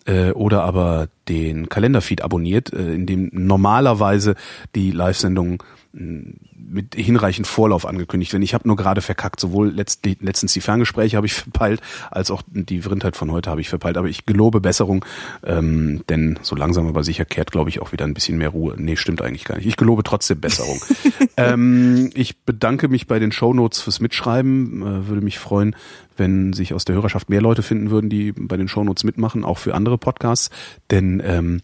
äh, 0.07 0.31
oder 0.31 0.65
aber 0.65 1.09
den 1.29 1.69
Kalenderfeed 1.69 2.23
abonniert, 2.23 2.73
äh, 2.73 2.95
in 2.95 3.07
dem 3.07 3.31
normalerweise 3.33 4.35
die 4.75 4.93
Live-Sendung 4.93 5.63
mit 5.93 6.95
hinreichend 6.95 7.47
Vorlauf 7.47 7.87
angekündigt 7.87 8.33
werden. 8.33 8.43
Ich 8.43 8.55
habe 8.55 8.67
nur 8.67 8.77
gerade 8.77 9.03
verkackt. 9.03 9.41
Sowohl 9.41 9.71
letzt, 9.71 10.07
letztens 10.21 10.53
die 10.55 10.61
Ferngespräche 10.61 11.17
habe 11.17 11.27
ich 11.27 11.35
verpeilt, 11.35 11.81
als 12.11 12.31
auch 12.31 12.43
die 12.47 12.83
Vrindheit 12.83 13.17
von 13.17 13.31
heute 13.31 13.51
habe 13.51 13.61
ich 13.61 13.69
verpeilt. 13.69 13.97
Aber 13.97 14.09
ich 14.09 14.25
gelobe 14.25 14.61
Besserung, 14.61 15.05
ähm, 15.45 16.03
denn 16.09 16.39
so 16.43 16.57
langsam 16.57 16.87
aber 16.87 17.05
sicher 17.05 17.25
kehrt, 17.25 17.53
glaube 17.53 17.69
ich, 17.71 17.81
auch 17.81 17.93
wieder 17.93 18.07
ein 18.07 18.15
bisschen 18.15 18.39
mehr 18.39 18.49
Ruhe. 18.49 18.75
Nee, 18.79 18.97
stimmt 18.97 19.23
eigentlich 19.23 19.45
gar 19.45 19.57
nicht. 19.57 19.67
Ich 19.67 19.77
gelobe 19.77 20.03
trotzdem 20.03 20.41
Besserung. 20.41 20.81
ähm, 21.37 22.11
ich 22.15 22.43
bedanke 22.45 22.89
mich 22.89 23.07
bei 23.07 23.19
den 23.19 23.33
Shownotes 23.33 23.83
fürs 23.83 24.01
Mitschreiben. 24.01 24.83
Äh, 24.83 25.09
würde 25.09 25.23
mich 25.23 25.39
freuen, 25.39 25.77
wenn 26.17 26.53
sich 26.53 26.73
aus 26.73 26.85
der 26.85 26.95
Hörerschaft 26.95 27.29
mehr 27.29 27.43
Leute 27.43 27.63
finden 27.63 27.91
würden, 27.91 28.09
die 28.09 28.33
bei 28.33 28.57
den 28.57 28.69
Shownotes 28.69 29.05
mitmachen, 29.05 29.45
auch 29.45 29.59
für 29.59 29.75
andere 29.75 29.99
Podcasts. 29.99 30.51
Denn 30.91 31.23
ähm, 31.25 31.61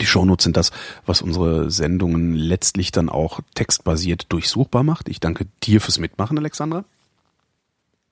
die 0.00 0.06
Shownotes 0.06 0.44
sind 0.44 0.56
das, 0.56 0.70
was 1.06 1.22
unsere 1.22 1.70
Sendungen 1.70 2.34
letztlich 2.34 2.92
dann 2.92 3.08
auch 3.08 3.40
textbasiert 3.54 4.26
durchsuchbar 4.30 4.82
macht. 4.82 5.08
Ich 5.08 5.20
danke 5.20 5.46
dir 5.62 5.80
fürs 5.80 5.98
Mitmachen, 5.98 6.38
Alexandra. 6.38 6.84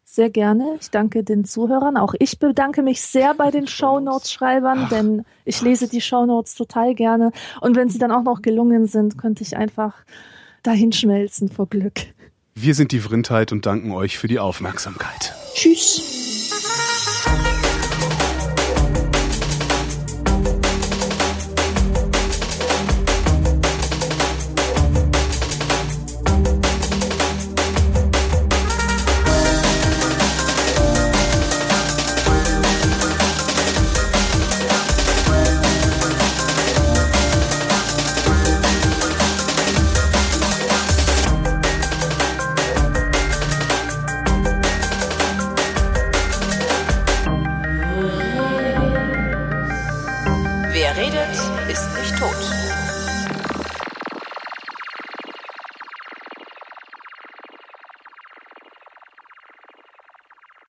Sehr 0.05 0.29
gerne. 0.29 0.77
Ich 0.79 0.91
danke 0.91 1.25
den 1.25 1.47
Zuhörern. 1.47 1.97
Auch 1.97 2.15
ich 2.19 2.39
bedanke 2.39 2.83
mich 2.83 3.01
sehr 3.01 3.33
bei 3.33 3.51
den 3.51 3.67
Shownotes-Schreibern, 3.67 4.89
denn 4.91 5.25
ich 5.47 5.63
lese 5.63 5.89
die 5.89 6.03
Shownotes 6.03 6.55
total 6.55 6.95
gerne. 6.95 7.33
Und 7.63 7.77
wenn 7.77 7.89
sie 7.89 7.99
dann 7.99 8.13
auch 8.13 8.23
noch 8.23 8.43
gelungen 8.43 8.87
sind, 8.87 9.17
könnte 9.17 9.43
ich 9.43 9.57
einfach 9.57 9.95
dahinschmelzen 10.63 11.49
vor 11.49 11.67
Glück. 11.67 11.95
Wir 12.55 12.75
sind 12.75 12.93
die 12.93 13.01
Vrindheit 13.01 13.53
und 13.53 13.65
danken 13.65 13.93
euch 13.93 14.19
für 14.19 14.29
die 14.29 14.39
Aufmerksamkeit. 14.39 15.35
Tschüss. 15.55 16.52